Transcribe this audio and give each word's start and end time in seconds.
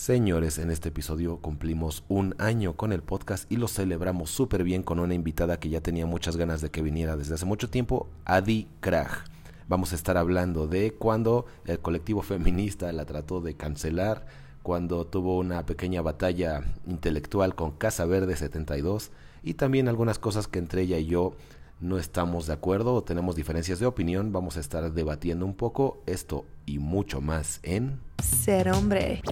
Señores, 0.00 0.58
en 0.58 0.70
este 0.70 0.88
episodio 0.88 1.36
cumplimos 1.42 2.04
un 2.08 2.34
año 2.38 2.74
con 2.74 2.94
el 2.94 3.02
podcast 3.02 3.52
y 3.52 3.56
lo 3.56 3.68
celebramos 3.68 4.30
súper 4.30 4.64
bien 4.64 4.82
con 4.82 4.98
una 4.98 5.12
invitada 5.12 5.60
que 5.60 5.68
ya 5.68 5.82
tenía 5.82 6.06
muchas 6.06 6.38
ganas 6.38 6.62
de 6.62 6.70
que 6.70 6.80
viniera 6.80 7.18
desde 7.18 7.34
hace 7.34 7.44
mucho 7.44 7.68
tiempo, 7.68 8.08
Adi 8.24 8.66
Krag. 8.80 9.10
Vamos 9.68 9.92
a 9.92 9.96
estar 9.96 10.16
hablando 10.16 10.66
de 10.66 10.92
cuando 10.94 11.44
el 11.66 11.80
colectivo 11.80 12.22
feminista 12.22 12.90
la 12.94 13.04
trató 13.04 13.42
de 13.42 13.56
cancelar, 13.56 14.24
cuando 14.62 15.06
tuvo 15.06 15.36
una 15.36 15.66
pequeña 15.66 16.00
batalla 16.00 16.62
intelectual 16.86 17.54
con 17.54 17.72
Casa 17.72 18.06
Verde 18.06 18.36
72 18.36 19.10
y 19.42 19.52
también 19.52 19.86
algunas 19.86 20.18
cosas 20.18 20.48
que 20.48 20.60
entre 20.60 20.80
ella 20.80 20.96
y 20.96 21.04
yo 21.04 21.34
no 21.80 21.98
estamos 21.98 22.46
de 22.46 22.52
acuerdo 22.52 22.94
o 22.94 23.02
tenemos 23.02 23.36
diferencias 23.36 23.78
de 23.78 23.86
opinión. 23.86 24.32
Vamos 24.32 24.56
a 24.56 24.60
estar 24.60 24.92
debatiendo 24.92 25.46
un 25.46 25.54
poco 25.54 26.02
esto 26.06 26.44
y 26.66 26.78
mucho 26.78 27.20
más 27.20 27.60
en 27.62 28.00
Ser 28.22 28.70
hombre. 28.70 29.22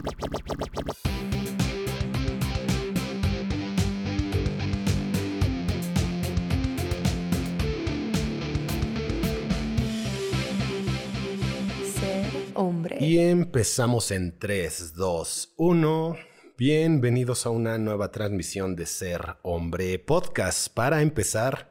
Ser 11.84 12.42
hombre. 12.54 12.96
Y 13.00 13.18
empezamos 13.18 14.11
en 14.11 14.39
3, 14.39 14.94
2, 14.94 15.54
1. 15.56 16.17
Bienvenidos 16.56 17.44
a 17.46 17.50
una 17.50 17.78
nueva 17.78 18.11
transmisión 18.11 18.75
de 18.75 18.86
Ser 18.86 19.36
Hombre 19.42 19.98
Podcast. 19.98 20.72
Para 20.72 21.03
empezar, 21.03 21.70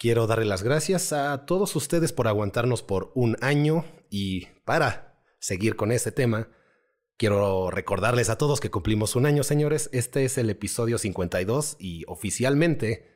quiero 0.00 0.26
darle 0.26 0.46
las 0.46 0.62
gracias 0.62 1.12
a 1.12 1.44
todos 1.44 1.76
ustedes 1.76 2.14
por 2.14 2.26
aguantarnos 2.26 2.82
por 2.82 3.12
un 3.14 3.36
año 3.42 3.84
y 4.08 4.46
para 4.64 5.22
seguir 5.40 5.76
con 5.76 5.92
este 5.92 6.10
tema, 6.10 6.48
quiero 7.18 7.70
recordarles 7.70 8.30
a 8.30 8.38
todos 8.38 8.60
que 8.60 8.70
cumplimos 8.70 9.14
un 9.14 9.26
año, 9.26 9.42
señores. 9.42 9.90
Este 9.92 10.24
es 10.24 10.38
el 10.38 10.48
episodio 10.48 10.96
52 10.96 11.76
y 11.78 12.04
oficialmente 12.08 13.10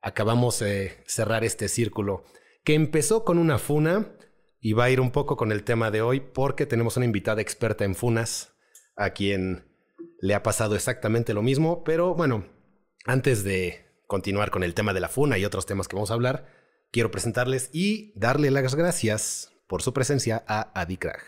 acabamos 0.00 0.60
de 0.60 1.04
cerrar 1.06 1.44
este 1.44 1.68
círculo 1.68 2.24
que 2.64 2.72
empezó 2.72 3.22
con 3.22 3.36
una 3.36 3.58
funa 3.58 4.16
y 4.62 4.72
va 4.72 4.84
a 4.84 4.90
ir 4.90 5.02
un 5.02 5.10
poco 5.10 5.36
con 5.36 5.52
el 5.52 5.62
tema 5.62 5.90
de 5.90 6.00
hoy 6.00 6.20
porque 6.20 6.64
tenemos 6.64 6.96
una 6.96 7.04
invitada 7.04 7.42
experta 7.42 7.84
en 7.84 7.94
funas 7.94 8.54
a 8.96 9.10
quien 9.10 9.70
le 10.20 10.34
ha 10.34 10.42
pasado 10.42 10.74
exactamente 10.74 11.34
lo 11.34 11.42
mismo, 11.42 11.84
pero 11.84 12.14
bueno, 12.14 12.46
antes 13.04 13.44
de 13.44 13.89
continuar 14.10 14.50
con 14.50 14.64
el 14.64 14.74
tema 14.74 14.92
de 14.92 14.98
la 14.98 15.08
funa 15.08 15.38
y 15.38 15.44
otros 15.44 15.66
temas 15.66 15.86
que 15.86 15.94
vamos 15.94 16.10
a 16.10 16.14
hablar, 16.14 16.48
quiero 16.90 17.12
presentarles 17.12 17.70
y 17.72 18.12
darle 18.18 18.50
las 18.50 18.74
gracias 18.74 19.52
por 19.68 19.82
su 19.82 19.94
presencia 19.94 20.42
a 20.48 20.72
Adi 20.78 20.96
Krag. 20.96 21.22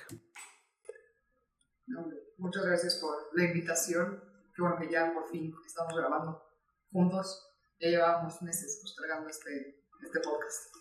Muchas 2.39 2.67
gracias 2.67 2.97
por 2.97 3.15
la 3.35 3.45
invitación. 3.45 4.21
Qué 4.57 4.63
bueno 4.63 4.77
que 4.81 4.91
ya 4.91 5.15
por 5.15 5.31
fin 5.31 5.55
estamos 5.65 5.95
grabando 5.97 6.43
juntos. 6.91 7.55
Ya 7.79 7.91
llevábamos 7.91 8.43
meses 8.43 8.81
postergando 8.83 9.29
este, 9.29 9.81
este 10.05 10.19
podcast. 10.19 10.75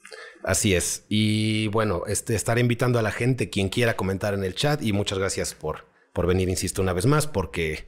Así 0.44 0.74
es. 0.74 1.06
Y 1.08 1.68
bueno, 1.68 2.08
este, 2.08 2.34
estaré 2.34 2.62
invitando 2.62 2.98
a 2.98 3.04
la 3.04 3.12
gente, 3.12 3.52
quien 3.52 3.70
quiera 3.70 3.96
comentar 3.96 4.34
en 4.34 4.44
el 4.44 4.56
chat. 4.56 4.82
Y 4.82 4.92
muchas 4.92 5.20
gracias 5.20 5.54
por, 5.54 5.86
por 6.14 6.26
venir, 6.26 6.50
insisto, 6.50 6.82
una 6.82 6.94
vez 6.94 7.06
más, 7.06 7.28
porque 7.28 7.88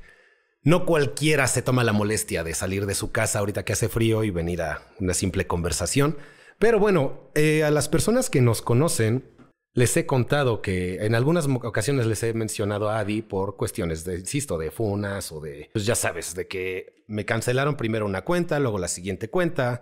no 0.64 0.86
cualquiera 0.86 1.48
se 1.48 1.62
toma 1.62 1.84
la 1.84 1.94
molestia 1.94 2.44
de 2.44 2.54
salir 2.54 2.86
de 2.86 2.96
su 2.96 3.12
casa 3.12 3.40
ahorita 3.40 3.64
que 3.64 3.74
hace 3.74 3.90
frío 3.90 4.24
y 4.24 4.32
venir 4.32 4.62
a 4.62 4.82
una 5.00 5.14
simple 5.14 5.46
conversación. 5.46 6.18
Pero 6.60 6.80
bueno, 6.80 7.30
eh, 7.36 7.64
a 7.64 7.72
las 7.72 7.90
personas 7.90 8.30
que 8.30 8.42
nos 8.42 8.62
conocen, 8.62 9.34
les 9.74 9.98
he 9.98 10.06
contado 10.06 10.62
que 10.62 11.04
en 11.04 11.16
algunas 11.16 11.48
ocasiones 11.48 12.06
les 12.06 12.22
he 12.24 12.34
mencionado 12.34 12.90
a 12.90 13.00
Adi 13.00 13.24
por 13.24 13.58
cuestiones 13.58 14.06
de, 14.06 14.20
insisto, 14.20 14.58
de 14.58 14.70
funas 14.70 15.32
o 15.32 15.42
de, 15.42 15.70
pues 15.74 15.86
ya 15.86 15.96
sabes, 15.96 16.36
de 16.36 16.48
que 16.48 17.04
me 17.08 17.26
cancelaron 17.26 17.76
primero 17.76 18.06
una 18.06 18.24
cuenta, 18.24 18.60
luego 18.60 18.78
la 18.78 18.88
siguiente 18.88 19.30
cuenta. 19.30 19.82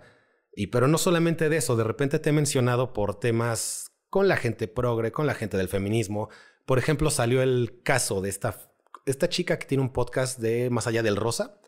Y 0.54 0.68
pero 0.68 0.88
no 0.88 0.98
solamente 0.98 1.48
de 1.48 1.58
eso, 1.58 1.76
de 1.76 1.84
repente 1.84 2.18
te 2.18 2.30
he 2.30 2.32
mencionado 2.32 2.92
por 2.92 3.20
temas 3.20 3.92
con 4.08 4.28
la 4.28 4.36
gente 4.36 4.66
progre, 4.66 5.12
con 5.12 5.26
la 5.26 5.34
gente 5.34 5.56
del 5.56 5.68
feminismo. 5.68 6.30
Por 6.64 6.78
ejemplo, 6.78 7.10
salió 7.10 7.42
el 7.42 7.82
caso 7.82 8.20
de 8.22 8.30
esta, 8.30 8.71
esta 9.06 9.28
chica 9.28 9.58
que 9.58 9.66
tiene 9.66 9.82
un 9.82 9.92
podcast 9.92 10.38
de 10.38 10.70
Más 10.70 10.86
allá 10.86 11.02
del 11.02 11.16
Rosa, 11.16 11.60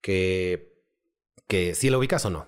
que, 0.00 0.82
que 1.46 1.74
sí 1.74 1.90
lo 1.90 1.98
ubicas 1.98 2.24
o 2.24 2.30
no. 2.30 2.46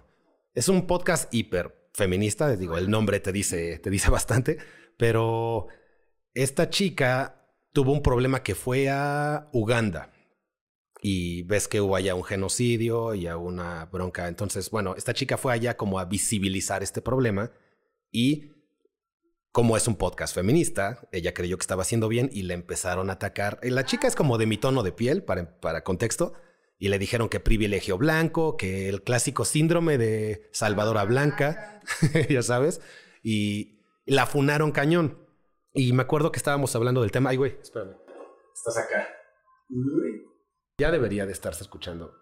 Es 0.54 0.68
un 0.68 0.86
podcast 0.86 1.32
hiper 1.32 1.88
feminista, 1.92 2.54
digo, 2.56 2.76
el 2.76 2.90
nombre 2.90 3.20
te 3.20 3.32
dice, 3.32 3.78
te 3.78 3.90
dice 3.90 4.10
bastante, 4.12 4.58
pero 4.96 5.68
esta 6.34 6.70
chica 6.70 7.48
tuvo 7.72 7.92
un 7.92 8.02
problema 8.02 8.42
que 8.42 8.54
fue 8.54 8.88
a 8.88 9.48
Uganda 9.52 10.12
y 11.02 11.42
ves 11.42 11.68
que 11.68 11.80
hubo 11.80 11.96
allá 11.96 12.14
un 12.14 12.24
genocidio 12.24 13.14
y 13.14 13.26
a 13.26 13.36
una 13.36 13.84
bronca. 13.86 14.26
Entonces, 14.26 14.70
bueno, 14.70 14.94
esta 14.96 15.12
chica 15.12 15.36
fue 15.36 15.52
allá 15.52 15.76
como 15.76 15.98
a 15.98 16.06
visibilizar 16.06 16.82
este 16.82 17.02
problema 17.02 17.50
y 18.10 18.53
como 19.54 19.76
es 19.76 19.86
un 19.86 19.94
podcast 19.94 20.34
feminista, 20.34 21.06
ella 21.12 21.32
creyó 21.32 21.56
que 21.56 21.62
estaba 21.62 21.82
haciendo 21.82 22.08
bien 22.08 22.28
y 22.32 22.42
le 22.42 22.54
empezaron 22.54 23.08
a 23.08 23.12
atacar. 23.12 23.60
La 23.62 23.84
chica 23.84 24.08
es 24.08 24.16
como 24.16 24.36
de 24.36 24.46
mi 24.46 24.58
tono 24.58 24.82
de 24.82 24.90
piel, 24.90 25.22
para, 25.22 25.60
para 25.60 25.84
contexto, 25.84 26.32
y 26.76 26.88
le 26.88 26.98
dijeron 26.98 27.28
que 27.28 27.38
privilegio 27.38 27.96
blanco, 27.96 28.56
que 28.56 28.88
el 28.88 29.04
clásico 29.04 29.44
síndrome 29.44 29.96
de 29.96 30.50
Salvadora 30.52 31.04
Blanca, 31.04 31.80
ya 32.28 32.42
sabes, 32.42 32.80
y 33.22 33.78
la 34.06 34.26
funaron 34.26 34.72
cañón. 34.72 35.24
Y 35.72 35.92
me 35.92 36.02
acuerdo 36.02 36.32
que 36.32 36.38
estábamos 36.38 36.74
hablando 36.74 37.02
del 37.02 37.12
tema. 37.12 37.30
Ay, 37.30 37.36
güey, 37.36 37.56
espérame. 37.62 37.94
Estás 38.56 38.76
acá. 38.76 39.08
Ya 40.78 40.90
debería 40.90 41.26
de 41.26 41.32
estarse 41.32 41.62
escuchando. 41.62 42.12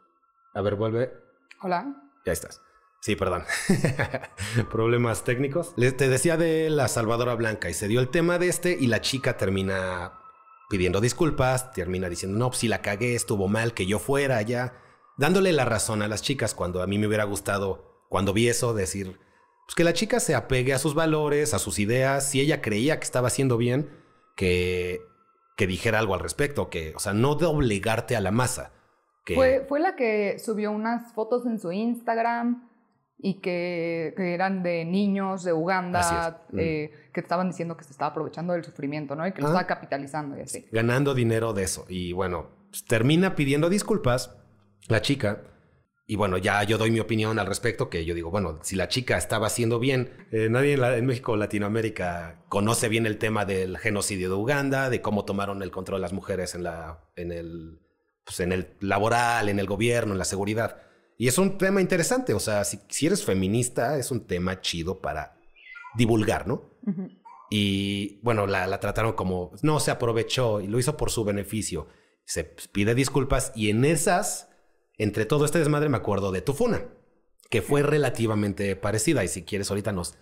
A 0.53 0.61
ver, 0.61 0.75
vuelve. 0.77 1.15
Hola. 1.63 1.97
Ya 2.27 2.33
estás. 2.33 2.61
Sí, 3.03 3.17
perdón. 3.17 3.43
Problemas 4.71 5.25
técnicos. 5.25 5.75
Te 5.75 6.09
decía 6.09 6.37
de 6.37 6.71
la 6.71 6.87
Salvadora 6.87 7.35
Blanca 7.35 7.69
y 7.69 7.75
se 7.75 7.89
dio 7.89 7.99
el 7.99 8.11
tema 8.11 8.39
de 8.39 8.47
este 8.47 8.77
y 8.79 8.87
la 8.87 9.01
chica 9.01 9.37
termina 9.37 10.21
pidiendo 10.71 11.01
disculpas, 11.01 11.73
termina 11.73 12.09
diciendo, 12.09 12.39
no, 12.39 12.53
si 12.53 12.69
la 12.69 12.81
cagué, 12.81 13.17
estuvo 13.17 13.49
mal 13.49 13.75
que 13.75 13.87
yo 13.87 13.99
fuera 13.99 14.37
allá, 14.37 14.75
dándole 15.19 15.53
la 15.53 15.65
razón 15.65 16.01
a 16.01 16.07
las 16.07 16.23
chicas 16.23 16.55
cuando 16.55 16.81
a 16.81 16.87
mí 16.87 16.97
me 16.97 17.09
hubiera 17.09 17.25
gustado, 17.25 18.07
cuando 18.09 18.33
vi 18.33 18.49
eso, 18.49 18.73
decir, 18.73 19.19
pues 19.67 19.75
que 19.75 19.83
la 19.83 19.95
chica 19.95 20.21
se 20.21 20.37
apegue 20.37 20.73
a 20.73 20.79
sus 20.79 20.95
valores, 20.95 21.55
a 21.55 21.59
sus 21.59 21.81
ideas, 21.81 22.31
si 22.31 22.41
ella 22.41 22.63
creía 22.63 23.01
que 23.01 23.05
estaba 23.05 23.27
haciendo 23.27 23.57
bien, 23.57 23.91
que, 24.37 25.03
que 25.57 25.67
dijera 25.67 25.99
algo 25.99 26.15
al 26.15 26.21
respecto, 26.21 26.71
que, 26.71 26.95
o 26.95 27.01
sea, 27.01 27.15
no 27.15 27.35
de 27.35 27.47
obligarte 27.47 28.15
a 28.15 28.21
la 28.21 28.31
masa. 28.31 28.73
Fue, 29.27 29.67
fue 29.69 29.81
la 29.81 29.97
que 29.97 30.39
subió 30.39 30.71
unas 30.71 31.13
fotos 31.15 31.47
en 31.47 31.59
su 31.59 31.73
Instagram 31.73 32.72
y 33.25 33.35
que, 33.41 34.13
que 34.17 34.35
eran 34.35 34.63
de 34.65 34.85
niños 34.85 35.45
de 35.45 35.53
Uganda 35.53 36.43
es. 36.51 36.55
Mm. 36.55 36.59
eh, 36.59 36.91
que 37.15 37.21
estaban 37.21 37.49
diciendo 37.49 37.77
que 37.77 37.85
se 37.85 37.93
estaba 37.93 38.11
aprovechando 38.11 38.53
del 38.53 38.65
sufrimiento, 38.65 39.15
¿no? 39.15 39.27
Y 39.27 39.33
que 39.33 39.41
lo 39.41 39.47
Ah. 39.49 39.51
estaba 39.51 39.67
capitalizando 39.69 40.37
y 40.37 40.41
así. 40.41 40.67
ganando 40.73 41.15
dinero 41.15 41.53
de 41.53 41.63
eso. 41.63 41.87
Y 41.89 42.13
bueno, 42.13 42.49
pues, 42.71 42.85
termina 42.85 43.35
pidiendo 43.37 43.69
disculpas 43.71 44.35
la 44.89 45.01
chica. 45.03 45.43
Y 46.05 46.17
bueno, 46.17 46.37
ya 46.37 46.63
yo 46.65 46.79
doy 46.79 46.91
mi 46.91 46.99
opinión 46.99 47.39
al 47.39 47.47
respecto, 47.47 47.89
que 47.89 48.05
yo 48.05 48.13
digo, 48.15 48.31
bueno, 48.31 48.59
si 48.63 48.75
la 48.75 48.89
chica 48.89 49.17
estaba 49.17 49.47
haciendo 49.47 49.79
bien, 49.79 50.11
eh, 50.33 50.49
nadie 50.51 50.75
en, 50.75 50.81
la- 50.81 50.97
en 50.97 51.07
México 51.07 51.33
o 51.33 51.37
Latinoamérica 51.37 52.43
conoce 52.49 52.89
bien 52.89 53.07
el 53.07 53.19
tema 53.19 53.45
del 53.45 53.79
genocidio 53.79 54.29
de 54.29 54.35
Uganda, 54.35 54.91
de 54.91 55.01
cómo 55.01 55.25
tomaron 55.25 55.63
el 55.63 55.71
control 55.71 56.01
de 56.01 56.03
las 56.03 56.13
mujeres 56.13 56.55
en, 56.57 56.65
la, 56.65 56.99
en, 57.15 57.31
el, 57.31 57.79
pues, 58.25 58.41
en 58.41 58.51
el 58.53 58.67
laboral, 58.81 59.49
en 59.49 59.59
el 59.61 59.67
gobierno, 59.67 60.13
en 60.13 60.19
la 60.19 60.25
seguridad. 60.25 60.79
Y 61.19 61.29
es 61.29 61.39
un 61.39 61.59
tema 61.59 61.81
interesante, 61.81 62.35
o 62.35 62.41
sea, 62.41 62.65
si, 62.65 62.81
si 62.89 63.07
eres 63.07 63.25
feminista, 63.25 63.99
es 63.99 64.11
un 64.11 64.27
tema 64.27 64.61
chido 64.61 65.01
para 65.01 65.37
divulgar, 65.95 66.47
¿no? 66.47 66.71
Y 67.51 68.19
bueno, 68.23 68.47
la, 68.47 68.67
la 68.67 68.81
trataron 68.81 69.13
como, 69.13 69.53
no, 69.63 69.79
se 69.79 69.91
aprovechó 69.91 70.61
y 70.61 70.67
lo 70.67 70.79
hizo 70.79 70.97
por 70.97 71.11
su 71.11 71.25
beneficio. 71.25 71.87
Se 72.25 72.45
pide 72.45 72.95
disculpas 72.95 73.53
y 73.55 73.71
en 73.71 73.85
esas, 73.85 74.49
entre 74.97 75.27
todo 75.27 75.45
este 75.45 75.59
desmadre, 75.59 75.89
me 75.89 75.99
acuerdo 75.99 76.33
de 76.33 76.41
tu 76.41 76.55
funa, 76.55 76.83
que 77.51 77.61
fue 77.63 77.83
relativamente 77.83 78.75
parecida. 78.75 79.23
Y 79.23 79.29
si 79.29 79.43
quieres, 79.43 79.71
ahorita 79.71 79.93
nos, 79.93 80.17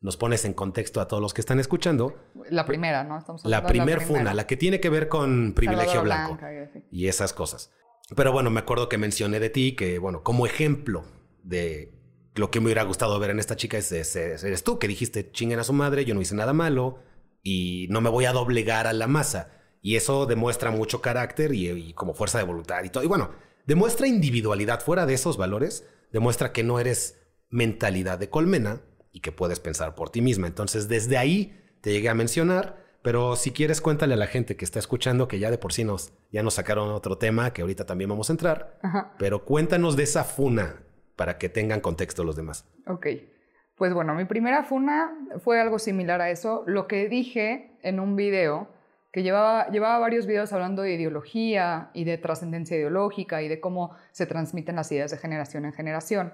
nos 0.00 0.18
pones 0.18 0.44
en 0.44 0.52
contexto 0.52 1.00
a 1.00 1.08
todos 1.08 1.22
los 1.22 1.32
que 1.32 1.40
están 1.40 1.58
escuchando. 1.58 2.14
La 2.50 2.66
primera, 2.66 3.02
¿no? 3.02 3.18
Estamos 3.18 3.44
La 3.46 3.64
primer 3.66 4.00
funa, 4.00 4.18
primera. 4.18 4.34
la 4.34 4.46
que 4.46 4.58
tiene 4.58 4.78
que 4.78 4.90
ver 4.90 5.08
con 5.08 5.54
privilegio 5.54 6.00
Salvador 6.00 6.36
blanco 6.36 6.36
Blanca 6.36 6.86
y 6.90 7.08
esas 7.08 7.32
cosas. 7.32 7.72
Pero 8.16 8.32
bueno, 8.32 8.50
me 8.50 8.60
acuerdo 8.60 8.88
que 8.88 8.98
mencioné 8.98 9.40
de 9.40 9.50
ti 9.50 9.74
que, 9.76 9.98
bueno, 9.98 10.22
como 10.22 10.46
ejemplo 10.46 11.04
de 11.42 11.92
lo 12.34 12.50
que 12.50 12.60
me 12.60 12.66
hubiera 12.66 12.82
gustado 12.82 13.18
ver 13.18 13.30
en 13.30 13.38
esta 13.38 13.56
chica 13.56 13.78
es, 13.78 13.92
es- 13.92 14.16
es- 14.16 14.44
eres 14.44 14.64
tú, 14.64 14.78
que 14.78 14.88
dijiste 14.88 15.30
chinguen 15.32 15.58
a 15.58 15.64
su 15.64 15.72
madre, 15.72 16.04
yo 16.04 16.14
no 16.14 16.20
hice 16.20 16.34
nada 16.34 16.52
malo 16.52 16.98
y 17.42 17.86
no 17.90 18.00
me 18.00 18.10
voy 18.10 18.24
a 18.26 18.32
doblegar 18.32 18.86
a 18.86 18.92
la 18.92 19.06
masa. 19.06 19.50
Y 19.80 19.96
eso 19.96 20.26
demuestra 20.26 20.70
mucho 20.70 21.00
carácter 21.00 21.54
y, 21.54 21.68
y 21.70 21.92
como 21.94 22.14
fuerza 22.14 22.38
de 22.38 22.44
voluntad 22.44 22.82
y 22.84 22.90
todo. 22.90 23.04
Y 23.04 23.06
bueno, 23.06 23.30
demuestra 23.66 24.06
individualidad. 24.06 24.80
Fuera 24.82 25.06
de 25.06 25.14
esos 25.14 25.36
valores, 25.36 25.86
demuestra 26.12 26.52
que 26.52 26.64
no 26.64 26.80
eres 26.80 27.18
mentalidad 27.50 28.18
de 28.18 28.30
colmena 28.30 28.82
y 29.12 29.20
que 29.20 29.30
puedes 29.32 29.60
pensar 29.60 29.94
por 29.94 30.10
ti 30.10 30.20
misma. 30.22 30.46
Entonces, 30.46 30.88
desde 30.88 31.18
ahí 31.18 31.60
te 31.82 31.92
llegué 31.92 32.08
a 32.08 32.14
mencionar 32.14 32.83
Pero 33.04 33.36
si 33.36 33.50
quieres, 33.50 33.82
cuéntale 33.82 34.14
a 34.14 34.16
la 34.16 34.26
gente 34.26 34.56
que 34.56 34.64
está 34.64 34.78
escuchando 34.78 35.28
que 35.28 35.38
ya 35.38 35.50
de 35.50 35.58
por 35.58 35.74
sí 35.74 35.84
nos, 35.84 36.14
ya 36.32 36.42
nos 36.42 36.54
sacaron 36.54 36.88
otro 36.88 37.18
tema 37.18 37.52
que 37.52 37.60
ahorita 37.60 37.84
también 37.84 38.08
vamos 38.08 38.30
a 38.30 38.32
entrar. 38.32 38.78
Ajá. 38.80 39.12
Pero 39.18 39.44
cuéntanos 39.44 39.94
de 39.94 40.04
esa 40.04 40.24
funa 40.24 40.76
para 41.14 41.36
que 41.36 41.50
tengan 41.50 41.80
contexto 41.80 42.24
los 42.24 42.34
demás. 42.34 42.66
Ok. 42.86 43.08
Pues 43.76 43.92
bueno, 43.92 44.14
mi 44.14 44.24
primera 44.24 44.64
funa 44.64 45.14
fue 45.40 45.60
algo 45.60 45.78
similar 45.78 46.22
a 46.22 46.30
eso. 46.30 46.64
Lo 46.66 46.86
que 46.86 47.10
dije 47.10 47.76
en 47.82 48.00
un 48.00 48.16
video, 48.16 48.68
que 49.12 49.22
llevaba, 49.22 49.68
llevaba 49.68 49.98
varios 49.98 50.24
videos 50.24 50.54
hablando 50.54 50.80
de 50.80 50.94
ideología 50.94 51.90
y 51.92 52.04
de 52.04 52.16
trascendencia 52.16 52.74
ideológica 52.74 53.42
y 53.42 53.48
de 53.48 53.60
cómo 53.60 53.94
se 54.12 54.24
transmiten 54.24 54.76
las 54.76 54.90
ideas 54.90 55.10
de 55.10 55.18
generación 55.18 55.66
en 55.66 55.74
generación. 55.74 56.32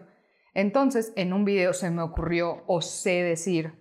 Entonces, 0.54 1.12
en 1.16 1.32
un 1.32 1.44
video 1.44 1.72
se 1.72 1.90
me 1.90 2.02
ocurrió, 2.02 2.62
o 2.68 2.80
sé 2.80 3.24
decir, 3.24 3.72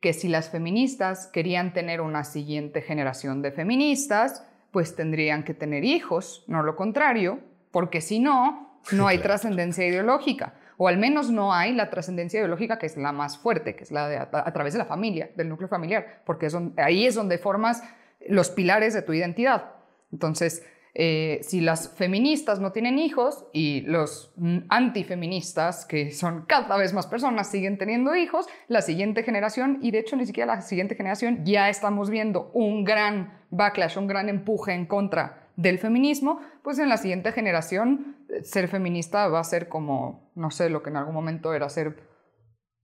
que 0.00 0.12
si 0.12 0.28
las 0.28 0.50
feministas 0.50 1.26
querían 1.26 1.72
tener 1.72 2.00
una 2.00 2.24
siguiente 2.24 2.82
generación 2.82 3.42
de 3.42 3.50
feministas, 3.52 4.44
pues 4.70 4.94
tendrían 4.94 5.42
que 5.44 5.54
tener 5.54 5.84
hijos, 5.84 6.44
no 6.46 6.62
lo 6.62 6.76
contrario, 6.76 7.40
porque 7.70 8.00
si 8.00 8.18
no, 8.20 8.80
no 8.92 9.08
hay 9.08 9.16
Claro. 9.18 9.30
trascendencia 9.30 9.86
ideológica. 9.86 10.54
O 10.76 10.86
al 10.86 10.96
menos 10.98 11.30
no 11.32 11.52
hay 11.52 11.72
la 11.72 11.90
trascendencia 11.90 12.38
ideológica 12.38 12.78
que 12.78 12.86
es 12.86 12.96
la 12.96 13.10
más 13.10 13.36
fuerte, 13.38 13.74
que 13.74 13.82
es 13.82 13.90
la 13.90 14.08
de 14.08 14.16
a, 14.18 14.28
a 14.32 14.52
través 14.52 14.72
de 14.74 14.78
la 14.78 14.84
familia, 14.84 15.30
del 15.34 15.48
núcleo 15.48 15.68
familiar, 15.68 16.22
porque 16.24 16.46
es 16.46 16.52
donde- 16.52 16.80
ahí 16.80 17.04
es 17.06 17.16
donde 17.16 17.36
formas 17.38 17.82
los 18.28 18.50
pilares 18.50 18.94
de 18.94 19.02
tu 19.02 19.12
identidad. 19.12 19.72
Entonces, 20.12 20.64
eh, 21.00 21.38
si 21.44 21.60
las 21.60 21.90
feministas 21.90 22.58
no 22.58 22.72
tienen 22.72 22.98
hijos 22.98 23.46
y 23.52 23.82
los 23.82 24.34
antifeministas, 24.68 25.86
que 25.86 26.10
son 26.10 26.44
cada 26.46 26.76
vez 26.76 26.92
más 26.92 27.06
personas, 27.06 27.48
siguen 27.48 27.78
teniendo 27.78 28.16
hijos, 28.16 28.48
la 28.66 28.82
siguiente 28.82 29.22
generación, 29.22 29.78
y 29.80 29.92
de 29.92 30.00
hecho 30.00 30.16
ni 30.16 30.26
siquiera 30.26 30.56
la 30.56 30.60
siguiente 30.60 30.96
generación, 30.96 31.44
ya 31.44 31.68
estamos 31.68 32.10
viendo 32.10 32.50
un 32.52 32.82
gran 32.82 33.44
backlash, 33.50 33.96
un 33.96 34.08
gran 34.08 34.28
empuje 34.28 34.72
en 34.72 34.86
contra 34.86 35.48
del 35.54 35.78
feminismo, 35.78 36.40
pues 36.64 36.80
en 36.80 36.88
la 36.88 36.96
siguiente 36.96 37.30
generación 37.30 38.16
eh, 38.28 38.42
ser 38.42 38.66
feminista 38.66 39.28
va 39.28 39.38
a 39.38 39.44
ser 39.44 39.68
como, 39.68 40.32
no 40.34 40.50
sé, 40.50 40.68
lo 40.68 40.82
que 40.82 40.90
en 40.90 40.96
algún 40.96 41.14
momento 41.14 41.54
era 41.54 41.68
ser 41.68 41.94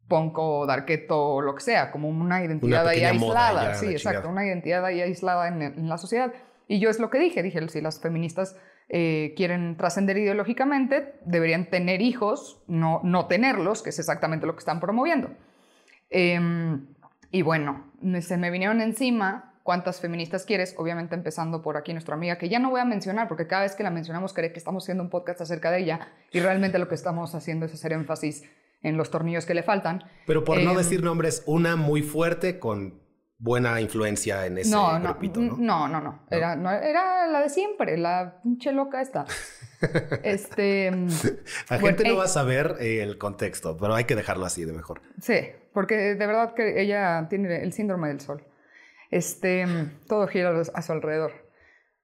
punk 0.06 0.38
o 0.38 0.66
darketo 0.66 1.20
o 1.20 1.40
lo 1.40 1.56
que 1.56 1.62
sea, 1.62 1.90
como 1.90 2.08
una 2.08 2.44
identidad 2.44 2.87
ahí 2.87 3.00
pequeña 3.00 3.19
moda 3.19 3.49
aislada. 3.49 3.75
sí, 3.75 3.87
exacto, 3.87 4.20
chingada. 4.20 4.32
una 4.32 4.46
identidad 4.46 4.84
ahí 4.84 5.00
aislada 5.00 5.49
en, 5.49 5.62
en 5.62 5.88
la 5.88 5.99
sociedad. 5.99 6.32
Y 6.69 6.78
yo 6.78 6.90
es 6.90 6.99
lo 6.99 7.11
que 7.11 7.19
dije, 7.19 7.43
dije, 7.43 7.69
si 7.69 7.81
las 7.81 8.00
feministas 8.00 8.56
eh, 8.88 9.34
quieren 9.37 9.76
trascender 9.76 10.16
ideológicamente, 10.19 11.14
deberían 11.25 11.70
tener 11.70 12.02
hijos, 12.02 12.62
no, 12.66 13.00
no 13.02 13.26
tenerlos, 13.26 13.82
que 13.82 13.90
es 13.90 13.99
exactamente 13.99 14.46
lo 14.46 14.55
que 14.55 14.61
están 14.61 14.81
promoviendo. 14.81 15.31
Em, 16.11 16.87
y 17.31 17.43
bueno, 17.43 17.84
se 18.20 18.37
me 18.37 18.50
vinieron 18.50 18.81
encima 18.81 19.55
cuántas 19.62 20.00
feministas 20.00 20.44
quieres, 20.44 20.75
obviamente 20.78 21.14
empezando 21.14 21.62
por 21.62 21.76
aquí 21.76 21.93
nuestra 21.93 22.14
amiga, 22.14 22.38
que 22.38 22.49
ya 22.49 22.58
no 22.58 22.70
voy 22.70 22.81
a 22.81 22.84
mencionar, 22.84 23.28
porque 23.28 23.46
cada 23.46 23.62
vez 23.62 23.75
que 23.75 23.82
la 23.82 23.90
mencionamos 23.90 24.32
cree 24.34 24.52
que 24.52 24.58
estamos 24.58 24.84
haciendo 24.84 25.02
un 25.02 25.11
podcast 25.11 25.40
acerca 25.40 25.70
de 25.70 25.81
ella, 25.81 26.08
y 26.31 26.40
realmente 26.40 26.78
lo 26.78 26.88
que 26.88 26.94
estamos 26.94 27.34
haciendo 27.34 27.66
es 27.66 27.75
hacer 27.75 27.93
énfasis 27.93 28.44
en 28.82 28.99
los 28.99 29.11
tornillos 29.11 29.46
que 29.46 29.55
le 29.55 29.62
faltan. 29.62 30.05
Pero 30.26 30.44
por 30.44 30.58
no 30.61 30.72
Em, 30.72 30.76
decir 30.76 31.02
nombres, 31.02 31.43
una 31.46 31.76
muy 31.76 32.02
fuerte 32.02 32.58
con 32.58 33.00
buena 33.44 33.79
influencia 33.79 34.46
en 34.46 34.56
ese 34.56 34.70
no, 34.70 34.99
no, 34.99 35.11
grupito, 35.11 35.38
¿no? 35.38 35.56
no, 35.58 35.87
no, 35.87 36.00
no. 36.00 36.23
Era, 36.31 36.56
no, 36.56 36.73
era 36.73 37.26
la 37.26 37.43
de 37.43 37.50
siempre, 37.50 37.99
la 37.99 38.41
pinche 38.43 38.73
loca 38.73 39.02
esta. 39.02 39.26
este, 40.23 40.91
mm, 40.91 41.08
La 41.69 41.76
bueno, 41.79 41.87
gente 41.88 42.05
no 42.05 42.14
eh, 42.14 42.17
va 42.17 42.25
a 42.25 42.29
saber 42.29 42.76
eh, 42.81 43.02
el 43.02 43.19
contexto, 43.19 43.76
pero 43.76 43.94
hay 43.94 44.05
que 44.05 44.17
dejarlo 44.17 44.46
así 44.46 44.64
de 44.64 44.73
mejor. 44.73 45.02
sí, 45.20 45.41
porque 45.75 46.14
de 46.14 46.26
verdad 46.26 46.55
que 46.55 46.81
ella 46.81 47.26
tiene 47.29 47.62
el 47.62 47.75
síndrome 47.75 48.08
del 48.08 48.20
sol. 48.20 48.43
Este, 49.11 49.67
mm, 49.67 50.06
todo 50.08 50.26
gira 50.26 50.58
a 50.73 50.82
su 50.82 50.93
alrededor. 50.93 51.32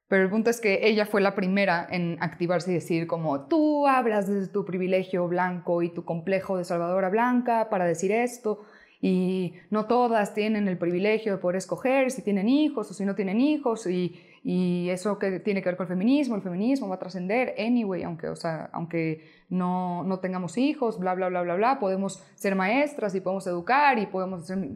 Pero 0.09 0.25
el 0.25 0.29
punto 0.29 0.51
es 0.51 0.61
que 0.61 0.81
ella 0.89 1.07
fue 1.07 1.23
la 1.23 1.35
primera 1.35 1.87
en 1.89 2.19
activarse 2.21 2.71
y 2.73 2.75
decir 2.75 3.07
como, 3.07 3.47
tú 3.47 3.87
hablas 3.87 4.27
desde 4.29 4.53
tu 4.53 4.67
privilegio 4.67 5.27
blanco 5.27 5.83
y 5.83 5.89
tu 5.89 6.05
complejo 6.05 6.59
de 6.59 6.65
salvadora 6.65 7.09
blanca 7.09 7.69
para 7.71 7.87
decir 7.87 8.13
esto, 8.13 8.61
y 9.03 9.55
no 9.71 9.87
todas 9.87 10.35
tienen 10.35 10.69
el 10.69 10.77
privilegio 10.77 11.33
de 11.33 11.39
poder 11.39 11.57
escoger 11.57 12.11
si 12.11 12.23
tienen 12.23 12.49
hijos 12.49 12.91
o 12.91 12.95
si 12.95 13.05
no 13.05 13.15
tienen 13.15 13.41
hijos, 13.41 13.87
y, 13.87 14.21
y 14.45 14.89
eso 14.91 15.19
que 15.19 15.41
tiene 15.41 15.63
que 15.63 15.71
ver 15.71 15.77
con 15.77 15.85
el 15.85 15.89
feminismo, 15.89 16.37
el 16.37 16.43
feminismo 16.43 16.89
va 16.89 16.97
a 16.97 16.99
trascender 16.99 17.55
anyway, 17.59 18.03
aunque, 18.03 18.29
o 18.29 18.37
sea, 18.37 18.69
aunque 18.73 19.25
no, 19.49 20.05
no 20.05 20.19
tengamos 20.19 20.59
hijos, 20.59 20.99
bla, 20.99 21.15
bla, 21.15 21.29
bla, 21.29 21.43
bla, 21.43 21.55
bla, 21.55 21.79
podemos 21.79 22.23
ser 22.35 22.55
maestras 22.55 23.15
y 23.15 23.21
podemos 23.21 23.47
educar 23.47 23.99
y 23.99 24.07
podemos 24.07 24.43
hacer 24.43 24.69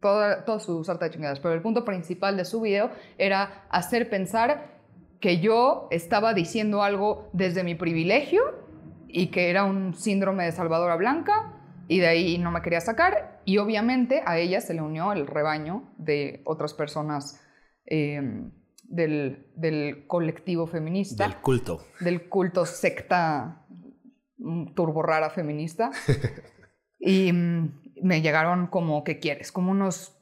toda, 0.00 0.44
toda 0.44 0.60
su 0.60 0.82
sarta 0.84 1.06
de 1.06 1.12
chingadas. 1.12 1.40
Pero 1.40 1.54
el 1.54 1.62
punto 1.62 1.84
principal 1.84 2.36
de 2.36 2.44
su 2.44 2.60
video 2.60 2.90
era 3.16 3.64
hacer 3.70 4.10
pensar 4.10 4.78
que 5.20 5.38
yo 5.40 5.88
estaba 5.90 6.34
diciendo 6.34 6.82
algo 6.82 7.28
desde 7.32 7.64
mi 7.64 7.74
privilegio 7.74 8.42
y 9.08 9.28
que 9.28 9.50
era 9.50 9.64
un 9.64 9.94
síndrome 9.94 10.44
de 10.44 10.52
Salvadora 10.52 10.96
Blanca 10.96 11.54
y 11.88 11.98
de 11.98 12.06
ahí 12.06 12.38
no 12.38 12.50
me 12.50 12.62
quería 12.62 12.80
sacar 12.80 13.37
y 13.48 13.56
obviamente 13.56 14.22
a 14.26 14.36
ella 14.38 14.60
se 14.60 14.74
le 14.74 14.82
unió 14.82 15.10
el 15.10 15.26
rebaño 15.26 15.90
de 15.96 16.42
otras 16.44 16.74
personas 16.74 17.40
eh, 17.86 18.20
del, 18.82 19.50
del 19.56 20.06
colectivo 20.06 20.66
feminista, 20.66 21.26
Del 21.26 21.38
culto. 21.38 21.80
del 22.00 22.28
culto 22.28 22.66
secta 22.66 23.64
mm, 24.36 24.74
turbo 24.74 25.02
rara 25.02 25.30
feminista 25.30 25.90
y 26.98 27.32
mm, 27.32 27.80
me 28.02 28.20
llegaron 28.20 28.66
como, 28.66 29.02
¿qué 29.02 29.18
quieres? 29.18 29.50
Como 29.50 29.70
unos 29.70 30.20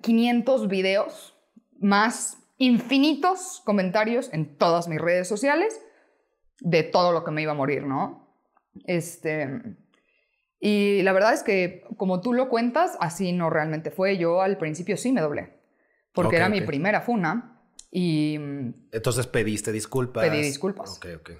500 0.00 0.68
videos 0.68 1.36
más 1.80 2.38
infinitos 2.56 3.60
comentarios 3.66 4.32
en 4.32 4.56
todas 4.56 4.88
mis 4.88 5.02
redes 5.02 5.28
sociales 5.28 5.78
de 6.60 6.82
todo 6.82 7.12
lo 7.12 7.24
que 7.24 7.30
me 7.30 7.42
iba 7.42 7.52
a 7.52 7.56
morir, 7.56 7.82
¿no? 7.82 8.34
Este, 8.86 9.76
y 10.64 11.02
la 11.02 11.12
verdad 11.12 11.34
es 11.34 11.42
que 11.42 11.82
como 11.96 12.20
tú 12.20 12.32
lo 12.32 12.48
cuentas, 12.48 12.96
así 13.00 13.32
no 13.32 13.50
realmente 13.50 13.90
fue. 13.90 14.16
Yo 14.16 14.42
al 14.42 14.58
principio 14.58 14.96
sí 14.96 15.10
me 15.10 15.20
doblé, 15.20 15.58
porque 16.12 16.28
Ok, 16.28 16.34
era 16.34 16.46
ok. 16.46 16.52
mi 16.52 16.60
primera 16.60 17.00
funa 17.00 17.60
y 17.90 18.38
mm, 18.38 18.74
Entonces 18.92 19.26
pediste 19.26 19.72
disculpas. 19.72 20.24
Pedí 20.24 20.40
disculpas. 20.40 20.96
Ok, 20.98 21.06
ok. 21.18 21.30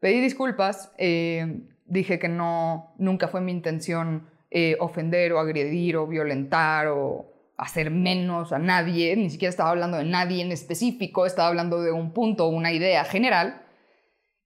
pedí 0.00 0.20
disculpas, 0.22 0.90
eh, 0.96 1.68
dije 1.84 2.18
que 2.18 2.28
no, 2.28 2.94
nunca 2.98 3.28
fue 3.28 3.42
mi 3.42 3.52
intención 3.52 4.26
eh, 4.50 4.76
ofender 4.80 5.34
o 5.34 5.38
agredir 5.38 5.98
o 5.98 6.06
violentar 6.06 6.86
o 6.88 7.30
hacer 7.58 7.90
menos 7.90 8.52
a 8.52 8.58
nadie, 8.58 9.14
ni 9.16 9.28
siquiera 9.28 9.50
estaba 9.50 9.68
hablando 9.70 9.98
de 9.98 10.04
nadie 10.04 10.42
en 10.42 10.50
específico, 10.50 11.26
estaba 11.26 11.48
hablando 11.48 11.82
de 11.82 11.92
un 11.92 12.12
punto, 12.14 12.48
una 12.48 12.72
idea 12.72 13.04
general. 13.04 13.62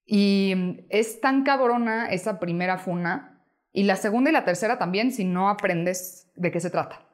Y 0.05 0.53
mm, 0.57 0.87
es 0.91 1.21
tan 1.21 1.45
cabrona 1.45 2.09
esa 2.11 2.41
primera 2.41 2.79
funa, 2.79 3.38
y 3.73 3.85
la 3.85 3.97
segunda 3.97 4.31
y 4.31 4.33
la 4.33 4.45
tercera 4.45 4.79
también, 4.79 5.13
si 5.13 5.25
no 5.25 5.49
aprendes 5.49 6.29
de 6.37 6.51
qué 6.51 6.61
se 6.61 6.71
trata. 6.71 7.07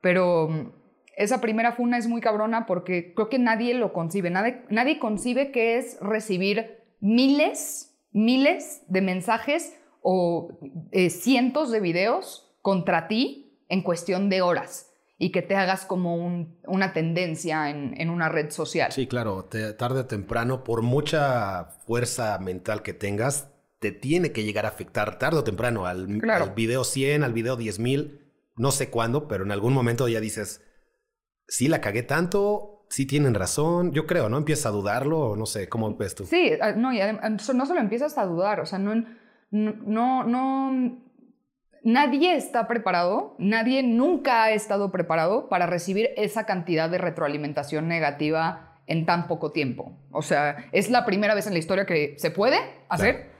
Pero 0.00 0.48
mm, 0.48 0.70
esa 1.16 1.40
primera 1.40 1.72
funa 1.72 1.98
es 1.98 2.06
muy 2.08 2.20
cabrona 2.20 2.66
porque 2.66 3.14
creo 3.14 3.28
que 3.28 3.38
nadie 3.38 3.74
lo 3.74 3.92
concibe, 3.92 4.30
nadie, 4.30 4.98
concibe 4.98 5.50
qué 5.52 5.78
es 5.78 5.98
recibir 6.00 6.82
miles, 7.00 7.94
miles 8.12 8.82
de 8.88 9.00
mensajes 9.00 9.74
o 10.02 10.48
eh, 10.92 11.10
cientos 11.10 11.70
de 11.70 11.80
videos 11.80 12.54
contra 12.62 13.08
ti 13.08 13.58
en 13.68 13.82
cuestión 13.82 14.28
de 14.28 14.42
horas 14.42 14.90
y 15.16 15.30
que 15.30 15.42
te 15.42 15.54
hagas 15.54 15.86
como 15.86 16.16
un- 16.16 16.58
una 16.66 16.92
tendencia 16.92 17.70
en, 17.70 17.94
en 18.00 18.10
una 18.10 18.28
red 18.28 18.50
social. 18.50 18.90
Sí, 18.92 19.06
claro, 19.06 19.44
te- 19.44 19.72
tarde 19.74 20.00
o 20.00 20.06
temprano, 20.06 20.64
por 20.64 20.82
mucha 20.82 21.66
fuerza 21.86 22.38
mental 22.40 22.82
que 22.82 22.92
tengas, 22.94 23.48
te 23.78 23.92
tiene 23.92 24.32
que 24.32 24.44
llegar 24.44 24.64
a 24.64 24.68
afectar 24.68 25.18
tarde 25.18 25.38
o 25.38 25.44
temprano 25.44 25.86
al, 25.86 26.06
Claro. 26.18 26.44
al 26.44 26.50
video 26.54 26.84
100, 26.84 27.22
al 27.22 27.32
video 27.32 27.56
10.000, 27.56 28.20
no 28.56 28.70
sé 28.70 28.88
cuándo, 28.90 29.28
pero 29.28 29.44
en 29.44 29.52
algún 29.52 29.72
momento 29.74 30.08
ya 30.08 30.20
dices, 30.20 30.62
sí 31.48 31.68
la 31.68 31.80
cagué 31.80 32.02
tanto, 32.02 32.86
sí 32.88 33.06
tienen 33.06 33.34
razón, 33.34 33.92
yo 33.92 34.06
creo, 34.06 34.28
¿no? 34.28 34.38
Empiezas 34.38 34.66
a 34.66 34.70
dudarlo 34.70 35.18
o 35.20 35.36
no 35.36 35.46
sé, 35.46 35.68
¿cómo 35.68 35.94
ves 35.96 36.14
tú? 36.14 36.24
Sí, 36.24 36.52
ah, 36.60 36.72
no, 36.72 36.92
y 36.92 36.98
adem- 36.98 37.38
so- 37.38 37.52
no 37.52 37.66
solo 37.66 37.80
empiezas 37.80 38.16
a 38.16 38.24
dudar, 38.24 38.60
o 38.60 38.66
sea, 38.66 38.78
no, 38.78 39.04
no, 39.50 40.24
no, 40.24 40.98
nadie 41.82 42.36
está 42.36 42.66
preparado, 42.66 43.34
nadie 43.38 43.82
nunca 43.82 44.44
ha 44.44 44.52
estado 44.52 44.90
preparado 44.90 45.48
para 45.48 45.66
recibir 45.66 46.10
esa 46.16 46.46
cantidad 46.46 46.88
de 46.88 46.98
retroalimentación 46.98 47.88
negativa 47.88 48.78
en 48.86 49.06
tan 49.06 49.26
poco 49.28 49.50
tiempo. 49.52 49.98
O 50.10 50.22
sea, 50.22 50.68
es 50.72 50.90
la 50.90 51.04
primera 51.04 51.34
vez 51.34 51.46
en 51.46 51.52
la 51.54 51.58
historia 51.58 51.86
que 51.86 52.14
se 52.18 52.30
puede 52.30 52.58
hacer 52.88 53.33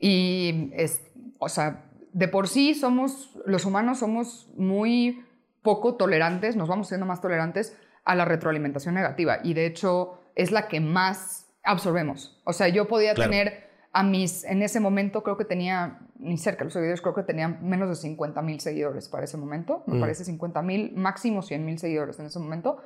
y 0.00 0.70
es, 0.74 1.02
o 1.38 1.48
sea, 1.48 1.84
de 2.12 2.26
por 2.26 2.48
sí 2.48 2.74
somos, 2.74 3.38
los 3.46 3.64
humanos 3.66 3.98
somos 4.00 4.50
muy 4.56 5.24
poco 5.62 5.94
tolerantes, 5.94 6.56
nos 6.56 6.68
vamos 6.68 6.88
siendo 6.88 7.06
más 7.06 7.20
tolerantes 7.20 7.76
a 8.04 8.14
la 8.16 8.24
retroalimentación 8.24 8.94
negativa 8.94 9.38
y 9.44 9.54
de 9.54 9.66
hecho 9.66 10.18
es 10.34 10.50
la 10.50 10.66
que 10.68 10.80
más 10.80 11.46
absorbemos. 11.62 12.40
O 12.44 12.52
sea, 12.52 12.68
yo 12.68 12.88
podía 12.88 13.14
Claro. 13.14 13.30
tener 13.30 13.70
a 13.92 14.02
mis, 14.02 14.44
en 14.44 14.62
ese 14.62 14.80
momento 14.80 15.22
creo 15.22 15.36
que 15.36 15.44
tenía, 15.44 15.98
ni 16.18 16.38
cerca 16.38 16.60
de 16.60 16.64
los 16.64 16.72
seguidores, 16.72 17.00
creo 17.02 17.14
que 17.14 17.22
tenía 17.24 17.48
menos 17.48 17.88
de 17.88 17.96
50 17.96 18.40
mil 18.40 18.58
seguidores 18.60 19.08
para 19.08 19.24
ese 19.24 19.36
momento. 19.36 19.82
Me 19.86 19.96
Mm. 19.96 20.00
parece 20.00 20.24
50 20.24 20.62
mil, 20.62 20.92
máximo 20.96 21.42
100 21.42 21.64
mil 21.64 21.78
seguidores 21.78 22.18
en 22.20 22.26
ese 22.26 22.38
momento. 22.38 22.78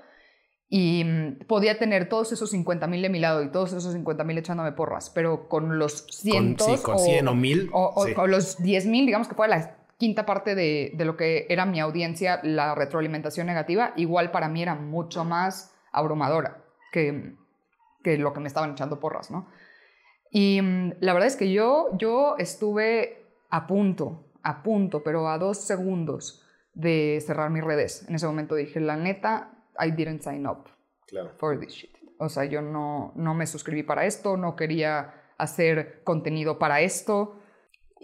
Y 0.68 1.04
mm, 1.04 1.44
podía 1.46 1.78
tener 1.78 2.08
todos 2.08 2.32
esos 2.32 2.50
50 2.50 2.86
mil 2.86 3.02
de 3.02 3.08
mi 3.08 3.18
lado 3.20 3.42
y 3.42 3.50
todos 3.50 3.72
esos 3.72 3.92
50 3.92 4.24
mil 4.24 4.38
echándome 4.38 4.72
porras, 4.72 5.10
pero 5.10 5.48
con 5.48 5.78
los 5.78 6.02
Con, 6.02 6.10
cientos 6.12 6.80
sí, 6.80 6.82
con 6.84 6.98
100 6.98 7.28
o 7.28 7.34
1000. 7.34 7.70
o, 7.72 7.92
o- 7.94 8.06
sí. 8.06 8.14
o 8.16 8.26
los 8.26 8.62
10 8.62 8.86
mil, 8.86 9.06
digamos 9.06 9.28
que 9.28 9.34
fue 9.34 9.46
la 9.48 9.76
quinta 9.98 10.26
parte 10.26 10.54
de, 10.54 10.92
de 10.96 11.04
lo 11.04 11.16
que 11.16 11.46
era 11.48 11.66
mi 11.66 11.80
audiencia, 11.80 12.40
la 12.42 12.74
retroalimentación 12.74 13.46
negativa, 13.46 13.92
igual 13.96 14.30
para 14.32 14.48
mí 14.48 14.62
era 14.62 14.74
mucho 14.74 15.24
más 15.24 15.72
abrumadora 15.92 16.64
que, 16.90 17.34
que 18.02 18.18
lo 18.18 18.32
que 18.32 18.40
me 18.40 18.48
estaban 18.48 18.72
echando 18.72 18.98
porras, 18.98 19.30
¿no? 19.30 19.48
Y 20.30 20.60
mm, 20.60 20.94
la 21.00 21.12
verdad 21.12 21.28
es 21.28 21.36
que 21.36 21.52
yo, 21.52 21.90
yo 21.96 22.34
estuve 22.38 23.24
a 23.50 23.66
punto, 23.68 24.24
a 24.42 24.62
punto, 24.64 25.04
pero 25.04 25.28
a 25.28 25.38
dos 25.38 25.58
segundos 25.58 26.42
de 26.74 27.22
cerrar 27.24 27.50
mis 27.50 27.62
redes. 27.62 28.04
En 28.08 28.16
ese 28.16 28.26
momento 28.26 28.56
dije, 28.56 28.80
la 28.80 28.96
neta, 28.96 29.52
I 29.78 29.90
didn't 29.90 30.22
sign 30.22 30.46
up 30.46 30.68
Claro. 31.06 31.30
for 31.38 31.58
this 31.58 31.72
shit. 31.72 31.90
O 32.18 32.28
sea, 32.28 32.44
yo 32.44 32.62
no, 32.62 33.12
no 33.16 33.34
me 33.34 33.46
suscribí 33.46 33.82
para 33.82 34.06
esto, 34.06 34.36
no 34.36 34.54
quería 34.56 35.14
hacer 35.38 36.02
contenido 36.04 36.58
para 36.58 36.80
esto. 36.80 37.40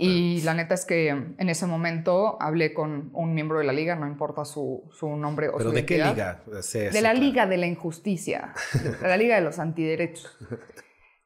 Y 0.03 0.41
la 0.43 0.55
neta 0.55 0.75
es 0.75 0.87
que 0.87 1.09
en 1.09 1.49
ese 1.51 1.67
momento 1.67 2.41
hablé 2.41 2.73
con 2.73 3.11
un 3.13 3.35
miembro 3.35 3.59
de 3.59 3.65
la 3.65 3.73
liga, 3.73 3.97
no 3.97 4.07
importa 4.07 4.45
su, 4.47 4.89
su 4.93 5.15
nombre 5.17 5.49
o 5.51 5.59
¿Pero 5.59 5.71
su 5.71 5.77
de 5.77 5.85
qué 5.85 5.97
identidad. 5.99 6.43
liga? 6.47 6.63
Sí, 6.63 6.79
De 6.79 6.93
sí, 6.93 6.95
la 7.03 7.11
claro. 7.11 7.19
liga 7.19 7.47
de 7.47 7.57
la 7.59 7.67
injusticia, 7.67 8.55
de 9.03 9.07
la 9.09 9.17
liga 9.19 9.35
de 9.37 9.43
los 9.43 9.59
antiderechos. 9.59 10.39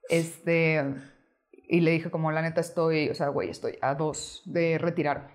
Este, 0.09 0.85
y 1.69 1.81
le 1.81 1.93
dije 1.93 2.11
como, 2.11 2.31
la 2.31 2.43
neta 2.43 2.61
estoy, 2.61 3.09
o 3.09 3.15
sea, 3.15 3.29
güey, 3.29 3.49
estoy 3.49 3.79
a 3.81 3.95
dos 3.95 4.43
de 4.45 4.77
retirarme. 4.79 5.31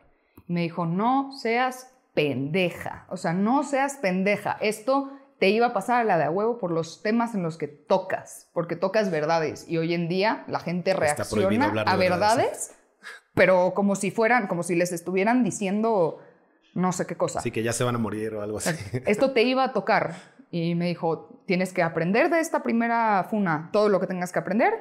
Me 0.47 0.61
dijo, 0.61 0.85
no 0.85 1.31
seas 1.31 1.91
pendeja, 2.19 3.05
o 3.07 3.15
sea, 3.15 3.31
no 3.31 3.63
seas 3.63 3.95
pendeja. 3.95 4.57
Esto 4.59 5.09
te 5.39 5.47
iba 5.47 5.67
a 5.67 5.73
pasar 5.73 6.01
a 6.01 6.03
la 6.03 6.17
de 6.17 6.25
a 6.25 6.29
huevo 6.29 6.57
por 6.57 6.69
los 6.69 7.01
temas 7.01 7.33
en 7.33 7.43
los 7.43 7.57
que 7.57 7.69
tocas, 7.69 8.49
porque 8.51 8.75
tocas 8.75 9.09
verdades. 9.09 9.65
Y 9.69 9.77
hoy 9.77 9.93
en 9.93 10.09
día 10.09 10.43
la 10.47 10.59
gente 10.59 10.93
reacciona 10.93 11.67
a 11.67 11.95
verdades. 11.95 11.97
verdades, 11.97 12.75
pero 13.35 13.73
como 13.73 13.95
si 13.95 14.11
fueran, 14.11 14.47
como 14.47 14.63
si 14.63 14.75
les 14.75 14.91
estuvieran 14.91 15.45
diciendo 15.45 16.19
no 16.75 16.91
sé 16.91 17.07
qué 17.07 17.15
cosa 17.15 17.39
Sí, 17.39 17.51
que 17.51 17.63
ya 17.63 17.71
se 17.71 17.85
van 17.85 17.95
a 17.95 17.99
morir 17.99 18.35
o 18.35 18.41
algo 18.41 18.57
así. 18.57 18.75
esto 19.05 19.31
te 19.31 19.43
iba 19.43 19.63
a 19.63 19.71
tocar. 19.71 20.15
Y 20.51 20.75
me 20.75 20.87
dijo, 20.87 21.41
tienes 21.45 21.71
que 21.71 21.83
aprender 21.83 22.29
de 22.29 22.41
esta 22.41 22.63
primera 22.63 23.25
funa 23.29 23.69
todo 23.71 23.87
lo 23.87 24.01
que 24.01 24.07
tengas 24.07 24.33
que 24.33 24.39
aprender 24.39 24.73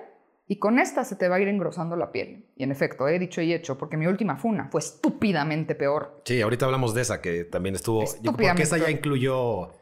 y 0.50 0.59
con 0.59 0.78
esta 0.78 1.05
se 1.05 1.14
te 1.14 1.28
va 1.28 1.37
a 1.37 1.40
ir 1.40 1.49
engrosando 1.49 1.95
la 1.95 2.11
piel. 2.11 2.47
Y 2.57 2.64
en 2.64 2.73
efecto, 2.73 3.07
he 3.07 3.19
dicho 3.19 3.43
y 3.43 3.52
hecho, 3.52 3.76
porque 3.76 3.99
mi 3.99 4.07
última 4.07 4.37
funa 4.38 4.69
fue 4.73 4.81
estúpidamente 4.81 5.75
peor. 5.75 6.23
Sí, 6.25 6.40
ahorita 6.40 6.64
hablamos 6.64 6.95
de 6.95 7.02
esa 7.02 7.21
que 7.21 7.45
también 7.45 7.75
estuvo. 7.75 8.02
Porque 8.25 8.62
esa 8.62 8.78
ya 8.78 8.90
incluyó 8.90 9.69
eh, 9.69 9.73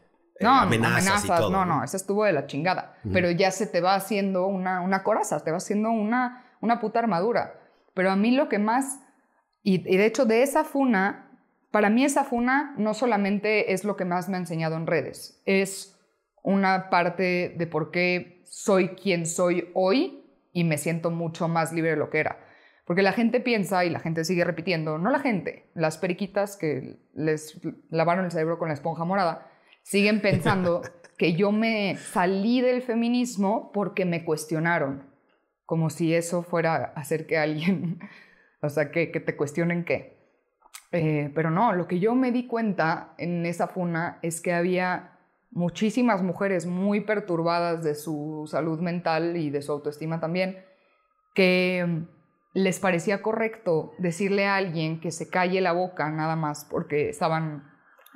No, 0.40 0.50
amenazas, 0.50 1.24
y 1.24 1.28
todo. 1.28 1.50
no, 1.50 1.64
no, 1.64 1.84
esa 1.84 1.96
estuvo 1.96 2.24
de 2.24 2.32
la 2.32 2.48
chingada. 2.48 2.96
Pero 3.12 3.30
ya 3.30 3.52
se 3.52 3.68
te 3.68 3.80
va 3.80 3.94
haciendo 3.94 4.48
una, 4.48 4.80
una 4.80 5.04
coraza, 5.04 5.38
te 5.44 5.52
va 5.52 5.58
haciendo 5.58 5.92
una, 5.92 6.44
una 6.60 6.80
puta 6.80 6.98
armadura. 6.98 7.60
Pero 7.94 8.10
a 8.10 8.16
mí 8.16 8.32
lo 8.32 8.48
que 8.48 8.58
más, 8.58 8.98
y, 9.62 9.74
y 9.88 9.96
de 9.96 10.04
hecho 10.04 10.24
de 10.24 10.42
esa 10.42 10.64
funa, 10.64 11.30
para 11.70 11.90
mí 11.90 12.04
esa 12.04 12.24
funa 12.24 12.74
no 12.76 12.92
solamente 12.92 13.72
es 13.72 13.84
lo 13.84 13.96
que 13.96 14.04
más 14.04 14.28
me 14.28 14.36
ha 14.36 14.40
enseñado 14.40 14.74
en 14.74 14.88
redes, 14.88 15.40
es 15.46 15.96
una 16.42 16.90
parte 16.90 17.54
de 17.56 17.66
por 17.68 17.92
qué 17.92 18.42
soy 18.46 18.88
quien 18.90 19.26
soy 19.26 19.70
hoy 19.74 20.24
y 20.56 20.64
me 20.64 20.78
siento 20.78 21.10
mucho 21.10 21.48
más 21.48 21.74
libre 21.74 21.90
de 21.90 21.96
lo 21.96 22.08
que 22.08 22.18
era. 22.18 22.38
Porque 22.86 23.02
la 23.02 23.12
gente 23.12 23.40
piensa 23.40 23.84
y 23.84 23.90
la 23.90 24.00
gente 24.00 24.24
sigue 24.24 24.42
repitiendo, 24.42 24.96
no 24.96 25.10
la 25.10 25.18
gente, 25.18 25.68
las 25.74 25.98
periquitas 25.98 26.56
que 26.56 26.96
les 27.12 27.60
lavaron 27.90 28.24
el 28.24 28.30
cerebro 28.30 28.58
con 28.58 28.68
la 28.68 28.74
esponja 28.74 29.04
morada, 29.04 29.50
siguen 29.82 30.22
pensando 30.22 30.80
que 31.18 31.34
yo 31.34 31.52
me 31.52 31.98
salí 31.98 32.62
del 32.62 32.80
feminismo 32.80 33.70
porque 33.70 34.06
me 34.06 34.24
cuestionaron, 34.24 35.02
como 35.66 35.90
si 35.90 36.14
eso 36.14 36.42
fuera 36.42 36.86
hacer 36.96 37.26
que 37.26 37.36
alguien, 37.36 37.98
o 38.62 38.70
sea, 38.70 38.90
que, 38.90 39.10
que 39.10 39.20
te 39.20 39.36
cuestionen 39.36 39.84
qué. 39.84 40.16
Eh, 40.90 41.30
pero 41.34 41.50
no, 41.50 41.74
lo 41.74 41.86
que 41.86 41.98
yo 41.98 42.14
me 42.14 42.32
di 42.32 42.46
cuenta 42.46 43.12
en 43.18 43.44
esa 43.44 43.68
funa 43.68 44.20
es 44.22 44.40
que 44.40 44.54
había 44.54 45.15
muchísimas 45.50 46.22
mujeres 46.22 46.66
muy 46.66 47.00
perturbadas 47.00 47.82
de 47.82 47.94
su 47.94 48.46
salud 48.50 48.80
mental 48.80 49.36
y 49.36 49.50
de 49.50 49.62
su 49.62 49.72
autoestima 49.72 50.20
también, 50.20 50.64
que 51.34 52.04
les 52.52 52.80
parecía 52.80 53.20
correcto 53.22 53.92
decirle 53.98 54.46
a 54.46 54.56
alguien 54.56 55.00
que 55.00 55.10
se 55.10 55.28
calle 55.28 55.60
la 55.60 55.72
boca 55.72 56.10
nada 56.10 56.36
más 56.36 56.66
porque 56.70 57.10
estaban, 57.10 57.70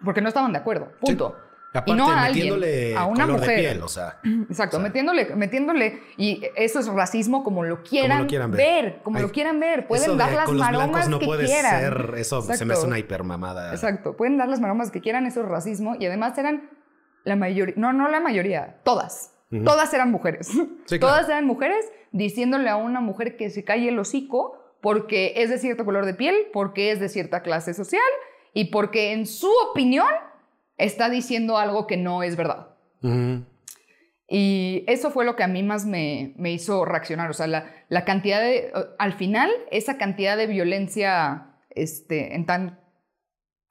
porque 0.04 0.22
no 0.22 0.28
estaban 0.28 0.52
de 0.52 0.58
acuerdo, 0.58 0.92
punto. 1.00 1.36
Aparte, 1.72 1.92
y 1.92 1.94
no 1.94 2.10
a 2.10 2.24
alguien, 2.24 2.96
a 2.96 3.06
una 3.06 3.26
mujer. 3.28 3.48
de 3.48 3.56
piel, 3.56 3.82
o 3.82 3.88
sea. 3.88 4.18
Exacto, 4.48 4.78
O 4.78 4.80
sea, 4.80 4.88
metiéndole, 4.88 5.36
metiéndole, 5.36 6.00
y 6.16 6.42
eso 6.56 6.80
es 6.80 6.88
racismo 6.88 7.44
como 7.44 7.62
lo 7.62 7.82
quieran, 7.84 8.26
quieran 8.26 8.50
ver. 8.50 8.84
ver. 8.84 9.02
como 9.02 9.18
Ay, 9.18 9.22
lo 9.22 9.30
quieran 9.30 9.60
ver. 9.60 9.86
Pueden 9.86 10.02
eso 10.04 10.12
de 10.12 10.18
dar 10.18 10.32
las 10.32 10.46
con 10.46 10.56
los 10.56 10.66
maromas 10.66 11.08
no 11.08 11.20
que 11.20 11.26
puede 11.26 11.44
quieran. 11.44 11.80
ser, 11.80 12.14
eso 12.16 12.42
se 12.42 12.64
me 12.64 12.74
hace 12.74 12.86
una 12.86 12.98
hipermamada. 12.98 13.70
Exacto, 13.72 14.16
pueden 14.16 14.36
dar 14.36 14.48
las 14.48 14.60
maromas 14.60 14.90
que 14.90 15.00
quieran, 15.00 15.26
eso 15.26 15.42
es 15.42 15.48
racismo, 15.48 15.94
y 15.96 16.06
además 16.06 16.36
eran 16.38 16.79
la 17.24 17.36
mayoría, 17.36 17.74
no, 17.76 17.92
no 17.92 18.08
la 18.08 18.20
mayoría, 18.20 18.80
todas. 18.84 19.36
Todas 19.64 19.92
eran 19.92 20.12
mujeres. 20.12 20.46
Sí, 20.46 20.58
claro. 20.98 21.00
Todas 21.00 21.28
eran 21.28 21.44
mujeres 21.44 21.84
diciéndole 22.12 22.68
a 22.68 22.76
una 22.76 23.00
mujer 23.00 23.36
que 23.36 23.50
se 23.50 23.64
calle 23.64 23.88
el 23.88 23.98
hocico 23.98 24.56
porque 24.80 25.34
es 25.36 25.50
de 25.50 25.58
cierto 25.58 25.84
color 25.84 26.06
de 26.06 26.14
piel, 26.14 26.36
porque 26.52 26.92
es 26.92 27.00
de 27.00 27.08
cierta 27.08 27.42
clase 27.42 27.74
social 27.74 28.00
y 28.54 28.66
porque 28.66 29.12
en 29.12 29.26
su 29.26 29.50
opinión 29.70 30.08
está 30.76 31.10
diciendo 31.10 31.58
algo 31.58 31.86
que 31.86 31.96
no 31.96 32.22
es 32.22 32.36
verdad. 32.36 32.68
Y 34.28 34.84
eso 34.86 35.10
fue 35.10 35.24
lo 35.24 35.34
que 35.34 35.42
a 35.42 35.48
mí 35.48 35.62
más 35.64 35.84
me, 35.84 36.34
me 36.36 36.52
hizo 36.52 36.84
reaccionar. 36.84 37.30
O 37.30 37.34
sea, 37.34 37.48
la, 37.48 37.72
la 37.88 38.04
cantidad 38.04 38.40
de. 38.40 38.72
Al 38.98 39.12
final, 39.12 39.50
esa 39.72 39.98
cantidad 39.98 40.36
de 40.36 40.46
violencia 40.46 41.56
este, 41.70 42.34
en 42.34 42.46
tan 42.46 42.80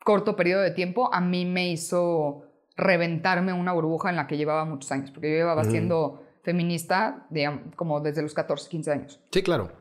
corto 0.04 0.36
periodo 0.36 0.62
de 0.62 0.72
tiempo, 0.72 1.14
a 1.14 1.22
mí 1.22 1.46
me 1.46 1.70
hizo 1.70 2.49
reventarme 2.80 3.54
una 3.54 3.74
burbuja 3.74 4.10
en 4.10 4.16
la 4.16 4.28
que 4.28 4.38
llevaba 4.38 4.66
muchos 4.66 4.92
años. 4.92 5.12
Porque 5.12 5.30
yo 5.30 5.38
llevaba 5.38 5.64
siendo 5.66 6.24
feminista, 6.44 7.28
digamos, 7.30 7.76
como 7.76 8.00
desde 8.00 8.22
los 8.22 8.34
14, 8.34 8.70
15 8.70 8.92
años. 8.92 9.20
Sí, 9.32 9.44
claro. 9.44 9.72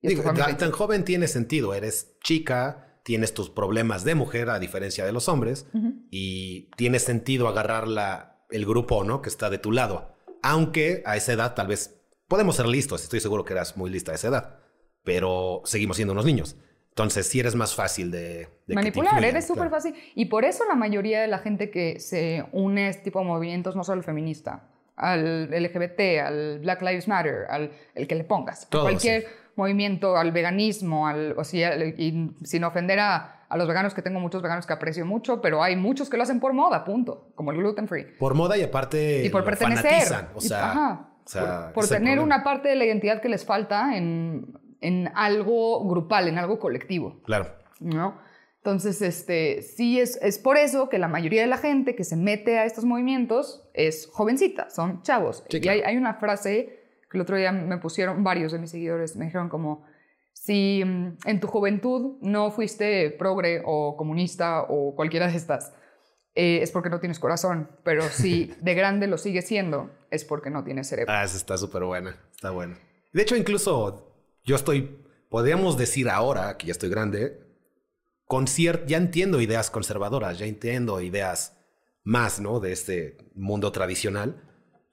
Digo, 0.00 0.22
tan, 0.22 0.36
20. 0.36 0.54
tan 0.54 0.70
joven 0.70 1.04
tiene 1.04 1.26
sentido. 1.26 1.74
Eres 1.74 2.16
chica, 2.22 3.00
tienes 3.02 3.34
tus 3.34 3.50
problemas 3.50 4.04
de 4.04 4.14
mujer, 4.14 4.50
a 4.50 4.58
diferencia 4.58 5.04
de 5.04 5.12
los 5.12 5.28
hombres, 5.28 5.66
y 6.10 6.70
tiene 6.76 6.98
sentido 7.00 7.48
agarrar 7.48 7.88
la, 7.88 8.44
el 8.50 8.64
grupo, 8.64 9.02
¿no? 9.04 9.22
Que 9.22 9.28
está 9.28 9.50
de 9.50 9.58
tu 9.58 9.72
lado. 9.72 10.14
Aunque 10.42 11.02
a 11.04 11.16
esa 11.16 11.32
edad 11.32 11.54
tal 11.54 11.66
vez 11.66 12.00
podemos 12.28 12.56
ser 12.56 12.66
listos. 12.66 13.02
Estoy 13.02 13.20
seguro 13.20 13.44
que 13.44 13.54
eras 13.54 13.76
muy 13.76 13.90
lista 13.90 14.12
a 14.12 14.14
esa 14.14 14.28
edad. 14.28 14.58
Pero 15.02 15.62
seguimos 15.64 15.96
siendo 15.96 16.12
unos 16.12 16.26
niños. 16.26 16.56
Entonces 16.98 17.28
sí 17.28 17.38
eres 17.38 17.54
más 17.54 17.74
fácil 17.76 18.10
de... 18.10 18.48
de 18.66 18.74
Manipular, 18.74 19.22
eres 19.24 19.46
súper 19.46 19.68
claro. 19.68 19.70
fácil. 19.76 19.94
Y 20.16 20.24
por 20.24 20.44
eso 20.44 20.64
la 20.68 20.74
mayoría 20.74 21.20
de 21.20 21.28
la 21.28 21.38
gente 21.38 21.70
que 21.70 22.00
se 22.00 22.44
une 22.52 22.86
a 22.86 22.88
este 22.88 23.04
tipo 23.04 23.20
de 23.20 23.24
movimientos, 23.26 23.76
no 23.76 23.84
solo 23.84 23.98
el 24.00 24.04
feminista, 24.04 24.64
al 24.96 25.48
LGBT, 25.50 26.00
al 26.24 26.58
Black 26.58 26.82
Lives 26.82 27.06
Matter, 27.06 27.46
al 27.48 27.70
el 27.94 28.08
que 28.08 28.16
le 28.16 28.24
pongas, 28.24 28.68
Todo, 28.68 28.82
cualquier 28.82 29.22
sí. 29.22 29.28
movimiento, 29.54 30.16
al 30.16 30.32
veganismo, 30.32 31.06
al, 31.06 31.34
o 31.38 31.44
sea, 31.44 31.76
y 31.76 32.34
sin 32.42 32.64
ofender 32.64 32.98
a, 32.98 33.44
a 33.48 33.56
los 33.56 33.68
veganos, 33.68 33.94
que 33.94 34.02
tengo 34.02 34.18
muchos 34.18 34.42
veganos 34.42 34.66
que 34.66 34.72
aprecio 34.72 35.06
mucho, 35.06 35.40
pero 35.40 35.62
hay 35.62 35.76
muchos 35.76 36.10
que 36.10 36.16
lo 36.16 36.24
hacen 36.24 36.40
por 36.40 36.52
moda, 36.52 36.82
punto, 36.84 37.30
como 37.36 37.52
el 37.52 37.58
gluten 37.58 37.86
free. 37.86 38.06
Por 38.18 38.34
moda 38.34 38.58
y 38.58 38.62
aparte 38.64 39.24
y 39.24 39.28
por 39.30 39.44
pertenecer. 39.44 39.84
fanatizan, 39.84 40.28
O 40.34 40.38
Y- 40.38 40.48
sea, 40.48 40.70
ajá, 40.70 41.08
o 41.24 41.28
sea, 41.30 41.64
por, 41.72 41.84
por 41.84 41.88
tener 41.88 42.18
una 42.18 42.42
parte 42.42 42.68
de 42.70 42.74
la 42.74 42.84
identidad 42.86 43.20
que 43.20 43.28
les 43.28 43.44
falta 43.44 43.96
en, 43.96 44.57
en 44.80 45.10
algo 45.14 45.86
grupal, 45.88 46.28
en 46.28 46.38
algo 46.38 46.58
colectivo. 46.58 47.20
Claro. 47.24 47.58
¿no? 47.80 48.18
Entonces, 48.58 49.00
este, 49.02 49.62
sí 49.62 50.00
es, 50.00 50.18
es 50.20 50.38
por 50.38 50.56
eso 50.56 50.88
que 50.88 50.98
la 50.98 51.08
mayoría 51.08 51.40
de 51.40 51.46
la 51.46 51.58
gente 51.58 51.94
que 51.94 52.04
se 52.04 52.16
mete 52.16 52.58
a 52.58 52.64
estos 52.64 52.84
movimientos 52.84 53.68
es 53.72 54.08
jovencita, 54.12 54.68
son 54.68 55.02
chavos. 55.02 55.44
Sí, 55.48 55.56
y 55.56 55.60
claro. 55.60 55.78
hay, 55.78 55.92
hay 55.92 55.96
una 55.96 56.14
frase 56.14 56.78
que 57.10 57.16
el 57.16 57.22
otro 57.22 57.36
día 57.36 57.52
me 57.52 57.78
pusieron 57.78 58.22
varios 58.24 58.52
de 58.52 58.58
mis 58.58 58.70
seguidores, 58.70 59.16
me 59.16 59.26
dijeron 59.26 59.48
como, 59.48 59.86
si 60.32 60.82
mm, 60.84 61.18
en 61.24 61.40
tu 61.40 61.46
juventud 61.46 62.18
no 62.20 62.50
fuiste 62.50 63.10
progre 63.10 63.62
o 63.64 63.96
comunista 63.96 64.62
o 64.68 64.94
cualquiera 64.94 65.28
de 65.28 65.36
estas, 65.36 65.72
eh, 66.34 66.60
es 66.62 66.70
porque 66.70 66.90
no 66.90 67.00
tienes 67.00 67.18
corazón, 67.18 67.70
pero 67.84 68.02
si 68.02 68.52
de 68.60 68.74
grande 68.74 69.06
lo 69.06 69.18
sigues 69.18 69.46
siendo, 69.46 69.90
es 70.10 70.24
porque 70.24 70.50
no 70.50 70.64
tienes 70.64 70.88
cerebro. 70.88 71.12
Ah, 71.12 71.24
esa 71.24 71.36
está 71.36 71.56
súper 71.56 71.84
buena. 71.84 72.16
Está 72.34 72.50
buena. 72.50 72.76
De 73.12 73.22
hecho, 73.22 73.34
incluso 73.34 74.07
yo 74.48 74.56
estoy, 74.56 74.98
podríamos 75.28 75.76
decir 75.76 76.08
ahora 76.08 76.56
que 76.56 76.66
ya 76.66 76.72
estoy 76.72 76.88
grande, 76.88 77.38
con 78.24 78.46
ya 78.46 78.96
entiendo 78.96 79.42
ideas 79.42 79.70
conservadoras, 79.70 80.38
ya 80.38 80.46
entiendo 80.46 81.02
ideas 81.02 81.58
más, 82.02 82.40
¿no? 82.40 82.58
De 82.58 82.72
este 82.72 83.18
mundo 83.34 83.72
tradicional. 83.72 84.42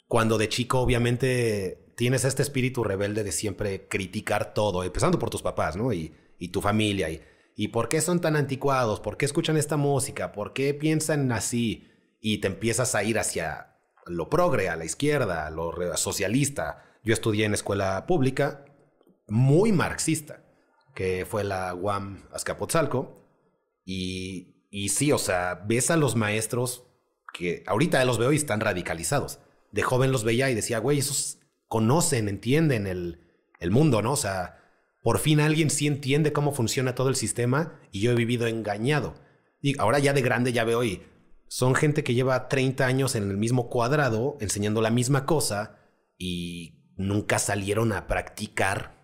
Cuando 0.09 0.37
de 0.37 0.49
chico, 0.49 0.81
obviamente, 0.81 1.93
tienes 1.95 2.25
este 2.25 2.41
espíritu 2.41 2.83
rebelde 2.83 3.23
de 3.23 3.31
siempre 3.31 3.87
criticar 3.87 4.53
todo, 4.53 4.83
empezando 4.83 5.19
por 5.19 5.29
tus 5.29 5.41
papás, 5.41 5.77
¿no? 5.77 5.93
Y, 5.93 6.13
y 6.37 6.49
tu 6.49 6.59
familia. 6.59 7.09
Y, 7.09 7.21
¿Y 7.55 7.69
por 7.69 7.87
qué 7.87 8.01
son 8.01 8.19
tan 8.19 8.35
anticuados? 8.35 8.99
¿Por 8.99 9.15
qué 9.15 9.23
escuchan 9.25 9.55
esta 9.55 9.77
música? 9.77 10.33
¿Por 10.33 10.51
qué 10.51 10.73
piensan 10.73 11.31
así? 11.31 11.87
Y 12.19 12.39
te 12.39 12.47
empiezas 12.47 12.93
a 12.93 13.05
ir 13.05 13.17
hacia 13.17 13.77
lo 14.05 14.29
progre, 14.29 14.67
a 14.67 14.75
la 14.75 14.83
izquierda, 14.83 15.47
a 15.47 15.49
lo 15.49 15.95
socialista. 15.95 16.83
Yo 17.05 17.13
estudié 17.13 17.45
en 17.45 17.53
escuela 17.53 18.05
pública 18.05 18.64
muy 19.27 19.71
marxista, 19.71 20.43
que 20.93 21.25
fue 21.25 21.43
la 21.43 21.73
UAM 21.73 22.23
Azcapotzalco. 22.31 23.21
Y, 23.83 24.67
y 24.69 24.89
sí, 24.89 25.11
o 25.11 25.17
sea, 25.17 25.63
ves 25.65 25.91
a 25.91 25.97
los 25.97 26.15
maestros 26.15 26.87
que 27.33 27.63
ahorita 27.67 28.03
los 28.05 28.17
veo 28.17 28.31
y 28.31 28.37
están 28.37 28.61
radicalizados. 28.61 29.39
De 29.71 29.83
joven 29.83 30.11
los 30.11 30.23
veía 30.23 30.49
y 30.49 30.55
decía, 30.55 30.79
güey, 30.79 30.99
esos 30.99 31.39
conocen, 31.67 32.29
entienden 32.29 32.87
el, 32.87 33.19
el 33.59 33.71
mundo, 33.71 34.01
¿no? 34.01 34.13
O 34.13 34.17
sea, 34.17 34.59
por 35.03 35.19
fin 35.19 35.39
alguien 35.39 35.69
sí 35.69 35.85
entiende 35.85 36.33
cómo 36.33 36.53
funciona 36.53 36.95
todo 36.95 37.09
el 37.09 37.15
sistema 37.15 37.79
y 37.91 37.99
yo 37.99 38.11
he 38.11 38.15
vivido 38.15 38.47
engañado. 38.47 39.15
Y 39.61 39.79
ahora 39.79 39.99
ya 39.99 40.13
de 40.13 40.21
grande 40.21 40.53
ya 40.53 40.63
veo 40.63 40.83
y 40.83 41.03
son 41.47 41.75
gente 41.75 42.03
que 42.03 42.13
lleva 42.13 42.47
30 42.47 42.85
años 42.85 43.15
en 43.15 43.29
el 43.29 43.37
mismo 43.37 43.69
cuadrado 43.69 44.37
enseñando 44.39 44.81
la 44.81 44.89
misma 44.89 45.25
cosa 45.25 45.77
y 46.17 46.91
nunca 46.97 47.39
salieron 47.39 47.91
a 47.91 48.07
practicar 48.07 48.94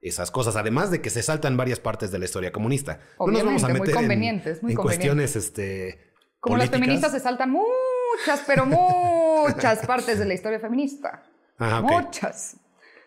esas 0.00 0.30
cosas, 0.30 0.56
además 0.56 0.90
de 0.90 1.00
que 1.02 1.10
se 1.10 1.22
saltan 1.22 1.56
varias 1.56 1.78
partes 1.80 2.10
de 2.10 2.18
la 2.18 2.24
historia 2.24 2.52
comunista. 2.52 3.00
no 3.18 3.26
nos 3.26 3.44
vamos 3.44 3.62
a 3.62 3.66
Obviamente, 3.66 3.68
muy 3.68 3.80
meter 3.80 3.88
en- 3.90 3.94
convenientes, 3.96 4.62
muy 4.62 4.72
en, 4.72 4.76
convenientes. 4.76 5.32
cuestiones 5.32 5.36
este, 5.36 6.12
Como 6.40 6.56
las 6.56 6.70
feministas 6.70 7.12
se 7.12 7.20
saltan 7.20 7.50
muchas, 7.50 8.42
pero 8.46 8.64
muchas 8.66 9.78
partes 9.86 10.18
de 10.18 10.24
la 10.24 10.34
historia 10.34 10.58
feminista. 10.60 11.22
Ajá, 11.58 11.80
ok. 11.80 11.90
Muchas. 11.90 12.56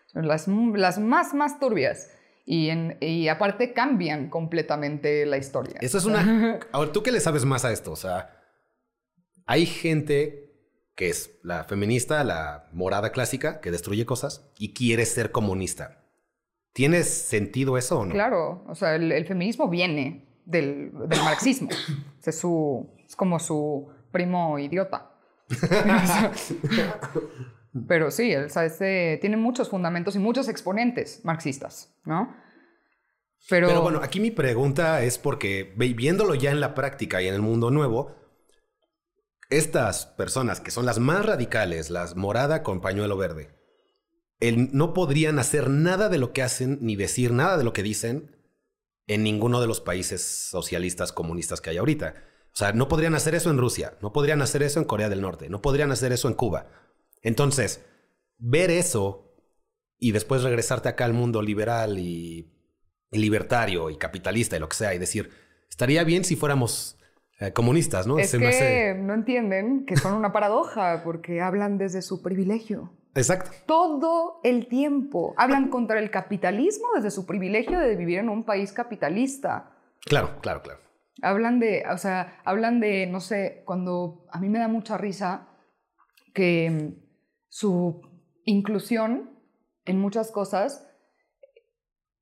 Son 0.06 0.28
las, 0.28 0.46
las 0.48 0.98
más, 0.98 1.34
más 1.34 1.58
turbias. 1.58 2.10
Y, 2.46 2.68
en, 2.68 2.98
y 3.00 3.26
aparte 3.28 3.72
cambian 3.72 4.28
completamente 4.28 5.24
la 5.26 5.38
historia. 5.38 5.76
Eso 5.80 5.98
es 5.98 6.04
una. 6.04 6.60
Ahora, 6.72 6.92
¿tú 6.92 7.02
qué 7.02 7.10
le 7.10 7.18
sabes 7.20 7.44
más 7.44 7.64
a 7.64 7.72
esto? 7.72 7.90
O 7.90 7.96
sea, 7.96 8.38
hay 9.46 9.66
gente 9.66 10.52
que 10.94 11.08
es 11.08 11.30
la 11.42 11.64
feminista, 11.64 12.22
la 12.22 12.68
morada 12.72 13.10
clásica, 13.10 13.60
que 13.60 13.70
destruye 13.72 14.06
cosas 14.06 14.48
y 14.58 14.74
quiere 14.74 15.06
ser 15.06 15.32
comunista. 15.32 16.03
¿Tiene 16.74 17.04
sentido 17.04 17.78
eso 17.78 18.00
o 18.00 18.04
no? 18.04 18.12
Claro, 18.12 18.64
o 18.66 18.74
sea, 18.74 18.96
el, 18.96 19.12
el 19.12 19.24
feminismo 19.26 19.68
viene 19.68 20.26
del, 20.44 20.90
del 21.08 21.22
marxismo. 21.22 21.68
O 21.70 21.72
sea, 22.20 22.30
es, 22.32 22.38
su, 22.38 22.90
es 23.06 23.16
como 23.16 23.38
su 23.38 23.88
primo 24.10 24.58
idiota. 24.58 25.12
Pero 27.88 28.10
sí, 28.10 28.34
o 28.34 28.48
sea, 28.48 28.68
tiene 29.20 29.36
muchos 29.36 29.68
fundamentos 29.68 30.16
y 30.16 30.18
muchos 30.18 30.48
exponentes 30.48 31.24
marxistas, 31.24 31.94
¿no? 32.04 32.34
Pero, 33.48 33.68
Pero 33.68 33.82
bueno, 33.82 34.00
aquí 34.02 34.18
mi 34.20 34.32
pregunta 34.32 35.02
es 35.02 35.18
porque 35.18 35.74
viéndolo 35.76 36.34
ya 36.34 36.50
en 36.50 36.60
la 36.60 36.74
práctica 36.74 37.22
y 37.22 37.28
en 37.28 37.34
el 37.34 37.42
mundo 37.42 37.70
nuevo, 37.70 38.16
estas 39.50 40.06
personas 40.06 40.60
que 40.60 40.72
son 40.72 40.86
las 40.86 40.98
más 40.98 41.24
radicales, 41.26 41.90
las 41.90 42.16
morada 42.16 42.62
con 42.62 42.80
pañuelo 42.80 43.16
verde, 43.16 43.50
el- 44.40 44.70
no 44.76 44.92
podrían 44.94 45.38
hacer 45.38 45.70
nada 45.70 46.08
de 46.08 46.18
lo 46.18 46.32
que 46.32 46.42
hacen 46.42 46.78
ni 46.80 46.96
decir 46.96 47.32
nada 47.32 47.56
de 47.56 47.64
lo 47.64 47.72
que 47.72 47.82
dicen 47.82 48.36
en 49.06 49.22
ninguno 49.22 49.60
de 49.60 49.66
los 49.66 49.80
países 49.80 50.22
socialistas 50.22 51.12
comunistas 51.12 51.60
que 51.60 51.70
hay 51.70 51.76
ahorita. 51.78 52.14
O 52.52 52.56
sea, 52.56 52.72
no 52.72 52.88
podrían 52.88 53.14
hacer 53.14 53.34
eso 53.34 53.50
en 53.50 53.58
Rusia, 53.58 53.94
no 54.00 54.12
podrían 54.12 54.40
hacer 54.42 54.62
eso 54.62 54.78
en 54.78 54.86
Corea 54.86 55.08
del 55.08 55.20
Norte, 55.20 55.48
no 55.48 55.60
podrían 55.60 55.90
hacer 55.92 56.12
eso 56.12 56.28
en 56.28 56.34
Cuba. 56.34 56.68
Entonces, 57.22 57.84
ver 58.38 58.70
eso 58.70 59.34
y 59.98 60.12
después 60.12 60.42
regresarte 60.42 60.88
acá 60.88 61.04
al 61.04 61.14
mundo 61.14 61.42
liberal 61.42 61.98
y 61.98 62.50
y 63.10 63.18
libertario 63.18 63.90
y 63.90 63.96
capitalista 63.96 64.56
y 64.56 64.58
lo 64.58 64.68
que 64.68 64.74
sea, 64.74 64.92
y 64.92 64.98
decir, 64.98 65.30
estaría 65.70 66.02
bien 66.02 66.24
si 66.24 66.34
fuéramos 66.34 66.98
eh, 67.38 67.52
comunistas, 67.52 68.08
¿no? 68.08 68.18
es 68.18 68.30
Se 68.30 68.38
que 68.38 68.44
me 68.44 68.48
hace- 68.50 68.94
no 69.00 69.14
entienden 69.14 69.86
que 69.86 69.96
son 69.96 70.14
una 70.14 70.32
paradoja 70.32 71.02
porque 71.04 71.40
hablan 71.40 71.78
desde 71.78 72.02
su 72.02 72.22
privilegio. 72.22 72.92
Exacto. 73.14 73.50
Todo 73.66 74.40
el 74.42 74.66
tiempo 74.66 75.34
hablan 75.36 75.68
contra 75.68 75.98
el 75.98 76.10
capitalismo 76.10 76.88
desde 76.94 77.10
su 77.10 77.26
privilegio 77.26 77.78
de 77.78 77.94
vivir 77.94 78.18
en 78.18 78.28
un 78.28 78.44
país 78.44 78.72
capitalista. 78.72 79.70
Claro, 80.04 80.40
claro, 80.40 80.62
claro. 80.62 80.80
Hablan 81.22 81.60
de, 81.60 81.84
o 81.92 81.96
sea, 81.96 82.40
hablan 82.44 82.80
de, 82.80 83.06
no 83.06 83.20
sé, 83.20 83.62
cuando 83.64 84.26
a 84.30 84.40
mí 84.40 84.48
me 84.48 84.58
da 84.58 84.66
mucha 84.66 84.98
risa 84.98 85.48
que 86.34 86.70
mm, 86.70 87.04
su 87.48 88.02
inclusión 88.44 89.30
en 89.84 90.00
muchas 90.00 90.32
cosas 90.32 90.86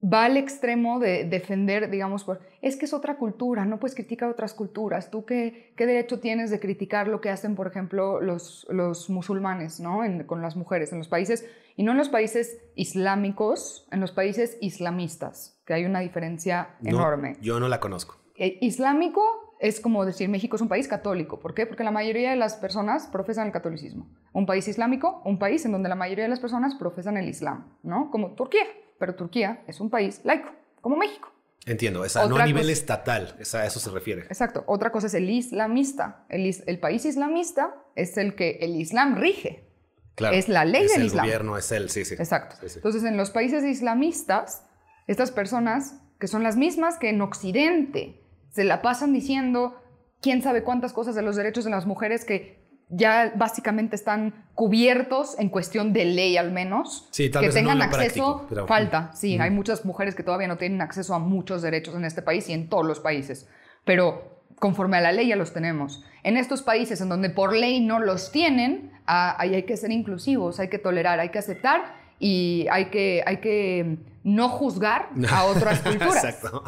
va 0.05 0.25
al 0.25 0.37
extremo 0.37 0.99
de 0.99 1.25
defender, 1.25 1.89
digamos, 1.91 2.25
por, 2.25 2.41
es 2.61 2.77
que 2.77 2.87
es 2.87 2.93
otra 2.93 3.17
cultura, 3.17 3.65
no 3.65 3.79
puedes 3.79 3.95
criticar 3.95 4.29
otras 4.29 4.53
culturas. 4.53 5.11
¿Tú 5.11 5.25
qué, 5.25 5.73
qué 5.77 5.87
derecho 5.87 6.19
tienes 6.19 6.51
de 6.51 6.59
criticar 6.59 7.07
lo 7.09 7.21
que 7.21 7.31
hacen, 7.31 7.55
por 7.55 7.69
ejemplo, 7.69 8.21
los, 8.21 8.67
los 8.69 9.09
musulmanes, 9.11 9.79
¿no? 9.81 10.05
En- 10.05 10.25
con 10.25 10.43
las 10.43 10.57
mujeres 10.57 10.91
en 10.93 10.99
los 10.99 11.09
países, 11.09 11.47
y 11.77 11.85
no 11.85 11.93
en 11.93 11.99
los 11.99 12.09
países 12.09 12.59
islámicos, 12.75 13.87
en 13.91 14.01
los 14.01 14.13
países 14.13 14.59
islamistas, 14.61 15.61
que 15.67 15.75
hay 15.75 15.85
una 15.85 16.01
diferencia 16.01 16.71
No, 16.81 16.91
enorme. 16.91 17.37
Yo 17.41 17.61
no 17.61 17.69
la 17.69 17.81
conozco. 17.81 18.17
Eh, 18.37 18.59
islámico 18.61 19.23
es 19.61 19.81
como 19.81 20.05
decir 20.05 20.29
México 20.29 20.57
es 20.57 20.63
un 20.63 20.69
país 20.69 20.89
católico. 20.89 21.39
¿Por 21.39 21.55
qué? 21.55 21.67
Porque 21.67 21.85
la 21.85 21.91
mayoría 21.93 22.31
de 22.31 22.37
las 22.37 22.57
personas 22.57 23.07
profesan 23.07 23.47
el 23.47 23.53
catolicismo. 23.53 24.09
Un 24.33 24.47
país 24.47 24.67
islámico, 24.67 25.23
un 25.25 25.39
país 25.39 25.65
en 25.65 25.73
donde 25.73 25.89
la 25.89 25.95
mayoría 25.95 26.25
de 26.25 26.31
las 26.31 26.41
personas 26.41 26.75
profesan 26.75 27.17
el 27.17 27.29
islam, 27.29 27.77
¿no? 27.83 28.11
Como 28.11 28.35
Turquía. 28.35 28.65
Pero 29.03 29.17
Turquía 29.17 29.65
es 29.67 29.81
un 29.81 29.91
país 29.91 30.21
laico, 30.23 30.49
como 30.81 30.97
México. 30.97 31.29
Entiendo, 31.67 32.05
esa, 32.05 32.25
no 32.29 32.37
a 32.37 32.47
nivel 32.47 32.63
cosa- 32.63 32.73
estatal, 32.73 33.35
esa, 33.41 33.63
a 33.63 33.67
eso 33.67 33.81
se 33.81 33.91
refiere. 33.91 34.23
Exacto. 34.23 34.63
Otra 34.69 34.93
cosa 34.93 35.09
es 35.09 35.15
el 35.15 35.29
islamista. 35.29 36.25
El, 36.29 36.55
el 36.65 36.79
país 36.79 37.05
islamista 37.05 37.75
es 37.97 38.17
el 38.17 38.37
que 38.37 38.59
el 38.61 38.77
islam 38.77 39.17
rige. 39.17 39.69
Claro. 40.15 40.37
es 40.37 40.49
la 40.49 40.65
ley 40.65 40.85
es 40.85 40.93
del 40.93 41.01
el 41.01 41.07
Islam. 41.09 41.25
gobierno, 41.25 41.57
es 41.57 41.73
él, 41.73 41.91
sí, 41.91 42.05
sí. 42.05 42.15
Exacto. 42.15 42.55
Sí, 42.61 42.69
sí. 42.69 42.77
Entonces, 42.77 43.03
en 43.03 43.17
los 43.17 43.31
países 43.31 43.65
islamistas, 43.65 44.65
estas 45.09 45.33
personas, 45.33 45.97
que 46.21 46.29
son 46.29 46.45
las 46.45 46.57
mismas 46.57 46.99
que 46.99 47.09
en 47.09 47.21
Occidente, 47.23 48.23
se 48.51 48.63
la 48.63 48.83
pasan 48.83 49.13
diciendo 49.13 49.83
quién 50.21 50.43
sabe 50.43 50.63
cuántas 50.63 50.93
cosas 50.93 51.17
de 51.17 51.23
los 51.23 51.35
derechos 51.35 51.65
de 51.65 51.71
las 51.71 51.87
mujeres 51.87 52.25
que 52.25 52.62
ya 52.95 53.33
básicamente 53.35 53.97
están 53.97 54.45
cubiertos 54.55 55.39
en 55.39 55.49
cuestión 55.49 55.93
de 55.93 56.05
ley 56.05 56.37
al 56.37 56.53
menos. 56.53 57.09
Sí, 57.11 57.31
tal 57.31 57.41
que 57.41 57.47
vez 57.49 57.55
tengan 57.55 57.81
acceso, 57.83 57.99
práctico, 58.37 58.47
pero- 58.49 58.67
falta. 58.67 59.11
Sí, 59.15 59.39
hay 59.41 59.51
muchas 59.51 59.85
mujeres 59.85 60.15
que 60.15 60.23
todavía 60.23 60.47
no 60.47 60.59
tienen 60.59 60.81
acceso 60.83 61.15
a 61.15 61.19
muchos 61.19 61.63
derechos 61.63 61.95
en 61.95 62.05
este 62.05 62.23
país 62.23 62.49
y 62.49 62.53
en 62.53 62.69
todos 62.69 62.87
los 62.87 63.01
países. 63.01 63.49
Pero 63.85 64.41
conforme 64.61 64.99
a 64.99 65.01
la 65.01 65.11
ley 65.11 65.27
ya 65.29 65.37
los 65.37 65.53
tenemos. 65.53 66.05
En 66.23 66.37
estos 66.37 66.63
países 66.63 67.01
en 67.01 67.09
donde 67.09 67.31
por 67.31 67.57
ley 67.57 67.81
no 67.81 67.99
los 67.99 68.31
tienen, 68.31 68.93
ah, 69.07 69.35
ahí 69.39 69.55
hay 69.57 69.65
que 69.65 69.77
ser 69.77 69.91
inclusivos, 69.91 70.61
hay 70.61 70.69
que 70.69 70.79
tolerar, 70.79 71.19
hay 71.19 71.31
que 71.31 71.39
aceptar 71.41 71.97
y 72.21 72.67
hay 72.71 72.85
que, 72.91 73.25
hay 73.27 73.39
que 73.39 73.99
no 74.23 74.49
juzgar 74.49 75.09
a 75.31 75.45
otras 75.47 75.81
culturas. 75.83 76.23
Exacto. 76.25 76.63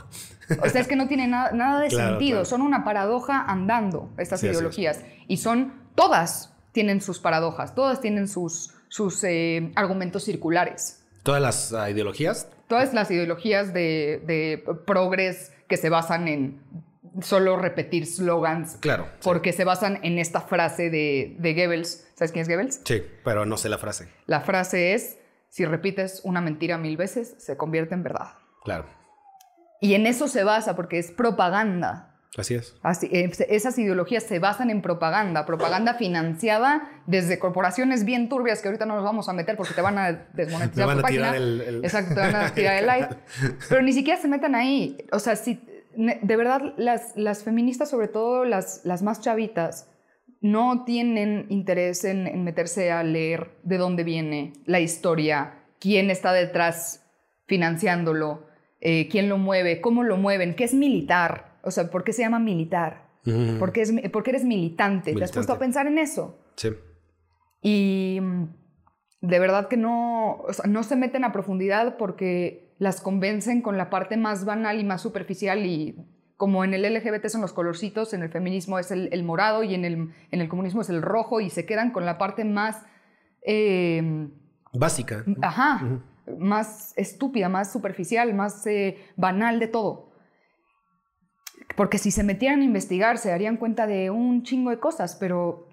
O 0.60 0.68
sea, 0.68 0.80
es 0.80 0.88
que 0.88 0.96
no 0.96 1.06
tiene 1.06 1.28
nada, 1.28 1.52
nada 1.52 1.80
de 1.80 1.88
Claro, 1.88 2.08
sentido. 2.10 2.38
claro. 2.38 2.44
Son 2.46 2.62
una 2.62 2.82
paradoja 2.82 3.44
andando, 3.46 4.10
estas 4.18 4.40
Sí, 4.40 4.46
así 4.46 4.54
es. 4.54 4.58
ideologías. 4.58 5.04
Y 5.28 5.36
son, 5.36 5.83
todas 5.94 6.52
tienen 6.72 7.00
sus 7.00 7.18
paradojas, 7.20 7.74
todas 7.74 8.00
tienen 8.00 8.28
sus, 8.28 8.74
sus 8.88 9.22
eh, 9.24 9.72
argumentos 9.76 10.24
circulares. 10.24 11.04
Todas 11.22 11.40
las 11.40 11.72
ah, 11.72 11.90
ideologías, 11.90 12.48
Todas 12.66 12.94
las 12.94 13.10
ideologías 13.10 13.74
de, 13.74 14.22
de 14.26 14.64
progres 14.86 15.52
que 15.68 15.76
se 15.76 15.90
basan 15.90 16.28
en 16.28 16.60
solo 17.20 17.56
repetir 17.56 18.06
slogans, 18.06 18.78
claro. 18.80 19.04
sí. 19.04 19.18
porque 19.22 19.52
se 19.52 19.64
basan 19.64 20.00
en 20.02 20.18
esta 20.18 20.40
frase 20.40 20.90
de, 20.90 21.36
de 21.38 21.54
Goebbels. 21.54 22.08
¿Sabes 22.14 22.32
quién 22.32 22.42
es 22.42 22.48
Goebbels? 22.48 22.80
Sí, 22.84 23.02
pero 23.22 23.44
no 23.44 23.56
sé 23.56 23.68
la 23.68 23.78
frase. 23.78 24.08
La 24.26 24.40
frase 24.40 24.94
es, 24.94 25.18
si 25.50 25.64
repites 25.64 26.22
una 26.24 26.40
mentira 26.40 26.78
mil 26.78 26.96
veces, 26.96 27.34
se 27.38 27.56
convierte 27.56 27.94
en 27.94 28.02
verdad. 28.02 28.32
Claro. 28.64 28.86
Y 29.80 29.94
en 29.94 30.06
eso 30.06 30.26
se 30.26 30.42
basa, 30.42 30.74
porque 30.74 30.98
es 30.98 31.12
propaganda. 31.12 32.13
Así 32.36 32.54
es. 32.54 32.74
Así, 32.82 33.08
esas 33.12 33.78
ideologías 33.78 34.24
se 34.24 34.38
basan 34.40 34.68
en 34.70 34.82
propaganda, 34.82 35.46
propaganda 35.46 35.94
financiada 35.94 36.88
desde 37.06 37.38
corporaciones 37.38 38.04
bien 38.04 38.28
turbias 38.28 38.60
que 38.60 38.68
ahorita 38.68 38.86
no 38.86 38.96
nos 38.96 39.04
vamos 39.04 39.28
a 39.28 39.32
meter 39.32 39.56
porque 39.56 39.72
te 39.74 39.80
van 39.82 39.98
a 39.98 40.12
desmonetizar 40.32 40.74
Te 40.74 40.84
van 40.84 41.00
tu 41.00 41.06
a 41.06 41.08
tirar 41.08 41.30
página. 41.32 41.36
el- 41.36 41.60
el- 41.60 41.76
Exacto, 41.84 42.14
te 42.14 42.20
van 42.20 42.34
a 42.36 42.50
tirar 42.54 42.76
el 42.76 42.86
like. 42.86 43.08
Pero 43.68 43.82
ni 43.82 43.92
siquiera 43.92 44.20
se 44.20 44.26
metan 44.28 44.54
ahí. 44.56 44.96
O 45.12 45.20
sea, 45.20 45.36
si, 45.36 45.60
de 45.96 46.36
verdad, 46.36 46.74
las, 46.76 47.16
las 47.16 47.44
feministas, 47.44 47.88
sobre 47.90 48.08
todo 48.08 48.44
las, 48.44 48.80
las 48.84 49.02
más 49.02 49.20
chavitas, 49.20 49.88
no 50.40 50.84
tienen 50.84 51.46
interés 51.50 52.04
en, 52.04 52.26
en 52.26 52.42
meterse 52.44 52.90
a 52.90 53.02
leer 53.04 53.52
de 53.62 53.78
dónde 53.78 54.02
viene 54.02 54.52
la 54.66 54.80
historia, 54.80 55.54
quién 55.78 56.10
está 56.10 56.32
detrás 56.32 57.04
financiándolo, 57.46 58.46
eh, 58.80 59.08
quién 59.08 59.28
lo 59.28 59.38
mueve, 59.38 59.80
cómo 59.80 60.02
lo 60.02 60.16
mueven, 60.16 60.54
qué 60.54 60.64
es 60.64 60.74
militar. 60.74 61.53
O 61.64 61.70
sea, 61.70 61.90
¿por 61.90 62.04
qué 62.04 62.12
se 62.12 62.22
llama 62.22 62.38
militar? 62.38 63.08
Ujú. 63.26 63.58
Porque, 63.58 63.82
es, 63.82 63.92
porque 64.12 64.30
eres 64.30 64.44
militante. 64.44 65.14
¿Te 65.14 65.24
has 65.24 65.32
puesto 65.32 65.52
a 65.52 65.58
pensar 65.58 65.86
en 65.86 65.98
eso? 65.98 66.38
Sí. 66.56 66.68
Y 67.62 68.18
mm, 68.20 68.44
de 69.22 69.38
verdad 69.38 69.68
que 69.68 69.76
no, 69.76 70.36
o 70.36 70.52
sea, 70.52 70.66
no 70.70 70.82
se 70.82 70.96
meten 70.96 71.24
a 71.24 71.32
profundidad 71.32 71.96
porque 71.96 72.74
las 72.78 73.00
convencen 73.00 73.62
con 73.62 73.78
la 73.78 73.88
parte 73.88 74.16
más 74.16 74.44
banal 74.44 74.78
y 74.80 74.84
más 74.84 75.00
superficial 75.00 75.64
y 75.64 75.96
como 76.36 76.64
en 76.64 76.74
el 76.74 76.82
LGBT 76.82 77.26
son 77.28 77.40
los 77.40 77.52
colorcitos, 77.52 78.12
en 78.12 78.22
el 78.22 78.28
feminismo 78.28 78.78
es 78.78 78.90
el, 78.90 79.08
el 79.12 79.22
morado 79.22 79.62
y 79.62 79.74
en 79.74 79.84
el, 79.84 80.10
en 80.30 80.40
el 80.40 80.48
comunismo 80.48 80.82
es 80.82 80.90
el 80.90 81.00
rojo 81.00 81.40
y 81.40 81.48
se 81.48 81.64
quedan 81.64 81.92
con 81.92 82.04
la 82.04 82.18
parte 82.18 82.44
más... 82.44 82.82
eh, 83.42 84.28
Básica. 84.72 85.24
Ajá, 85.40 86.02
más 86.38 86.92
estúpida, 86.96 87.48
más 87.48 87.72
superficial, 87.72 88.34
más 88.34 88.66
eh, 88.66 88.98
banal 89.16 89.60
de 89.60 89.68
todo. 89.68 90.10
Porque 91.76 91.98
si 91.98 92.10
se 92.10 92.22
metieran 92.22 92.60
a 92.60 92.64
investigar, 92.64 93.18
se 93.18 93.30
darían 93.30 93.56
cuenta 93.56 93.86
de 93.86 94.10
un 94.10 94.42
chingo 94.44 94.70
de 94.70 94.78
cosas, 94.78 95.16
pero 95.18 95.68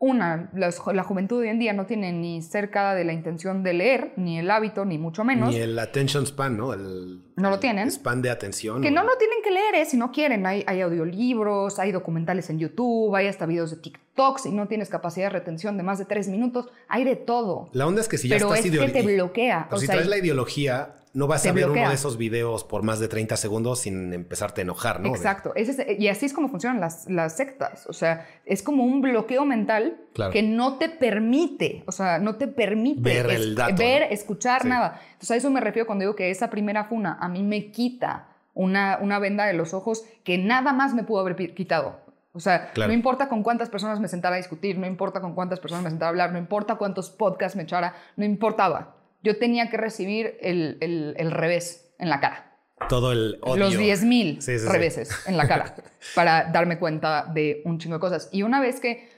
una, 0.00 0.48
las- 0.54 0.80
la 0.94 1.02
juventud 1.02 1.38
hoy 1.40 1.48
en 1.48 1.58
día 1.58 1.72
no 1.72 1.84
tiene 1.86 2.12
ni 2.12 2.40
cerca 2.40 2.94
de 2.94 3.04
la 3.04 3.12
intención 3.12 3.64
de 3.64 3.72
leer, 3.72 4.12
ni 4.16 4.38
el 4.38 4.48
hábito, 4.50 4.84
ni 4.84 4.96
mucho 4.96 5.24
menos. 5.24 5.48
Ni 5.50 5.56
el 5.56 5.76
attention 5.76 6.24
span, 6.24 6.56
¿no? 6.56 6.72
El, 6.72 7.22
No 7.36 7.48
lo 7.48 7.54
el 7.56 7.60
tienen. 7.60 7.90
Span 7.90 8.22
de 8.22 8.30
atención. 8.30 8.80
Que 8.80 8.92
no 8.92 9.02
lo 9.02 9.16
tienen 9.16 9.38
que 9.42 9.50
leer, 9.50 9.74
¿eh? 9.74 9.86
si 9.86 9.96
no 9.96 10.12
quieren. 10.12 10.46
Hay, 10.46 10.62
hay 10.68 10.82
audiolibros, 10.82 11.80
hay 11.80 11.90
documentales 11.90 12.48
en 12.50 12.60
YouTube, 12.60 13.12
hay 13.16 13.26
hasta 13.26 13.44
videos 13.46 13.70
de 13.72 13.78
TikTok. 13.78 14.38
Si 14.38 14.52
no 14.52 14.68
tienes 14.68 14.88
capacidad 14.88 15.26
de 15.26 15.30
retención 15.30 15.76
de 15.76 15.82
más 15.82 15.98
de 15.98 16.04
tres 16.04 16.28
minutos, 16.28 16.68
hay 16.88 17.02
de 17.02 17.16
todo. 17.16 17.68
La 17.72 17.86
onda 17.86 18.00
es 18.00 18.08
que 18.08 18.18
si 18.18 18.28
ya 18.28 18.36
Pero 18.36 18.54
estás 18.54 18.66
es 18.66 18.70
que 18.80 18.88
te 18.92 19.02
bloquea. 19.02 19.64
Pero 19.68 19.76
o 19.78 19.80
si 19.80 19.86
sea, 19.86 19.96
traes 19.96 20.08
la 20.08 20.18
ideología, 20.18 20.94
no 21.18 21.26
vas 21.26 21.44
a 21.46 21.52
ver 21.52 21.68
uno 21.68 21.88
de 21.88 21.94
esos 21.94 22.16
videos 22.16 22.62
por 22.62 22.82
más 22.84 23.00
de 23.00 23.08
30 23.08 23.36
segundos 23.36 23.80
sin 23.80 24.12
empezarte 24.12 24.60
a 24.60 24.62
enojar, 24.62 25.00
¿no? 25.00 25.08
Exacto. 25.08 25.52
Y 25.98 26.06
así 26.08 26.26
es 26.26 26.32
como 26.32 26.48
funcionan 26.48 26.80
las, 26.80 27.08
las 27.10 27.36
sectas. 27.36 27.86
O 27.88 27.92
sea, 27.92 28.26
es 28.46 28.62
como 28.62 28.84
un 28.84 29.00
bloqueo 29.02 29.44
mental 29.44 30.00
Claro. 30.14 30.32
que 30.32 30.42
no 30.42 30.78
te 30.78 30.88
permite, 30.88 31.82
o 31.86 31.92
sea, 31.92 32.18
no 32.18 32.36
te 32.36 32.46
permite 32.48 33.00
Ver 33.00 33.30
el 33.30 33.54
dato, 33.54 33.74
ver, 33.76 34.02
¿no? 34.02 34.14
escuchar 34.14 34.62
Sí. 34.62 34.68
nada. 34.68 35.00
Entonces 35.08 35.30
a 35.32 35.36
eso 35.36 35.50
me 35.50 35.60
refiero 35.60 35.86
cuando 35.86 36.04
digo 36.04 36.14
que 36.14 36.30
esa 36.30 36.50
primera 36.50 36.84
funa 36.84 37.18
a 37.20 37.28
mí 37.28 37.42
me 37.42 37.70
quita 37.72 38.28
una, 38.54 38.98
una 39.00 39.18
venda 39.18 39.44
de 39.46 39.54
los 39.54 39.74
ojos 39.74 40.04
que 40.24 40.38
nada 40.38 40.72
más 40.72 40.94
me 40.94 41.02
pudo 41.04 41.20
haber 41.20 41.36
quitado. 41.54 42.00
O 42.32 42.40
sea, 42.40 42.70
Claro. 42.72 42.88
no 42.88 42.94
importa 42.94 43.28
con 43.28 43.42
cuántas 43.42 43.68
personas 43.70 43.98
me 43.98 44.06
sentara 44.06 44.34
a 44.34 44.38
discutir, 44.38 44.78
no 44.78 44.86
importa 44.86 45.20
con 45.20 45.34
cuántas 45.34 45.58
personas 45.58 45.82
me 45.84 45.90
sentara 45.90 46.08
a 46.08 46.10
hablar, 46.10 46.32
no 46.32 46.38
importa 46.38 46.76
cuántos 46.76 47.10
podcasts 47.10 47.56
me 47.56 47.64
echara, 47.64 47.94
no 48.16 48.24
importaba. 48.24 48.94
Yo 49.28 49.38
tenía 49.38 49.68
que 49.70 49.76
recibir 49.76 50.36
el, 50.40 50.78
el- 50.80 51.14
el 51.18 51.30
revés 51.30 51.94
en 51.98 52.08
la 52.08 52.18
cara 52.20 52.56
Todo 52.88 53.12
el 53.12 53.38
odio. 53.42 53.64
los 53.64 53.74
10.000 53.78 54.40
Sí, 54.40 54.58
sí, 54.58 54.58
sí. 54.60 54.68
reveses 54.72 55.10
en 55.28 55.36
la 55.36 55.46
cara 55.46 55.74
para 56.14 56.50
darme 56.50 56.78
cuenta 56.78 57.26
de 57.32 57.62
un 57.64 57.78
chingo 57.78 57.96
de 57.96 58.00
cosas. 58.00 58.28
Y 58.32 58.42
una 58.42 58.60
vez 58.60 58.80
que, 58.80 59.08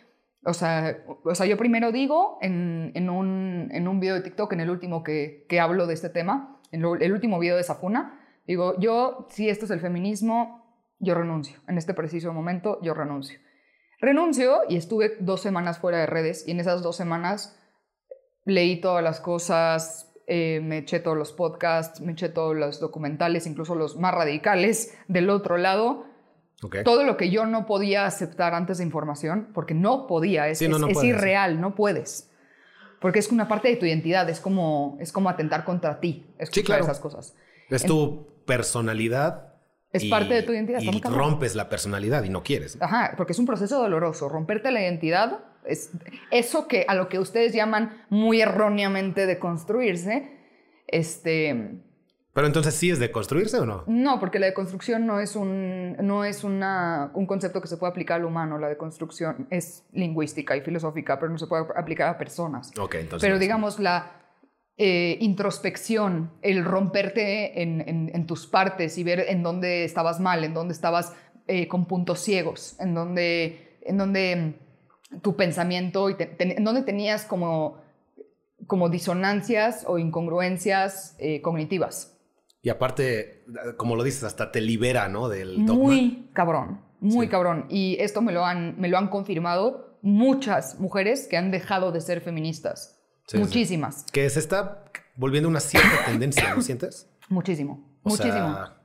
o 0.44 0.52
sea, 0.54 0.98
o 1.24 1.34
sea 1.34 1.46
yo 1.46 1.56
primero 1.56 1.92
digo 1.92 2.38
en, 2.42 2.92
en 2.94 3.08
un, 3.10 3.68
en 3.72 3.86
un 3.88 4.00
video 4.00 4.14
de 4.16 4.22
TikTok, 4.22 4.52
en 4.54 4.60
el 4.60 4.70
último 4.70 5.02
que, 5.04 5.46
que 5.48 5.60
hablo 5.60 5.86
de 5.86 5.94
este 5.94 6.08
tema, 6.08 6.60
en 6.72 6.82
lo- 6.82 6.96
el 6.96 7.12
último 7.12 7.38
video 7.38 7.56
de 7.56 7.62
Safuna, 7.62 8.18
digo, 8.46 8.78
yo, 8.80 9.26
si 9.30 9.48
esto 9.48 9.64
es 9.66 9.70
el 9.70 9.80
feminismo, 9.80 10.66
yo 10.98 11.14
renuncio. 11.14 11.58
En 11.68 11.78
este 11.78 11.94
preciso 11.94 12.32
momento, 12.32 12.78
yo 12.82 12.94
renuncio. 12.94 13.38
Renuncio 14.00 14.60
y 14.68 14.76
estuve 14.76 15.16
dos 15.20 15.42
semanas 15.42 15.78
fuera 15.78 15.98
de 15.98 16.06
redes 16.06 16.48
y 16.48 16.52
en 16.52 16.60
esas 16.60 16.82
dos 16.82 16.96
semanas 16.96 17.56
leí 18.44 18.80
todas 18.80 19.02
las 19.02 19.20
cosas, 19.20 20.12
eh, 20.26 20.60
me 20.62 20.78
eché 20.78 21.00
todos 21.00 21.16
los 21.16 21.32
podcasts, 21.32 22.00
me 22.00 22.12
eché 22.12 22.28
todos 22.28 22.56
los 22.56 22.80
documentales, 22.80 23.46
incluso 23.46 23.74
los 23.74 23.96
más 23.98 24.14
radicales 24.14 24.96
del 25.08 25.30
otro 25.30 25.56
lado. 25.56 26.06
Todo 26.84 27.04
lo 27.04 27.16
que 27.16 27.30
yo 27.30 27.46
no 27.46 27.64
podía 27.64 28.04
aceptar 28.04 28.52
antes 28.54 28.78
de 28.78 28.84
información, 28.84 29.48
porque 29.54 29.72
no 29.72 30.06
podía, 30.06 30.48
es, 30.48 30.58
Sí, 30.58 30.68
no, 30.68 30.76
es- 30.76 30.80
no 30.82 30.88
es 30.88 30.94
puedes. 30.94 31.08
irreal, 31.10 31.60
no 31.60 31.74
puedes. 31.74 32.30
Porque 33.00 33.18
es 33.18 33.32
una 33.32 33.48
parte 33.48 33.68
de 33.68 33.76
tu 33.76 33.86
identidad, 33.86 34.28
es 34.28 34.40
como, 34.40 34.98
es 35.00 35.10
como 35.10 35.30
atentar 35.30 35.64
contra 35.64 36.00
ti, 36.00 36.26
escuchar 36.38 36.64
claro. 36.64 36.84
esas 36.84 37.00
cosas. 37.00 37.34
Es 37.70 37.84
tu 37.84 38.26
personalidad. 38.44 39.54
Es 39.92 40.04
parte 40.04 40.34
de 40.34 40.42
tu 40.42 40.52
identidad, 40.52 40.80
Y 40.82 41.00
rompes 41.02 41.56
la 41.56 41.68
personalidad 41.70 42.22
y 42.24 42.28
no 42.28 42.42
quieres. 42.42 42.76
Ajá, 42.80 43.14
porque 43.16 43.32
es 43.32 43.38
un 43.38 43.46
proceso 43.46 43.78
doloroso. 43.80 44.28
Romperte 44.28 44.70
la 44.70 44.82
identidad 44.82 45.40
es 45.66 45.90
eso 46.30 46.66
que 46.68 46.84
a 46.88 46.94
lo 46.94 47.08
que 47.08 47.18
ustedes 47.18 47.52
llaman 47.52 48.04
muy 48.08 48.40
erróneamente 48.40 49.26
de 49.26 49.38
construirse. 49.38 50.38
Este, 50.86 51.78
Pero 52.32 52.46
entonces 52.46 52.74
sí 52.74 52.90
es 52.90 52.98
de 52.98 53.10
construirse 53.12 53.58
o 53.58 53.66
no? 53.66 53.84
no, 53.86 54.18
porque 54.18 54.38
la 54.38 54.46
deconstrucción 54.46 55.06
no 55.06 55.20
es 55.20 55.36
un 55.36 55.96
no 55.98 56.24
es 56.24 56.42
una, 56.44 57.10
un 57.14 57.26
concepto 57.26 57.60
que 57.60 57.68
se 57.68 57.76
puede 57.76 57.90
aplicar 57.90 58.20
al 58.20 58.24
humano. 58.26 58.58
La 58.58 58.68
deconstrucción 58.68 59.46
es 59.50 59.84
lingüística 59.92 60.56
y 60.56 60.60
filosófica, 60.62 61.18
pero 61.18 61.30
no 61.30 61.38
se 61.38 61.46
puede 61.46 61.64
aplicar 61.76 62.08
a 62.08 62.18
personas. 62.18 62.70
Ok, 62.78 62.94
entonces. 62.96 63.26
Pero 63.26 63.38
digamos, 63.38 63.78
la 63.78 64.12
eh, 64.78 65.18
introspección, 65.20 66.30
el 66.42 66.64
romperte 66.64 67.62
en, 67.62 67.82
en- 67.86 68.10
en 68.14 68.26
tus 68.26 68.46
partes 68.46 68.96
y 68.98 69.04
ver 69.04 69.26
en 69.28 69.42
dónde 69.42 69.84
estabas 69.84 70.20
mal, 70.20 70.42
en 70.42 70.54
dónde 70.54 70.72
estabas 70.72 71.14
eh, 71.46 71.68
con 71.68 71.86
puntos 71.86 72.20
ciegos, 72.20 72.76
en 72.80 72.94
dónde, 72.94 73.78
en 73.82 73.98
dónde 73.98 74.54
tu 75.22 75.36
pensamiento, 75.36 76.08
y 76.10 76.14
te- 76.14 76.56
dónde 76.60 76.82
tenías 76.82 77.24
como, 77.24 77.78
como 78.66 78.88
disonancias 78.88 79.84
o 79.86 79.98
incongruencias 79.98 81.16
eh, 81.18 81.40
cognitivas. 81.42 82.16
Y 82.62 82.68
aparte, 82.68 83.44
como 83.76 83.96
lo 83.96 84.02
dices, 84.02 84.22
hasta 84.24 84.52
te 84.52 84.60
libera, 84.60 85.08
¿no? 85.08 85.28
Del 85.28 85.64
dogma. 85.66 85.84
Muy 85.84 86.28
cabrón, 86.34 86.80
muy 87.00 87.26
Sí. 87.26 87.30
cabrón. 87.30 87.66
Y 87.70 87.96
esto 88.00 88.20
me 88.22 88.32
lo, 88.32 88.44
han, 88.44 88.78
me 88.78 88.88
lo 88.88 88.98
han 88.98 89.08
confirmado 89.08 89.98
muchas 90.02 90.78
mujeres 90.78 91.26
que 91.26 91.36
han 91.38 91.50
dejado 91.50 91.90
de 91.90 92.00
ser 92.02 92.20
feministas. 92.20 93.00
Sí, 93.26 93.36
sí. 93.36 93.38
Muchísimas. 93.38 94.04
Que 94.12 94.28
se 94.28 94.40
está 94.40 94.84
volviendo 95.16 95.48
una 95.48 95.60
cierta 95.60 96.04
tendencia, 96.06 96.54
¿no 96.54 96.60
sientes? 96.62 97.08
Muchísimo, 97.30 97.98
O 98.02 98.10
muchísimo. 98.10 98.32
sea, 98.54 98.76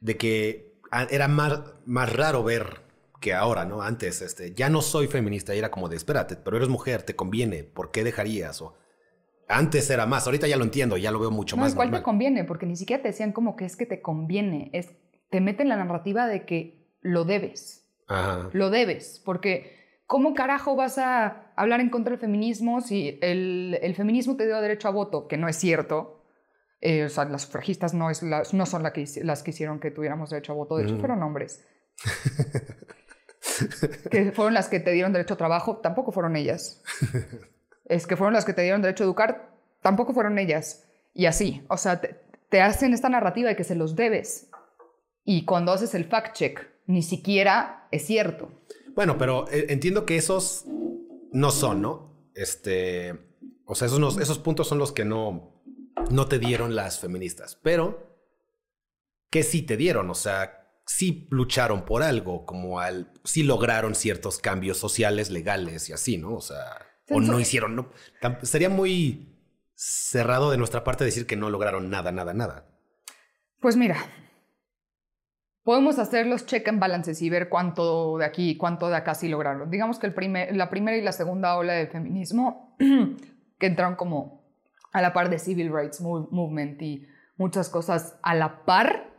de 0.00 0.16
que 0.16 0.78
a- 0.90 1.04
era 1.04 1.28
más, 1.28 1.60
más 1.84 2.10
raro 2.12 2.42
ver 2.42 2.83
que 3.24 3.32
ahora, 3.32 3.64
¿no? 3.64 3.80
Antes, 3.80 4.20
este, 4.20 4.52
ya 4.52 4.68
no 4.68 4.82
soy 4.82 5.06
feminista 5.06 5.54
y 5.54 5.58
era 5.58 5.70
como 5.70 5.88
de, 5.88 5.96
espérate, 5.96 6.36
pero 6.36 6.58
eres 6.58 6.68
mujer, 6.68 7.04
te 7.04 7.16
conviene, 7.16 7.64
¿por 7.64 7.90
qué 7.90 8.04
dejarías? 8.04 8.60
O 8.60 8.76
antes 9.48 9.88
era 9.88 10.04
más, 10.04 10.26
ahorita 10.26 10.46
ya 10.46 10.58
lo 10.58 10.64
entiendo, 10.64 10.98
ya 10.98 11.10
lo 11.10 11.18
veo 11.18 11.30
mucho 11.30 11.56
no, 11.56 11.62
más 11.62 11.72
¿y 11.72 11.74
cuál 11.74 11.88
normal. 11.88 12.00
te 12.02 12.04
conviene? 12.04 12.44
Porque 12.44 12.66
ni 12.66 12.76
siquiera 12.76 13.02
te 13.02 13.08
decían 13.08 13.32
como 13.32 13.56
que 13.56 13.64
es 13.64 13.76
que 13.76 13.86
te 13.86 14.02
conviene. 14.02 14.68
Es, 14.74 14.90
te 15.30 15.40
meten 15.40 15.70
la 15.70 15.76
narrativa 15.76 16.26
de 16.26 16.44
que 16.44 16.86
lo 17.00 17.24
debes. 17.24 17.88
Ajá. 18.08 18.50
Lo 18.52 18.68
debes. 18.68 19.22
Porque, 19.24 20.02
¿cómo 20.06 20.34
carajo 20.34 20.76
vas 20.76 20.98
a 20.98 21.50
hablar 21.56 21.80
en 21.80 21.88
contra 21.88 22.10
del 22.10 22.20
feminismo 22.20 22.82
si 22.82 23.18
el, 23.22 23.78
el 23.80 23.94
feminismo 23.94 24.36
te 24.36 24.44
dio 24.44 24.60
derecho 24.60 24.88
a 24.88 24.90
voto? 24.90 25.28
Que 25.28 25.38
no 25.38 25.48
es 25.48 25.56
cierto. 25.56 26.26
Eh, 26.82 27.04
o 27.04 27.08
sea, 27.08 27.24
las 27.24 27.40
sufragistas 27.42 27.94
no, 27.94 28.10
es 28.10 28.22
las, 28.22 28.52
no 28.52 28.66
son 28.66 28.82
la 28.82 28.92
que 28.92 29.06
las 29.22 29.42
que 29.42 29.52
hicieron 29.52 29.80
que 29.80 29.90
tuviéramos 29.90 30.28
derecho 30.28 30.52
a 30.52 30.56
voto. 30.56 30.76
De 30.76 30.84
hecho, 30.84 30.92
Ujú. 30.92 31.00
fueron 31.00 31.22
hombres. 31.22 31.64
que 34.10 34.32
fueron 34.32 34.54
las 34.54 34.68
que 34.68 34.80
te 34.80 34.92
dieron 34.92 35.12
derecho 35.12 35.34
a 35.34 35.38
trabajo, 35.38 35.78
tampoco 35.78 36.12
fueron 36.12 36.36
ellas. 36.36 36.82
es 37.84 38.06
que 38.06 38.16
fueron 38.16 38.34
las 38.34 38.44
que 38.44 38.52
te 38.52 38.62
dieron 38.62 38.82
derecho 38.82 39.04
a 39.04 39.06
educar, 39.06 39.50
tampoco 39.82 40.12
fueron 40.14 40.38
ellas. 40.38 40.84
Y 41.12 41.26
así, 41.26 41.64
o 41.68 41.76
sea, 41.76 42.00
te, 42.00 42.20
te 42.48 42.60
hacen 42.60 42.92
esta 42.94 43.08
narrativa 43.08 43.48
de 43.48 43.56
que 43.56 43.64
se 43.64 43.74
los 43.74 43.96
debes. 43.96 44.48
Y 45.24 45.44
cuando 45.44 45.72
haces 45.72 45.94
el 45.94 46.04
fact 46.04 46.34
check, 46.36 46.60
ni 46.86 47.02
siquiera 47.02 47.88
es 47.90 48.06
cierto. 48.06 48.50
Bueno, 48.94 49.16
pero 49.18 49.48
eh, 49.50 49.66
entiendo 49.70 50.04
que 50.06 50.16
esos 50.16 50.64
no 51.32 51.50
son, 51.50 51.82
¿no? 51.82 52.28
Este, 52.34 53.18
o 53.64 53.74
sea, 53.74 53.86
esos, 53.86 54.00
no- 54.00 54.20
esos 54.20 54.38
puntos 54.38 54.68
son 54.68 54.78
los 54.78 54.92
que 54.92 55.04
no, 55.04 55.62
no 56.10 56.26
te 56.26 56.38
dieron 56.38 56.74
las 56.74 57.00
feministas, 57.00 57.58
pero 57.62 58.14
que 59.30 59.42
sí 59.42 59.62
te 59.62 59.76
dieron, 59.76 60.10
o 60.10 60.14
sea, 60.14 60.63
sí 60.86 61.26
lucharon 61.30 61.84
por 61.84 62.02
algo, 62.02 62.44
como 62.46 62.80
al, 62.80 63.12
sí 63.24 63.42
lograron 63.42 63.94
ciertos 63.94 64.38
cambios 64.38 64.78
sociales, 64.78 65.30
legales 65.30 65.88
y 65.88 65.92
así, 65.92 66.18
¿no? 66.18 66.34
O 66.34 66.40
sea, 66.40 66.86
o 67.10 67.20
no 67.20 67.40
hicieron, 67.40 67.76
no, 67.76 67.90
sería 68.42 68.68
muy 68.70 69.30
cerrado 69.74 70.50
de 70.50 70.56
nuestra 70.56 70.84
parte 70.84 71.04
decir 71.04 71.26
que 71.26 71.36
no 71.36 71.50
lograron 71.50 71.90
nada, 71.90 72.12
nada, 72.12 72.32
nada. 72.34 72.66
Pues 73.60 73.76
mira, 73.76 73.96
podemos 75.62 75.98
hacer 75.98 76.26
los 76.26 76.46
check 76.46 76.68
and 76.68 76.80
balances 76.80 77.22
y 77.22 77.30
ver 77.30 77.48
cuánto 77.48 78.18
de 78.18 78.24
aquí 78.26 78.50
y 78.50 78.56
cuánto 78.56 78.88
de 78.88 78.96
acá 78.96 79.14
sí 79.14 79.28
lograron. 79.28 79.70
Digamos 79.70 79.98
que 79.98 80.06
el 80.06 80.14
primer, 80.14 80.54
la 80.54 80.70
primera 80.70 80.96
y 80.96 81.02
la 81.02 81.12
segunda 81.12 81.56
ola 81.56 81.72
del 81.74 81.88
feminismo, 81.88 82.76
que 83.58 83.66
entraron 83.66 83.96
como 83.96 84.44
a 84.92 85.00
la 85.00 85.12
par 85.12 85.30
de 85.30 85.38
Civil 85.38 85.72
Rights 85.72 86.00
Mov- 86.02 86.28
Movement 86.30 86.80
y 86.82 87.06
muchas 87.36 87.68
cosas 87.68 88.16
a 88.22 88.34
la 88.34 88.64
par, 88.64 89.13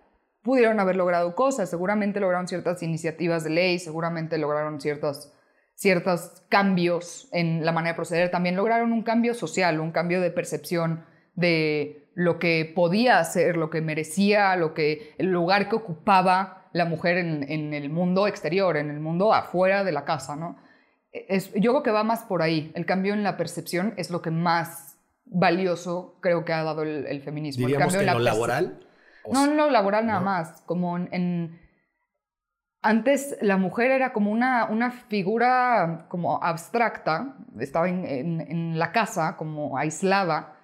pudieron 0.45 0.79
haber 0.79 0.95
logrado 0.95 1.36
cosas. 1.36 1.69
Seguramente 1.69 2.19
lograron 2.19 2.47
ciertas 2.47 2.81
iniciativas 2.84 3.43
de 3.43 3.49
ley, 3.49 3.79
seguramente 3.79 4.38
lograron 4.38 4.79
ciertos, 4.79 5.34
ciertos 5.73 6.43
cambios 6.47 7.27
en 7.31 7.65
la 7.65 7.71
manera 7.71 7.93
de 7.93 7.95
proceder. 7.97 8.29
También 8.29 8.55
lograron 8.55 8.93
un 8.93 9.01
cambio 9.01 9.34
social, 9.34 9.79
un 9.79 9.91
cambio 9.91 10.21
de 10.21 10.29
percepción 10.29 11.03
de 11.34 12.08
lo 12.13 12.38
que 12.38 12.71
podía 12.73 13.19
hacer, 13.19 13.58
lo 13.58 13.71
que 13.71 13.81
merecía, 13.81 14.55
lo 14.55 14.75
que, 14.75 15.15
el 15.17 15.31
lugar 15.31 15.67
que 15.67 15.75
ocupaba 15.75 16.67
la 16.73 16.86
mujer 16.86 17.17
en, 17.17 17.51
en 17.51 17.73
el 17.73 17.89
mundo 17.89 18.27
exterior, 18.27 18.77
en 18.77 18.91
el 18.91 18.99
mundo 18.99 19.34
afuera 19.34 19.84
de 19.84 19.91
la 19.91 20.05
casa, 20.05 20.36
¿no? 20.36 20.58
Es, 21.12 21.53
yo 21.53 21.71
creo 21.71 21.84
que 21.84 21.91
va 21.91 22.03
más 22.03 22.23
por 22.23 22.41
ahí. 22.41 22.71
El 22.75 22.86
cambio 22.86 23.13
en 23.13 23.23
la 23.23 23.36
percepción 23.36 23.93
es 23.97 24.12
lo 24.12 24.21
que 24.21 24.31
más 24.31 24.97
valioso 25.25 26.17
creo 26.21 26.45
que 26.45 26.53
ha 26.53 26.63
dado 26.63 26.84
el, 26.84 27.08
el 27.08 27.21
feminismo. 27.21 27.67
El 27.67 27.77
cambio 27.77 27.99
que 27.99 28.05
en 28.05 28.13
lo 28.13 28.19
la 28.19 28.31
laboral. 28.31 28.85
O 29.27 29.33
No, 29.33 29.45
en 29.45 29.57
lo 29.57 29.69
laboral 29.69 30.05
nada 30.05 30.19
¿no? 30.19 30.25
más, 30.25 30.61
como 30.65 30.97
en, 30.97 31.09
en- 31.11 31.59
Antes 32.81 33.35
la 33.41 33.57
mujer 33.57 33.89
era 33.89 34.13
como 34.13 34.31
una, 34.31 34.65
una 34.65 34.91
figura 34.91 36.05
como 36.07 36.43
abstracta, 36.43 37.35
estaba 37.59 37.89
en, 37.89 38.05
en- 38.05 38.41
en 38.41 38.77
la 38.77 38.91
casa 38.91 39.38
como 39.38 39.75
aislada, 39.77 40.55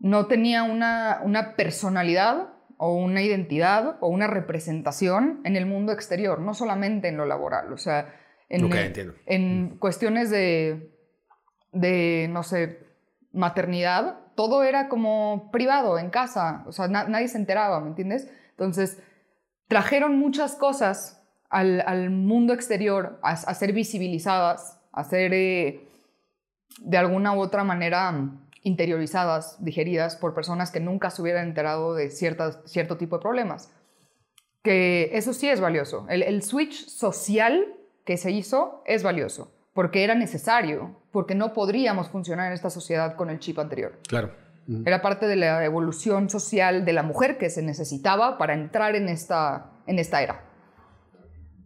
no 0.00 0.26
tenía 0.26 0.64
una, 0.64 1.20
una 1.22 1.54
personalidad 1.54 2.48
o 2.78 2.92
una 2.94 3.22
identidad 3.22 3.98
o 4.00 4.08
una 4.08 4.26
representación 4.26 5.40
en 5.44 5.54
el 5.54 5.64
mundo 5.64 5.92
exterior, 5.92 6.40
no 6.40 6.54
solamente 6.54 7.06
en 7.08 7.16
lo 7.16 7.24
laboral, 7.24 7.72
o 7.72 7.78
sea, 7.78 8.12
en, 8.48 8.60
en 9.26 9.78
cuestiones 9.78 10.28
de, 10.30 10.92
de, 11.72 12.26
no 12.30 12.42
sé, 12.42 12.80
maternidad, 13.32 14.18
todo 14.36 14.62
era 14.62 14.88
como 14.88 15.50
privado, 15.50 15.98
en 15.98 16.10
casa, 16.10 16.62
o 16.66 16.72
sea, 16.72 16.86
na- 16.86 17.08
nadie 17.08 17.28
se 17.28 17.38
enteraba, 17.38 17.80
¿me 17.80 17.88
entiendes? 17.88 18.30
Entonces, 18.50 19.02
trajeron 19.66 20.18
muchas 20.18 20.54
cosas 20.54 21.22
al, 21.50 22.10
mundo 22.10 22.52
exterior 22.52 23.18
a, 23.22 23.36
ser 23.54 23.72
visibilizadas, 23.72 24.80
a 24.92 25.04
ser 25.04 25.32
eh, 25.34 25.88
de 26.80 26.98
alguna 26.98 27.34
u 27.34 27.40
otra 27.40 27.64
manera 27.64 28.12
mm, 28.12 28.48
interiorizadas, 28.62 29.62
digeridas 29.64 30.16
por 30.16 30.34
personas 30.34 30.70
que 30.70 30.80
nunca 30.80 31.10
se 31.10 31.22
hubieran 31.22 31.48
enterado 31.48 31.94
de 31.94 32.10
ciertas, 32.10 32.60
cierto 32.66 32.96
tipo 32.96 33.16
de 33.16 33.22
problemas. 33.22 33.72
Que 34.62 35.10
eso 35.12 35.32
sí 35.32 35.48
es 35.48 35.60
valioso. 35.60 36.06
El 36.08 36.42
switch 36.42 36.88
social 36.88 37.64
que 38.04 38.16
se 38.16 38.32
hizo 38.32 38.82
es 38.84 39.02
valioso, 39.04 39.52
porque 39.76 40.02
era 40.02 40.14
necesario, 40.14 40.96
porque 41.12 41.34
no 41.34 41.52
podríamos 41.52 42.08
funcionar 42.08 42.46
en 42.46 42.54
esta 42.54 42.70
sociedad 42.70 43.14
con 43.14 43.28
el 43.28 43.38
chip 43.38 43.58
anterior. 43.58 44.00
Claro. 44.08 44.30
Era 44.86 45.02
parte 45.02 45.26
de 45.26 45.36
la 45.36 45.62
evolución 45.66 46.30
social 46.30 46.86
de 46.86 46.94
la 46.94 47.02
mujer 47.02 47.36
que 47.36 47.50
se 47.50 47.62
necesitaba 47.62 48.38
para 48.38 48.54
entrar 48.54 48.96
en 48.96 49.10
esta, 49.10 49.72
en 49.86 49.98
esta 49.98 50.22
era. 50.22 50.40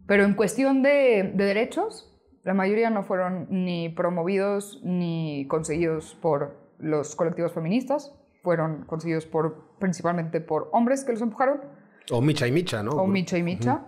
Pero 0.07 0.25
en 0.25 0.33
cuestión 0.33 0.83
de, 0.83 1.31
de 1.33 1.45
derechos, 1.45 2.13
la 2.43 2.53
mayoría 2.53 2.89
no 2.89 3.03
fueron 3.03 3.47
ni 3.49 3.87
promovidos 3.87 4.81
ni 4.83 5.47
conseguidos 5.47 6.13
por 6.21 6.59
los 6.79 7.15
colectivos 7.15 7.53
feministas, 7.53 8.13
fueron 8.43 8.83
conseguidos 8.83 9.25
por, 9.25 9.77
principalmente 9.79 10.41
por 10.41 10.67
hombres 10.73 11.05
que 11.05 11.13
los 11.13 11.21
empujaron, 11.21 11.61
O 12.11 12.19
Micha 12.19 12.45
y 12.45 12.51
Micha, 12.51 12.83
¿no? 12.83 12.91
o 12.91 13.07
Micha 13.07 13.37
y 13.37 13.43
Micha. 13.43 13.85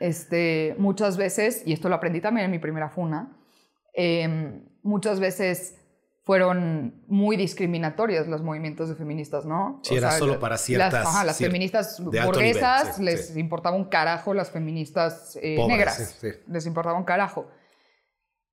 Este, 0.00 0.74
muchas 0.78 1.16
veces, 1.16 1.62
y 1.66 1.72
esto 1.72 1.88
lo 1.88 1.94
aprendí 1.94 2.20
también 2.20 2.44
en 2.46 2.50
mi 2.50 2.58
primera 2.58 2.88
funa, 2.88 3.36
eh, 3.94 4.60
muchas 4.82 5.20
veces 5.20 5.80
fueron 6.24 7.04
muy 7.06 7.36
discriminatorias 7.36 8.26
los 8.26 8.42
movimientos 8.42 8.88
de 8.88 8.96
feministas, 8.96 9.46
¿no? 9.46 9.80
Sí, 9.84 9.94
era 9.94 10.10
solo 10.10 10.40
para 10.40 10.58
ciertas- 10.58 10.92
Las, 10.92 11.06
ajá, 11.06 11.24
las 11.24 11.38
feministas 11.38 12.00
nivel, 12.00 12.26
burguesas 12.26 12.96
sí, 12.96 13.02
les 13.04 13.28
sí. 13.28 13.38
importaba 13.40 13.76
un 13.76 13.84
carajo 13.84 14.34
las 14.34 14.50
feministas 14.50 15.38
eh, 15.40 15.54
Pobres, 15.56 15.76
negras. 15.76 16.16
sí. 16.20 16.28
Les 16.48 16.66
importaba 16.66 16.98
un 16.98 17.04
carajo. 17.04 17.46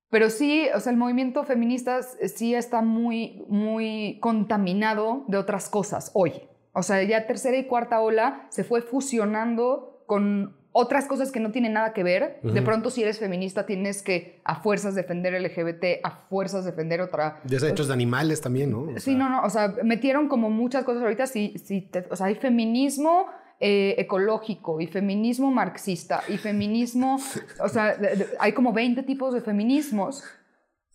Pero 0.08 0.30
sí, 0.30 0.68
o 0.72 0.78
sea, 0.78 0.92
el 0.92 0.98
movimiento 0.98 1.42
feminista 1.42 2.00
sí 2.02 2.54
está 2.54 2.80
muy, 2.80 3.44
muy 3.48 4.20
contaminado 4.20 5.24
de 5.26 5.38
otras 5.38 5.68
cosas 5.68 6.12
hoy. 6.14 6.42
O 6.72 6.84
sea, 6.84 7.02
ya 7.02 7.26
tercera 7.26 7.56
y 7.56 7.66
cuarta 7.66 8.00
ola 8.00 8.46
se 8.50 8.62
fue 8.62 8.82
fusionando 8.82 10.04
con 10.06 10.56
otras 10.76 11.06
cosas 11.06 11.30
que 11.30 11.38
no 11.38 11.52
tienen 11.52 11.72
nada 11.74 11.92
que 11.92 12.02
ver. 12.02 12.40
De 12.42 12.60
pronto, 12.60 12.90
si 12.90 13.00
eres 13.02 13.20
feminista, 13.20 13.64
tienes 13.64 14.02
que 14.02 14.40
a 14.44 14.56
fuerzas 14.56 14.96
defender 14.96 15.32
LGBT, 15.40 16.00
a 16.02 16.10
fuerzas 16.28 16.64
defender 16.64 17.00
otra... 17.00 17.38
Derechos 17.44 17.86
de 17.86 17.94
animales 17.94 18.40
también, 18.40 18.72
¿no? 18.72 18.80
O 18.80 18.94
Sí, 18.98 19.12
sea, 19.12 19.14
no, 19.14 19.28
no, 19.30 19.42
o 19.44 19.50
sea, 19.50 19.72
metieron 19.84 20.26
como 20.26 20.50
muchas 20.50 20.82
cosas 20.84 21.02
ahorita, 21.04 21.28
sí, 21.28 21.54
te- 21.92 22.06
o 22.10 22.16
sea, 22.16 22.26
hay 22.26 22.34
feminismo 22.34 23.26
eh, 23.60 23.94
ecológico 23.98 24.80
y 24.80 24.88
feminismo 24.88 25.52
marxista 25.52 26.22
y 26.28 26.38
feminismo, 26.38 27.20
o 27.60 27.68
sea, 27.68 27.94
de- 27.94 28.16
de- 28.16 28.26
hay 28.40 28.50
como 28.52 28.72
20 28.72 29.04
tipos 29.04 29.32
de 29.32 29.42
feminismos. 29.42 30.24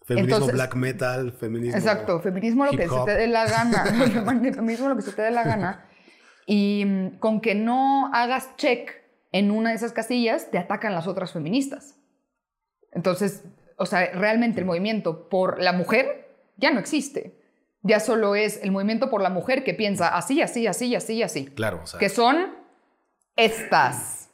Feminismo 0.04 0.36
entonces- 0.36 0.56
black 0.56 0.76
metal, 0.76 1.32
feminismo. 1.32 1.78
Exacto, 1.78 2.20
feminismo 2.20 2.66
lo 2.66 2.72
que 2.72 2.90
se 2.90 2.96
te 3.06 3.16
dé 3.16 3.28
la 3.28 3.46
gana, 3.46 3.86
feminismo 4.54 4.90
lo 4.90 4.98
que 4.98 5.04
se 5.04 5.14
te 5.14 5.22
dé 5.22 5.32
la 5.32 5.44
gana. 5.46 5.86
Y 6.46 6.84
mm, 6.86 7.20
con 7.20 7.40
que 7.40 7.56
no 7.56 8.12
hagas 8.14 8.58
check 8.58 8.92
en 9.32 9.52
una 9.52 9.70
de 9.70 9.76
esas 9.76 9.94
casillas, 9.94 10.50
te 10.52 10.58
atacan 10.58 10.94
las 10.94 11.08
otras 11.08 11.32
feministas. 11.32 11.96
Entonces, 12.92 13.44
o 13.78 13.86
sea, 13.86 14.12
realmente 14.12 14.60
el 14.60 14.66
movimiento 14.66 15.30
por 15.30 15.62
la 15.62 15.74
mujer 15.74 16.30
ya 16.58 16.72
no 16.72 16.80
existe. 16.80 17.40
Ya 17.82 18.00
solo 18.00 18.36
es 18.36 18.62
el 18.62 18.72
movimiento 18.72 19.10
por 19.10 19.22
la 19.22 19.30
mujer 19.30 19.64
que 19.64 19.74
piensa 19.74 20.10
así, 20.10 20.42
así, 20.42 20.68
así, 20.68 20.96
así, 20.96 21.24
así. 21.24 21.46
Claro, 21.46 21.82
o 21.84 21.88
sea. 21.88 22.00
Que 22.00 22.10
son 22.10 22.54
estas. 23.36 24.30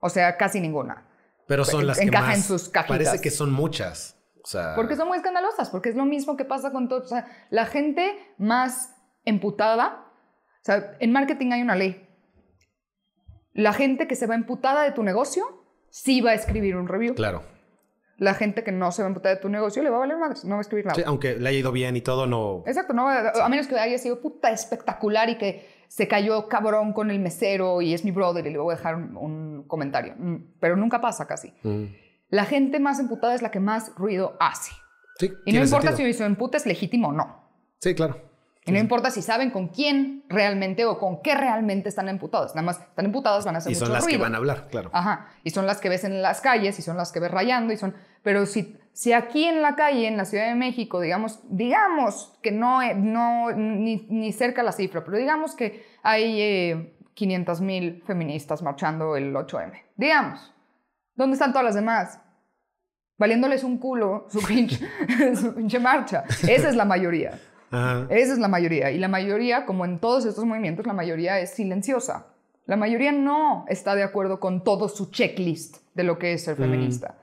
O 0.00 0.08
sea, 0.08 0.36
casi 0.36 0.60
ninguna. 0.60 1.06
pero 1.46 1.64
son 1.64 1.86
las 1.86 1.98
que 1.98 2.04
encaja 2.04 2.28
más. 2.28 2.36
en 2.38 2.42
sus 2.42 2.68
cajitas. 2.68 2.98
Parece 3.06 3.20
que 3.20 3.30
son 3.30 3.52
muchas. 3.52 4.16
O 4.42 4.48
sea. 4.48 4.74
Porque 4.74 4.96
son 4.96 5.06
muy 5.06 5.18
escandalosas, 5.18 5.70
porque 5.70 5.90
es 5.90 5.94
lo 5.94 6.04
mismo 6.04 6.36
que 6.36 6.44
pasa 6.44 6.72
con 6.72 6.88
todo. 6.88 7.04
O 7.04 7.06
sea, 7.06 7.28
la 7.50 7.66
gente 7.66 8.34
más 8.38 8.96
emputada. 9.24 10.06
O 10.60 10.64
sea, 10.64 10.96
en 10.98 11.12
marketing 11.12 11.52
hay 11.52 11.62
una 11.62 11.76
ley. 11.76 12.08
La 13.54 13.72
gente 13.72 14.06
que 14.06 14.16
se 14.16 14.26
va 14.26 14.34
emputada 14.34 14.82
de 14.84 14.92
tu 14.92 15.02
negocio 15.02 15.44
sí 15.90 16.20
va 16.20 16.30
a 16.30 16.34
escribir 16.34 16.76
un 16.76 16.88
review. 16.88 17.14
Claro. 17.14 17.42
La 18.18 18.34
gente 18.34 18.62
que 18.62 18.72
no 18.72 18.92
se 18.92 19.02
va 19.02 19.08
emputada 19.08 19.34
de 19.34 19.40
tu 19.40 19.48
negocio 19.48 19.82
le 19.82 19.90
va 19.90 19.96
a 19.96 20.00
valer 20.00 20.16
madres, 20.16 20.44
no 20.44 20.52
va 20.54 20.58
a 20.58 20.60
escribir 20.60 20.86
nada. 20.86 20.94
Sí, 20.94 21.02
aunque 21.04 21.36
le 21.36 21.48
haya 21.48 21.58
ido 21.58 21.72
bien 21.72 21.96
y 21.96 22.00
todo, 22.02 22.26
no. 22.26 22.62
Exacto, 22.66 22.92
no, 22.92 23.04
va- 23.04 23.30
a 23.44 23.48
menos 23.48 23.66
que 23.66 23.78
haya 23.78 23.98
sido 23.98 24.20
puta 24.20 24.50
espectacular 24.52 25.28
y 25.28 25.38
que 25.38 25.66
se 25.88 26.06
cayó 26.08 26.48
cabrón 26.48 26.92
con 26.92 27.10
el 27.10 27.18
mesero 27.18 27.82
y 27.82 27.92
es 27.94 28.04
mi 28.04 28.10
brother 28.12 28.46
y 28.46 28.50
le 28.50 28.58
voy 28.58 28.72
a 28.74 28.76
dejar 28.76 28.94
un, 28.96 29.16
un 29.16 29.64
comentario. 29.66 30.14
Mm, 30.16 30.36
Pero 30.60 30.76
nunca 30.76 31.00
pasa 31.00 31.26
casi. 31.26 31.52
Mm. 31.62 31.84
La 32.30 32.44
gente 32.44 32.78
más 32.80 32.98
emputada 33.00 33.34
es 33.34 33.42
la 33.42 33.50
que 33.50 33.60
más 33.60 33.92
ruido 33.96 34.36
hace. 34.40 34.72
Sí, 35.18 35.30
Y 35.44 35.52
no 35.52 35.62
importa 35.62 35.88
sentido. 35.88 36.06
si 36.06 36.14
su 36.14 36.24
empute 36.24 36.56
es 36.56 36.64
legítimo 36.66 37.08
o 37.08 37.12
no. 37.12 37.42
Sí, 37.80 37.94
claro. 37.94 38.16
Y 38.64 38.70
no 38.70 38.78
importa 38.78 39.10
si 39.10 39.22
saben 39.22 39.50
con 39.50 39.68
quién 39.68 40.24
realmente 40.28 40.84
o 40.84 40.98
con 40.98 41.20
qué 41.20 41.34
realmente 41.34 41.88
están 41.88 42.08
emputados. 42.08 42.54
Nada 42.54 42.64
más 42.64 42.78
están 42.80 43.06
emputadas, 43.06 43.44
van 43.44 43.56
a 43.56 43.58
hacer 43.58 43.72
Y 43.72 43.74
mucho 43.74 43.86
son 43.86 43.92
las 43.92 44.04
ruido. 44.04 44.18
que 44.18 44.22
van 44.22 44.34
a 44.34 44.38
hablar, 44.38 44.68
claro. 44.70 44.90
Ajá. 44.92 45.26
Y 45.42 45.50
son 45.50 45.66
las 45.66 45.80
que 45.80 45.88
ves 45.88 46.04
en 46.04 46.22
las 46.22 46.40
calles 46.40 46.78
y 46.78 46.82
son 46.82 46.96
las 46.96 47.10
que 47.10 47.18
ves 47.18 47.30
rayando 47.32 47.72
y 47.72 47.76
son... 47.76 47.96
Pero 48.22 48.46
si, 48.46 48.78
si 48.92 49.12
aquí 49.12 49.44
en 49.44 49.62
la 49.62 49.74
calle, 49.74 50.06
en 50.06 50.16
la 50.16 50.24
Ciudad 50.24 50.46
de 50.46 50.54
México, 50.54 51.00
digamos, 51.00 51.40
digamos 51.50 52.38
que 52.40 52.52
no, 52.52 52.80
no 52.94 53.50
ni, 53.50 54.06
ni 54.10 54.32
cerca 54.32 54.62
la 54.62 54.70
cifra, 54.70 55.02
pero 55.04 55.16
digamos 55.16 55.56
que 55.56 55.84
hay 56.04 56.40
eh, 56.40 56.96
500 57.14 57.60
mil 57.62 58.02
feministas 58.06 58.62
marchando 58.62 59.16
el 59.16 59.34
8M. 59.34 59.72
Digamos. 59.96 60.54
¿Dónde 61.16 61.34
están 61.34 61.50
todas 61.50 61.64
las 61.64 61.74
demás? 61.74 62.20
Valiéndoles 63.18 63.64
un 63.64 63.78
culo 63.78 64.26
su 64.30 64.40
pinche, 64.46 64.78
su 65.34 65.52
pinche 65.52 65.80
marcha. 65.80 66.22
Esa 66.46 66.68
es 66.68 66.76
la 66.76 66.84
mayoría. 66.84 67.40
Ajá. 67.72 68.06
Esa 68.10 68.34
es 68.34 68.38
la 68.38 68.48
mayoría. 68.48 68.90
Y 68.90 68.98
la 68.98 69.08
mayoría, 69.08 69.66
como 69.66 69.84
en 69.84 69.98
todos 69.98 70.24
estos 70.26 70.44
movimientos, 70.44 70.86
la 70.86 70.92
mayoría 70.92 71.40
es 71.40 71.50
silenciosa. 71.50 72.26
La 72.66 72.76
mayoría 72.76 73.12
no 73.12 73.64
está 73.68 73.94
de 73.94 74.02
acuerdo 74.02 74.38
con 74.38 74.62
todo 74.62 74.88
su 74.88 75.10
checklist 75.10 75.78
de 75.94 76.04
lo 76.04 76.18
que 76.18 76.34
es 76.34 76.44
ser 76.44 76.56
feminista. 76.56 77.18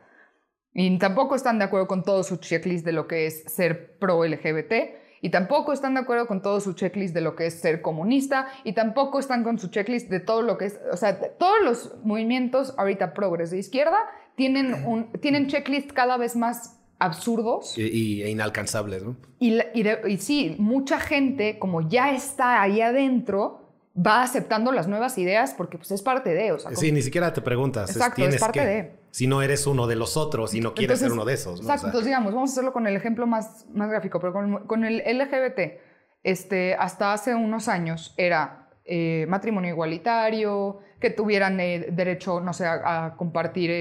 Y 0.74 0.98
tampoco 0.98 1.36
están 1.36 1.60
de 1.60 1.66
acuerdo 1.66 1.88
con 1.88 2.04
todo 2.04 2.24
su 2.24 2.38
checklist 2.38 2.86
de 2.86 2.92
lo 2.92 3.08
que 3.08 3.28
es 3.28 3.44
ser 3.46 3.98
pro 4.00 4.26
LGBT. 4.26 4.74
Y 5.22 5.30
tampoco 5.30 5.74
están 5.74 5.94
de 5.94 6.02
acuerdo 6.02 6.28
con 6.28 6.42
todo 6.42 6.60
su 6.62 6.74
checklist 6.74 7.14
de 7.14 7.22
lo 7.22 7.36
que 7.36 7.48
es 7.48 7.60
ser 7.60 7.82
comunista. 7.82 8.48
Y 8.64 8.74
tampoco 8.74 9.20
están 9.20 9.44
con 9.44 9.60
su 9.60 9.70
checklist 9.70 10.10
de 10.10 10.20
todo 10.20 10.42
lo 10.42 10.58
que 10.58 10.66
es... 10.66 10.80
O 10.92 10.98
sea, 10.98 11.20
todos 11.38 11.58
los 11.64 11.96
movimientos 12.04 12.74
ahorita 12.78 13.14
progres 13.14 13.52
de 13.52 13.60
izquierda 13.60 13.98
tienen, 14.36 14.86
un, 14.86 15.12
tienen 15.14 15.48
checklist 15.48 15.92
cada 15.92 16.18
vez 16.18 16.36
más 16.36 16.79
absurdos. 17.00 17.78
Y, 17.78 17.84
y- 17.88 18.24
e 18.24 18.30
inalcanzables, 18.30 19.04
¿no? 19.04 19.16
Y, 19.40 19.52
la- 19.52 19.66
y 19.74 19.84
de- 19.84 20.02
y 20.08 20.18
sí, 20.18 20.56
mucha 20.60 21.00
gente, 21.00 21.58
como 21.60 21.82
ya 21.88 22.12
está 22.14 22.62
ahí 22.62 22.82
adentro, 22.82 23.66
va 23.98 24.22
aceptando 24.22 24.72
las 24.72 24.88
nuevas 24.88 25.18
ideas 25.18 25.54
porque 25.58 25.78
pues, 25.78 25.92
es 25.92 26.02
parte 26.02 26.34
de, 26.34 26.52
o 26.52 26.60
sea, 26.60 26.70
como- 26.70 26.80
Sí, 26.80 26.92
ni 26.92 27.02
siquiera 27.02 27.34
te 27.34 27.42
preguntas. 27.42 27.90
Exacto, 27.90 28.24
es 28.26 28.40
parte 28.40 28.60
que- 28.60 28.66
de. 28.66 29.00
Si 29.12 29.26
no 29.26 29.42
eres 29.42 29.66
uno 29.66 29.88
de 29.88 29.96
los 29.96 30.18
otros 30.18 30.54
y 30.54 30.60
no 30.62 30.76
quieres 30.76 31.00
ser 31.00 31.12
uno 31.12 31.26
de 31.26 31.34
esos. 31.34 31.62
¿no? 31.62 31.68
O 31.68 31.72
Exacto, 31.72 31.80
sea, 31.82 31.88
entonces 31.88 32.06
digamos, 32.06 32.34
vamos 32.34 32.52
a 32.52 32.54
hacerlo 32.54 32.72
con 32.74 32.86
el 32.86 32.96
ejemplo 32.96 33.26
más, 33.26 33.66
más 33.74 33.90
gráfico, 33.90 34.20
pero 34.20 34.34
con, 34.34 34.68
con 34.68 34.86
el 34.86 35.02
LGBT, 35.02 35.80
este, 36.22 36.76
hasta 36.76 37.14
hace 37.14 37.34
unos 37.34 37.68
años 37.70 38.14
era 38.18 38.70
eh, 38.86 39.26
matrimonio 39.28 39.72
igualitario, 39.72 40.80
que 41.00 41.10
tuvieran 41.10 41.60
eh, 41.60 41.88
derecho, 41.92 42.40
no 42.42 42.54
sé, 42.54 42.66
a, 42.68 43.06
a 43.06 43.16
compartir, 43.18 43.72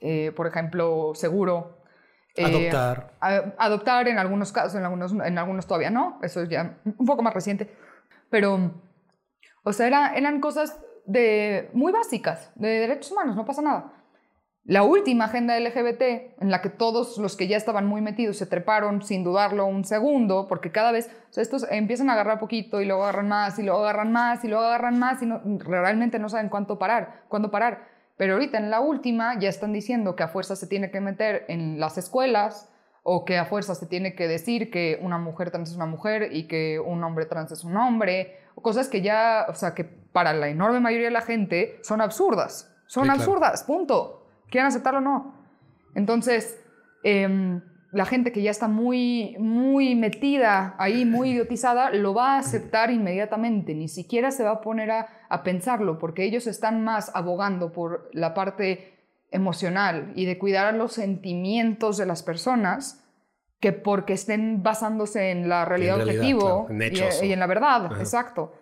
eh, 0.00 0.32
por 0.36 0.46
ejemplo, 0.46 1.12
seguro. 1.14 1.78
Eh, 2.36 2.44
Adoptar. 2.44 3.12
a- 3.20 3.52
adoptar 3.58 4.08
en 4.08 4.18
algunos 4.18 4.52
casos, 4.52 4.74
en 4.74 4.84
algunos, 4.84 5.12
en 5.12 5.38
algunos 5.38 5.66
todavía 5.66 5.90
no, 5.90 6.18
eso 6.22 6.42
es 6.42 6.48
ya 6.48 6.78
un 6.84 7.06
poco 7.06 7.22
más 7.22 7.34
reciente, 7.34 7.70
pero, 8.30 8.72
o 9.62 9.72
sea, 9.72 9.86
era- 9.86 10.14
eran 10.14 10.40
cosas 10.40 10.80
de, 11.06 11.70
muy 11.74 11.92
básicas, 11.92 12.50
de 12.56 12.68
derechos 12.80 13.12
humanos, 13.12 13.36
no 13.36 13.44
pasa 13.44 13.62
nada. 13.62 13.92
La 14.66 14.82
última 14.82 15.26
agenda 15.26 15.58
LGBT, 15.60 16.36
en 16.40 16.50
la 16.50 16.62
que 16.62 16.70
todos 16.70 17.18
los 17.18 17.36
que 17.36 17.46
ya 17.48 17.58
estaban 17.58 17.86
muy 17.86 18.00
metidos 18.00 18.38
se 18.38 18.46
treparon 18.46 19.02
sin 19.02 19.22
dudarlo 19.22 19.66
un 19.66 19.84
segundo, 19.84 20.48
porque 20.48 20.72
cada 20.72 20.90
vez, 20.90 21.10
o 21.28 21.32
sea, 21.34 21.42
estos 21.42 21.66
empiezan 21.70 22.08
a 22.08 22.14
agarrar 22.14 22.38
poquito 22.38 22.80
y 22.80 22.86
luego 22.86 23.02
agarran 23.02 23.28
más 23.28 23.58
y 23.58 23.62
luego 23.62 23.80
agarran 23.80 24.10
más 24.10 24.42
y 24.42 24.48
luego 24.48 24.64
agarran 24.64 24.98
más 24.98 25.20
y 25.22 25.26
no, 25.26 25.42
realmente 25.58 26.18
no 26.18 26.30
saben 26.30 26.48
cuánto 26.48 26.78
parar, 26.78 27.24
cuándo 27.28 27.50
parar. 27.50 27.93
Pero 28.16 28.34
ahorita 28.34 28.58
en 28.58 28.70
la 28.70 28.80
última 28.80 29.38
ya 29.38 29.48
están 29.48 29.72
diciendo 29.72 30.14
que 30.16 30.22
a 30.22 30.28
fuerza 30.28 30.56
se 30.56 30.66
tiene 30.66 30.90
que 30.90 31.00
meter 31.00 31.44
en 31.48 31.80
las 31.80 31.98
escuelas 31.98 32.70
o 33.02 33.24
que 33.24 33.36
a 33.38 33.44
fuerza 33.44 33.74
se 33.74 33.86
tiene 33.86 34.14
que 34.14 34.28
decir 34.28 34.70
que 34.70 34.98
una 35.02 35.18
mujer 35.18 35.50
trans 35.50 35.70
es 35.70 35.76
una 35.76 35.86
mujer 35.86 36.30
y 36.32 36.46
que 36.46 36.78
un 36.78 37.02
hombre 37.04 37.26
trans 37.26 37.52
es 37.52 37.64
un 37.64 37.76
hombre, 37.76 38.38
cosas 38.62 38.88
que 38.88 39.02
ya, 39.02 39.46
o 39.48 39.54
sea, 39.54 39.74
que 39.74 39.84
para 39.84 40.32
la 40.32 40.48
enorme 40.48 40.80
mayoría 40.80 41.06
de 41.06 41.12
la 41.12 41.20
gente 41.20 41.78
son 41.82 42.00
absurdas. 42.00 42.70
Son 42.86 43.02
Sí, 43.04 43.08
claro. 43.08 43.20
absurdas, 43.20 43.64
punto 43.64 44.20
quieran 44.54 44.68
aceptarlo 44.68 45.00
o 45.00 45.02
no. 45.02 45.34
Entonces, 45.96 46.60
em, 47.02 47.60
la 47.94 48.04
gente 48.04 48.32
que 48.32 48.42
ya 48.42 48.50
está 48.50 48.68
muy, 48.68 49.36
muy 49.38 49.94
metida 49.94 50.74
ahí, 50.78 51.04
muy 51.04 51.30
idiotizada, 51.30 51.90
lo 51.90 52.12
va 52.12 52.34
a 52.34 52.38
aceptar 52.38 52.90
inmediatamente, 52.90 53.74
ni 53.74 53.88
siquiera 53.88 54.30
se 54.30 54.42
va 54.44 54.50
a 54.50 54.60
poner 54.60 54.90
a, 54.90 55.08
a 55.28 55.42
pensarlo, 55.42 55.98
porque 55.98 56.24
ellos 56.24 56.46
están 56.46 56.82
más 56.82 57.10
abogando 57.14 57.72
por 57.72 58.10
la 58.12 58.34
parte 58.34 58.92
emocional 59.30 60.12
y 60.14 60.26
de 60.26 60.38
cuidar 60.38 60.74
los 60.74 60.92
sentimientos 60.92 61.96
de 61.96 62.06
las 62.06 62.22
personas 62.22 63.00
que 63.60 63.72
porque 63.72 64.12
estén 64.12 64.62
basándose 64.62 65.30
en 65.30 65.48
la 65.48 65.64
realidad, 65.64 65.96
realidad, 65.96 66.16
objetivo 66.16 66.66
claro, 66.66 66.70
en 66.70 66.82
y- 66.82 66.84
hechos, 66.84 67.22
y, 67.22 67.32
en 67.32 67.40
la 67.40 67.46
verdad, 67.46 67.86
Ajá. 67.86 67.98
exacto. 67.98 68.52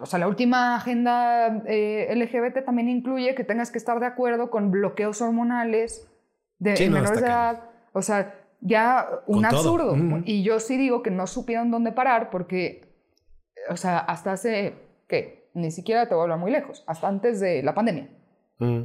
O 0.00 0.06
sea, 0.06 0.18
la 0.18 0.28
última 0.28 0.76
agenda 0.76 1.62
eh, 1.66 2.12
LGBT 2.14 2.64
también 2.64 2.88
incluye 2.88 3.34
que 3.34 3.44
tengas 3.44 3.70
que 3.70 3.78
estar 3.78 3.98
de 4.00 4.06
acuerdo 4.06 4.50
con 4.50 4.70
bloqueos 4.70 5.20
hormonales 5.22 6.08
de 6.58 6.76
Sí, 6.76 6.84
en 6.84 6.90
no, 6.90 6.98
menores 6.98 7.20
de 7.20 7.26
edad. 7.26 7.62
O 7.92 8.02
sea, 8.02 8.34
ya 8.60 9.08
un 9.26 9.36
Con 9.36 9.44
absurdo. 9.46 9.92
Ujú. 9.92 10.22
Y 10.24 10.42
yo 10.42 10.58
sí 10.60 10.76
digo 10.76 11.02
que 11.02 11.10
no 11.10 11.26
supieron 11.26 11.70
dónde 11.70 11.92
parar 11.92 12.30
porque, 12.30 12.92
o 13.70 13.76
sea, 13.76 13.98
hasta 13.98 14.32
hace, 14.32 14.74
¿qué? 15.08 15.50
Ni 15.54 15.70
siquiera 15.70 16.08
te 16.08 16.14
voy 16.14 16.20
a 16.20 16.24
hablar 16.24 16.38
muy 16.38 16.50
lejos, 16.50 16.84
hasta 16.86 17.08
antes 17.08 17.40
de 17.40 17.62
la 17.62 17.74
pandemia. 17.74 18.08
Mm. 18.58 18.82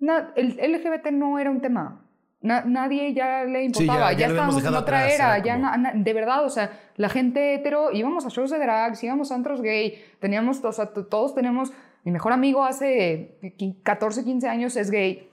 Na- 0.00 0.32
el 0.36 0.58
LGBT 0.58 1.10
no 1.12 1.38
era 1.38 1.50
un 1.50 1.60
tema. 1.60 2.02
Na- 2.42 2.64
nadie 2.66 3.12
ya 3.14 3.44
le 3.44 3.64
importaba. 3.64 4.12
ya- 4.12 4.18
ya 4.18 4.18
ya 4.18 4.26
habíamos 4.26 4.56
estábamos 4.56 4.62
en 4.62 4.68
otra 4.84 4.98
atrás, 4.98 5.14
era. 5.14 5.38
Ya 5.38 5.54
como- 5.56 5.76
na- 5.78 5.92
de 5.94 6.12
verdad, 6.12 6.44
o 6.44 6.48
sea, 6.50 6.70
la 6.96 7.08
gente 7.08 7.54
hetero 7.54 7.90
íbamos 7.92 8.24
a 8.26 8.28
shows 8.28 8.50
de 8.50 8.58
drags, 8.58 9.02
íbamos 9.02 9.32
a 9.32 9.34
antros 9.34 9.62
gay. 9.62 9.94
Teníamos, 10.20 10.62
o 10.64 10.72
sea, 10.72 10.86
todos 10.92 11.34
tenemos. 11.34 11.72
Mi 12.04 12.12
mejor 12.12 12.32
amigo 12.32 12.64
hace 12.64 13.38
qui- 13.58 13.82
14, 13.82 14.22
15 14.22 14.48
años 14.48 14.76
es 14.76 14.90
gay. 14.90 15.28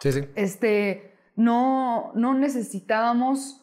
Sí, 0.00 0.12
sí. 0.12 0.28
Este, 0.34 1.09
no, 1.40 2.12
no 2.14 2.34
necesitábamos 2.34 3.62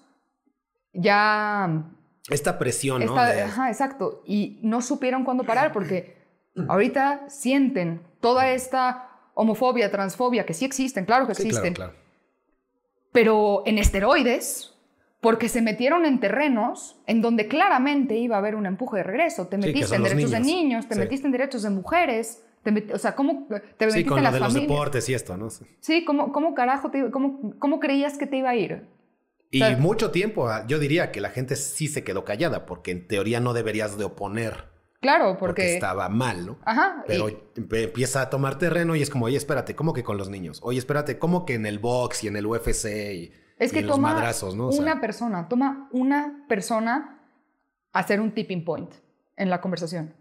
ya 0.93 1.83
Esta 2.29 2.57
presión, 2.57 3.05
¿no? 3.05 3.13
De- 3.13 3.41
ajá, 3.43 3.69
exacto. 3.69 4.23
Y 4.25 4.59
no 4.63 4.81
supieron 4.81 5.23
cuándo 5.23 5.43
parar 5.43 5.71
porque 5.71 6.17
ahorita 6.67 7.29
sienten 7.29 8.01
toda 8.19 8.49
esta 8.51 9.09
homofobia, 9.35 9.91
transfobia, 9.91 10.45
que 10.45 10.53
sí 10.55 10.65
existen, 10.65 11.05
claro 11.05 11.27
que 11.27 11.35
Sí, 11.35 11.43
existen, 11.43 11.73
claro, 11.75 11.91
claro. 11.93 12.05
pero 13.11 13.61
en 13.67 13.77
esteroides, 13.77 14.73
porque 15.21 15.49
se 15.49 15.61
metieron 15.61 16.05
en 16.05 16.19
terrenos 16.19 16.99
en 17.05 17.21
donde 17.21 17.47
claramente 17.47 18.15
iba 18.17 18.35
a 18.35 18.39
haber 18.39 18.55
un 18.55 18.65
empuje 18.65 18.97
de 18.97 19.03
regreso. 19.03 19.47
Te 19.47 19.57
metiste 19.57 19.95
en 19.95 20.03
derechos 20.03 20.31
de 20.31 20.39
niños. 20.39 20.55
niños, 20.55 20.87
te 20.87 20.95
Sí. 20.95 20.99
metiste 20.99 21.25
en 21.27 21.31
derechos 21.31 21.61
de 21.63 21.69
mujeres. 21.69 22.43
Te 22.67 22.73
met- 22.73 22.93
o 22.93 22.97
sea, 22.97 23.15
¿cómo 23.15 23.47
te 23.47 23.85
metiste 23.85 23.91
Sí, 24.01 24.03
con 24.03 24.17
en 24.17 24.25
lo 24.25 24.29
las 24.29 24.33
de 24.33 24.39
los 24.41 24.53
deportes 24.53 25.07
y 25.07 25.13
esto, 25.13 25.37
¿no? 25.37 25.49
Sí. 25.79 26.03
¿cómo, 26.03 26.33
cómo 26.33 26.53
carajo, 26.53 26.91
te, 26.91 27.09
cómo, 27.11 27.53
cómo 27.59 27.79
creías 27.79 28.17
que 28.17 28.27
te 28.27 28.35
iba 28.35 28.49
a 28.49 28.55
ir? 28.57 28.89
Y 29.51 29.63
mucho 29.77 30.11
tiempo, 30.11 30.49
ah, 30.49 30.65
yo 30.67 30.77
diría 30.77 31.13
que 31.13 31.21
la 31.21 31.29
gente 31.29 31.55
sí 31.55 31.87
se 31.87 32.03
quedó 32.03 32.25
callada, 32.25 32.65
porque 32.65 32.91
en 32.91 33.07
teoría 33.07 33.39
no 33.39 33.53
deberías 33.53 33.97
de 33.97 34.03
oponer, 34.03 34.65
Claro, 34.99 35.37
porque, 35.37 35.61
porque... 35.61 35.75
estaba 35.75 36.09
mal, 36.09 36.45
¿no? 36.45 36.59
Ajá. 36.65 37.05
Pero 37.07 37.29
empieza 37.55 38.23
a 38.23 38.29
tomar 38.29 38.57
terreno 38.57 38.97
y 38.97 39.01
es 39.01 39.09
como, 39.09 39.27
oye, 39.27 39.37
espérate, 39.37 39.73
¿cómo 39.73 39.93
que 39.93 40.03
con 40.03 40.17
los 40.17 40.27
niños? 40.29 40.59
Oye, 40.61 40.79
espérate, 40.79 41.17
¿cómo 41.17 41.45
que 41.45 41.53
en 41.53 41.65
el 41.65 41.79
box 41.79 42.25
y 42.25 42.27
en 42.27 42.35
el 42.35 42.45
UFC 42.47 42.85
y, 43.13 43.31
Es 43.59 43.71
y 43.71 43.75
que 43.75 43.79
en 43.79 43.87
los 43.87 43.95
toma 43.95 44.11
madrazos, 44.11 44.57
¿no? 44.57 44.67
O 44.67 44.71
sea, 44.73 44.81
una 44.81 44.99
persona, 44.99 45.47
toma 45.47 45.87
una 45.93 46.43
persona 46.49 47.21
hacer 47.93 48.19
un 48.19 48.33
tipping 48.33 48.65
point 48.65 48.91
en 49.37 49.49
la 49.49 49.61
conversación. 49.61 50.13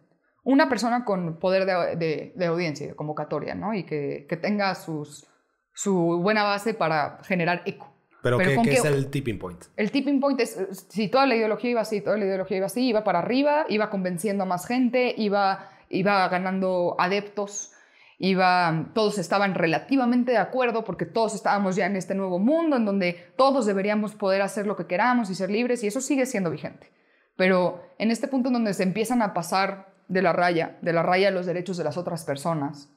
Una 0.46 0.68
persona 0.68 1.04
con 1.04 1.38
poder 1.40 1.66
de, 1.66 1.96
de- 1.96 2.32
de 2.36 2.46
audiencia, 2.46 2.86
de 2.86 2.94
convocatoria, 2.94 3.54
¿no? 3.56 3.74
Y 3.74 3.82
que, 3.84 4.26
que 4.28 4.36
tenga 4.36 4.74
sus, 4.76 5.26
su 5.74 6.20
buena 6.22 6.44
base 6.44 6.72
para 6.72 7.18
generar 7.24 7.62
eco. 7.66 7.92
pero, 8.22 8.38
pero 8.38 8.62
¿qué, 8.62 8.70
qué 8.70 8.74
es 8.76 8.84
el 8.84 9.10
tipping 9.10 9.38
point? 9.40 9.64
El 9.76 9.90
tipping 9.90 10.20
point 10.20 10.38
es, 10.40 10.56
si 10.88 11.08
toda 11.08 11.26
la 11.26 11.34
ideología 11.34 11.70
iba 11.72 11.80
así, 11.80 12.00
toda 12.00 12.16
la 12.16 12.24
ideología 12.26 12.58
iba 12.58 12.66
así, 12.66 12.86
iba 12.88 13.02
para 13.02 13.18
arriba, 13.18 13.66
iba 13.68 13.90
convenciendo 13.90 14.44
a 14.44 14.46
más 14.46 14.66
gente, 14.68 15.14
iba, 15.18 15.68
iba 15.90 16.28
ganando 16.28 16.94
adeptos, 16.98 17.72
iba, 18.18 18.86
todos 18.94 19.18
estaban 19.18 19.54
relativamente 19.56 20.30
de 20.32 20.38
acuerdo 20.38 20.84
porque 20.84 21.06
todos 21.06 21.34
estábamos 21.34 21.74
ya 21.76 21.86
en 21.86 21.96
este 21.96 22.14
nuevo 22.14 22.38
mundo 22.38 22.76
en 22.76 22.84
donde 22.84 23.32
todos 23.36 23.66
deberíamos 23.66 24.14
poder 24.14 24.42
hacer 24.42 24.66
lo 24.66 24.76
que 24.76 24.86
queramos 24.86 25.28
y 25.28 25.34
ser 25.34 25.50
libres 25.50 25.82
y 25.82 25.88
eso 25.88 26.00
sigue 26.00 26.24
siendo 26.24 26.50
vigente. 26.52 26.92
Pero 27.36 27.82
en 27.98 28.10
este 28.12 28.28
punto 28.28 28.48
en 28.48 28.54
donde 28.54 28.74
se 28.74 28.84
empiezan 28.84 29.20
a 29.22 29.34
pasar 29.34 29.94
de 30.08 30.22
la 30.22 30.32
raya, 30.32 30.78
de 30.82 30.92
la 30.92 31.02
raya 31.02 31.28
a 31.28 31.32
los 31.32 31.46
derechos 31.46 31.76
de 31.76 31.84
las 31.84 31.96
otras 31.96 32.24
personas, 32.24 32.90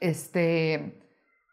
este, 0.00 1.00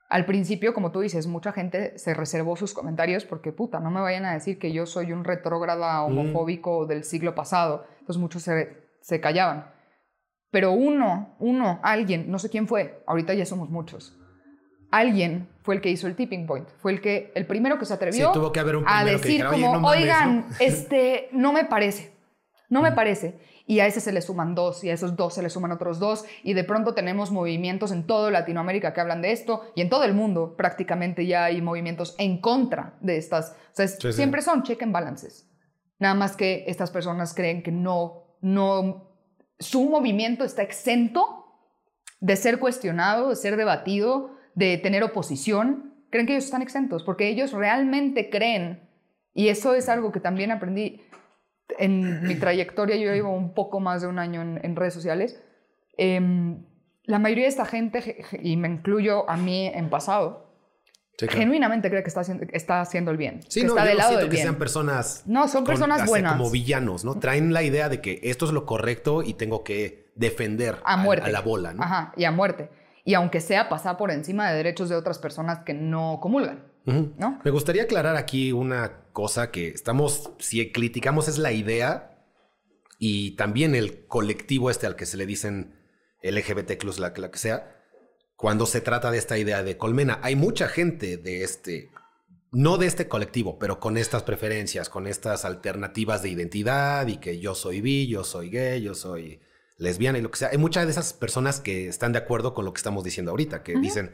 al 0.09 0.25
principio, 0.25 0.73
como 0.73 0.91
tú 0.91 1.01
dices, 1.01 1.27
mucha 1.27 1.51
gente 1.51 1.97
se 1.97 2.13
reservó 2.13 2.55
sus 2.55 2.73
comentarios 2.73 3.25
porque, 3.25 3.51
puta, 3.51 3.79
no 3.79 3.91
me 3.91 3.99
vayan 3.99 4.25
a 4.25 4.33
decir 4.33 4.57
que 4.57 4.71
yo 4.71 4.85
soy 4.85 5.11
un 5.11 5.25
retrógrada 5.25 6.01
homofóbico 6.03 6.85
del 6.85 7.03
siglo 7.03 7.35
pasado. 7.35 7.85
Entonces 7.99 8.21
muchos 8.21 8.43
se, 8.43 8.77
se 9.01 9.19
callaban. 9.19 9.69
Pero 10.49 10.71
uno, 10.71 11.35
uno, 11.39 11.81
alguien, 11.83 12.31
no 12.31 12.39
sé 12.39 12.49
quién 12.49 12.67
fue, 12.67 13.03
ahorita 13.05 13.33
ya 13.33 13.45
somos 13.45 13.69
muchos. 13.69 14.17
Alguien 14.91 15.49
fue 15.61 15.75
el 15.75 15.81
que 15.81 15.89
hizo 15.89 16.07
el 16.07 16.15
tipping 16.15 16.47
point, 16.47 16.69
fue 16.77 16.93
el 16.93 17.01
que 17.01 17.33
el 17.35 17.45
primero 17.45 17.77
que 17.77 17.83
se 17.83 17.93
atrevió 17.93 18.27
Sí, 18.27 18.33
tuvo 18.33 18.53
que 18.53 18.61
haber 18.61 18.77
un 18.77 18.85
a 18.87 19.03
que 19.03 19.11
decir 19.11 19.31
dijera, 19.31 19.49
"Oye, 19.49 19.61
como, 19.61 19.73
no 19.73 19.79
mames, 19.81 20.01
oigan, 20.01 20.39
¿no?" 20.39 20.55
este, 20.61 21.27
no 21.33 21.51
me 21.51 21.65
parece, 21.65 22.13
no 22.69 22.81
me 22.81 22.93
parece. 22.93 23.37
Y 23.69 23.81
a 23.81 23.85
ese 23.85 23.99
se 23.99 24.13
le 24.13 24.21
suman 24.21 24.55
dos, 24.55 24.83
y 24.85 24.89
a 24.89 24.93
esos 24.93 25.17
dos 25.17 25.33
se 25.33 25.43
le 25.43 25.49
suman 25.49 25.73
otros 25.73 25.99
dos, 25.99 26.23
y 26.41 26.53
de 26.53 26.63
pronto 26.63 26.93
tenemos 26.93 27.31
movimientos 27.31 27.91
en 27.91 28.07
toda 28.07 28.31
Latinoamérica 28.31 28.93
que 28.93 29.01
hablan 29.01 29.21
de 29.21 29.33
esto, 29.33 29.63
y 29.75 29.81
en 29.81 29.89
todo 29.89 30.05
el 30.05 30.13
mundo 30.13 30.55
prácticamente 30.55 31.25
ya 31.27 31.43
hay 31.43 31.61
movimientos 31.61 32.15
en 32.17 32.39
contra 32.39 32.95
de 33.01 33.17
estas. 33.17 33.51
O 33.51 33.75
sea, 33.75 33.83
es- 33.85 33.95
Sí, 33.99 34.07
sí. 34.07 34.13
siempre 34.13 34.41
son 34.41 34.63
check 34.63 34.81
and 34.83 34.93
balances. 34.93 35.49
Nada 35.99 36.15
más 36.15 36.37
que 36.37 36.63
estas 36.67 36.91
personas 36.91 37.33
creen 37.33 37.61
que 37.61 37.71
no, 37.73 38.37
no, 38.39 39.11
su 39.59 39.89
movimiento 39.89 40.45
está 40.45 40.61
exento 40.61 41.43
de 42.21 42.35
ser 42.37 42.59
cuestionado, 42.59 43.29
de 43.29 43.35
ser 43.35 43.57
debatido, 43.57 44.31
de 44.55 44.77
tener 44.77 45.03
oposición. 45.03 45.93
Creen 46.09 46.25
que 46.25 46.33
ellos 46.33 46.45
están 46.45 46.61
exentos 46.61 47.03
porque 47.03 47.27
ellos 47.27 47.51
realmente 47.51 48.29
creen, 48.29 48.87
y 49.33 49.49
eso 49.49 49.73
es 49.75 49.89
algo 49.89 50.11
que 50.11 50.19
también 50.21 50.51
aprendí 50.51 51.01
en 51.77 52.23
mi 52.27 52.35
trayectoria, 52.35 52.95
yo 52.95 53.13
llevo 53.13 53.31
un 53.35 53.53
poco 53.53 53.79
más 53.79 54.01
de 54.01 54.07
un 54.07 54.19
año 54.19 54.41
en, 54.41 54.59
en 54.63 54.75
redes 54.75 54.93
sociales, 54.93 55.41
em, 55.97 56.63
la 57.05 57.19
mayoría 57.19 57.43
de 57.45 57.49
esta 57.49 57.65
gente, 57.65 58.01
ge- 58.01 58.23
ge- 58.23 58.39
y 58.43 58.57
me 58.57 58.67
incluyo 58.67 59.29
a 59.29 59.37
mí 59.37 59.67
en 59.67 59.89
pasado, 59.89 60.45
Sí, 61.17 61.25
claro. 61.25 61.39
genuinamente 61.41 61.89
cree 61.89 62.03
que 62.03 62.09
está 62.09 62.19
haciendo, 62.21 62.45
está 62.51 62.79
haciendo 62.81 63.09
el 63.09 63.17
bien, 63.17 63.41
Sí, 63.47 63.61
que 63.61 63.67
no, 63.67 63.71
está 63.73 63.83
yo 63.83 63.87
del 63.87 63.95
no 63.95 63.99
lado 63.99 64.09
siento 64.09 64.19
del 64.25 64.29
que 64.29 64.35
bien. 64.35 64.43
sean 64.45 64.55
personas... 64.59 65.23
No, 65.25 65.47
son 65.47 65.63
con- 65.63 65.73
personas 65.73 65.99
hasta 66.01 66.09
buenas. 66.09 66.33
Como 66.37 66.51
villanos, 66.51 67.03
¿no? 67.05 67.15
Traen 67.17 67.53
la 67.53 67.63
idea 67.63 67.89
de 67.89 68.01
que 68.01 68.19
esto 68.23 68.45
es 68.45 68.51
lo 68.51 68.65
correcto 68.67 69.23
y 69.23 69.33
tengo 69.33 69.63
que 69.63 70.11
defender 70.15 70.75
a 70.83 70.95
muerte. 70.97 71.25
a 71.25 71.31
la 71.31 71.41
bola, 71.41 71.73
¿no? 71.73 71.81
Ajá, 71.81 72.13
y 72.17 72.25
a 72.25 72.31
muerte. 72.31 72.69
Y 73.03 73.15
aunque 73.15 73.39
sea 73.41 73.67
pasar 73.69 73.97
por 73.97 74.11
encima 74.11 74.49
de 74.51 74.57
derechos 74.57 74.89
de 74.89 74.95
otras 74.95 75.17
personas 75.17 75.59
que 75.59 75.73
no 75.73 76.19
comulgan, 76.21 76.65
Ujú. 76.85 77.13
¿no? 77.17 77.39
Me 77.43 77.49
gustaría 77.51 77.83
aclarar 77.83 78.15
aquí 78.15 78.51
una 78.51 78.91
cosa 79.17 79.49
que 79.49 79.69
estamos, 79.69 80.29
si 80.37 80.71
criticamos 80.71 81.27
es 81.27 81.39
la 81.39 81.51
idea 81.51 82.23
y 82.99 83.31
también 83.31 83.73
el 83.73 84.05
colectivo 84.05 84.69
este 84.69 84.85
al 84.85 84.95
que 84.95 85.07
se 85.07 85.17
le 85.17 85.25
dicen 85.25 85.73
LGBT 86.21 86.77
plus, 86.77 86.99
la, 86.99 87.11
la 87.17 87.31
que 87.31 87.39
sea, 87.39 87.83
cuando 88.35 88.67
se 88.67 88.79
trata 88.79 89.09
de 89.09 89.17
esta 89.17 89.39
idea 89.39 89.63
de 89.63 89.75
colmena. 89.75 90.19
Hay 90.21 90.35
mucha 90.35 90.67
gente 90.67 91.17
de 91.17 91.43
este, 91.43 91.89
no 92.51 92.77
de 92.77 92.85
este 92.85 93.07
colectivo, 93.07 93.57
pero 93.57 93.79
con 93.79 93.97
estas 93.97 94.21
preferencias, 94.21 94.87
con 94.87 95.07
estas 95.07 95.45
alternativas 95.45 96.21
de 96.21 96.29
identidad 96.29 97.07
y 97.07 97.17
que 97.17 97.39
yo 97.39 97.55
soy 97.55 97.81
bi, 97.81 98.05
yo 98.05 98.23
soy 98.23 98.51
gay, 98.51 98.83
yo 98.83 98.93
soy 98.93 99.41
lesbiana 99.79 100.19
y 100.19 100.21
lo 100.21 100.29
que 100.29 100.37
sea. 100.37 100.49
Hay 100.49 100.59
muchas 100.59 100.85
de 100.85 100.91
esas 100.91 101.13
personas 101.13 101.59
que 101.59 101.87
están 101.87 102.11
de 102.11 102.19
acuerdo 102.19 102.53
con 102.53 102.65
lo 102.65 102.71
que 102.71 102.77
estamos 102.77 103.03
diciendo 103.03 103.31
ahorita, 103.31 103.63
que 103.63 103.79
dicen, 103.79 104.13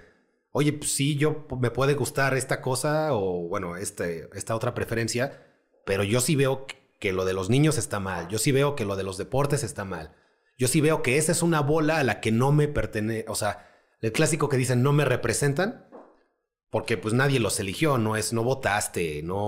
oye, 0.54 0.72
pues 0.74 0.92
sí, 0.94 1.18
yo 1.18 1.46
me 1.60 1.72
puede 1.72 1.96
gustar 1.96 2.36
esta 2.36 2.62
cosa 2.62 3.14
o 3.14 3.48
bueno, 3.50 3.76
este, 3.76 4.30
esta 4.34 4.56
otra 4.56 4.74
preferencia, 4.74 5.44
pero 5.86 6.04
yo 6.04 6.22
sí 6.22 6.36
veo 6.38 6.66
que- 7.00 7.12
lo 7.12 7.26
de 7.26 7.34
los 7.34 7.50
niños 7.50 7.78
está 7.78 8.00
mal, 8.00 8.30
yo 8.30 8.38
sí 8.40 8.54
veo 8.54 8.76
que 8.78 8.86
lo 8.86 8.96
de 8.96 9.04
los 9.04 9.18
deportes 9.18 9.62
está 9.64 9.84
mal, 9.84 10.16
yo 10.58 10.70
sí 10.70 10.80
veo 10.80 11.02
que 11.02 11.18
esa 11.18 11.34
es 11.34 11.42
una 11.44 11.60
bola 11.60 11.98
a 11.98 12.04
la 12.06 12.22
que 12.22 12.32
no 12.32 12.54
me 12.54 12.70
pertenece, 12.70 13.26
o 13.28 13.36
sea, 13.36 13.68
el 14.00 14.14
clásico 14.14 14.48
que 14.48 14.56
dicen 14.56 14.84
no 14.84 14.94
me 14.94 15.04
representan, 15.04 15.86
porque 16.70 16.98
pues 16.98 17.14
nadie 17.14 17.40
los 17.42 17.60
eligió, 17.60 17.98
no 17.98 18.16
es, 18.16 18.34
no 18.34 18.44
votaste, 18.44 19.22
no... 19.24 19.40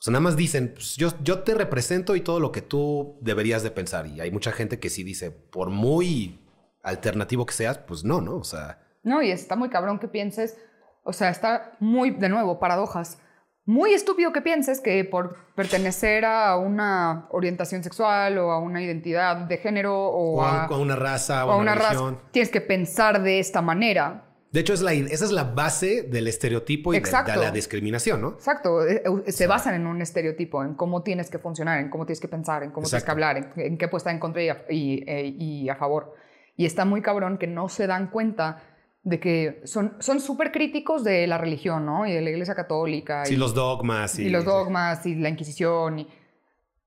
sea, 0.00 0.12
nada 0.12 0.20
más 0.20 0.36
dicen, 0.36 0.72
pues, 0.74 0.94
yo, 0.96 1.08
yo 1.24 1.40
te 1.40 1.54
represento 1.54 2.14
y 2.14 2.20
todo 2.20 2.38
lo 2.38 2.52
que 2.52 2.62
tú 2.62 3.18
deberías 3.20 3.64
de 3.64 3.72
pensar. 3.72 4.06
Y 4.06 4.20
hay 4.20 4.30
mucha 4.30 4.52
gente 4.52 4.78
que 4.78 4.90
sí 4.90 5.02
dice, 5.02 5.32
por 5.32 5.70
muy 5.70 6.38
alternativo 6.84 7.44
que 7.46 7.54
seas, 7.54 7.78
pues 7.78 8.04
no, 8.04 8.20
¿no? 8.20 8.36
O 8.36 8.44
sea, 8.44 8.80
No, 9.02 9.22
y 9.22 9.30
está 9.30 9.56
muy 9.56 9.68
cabrón 9.68 9.98
que 9.98 10.08
pienses, 10.08 10.56
o 11.02 11.12
sea, 11.12 11.30
está 11.30 11.76
muy, 11.80 12.10
de 12.10 12.28
nuevo, 12.28 12.58
paradojas. 12.58 13.18
Muy 13.64 13.92
estúpido 13.92 14.32
que 14.32 14.40
pienses 14.40 14.80
que 14.80 15.04
por 15.04 15.36
pertenecer 15.54 16.24
a 16.24 16.56
una 16.56 17.26
orientación 17.30 17.82
sexual 17.84 18.38
o 18.38 18.50
a 18.50 18.58
una 18.58 18.82
identidad 18.82 19.36
de 19.36 19.58
género 19.58 20.08
o, 20.08 20.36
o 20.36 20.42
a, 20.42 20.68
una 20.78 20.96
raza 20.96 21.44
o 21.44 21.50
a 21.50 21.56
una, 21.56 21.72
una 21.72 21.74
raza, 21.74 21.88
religión. 21.90 22.18
tienes 22.30 22.50
que 22.50 22.62
pensar 22.62 23.22
de 23.22 23.38
esta 23.38 23.60
manera. 23.60 24.24
De 24.50 24.60
hecho, 24.60 24.72
es 24.72 24.80
la, 24.80 24.94
esa 24.94 25.26
es 25.26 25.32
la 25.32 25.44
base 25.44 26.04
del 26.04 26.26
estereotipo 26.26 26.94
y 26.94 26.96
de, 26.96 27.00
Exacto. 27.00 27.32
de 27.32 27.36
la 27.36 27.50
discriminación, 27.50 28.22
¿no? 28.22 28.30
Exacto, 28.30 28.86
eh, 28.86 29.02
eh, 29.26 29.32
se 29.32 29.46
basan 29.46 29.74
en 29.74 29.86
un 29.86 30.00
estereotipo, 30.00 30.64
en 30.64 30.72
cómo 30.72 31.02
tienes 31.02 31.28
que 31.28 31.38
funcionar, 31.38 31.78
en 31.80 31.90
cómo 31.90 32.06
tienes 32.06 32.20
que 32.20 32.28
pensar, 32.28 32.62
en 32.62 32.70
cómo 32.70 32.86
tienes 32.86 33.04
que 33.04 33.10
hablar, 33.10 33.36
en, 33.36 33.52
en 33.56 33.76
qué 33.76 33.88
puede 33.88 33.98
estar 33.98 34.14
en 34.14 34.18
contra 34.20 34.42
y 34.42 34.48
a, 34.48 34.64
y, 34.70 35.04
eh, 35.06 35.26
y 35.38 35.68
a 35.68 35.76
favor. 35.76 36.14
Y 36.56 36.64
está 36.64 36.86
muy 36.86 37.02
cabrón 37.02 37.36
que 37.36 37.46
no 37.46 37.68
se 37.68 37.86
dan 37.86 38.06
cuenta 38.10 38.62
de 39.08 39.18
que 39.18 39.62
son 39.64 39.96
son 40.00 40.20
súper 40.20 40.52
críticos 40.52 41.02
de 41.02 41.26
la 41.26 41.38
religión, 41.38 41.86
¿no? 41.86 42.06
Y 42.06 42.12
de 42.12 42.20
la 42.20 42.30
Iglesia 42.30 42.54
Católica. 42.54 43.24
Sí, 43.24 43.34
y, 43.34 43.36
los 43.36 43.54
dogmas. 43.54 44.18
Y, 44.18 44.26
y 44.26 44.30
los 44.30 44.44
dogmas 44.44 45.04
y 45.06 45.14
la 45.14 45.30
Inquisición. 45.30 46.00
Y... 46.00 46.08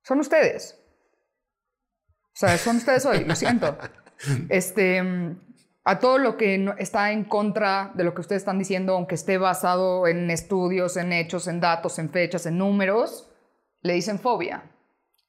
Son 0.03 0.19
ustedes. 0.19 0.78
O 2.34 2.39
sea, 2.39 2.57
son 2.57 2.78
ustedes 2.78 3.05
hoy, 3.05 3.26
lo 3.26 3.36
siento. 3.36 3.78
Este, 4.49 5.01
a 5.84 5.97
todo 5.97 6.19
lo 6.19 6.38
que 6.38 6.59
no- 6.59 6.76
está 6.78 7.11
en 7.11 7.24
contra 7.24 7.91
de 7.95 8.03
lo 8.03 8.13
que 8.13 8.22
ustedes 8.22 8.43
están 8.43 8.59
diciendo, 8.59 8.93
aunque 8.93 9.15
esté 9.15 9.39
basado 9.39 10.05
en 10.05 10.30
estudios, 10.30 10.95
en 10.95 11.11
hechos, 11.11 11.47
en 11.47 11.59
datos, 11.59 11.97
en 11.97 12.11
fechas, 12.11 12.45
en 12.45 12.59
números, 12.59 13.32
le 13.82 13.93
dicen 13.93 14.19
fobia. 14.19 14.72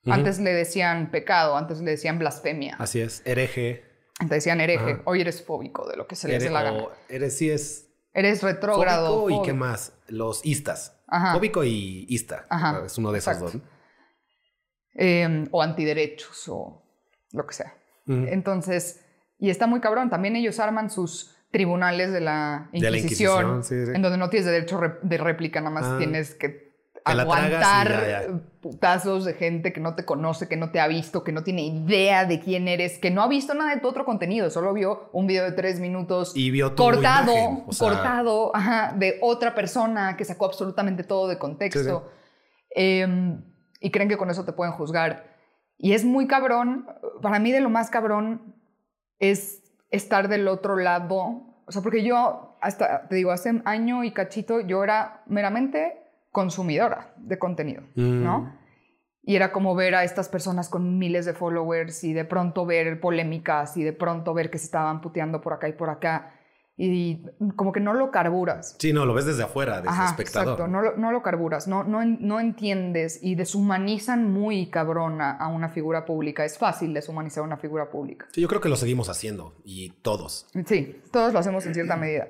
Ujú. 0.05 0.12
Antes 0.12 0.38
le 0.40 0.53
decían 0.53 1.11
pecado, 1.11 1.57
antes 1.57 1.80
le 1.80 1.93
decían 1.93 2.18
blasfemia, 2.18 2.76
Así 2.78 3.01
es, 3.01 3.22
hereje. 3.24 3.91
Antes 4.21 4.37
decían 4.37 4.61
hereje. 4.61 4.93
Ajá. 4.93 5.03
Hoy 5.07 5.21
eres 5.21 5.45
fóbico 5.45 5.89
de 5.89 5.97
lo 5.97 6.07
que 6.07 6.15
se 6.17 6.29
le 6.29 6.39
dé 6.39 6.51
la 6.51 6.63
gana. 6.63 6.85
eres, 7.09 7.37
sí 7.37 7.51
es 7.51 7.89
Eres 8.15 8.43
retrógrado. 8.43 9.21
fóbico 9.23 9.43
y 9.43 9.47
qué 9.47 9.53
más, 9.55 9.95
los 10.09 10.45
istas. 10.45 11.01
Ajá. 11.09 11.33
Fóbico 11.35 11.65
y 11.65 12.05
ista. 12.09 12.45
Ajá, 12.51 12.83
Es 12.85 12.99
uno 12.99 13.11
de 13.13 13.19
esos 13.19 13.35
exacto. 13.35 13.59
dos. 13.59 13.69
Eh, 14.95 15.47
o 15.51 15.63
antiderechos 15.63 16.45
o 16.49 16.83
lo 17.33 17.47
que 17.47 17.55
sea. 17.55 17.75
Entonces, 18.07 19.01
y 19.39 19.49
está 19.49 19.67
muy 19.67 19.81
cabrón, 19.81 20.11
también 20.11 20.37
ellos 20.37 20.59
arman 20.59 20.91
sus 20.91 21.35
tribunales 21.51 22.13
de 22.13 22.21
la 22.21 22.69
De 22.73 22.81
la 22.91 22.97
Inquisición, 22.99 23.57
Inquisición, 23.59 23.65
sí, 23.65 23.87
sí. 23.91 23.93
en 23.97 24.03
donde 24.03 24.19
no 24.19 24.29
tienes 24.29 24.47
derecho 24.47 24.79
re- 24.79 24.99
de 25.03 25.19
réplica, 25.19 25.61
nada 25.61 25.71
más 25.75 25.85
Ah. 25.85 25.97
tienes 25.99 26.35
que 26.35 26.62
Te 27.05 27.15
la 27.15 27.25
tragas 27.27 27.51
y 27.51 27.55
aguantar 27.55 27.89
ya, 28.09 28.23
ya. 28.27 28.41
putazos 28.61 29.25
de 29.25 29.35
gente 29.35 29.73
que 29.73 29.81
no 29.81 29.95
te 29.95 30.05
conoce, 30.05 30.49
que 30.49 30.57
no 30.57 30.71
te 30.71 30.81
ha 30.81 30.87
visto, 30.87 31.25
que 31.25 31.33
no 31.33 31.43
tiene 31.43 31.63
idea 31.63 32.25
de 32.25 32.39
quién 32.41 32.69
eres, 32.69 32.99
que 32.99 33.11
no 33.11 33.23
ha 33.23 33.29
visto 33.29 33.55
nada 33.55 33.75
de 33.75 33.81
tu 33.81 33.89
otro 33.89 34.05
contenido, 34.05 34.51
solo 34.51 34.73
vio 34.73 35.09
un 35.13 35.27
video 35.27 35.45
de 35.45 35.53
tres 35.53 35.81
minutos 35.81 36.33
Y 36.37 36.51
vio 36.51 36.75
cortado, 36.77 37.33
imagen, 37.33 37.65
o 37.67 37.73
sea- 37.73 37.89
cortado, 37.89 38.55
ajá, 38.55 38.95
de 38.97 39.19
otra 39.21 39.55
persona 39.55 40.17
que 40.17 40.25
sacó 40.25 40.47
absolutamente 40.47 41.03
todo 41.03 41.29
de 41.29 41.39
contexto. 41.39 42.11
Eh, 42.75 43.37
y 43.81 43.91
creen 43.91 44.09
que 44.09 44.17
con 44.17 44.31
eso 44.31 44.45
te 44.45 44.53
pueden 44.53 44.73
juzgar. 44.75 45.33
Y 45.77 45.95
es 45.95 46.05
muy 46.05 46.29
cabrón, 46.29 46.87
para 47.21 47.41
mí 47.41 47.51
de 47.51 47.61
lo 47.61 47.69
más 47.69 47.91
cabrón 47.91 48.55
es 49.19 49.63
estar 49.91 50.29
del 50.29 50.47
otro 50.47 50.77
lado. 50.77 51.17
O 51.67 51.73
sea, 51.73 51.83
porque 51.83 52.05
yo, 52.05 52.57
hasta, 52.61 53.09
te 53.09 53.17
digo, 53.17 53.33
hace 53.33 53.61
año 53.65 54.05
y 54.05 54.13
cachito, 54.13 54.61
yo 54.61 54.85
era 54.85 55.23
meramente 55.27 56.02
consumidora 56.33 57.14
de 57.18 57.39
contenido, 57.39 57.83
Mm. 57.95 58.24
¿no? 58.24 58.59
Y 59.24 59.37
era 59.37 59.53
como 59.53 59.76
ver 59.76 59.95
a 59.95 60.03
estas 60.03 60.28
personas 60.28 60.68
con 60.68 60.99
miles 60.99 61.24
de 61.26 61.33
followers 61.35 62.03
y 62.03 62.12
de 62.12 62.24
pronto 62.24 62.66
ver 62.66 62.99
polémicas 63.01 63.76
y 63.76 63.85
de 63.85 63.93
pronto 63.93 64.35
ver 64.35 64.51
que 64.51 64.59
se 64.59 64.64
estaban 64.64 65.01
puteando 65.01 65.41
por 65.41 65.53
acá 65.53 65.68
y 65.68 65.74
por 65.74 65.91
acá. 65.91 66.35
Y 66.76 67.22
como 67.55 67.70
que 67.70 67.78
no 67.78 67.93
lo 67.95 68.11
carburas. 68.11 68.74
Sí, 68.80 68.93
no, 68.93 69.07
lo 69.07 69.14
ves 69.14 69.26
desde 69.26 69.45
afuera, 69.45 69.76
desde 69.76 69.91
Ajá, 69.91 70.07
espectador. 70.07 70.55
Exacto, 70.55 70.66
no 70.66 70.80
lo, 70.80 70.97
no 70.97 71.12
lo 71.12 71.22
carburas, 71.22 71.68
no, 71.68 71.85
no, 71.85 72.05
no 72.05 72.41
entiendes 72.41 73.20
y 73.22 73.37
deshumanizan 73.37 74.33
muy 74.33 74.70
cabrón 74.70 75.20
a, 75.20 75.33
a 75.37 75.47
una 75.47 75.68
figura 75.68 76.05
pública. 76.05 76.45
Es 76.45 76.59
fácil 76.59 76.93
deshumanizar 76.93 77.43
a 77.43 77.47
una 77.47 77.59
figura 77.59 77.91
pública. 77.91 78.26
Sí, 78.33 78.41
yo 78.41 78.49
creo 78.49 78.61
que 78.61 78.70
lo 78.70 78.76
seguimos 78.76 79.09
haciendo 79.09 79.55
y 79.64 79.91
todos. 80.03 80.49
Sí, 80.66 81.01
todos 81.12 81.33
lo 81.33 81.39
hacemos 81.39 81.64
en 81.66 81.74
cierta 81.74 81.97
medida. 81.97 82.26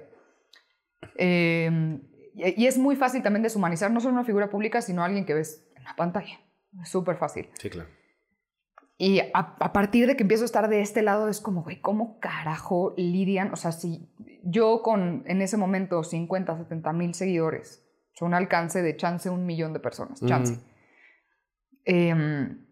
Eh, 1.17 2.01
y, 2.35 2.67
es 2.67 2.79
muy 2.79 2.97
fácil 2.97 3.23
también 3.23 3.43
deshumanizar 3.43 3.91
no 3.91 4.01
solo 4.01 4.15
una 4.15 4.25
figura 4.25 4.49
pública, 4.51 4.81
sino 4.81 5.03
a 5.03 5.07
alguien 5.07 5.25
que 5.25 5.35
ves 5.35 5.67
en 5.77 5.85
la 5.85 5.95
pantalla. 5.97 6.41
Es 6.83 6.89
súper 6.89 7.17
fácil. 7.17 7.49
Sí, 7.59 7.71
claro. 7.71 7.89
Y 8.97 9.21
a, 9.21 9.31
a 9.33 9.73
partir 9.73 10.07
de 10.07 10.17
que 10.17 10.23
empiezo 10.23 10.45
a 10.45 10.47
estar 10.47 10.69
de 10.69 10.81
este 10.81 11.03
lado 11.03 11.29
es 11.29 11.41
como, 11.41 11.63
güey, 11.63 11.81
¿cómo 11.81 12.19
carajo 12.21 12.95
lidian? 12.97 13.53
O 13.53 13.57
sea, 13.57 13.73
si 13.73 14.09
yo 14.45 14.83
con 14.83 15.25
en 15.27 15.43
ese 15.43 15.57
momento 15.57 16.05
50, 16.05 16.57
70 16.57 16.93
mil 16.93 17.15
seguidores, 17.15 17.85
o 18.15 18.17
sea, 18.17 18.29
un 18.29 18.35
alcance 18.35 18.83
de 18.83 18.97
chance 18.97 19.29
un 19.29 19.47
millón 19.47 19.73
de 19.73 19.81
personas, 19.81 20.21
chance. 20.25 20.59
Em, 21.85 22.65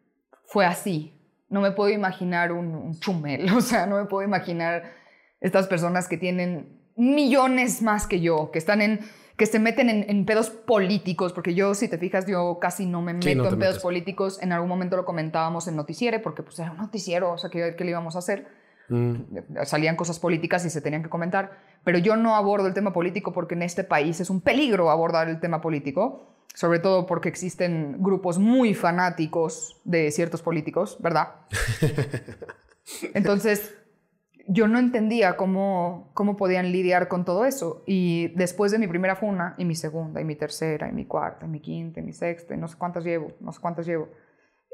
fue 0.44 0.66
así. 0.66 1.16
No 1.48 1.60
me 1.60 1.72
puedo 1.72 1.90
imaginar 1.90 2.52
un, 2.52 2.74
un 2.74 3.00
chumel, 3.00 3.52
o 3.56 3.60
sea, 3.60 3.86
no 3.86 3.96
me 3.96 4.04
puedo 4.04 4.26
imaginar 4.26 4.92
estas 5.40 5.66
personas 5.66 6.08
que 6.08 6.16
tienen 6.16 6.80
millones 6.96 7.82
más 7.82 8.06
que 8.06 8.20
yo, 8.20 8.50
que 8.50 8.58
están 8.58 8.82
en 8.82 9.00
que 9.40 9.46
se 9.46 9.58
meten 9.58 9.88
en, 9.88 10.04
en 10.06 10.26
pedos 10.26 10.50
políticos, 10.50 11.32
porque 11.32 11.54
yo, 11.54 11.74
si 11.74 11.88
te 11.88 11.96
fijas, 11.96 12.26
yo 12.26 12.58
casi 12.60 12.84
no 12.84 13.00
me 13.00 13.14
meto 13.14 13.26
Sí, 13.26 13.34
no 13.34 13.44
en 13.44 13.58
pedos 13.58 13.76
metes. 13.76 13.82
políticos. 13.82 14.38
En 14.42 14.52
algún 14.52 14.68
momento 14.68 14.98
lo 14.98 15.06
comentábamos 15.06 15.66
en 15.66 15.76
Noticiere, 15.76 16.18
porque 16.18 16.42
pues 16.42 16.58
era 16.58 16.72
un 16.72 16.76
noticiero, 16.76 17.32
o 17.32 17.38
sea, 17.38 17.48
¿qué, 17.48 17.74
qué 17.74 17.84
le 17.84 17.92
íbamos 17.92 18.16
a 18.16 18.18
hacer? 18.18 18.48
Mm. 18.90 19.14
Salían 19.64 19.96
cosas 19.96 20.18
políticas 20.18 20.66
y 20.66 20.68
se 20.68 20.82
tenían 20.82 21.02
que 21.02 21.08
comentar, 21.08 21.52
pero 21.84 21.96
yo 21.96 22.16
no 22.16 22.36
abordo 22.36 22.66
el 22.66 22.74
tema 22.74 22.92
político 22.92 23.32
porque 23.32 23.54
en 23.54 23.62
este 23.62 23.82
país 23.82 24.20
es 24.20 24.28
un 24.28 24.42
peligro 24.42 24.90
abordar 24.90 25.30
el 25.30 25.40
tema 25.40 25.62
político, 25.62 26.34
sobre 26.52 26.78
todo 26.78 27.06
porque 27.06 27.30
existen 27.30 27.96
grupos 27.98 28.38
muy 28.38 28.74
fanáticos 28.74 29.80
de 29.84 30.10
ciertos 30.10 30.42
políticos, 30.42 30.98
¿verdad? 31.00 31.28
Entonces, 33.14 33.74
yo 34.48 34.66
no 34.68 34.78
entendía 34.78 35.36
cómo, 35.36 36.10
cómo 36.14 36.36
podían 36.36 36.72
lidiar 36.72 37.08
con 37.08 37.24
todo 37.24 37.44
eso. 37.44 37.82
Y 37.86 38.28
después 38.36 38.72
de 38.72 38.78
mi 38.78 38.86
primera 38.86 39.16
funa, 39.16 39.54
y 39.58 39.64
mi 39.64 39.74
segunda, 39.74 40.20
y 40.20 40.24
mi 40.24 40.36
tercera, 40.36 40.88
y 40.88 40.92
mi 40.92 41.04
cuarta, 41.06 41.46
y 41.46 41.48
mi 41.48 41.60
quinta, 41.60 42.00
y 42.00 42.02
mi 42.02 42.12
sexta, 42.12 42.54
y 42.54 42.58
no 42.58 42.68
sé 42.68 42.76
cuántas 42.78 43.04
llevo, 43.04 43.32
no 43.40 43.52
sé 43.52 43.60
cuántas 43.60 43.86
llevo. 43.86 44.08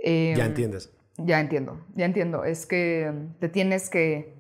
eh, 0.03 0.35
Ya 0.37 0.47
entiendes. 0.47 0.93
ya 1.19 1.41
entiendo, 1.41 1.85
ya 1.95 2.05
entiendo. 2.07 2.45
Es 2.45 2.67
que 2.67 3.13
te 3.41 3.49
tienes 3.49 3.89
que, 3.91 4.35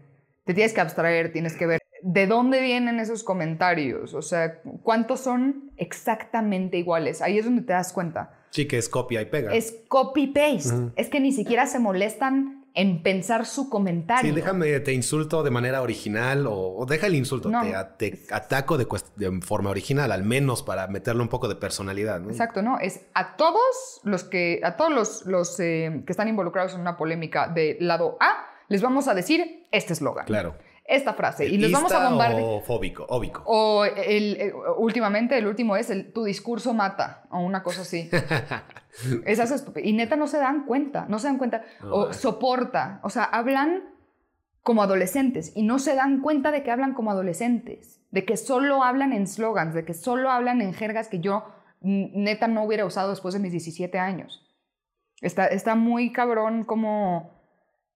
te 0.44 0.54
tienes 0.54 0.72
que 0.72 0.80
abstraer, 0.80 1.32
tienes 1.32 1.54
que 1.56 1.66
ver 1.66 1.80
de 2.02 2.26
dónde 2.26 2.60
vienen 2.60 3.00
esos 3.00 3.24
comentarios, 3.24 4.14
o 4.14 4.22
sea, 4.22 4.60
cuántos 4.82 5.20
son 5.20 5.72
exactamente 5.76 6.76
iguales. 6.78 7.20
Ahí 7.22 7.38
es 7.38 7.44
donde 7.44 7.62
te 7.62 7.72
das 7.72 7.92
cuenta. 7.92 8.32
Sí, 8.50 8.66
que 8.68 8.78
es 8.78 8.88
copia 8.88 9.20
y 9.22 9.26
pega. 9.26 9.52
Es 9.54 9.74
copy-paste. 9.88 10.92
Es 10.96 11.08
que 11.08 11.20
ni 11.20 11.32
siquiera 11.32 11.66
se 11.66 11.78
molestan 11.78 12.55
en 12.76 13.02
pensar 13.02 13.46
su 13.46 13.68
comentario. 13.70 14.30
Sí, 14.30 14.36
déjame, 14.36 14.78
te 14.80 14.92
insulto 14.92 15.42
de 15.42 15.50
manera 15.50 15.80
original 15.82 16.46
o, 16.46 16.76
o 16.76 16.86
deja 16.86 17.06
el 17.08 17.14
insulto, 17.16 17.48
No. 17.48 17.62
te, 17.98 18.20
ataco 18.30 18.76
de, 18.78 18.86
de 19.16 19.40
forma 19.40 19.70
original, 19.70 20.12
al 20.12 20.22
menos 20.24 20.62
para 20.62 20.86
meterle 20.86 21.22
un 21.22 21.28
poco 21.28 21.48
de 21.48 21.56
personalidad. 21.56 22.20
¿no? 22.20 22.30
Exacto, 22.30 22.60
¿no? 22.62 22.78
Es 22.78 23.00
a 23.14 23.36
todos 23.36 24.00
los 24.04 24.24
que, 24.24 24.60
a 24.62 24.76
todos 24.76 24.92
los, 24.92 25.26
los 25.26 25.58
eh, 25.58 26.02
que 26.06 26.12
están 26.12 26.28
involucrados 26.28 26.74
en 26.74 26.82
una 26.82 26.96
polémica 26.96 27.48
de 27.48 27.78
lado 27.80 28.18
A, 28.20 28.46
les 28.68 28.82
vamos 28.82 29.08
a 29.08 29.14
decir 29.14 29.66
este 29.72 29.94
eslogan, 29.94 30.26
Claro. 30.26 30.54
Esta 30.88 31.14
frase, 31.14 31.46
y 31.46 31.58
les 31.58 31.72
vamos 31.72 31.90
a 31.92 31.96
¿Ista 31.96 32.08
bombardear. 32.08 32.42
o 32.44 32.60
fóbico, 32.60 33.04
óbico. 33.08 33.42
O 33.46 33.84
el, 33.84 34.36
el- 34.40 34.52
últimamente, 34.78 35.36
el 35.36 35.46
último 35.46 35.76
es 35.76 35.90
el 35.90 36.12
tu 36.12 36.24
discurso 36.24 36.72
mata, 36.74 37.24
o 37.30 37.40
una 37.40 37.62
cosa 37.62 37.82
así. 37.82 38.08
Esas 39.26 39.50
estup- 39.52 39.80
y 39.82 39.92
neta 39.92 40.16
no 40.16 40.26
se 40.26 40.38
dan 40.38 40.64
cuenta, 40.64 41.06
no 41.08 41.18
se 41.18 41.26
dan 41.26 41.38
cuenta. 41.38 41.62
O 41.90 42.12
soporta, 42.12 43.00
o 43.02 43.10
sea, 43.10 43.24
hablan 43.24 43.84
como 44.62 44.82
adolescentes 44.82 45.52
y 45.54 45.62
no 45.62 45.78
se 45.78 45.94
dan 45.94 46.20
cuenta 46.22 46.50
de 46.50 46.62
que 46.62 46.70
hablan 46.70 46.94
como 46.94 47.10
adolescentes, 47.10 48.00
de 48.10 48.24
que 48.24 48.36
solo 48.36 48.82
hablan 48.82 49.12
en 49.12 49.26
slogans, 49.26 49.74
de 49.74 49.84
que 49.84 49.94
solo 49.94 50.30
hablan 50.30 50.60
en 50.60 50.72
jergas 50.72 51.08
que 51.08 51.20
yo 51.20 51.44
neta 51.80 52.48
no 52.48 52.64
hubiera 52.64 52.84
usado 52.86 53.10
después 53.10 53.34
de 53.34 53.40
mis 53.40 53.52
17 53.52 53.98
años. 53.98 54.42
Está, 55.20 55.46
está 55.46 55.74
muy 55.74 56.12
cabrón 56.12 56.64
como 56.64 57.35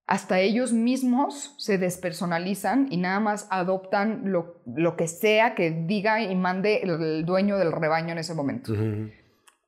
hasta 0.07 0.41
ellos 0.41 0.73
mismos 0.73 1.55
se 1.59 1.79
despersonalizan 1.79 2.89
y 2.91 2.97
nada 2.97 3.21
más 3.21 3.47
adoptan 3.51 4.33
lo, 4.33 4.61
lo 4.67 4.97
que 4.97 5.07
sea 5.07 5.55
que 5.55 5.71
diga 5.71 6.23
y 6.23 6.35
mande 6.35 6.79
el, 6.83 7.03
el 7.03 7.25
dueño 7.25 7.59
del 7.59 7.73
rebaño 7.73 8.13
en 8.13 8.19
ese 8.19 8.35
momento. 8.35 8.73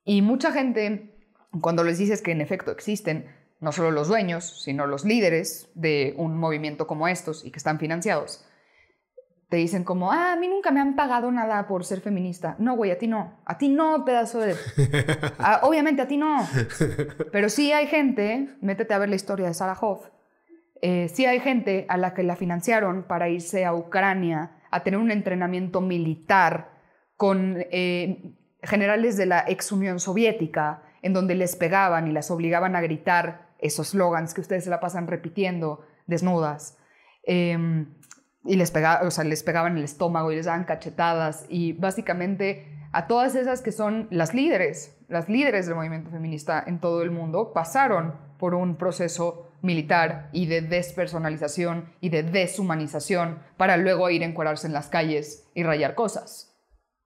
Y 0.03 0.21
mucha 0.21 0.51
gente, 0.51 1.15
cuando 1.61 1.83
les 1.83 1.97
dices 1.97 2.21
que 2.21 2.31
en 2.31 2.41
efecto 2.41 2.71
existen 2.71 3.25
no 3.61 3.71
solo 3.71 3.91
los 3.91 4.09
dueños, 4.09 4.61
sino 4.61 4.85
los 4.87 5.05
líderes 5.05 5.71
de 5.73 6.13
un 6.17 6.37
movimiento 6.37 6.85
como 6.85 7.07
estos 7.07 7.45
y 7.45 7.51
que 7.51 7.57
están 7.57 7.79
financiados, 7.79 8.45
te 9.53 9.57
dicen 9.57 9.83
como, 9.83 10.11
ah, 10.11 10.33
a 10.33 10.35
mí 10.35 10.47
nunca 10.47 10.71
me 10.71 10.81
han 10.81 10.95
pagado 10.95 11.31
nada 11.31 11.67
por 11.67 11.85
ser 11.85 12.01
feminista. 12.01 12.55
No, 12.57 12.75
güey, 12.75 12.89
a 12.89 12.97
ti 12.97 13.07
no. 13.07 13.39
A 13.45 13.57
ti 13.57 13.69
no, 13.69 14.03
pedazo 14.03 14.39
de... 14.39 14.55
Ah, 15.37 15.59
obviamente 15.63 16.01
a 16.01 16.07
ti 16.07 16.17
no. 16.17 16.45
Pero 17.31 17.49
sí 17.49 17.71
hay 17.71 17.87
gente, 17.87 18.57
métete 18.61 18.93
a 18.93 18.97
ver 18.97 19.09
la 19.09 19.15
historia 19.15 19.47
de 19.47 19.53
Sarah 19.53 19.77
Hoff, 19.79 20.07
eh, 20.85 21.07
sí 21.07 21.25
hay 21.25 21.39
gente 21.39 21.85
a 21.87 21.95
la 21.95 22.13
que 22.13 22.23
la 22.23 22.35
financiaron 22.35 23.03
para 23.03 23.29
irse 23.29 23.63
a 23.63 23.73
Ucrania 23.73 24.51
a 24.69 24.83
tener 24.83 24.99
un 24.99 25.11
entrenamiento 25.11 25.79
militar 25.79 26.71
con 27.15 27.55
eh, 27.71 28.35
generales 28.61 29.15
de 29.15 29.25
la 29.25 29.45
ex 29.47 29.71
Unión 29.71 30.01
Soviética, 30.01 30.83
en 31.01 31.13
donde 31.13 31.35
les 31.35 31.55
pegaban 31.55 32.09
y 32.09 32.11
las 32.11 32.29
obligaban 32.29 32.75
a 32.75 32.81
gritar 32.81 33.53
esos 33.59 33.91
slogans 33.91 34.33
que 34.33 34.41
ustedes 34.41 34.65
se 34.65 34.69
la 34.69 34.81
pasan 34.81 35.07
repitiendo 35.07 35.85
desnudas. 36.05 36.77
Em, 37.23 37.93
y 38.43 38.57
les, 38.57 38.69
pegaba, 38.71 39.07
o 39.07 39.11
sea, 39.11 39.23
les 39.23 39.41
pegaban 39.41 39.77
el 39.77 39.85
estómago 39.85 40.33
y 40.33 40.35
les 40.35 40.47
daban 40.47 40.65
cachetadas. 40.65 41.45
Y 41.47 41.71
básicamente 41.71 42.67
a 42.91 43.07
todas 43.07 43.35
esas 43.35 43.61
que 43.61 43.71
son 43.71 44.09
las 44.11 44.33
líderes, 44.33 44.97
las 45.07 45.29
líderes 45.29 45.65
del 45.65 45.75
movimiento 45.75 46.11
feminista 46.11 46.61
en 46.67 46.81
todo 46.81 47.03
el 47.03 47.11
mundo, 47.11 47.53
pasaron 47.53 48.15
por 48.37 48.53
un 48.53 48.75
proceso 48.75 49.52
militar 49.63 50.29
y 50.33 50.45
de 50.45 50.61
despersonalización 50.61 51.93
y 52.01 52.09
de 52.09 52.21
deshumanización 52.23 53.39
para 53.57 53.77
luego 53.77 54.09
ir 54.09 54.21
a 54.21 54.25
encuadrarse 54.25 54.67
en 54.67 54.73
las 54.73 54.87
calles 54.89 55.49
y 55.55 55.63
rayar 55.63 55.95
cosas. 55.95 56.55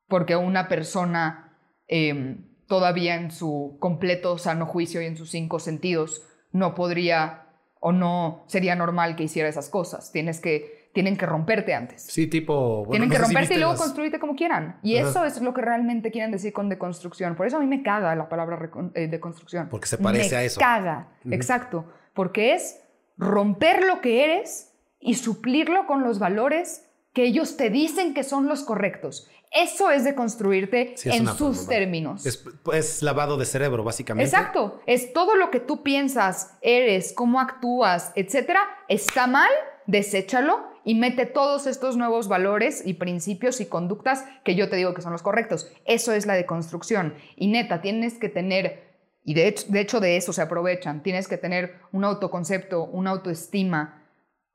Porque 0.08 0.36
una 0.36 0.68
persona 0.68 1.58
em, 1.88 2.46
todavía 2.68 3.16
en 3.16 3.32
su 3.32 3.78
completo 3.80 4.38
sano 4.38 4.66
juicio 4.66 5.02
y 5.02 5.06
en 5.06 5.18
sus 5.18 5.30
cinco 5.32 5.60
sentidos 5.60 6.24
no 6.52 6.76
podría 6.76 7.44
o 7.80 7.92
no 7.92 8.44
sería 8.48 8.76
normal 8.76 9.16
que 9.16 9.24
hiciera 9.24 9.48
esas 9.48 9.70
cosas. 9.70 10.12
Tienes 10.12 10.40
que, 10.42 10.90
tienen 10.94 11.16
que 11.16 11.28
romperte 11.28 11.76
antes. 11.76 12.02
Sí, 12.04 12.26
tipo... 12.26 12.86
Bueno, 12.86 12.92
tienen 12.92 13.10
no 13.10 13.14
que 13.14 13.18
si 13.18 13.22
romperte 13.24 13.42
viste 13.42 13.54
y 13.56 13.58
luego 13.60 13.74
las- 13.74 13.82
construirte 13.82 14.20
como 14.20 14.36
quieran. 14.36 14.80
Y 14.82 14.98
Ajá. 14.98 15.10
eso 15.10 15.26
es 15.26 15.42
lo 15.42 15.54
que 15.54 15.62
realmente 15.62 16.10
quieren 16.10 16.32
decir 16.32 16.54
con 16.54 16.70
deconstrucción. 16.70 17.36
Por 17.36 17.46
eso 17.46 17.58
a 17.58 17.60
mí 17.60 17.68
me 17.68 17.84
caga 17.84 18.16
la 18.16 18.28
palabra 18.30 18.58
eh, 18.96 19.08
deconstrucción. 19.08 19.70
Porque 19.70 19.86
se 19.88 20.00
parece 20.00 20.32
Me 20.36 20.38
a 20.38 20.44
eso. 20.44 20.60
caga, 20.60 21.10
Ujú. 21.24 21.34
exacto. 21.36 21.86
Porque 22.18 22.56
es 22.56 22.82
romper 23.16 23.84
lo 23.86 24.02
que 24.02 24.24
eres 24.24 24.74
y 25.00 25.14
suplirlo 25.14 25.86
con 25.86 26.02
los 26.04 26.18
valores 26.18 26.84
que 27.14 27.26
ellos 27.26 27.58
te 27.58 27.70
dicen 27.70 28.16
que 28.16 28.24
son 28.24 28.48
los 28.48 28.64
correctos. 28.64 29.30
Eso 29.52 29.92
es 29.92 30.04
deconstruirte 30.04 30.94
Sí, 30.98 31.10
es 31.10 31.16
en 31.16 31.28
sus 31.28 31.58
forma. 31.58 31.70
términos. 31.70 32.26
Es, 32.26 32.44
es 32.74 33.04
lavado 33.04 33.38
de 33.38 33.46
cerebro, 33.46 33.84
básicamente. 33.84 34.30
Exacto. 34.30 34.82
Es 34.88 35.14
todo 35.14 35.36
lo 35.36 35.52
que 35.52 35.60
tú 35.60 35.84
piensas, 35.84 36.58
eres, 36.62 37.14
cómo 37.14 37.40
actúas, 37.40 38.12
etcétera, 38.16 38.62
está 38.88 39.28
mal, 39.28 39.50
deséchalo 39.86 40.66
y 40.84 40.96
mete 40.96 41.26
todos 41.26 41.68
estos 41.68 41.98
nuevos 41.98 42.28
valores 42.28 42.82
y 42.86 42.96
principios 42.96 43.62
y 43.62 43.68
conductas 43.68 44.26
que 44.44 44.56
yo 44.56 44.70
te 44.70 44.76
digo 44.76 44.94
que 44.94 45.02
son 45.02 45.12
los 45.12 45.22
correctos. 45.22 45.72
Eso 45.86 46.14
es 46.14 46.26
la 46.26 46.34
deconstrucción. 46.34 47.14
Y 47.36 47.48
neta, 47.48 47.82
tienes 47.82 48.16
que 48.16 48.30
tener, 48.30 48.87
y 49.30 49.34
de 49.34 49.48
hecho 49.50 49.66
de, 49.68 49.82
hecho 49.82 50.00
de 50.00 50.16
eso 50.16 50.32
se 50.32 50.42
aprovechan, 50.42 51.04
tienes 51.04 51.28
que 51.28 51.38
tener 51.38 51.76
un 51.92 52.06
autoconcepto, 52.06 52.86
una 52.86 53.10
autoestima 53.12 54.08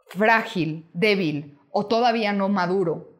frágil, 0.09 0.91
débil 0.95 1.59
o 1.71 1.87
todavía 1.87 2.33
no 2.33 2.49
maduro, 2.49 3.19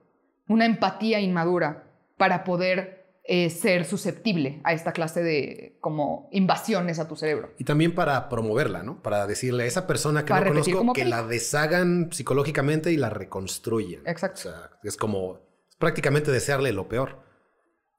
una 0.49 0.65
empatía 0.67 1.21
inmadura 1.21 1.85
para 2.17 2.43
poder 2.45 3.19
eh, 3.25 3.51
ser 3.51 3.85
susceptible 3.85 4.61
a 4.65 4.73
esta 4.73 4.93
clase 4.93 5.23
de 5.23 5.77
como 5.81 6.29
invasiones 6.33 6.99
a 6.99 7.07
tu 7.07 7.17
cerebro. 7.17 7.51
Y 7.59 7.65
también 7.65 7.95
para 7.95 8.29
promoverla, 8.29 8.83
¿no? 8.83 9.03
Para 9.03 9.27
decirle 9.27 9.65
a 9.65 9.67
esa 9.67 9.87
persona 9.87 10.25
que 10.25 10.31
Para 10.31 10.47
no 10.47 10.53
conozco 10.53 10.79
como 10.79 10.93
que 10.95 11.05
la 11.05 11.23
deshagan 11.23 12.11
psicológicamente 12.13 12.93
y 12.93 12.97
la 12.97 13.11
reconstruyen. 13.11 14.03
Exacto. 14.07 14.41
O 14.41 14.43
sea, 14.53 14.71
es 14.83 14.97
como 14.97 15.39
prácticamente 15.79 16.31
desearle 16.33 16.73
lo 16.73 16.89
peor. 16.89 17.23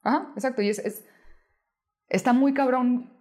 Ajá, 0.02 0.32
exacto. 0.36 0.62
Y 0.62 0.70
es, 0.70 0.80
es- 0.80 1.06
está 2.10 2.34
muy 2.34 2.54
cabrón 2.54 3.13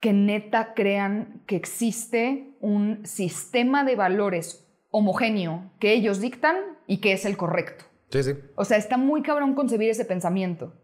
que 0.00 0.12
neta 0.12 0.74
crean 0.74 1.42
que 1.46 1.56
existe 1.56 2.56
un 2.60 3.04
sistema 3.04 3.84
de 3.84 3.96
valores 3.96 4.64
homogéneo 4.90 5.70
que 5.80 5.92
ellos 5.92 6.20
dictan 6.20 6.56
y 6.86 6.98
que 6.98 7.12
es 7.12 7.24
el 7.24 7.36
correcto. 7.36 7.84
Sí, 8.10 8.22
sí. 8.22 8.32
O 8.56 8.64
sea, 8.64 8.78
está 8.78 8.96
muy 8.96 9.22
cabrón 9.22 9.54
concebir 9.54 9.90
ese 9.90 10.04
pensamiento. 10.04 10.74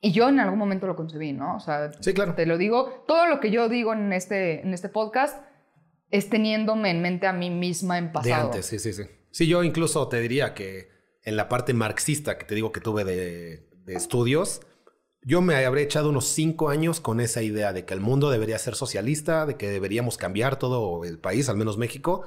Y 0.00 0.12
yo 0.12 0.28
en 0.28 0.40
algún 0.40 0.58
momento 0.58 0.86
lo 0.86 0.96
concebí, 0.96 1.32
¿no? 1.32 1.56
O 1.56 1.60
sea, 1.60 1.90
Sí, 2.00 2.14
claro. 2.14 2.34
te 2.34 2.46
lo 2.46 2.56
digo, 2.58 3.04
todo 3.06 3.26
lo 3.26 3.40
que 3.40 3.50
yo 3.50 3.68
digo 3.68 3.92
en 3.92 4.12
este, 4.12 4.60
en 4.62 4.72
este 4.72 4.88
podcast 4.88 5.42
es 6.10 6.28
teniéndome 6.30 6.90
en 6.90 7.02
mente 7.02 7.26
a 7.26 7.32
mí 7.32 7.50
misma 7.50 7.98
en 7.98 8.06
De 8.06 8.12
pasado. 8.12 8.46
antes, 8.46 8.66
sí, 8.66 8.78
sí, 8.78 8.92
sí. 8.92 9.02
Sí, 9.30 9.46
yo 9.46 9.62
incluso 9.62 10.08
te 10.08 10.20
diría 10.20 10.54
que 10.54 10.88
en 11.22 11.36
la 11.36 11.48
parte 11.48 11.74
marxista 11.74 12.38
que 12.38 12.44
te 12.46 12.54
digo 12.54 12.72
que 12.72 12.80
tuve 12.80 13.04
de, 13.04 13.68
de 13.84 13.94
estudios, 13.94 14.62
yo 15.22 15.40
me 15.40 15.64
habré 15.64 15.82
echado 15.82 16.08
unos 16.08 16.26
cinco 16.26 16.70
años 16.70 17.00
con 17.00 17.20
esa 17.20 17.42
idea 17.42 17.72
de 17.72 17.84
que 17.84 17.94
el 17.94 18.00
mundo 18.00 18.30
debería 18.30 18.58
ser 18.58 18.74
socialista, 18.74 19.46
de 19.46 19.56
que 19.56 19.68
deberíamos 19.68 20.16
cambiar 20.16 20.58
todo 20.58 21.04
el 21.04 21.18
país, 21.18 21.48
al 21.48 21.56
menos 21.56 21.76
México, 21.76 22.26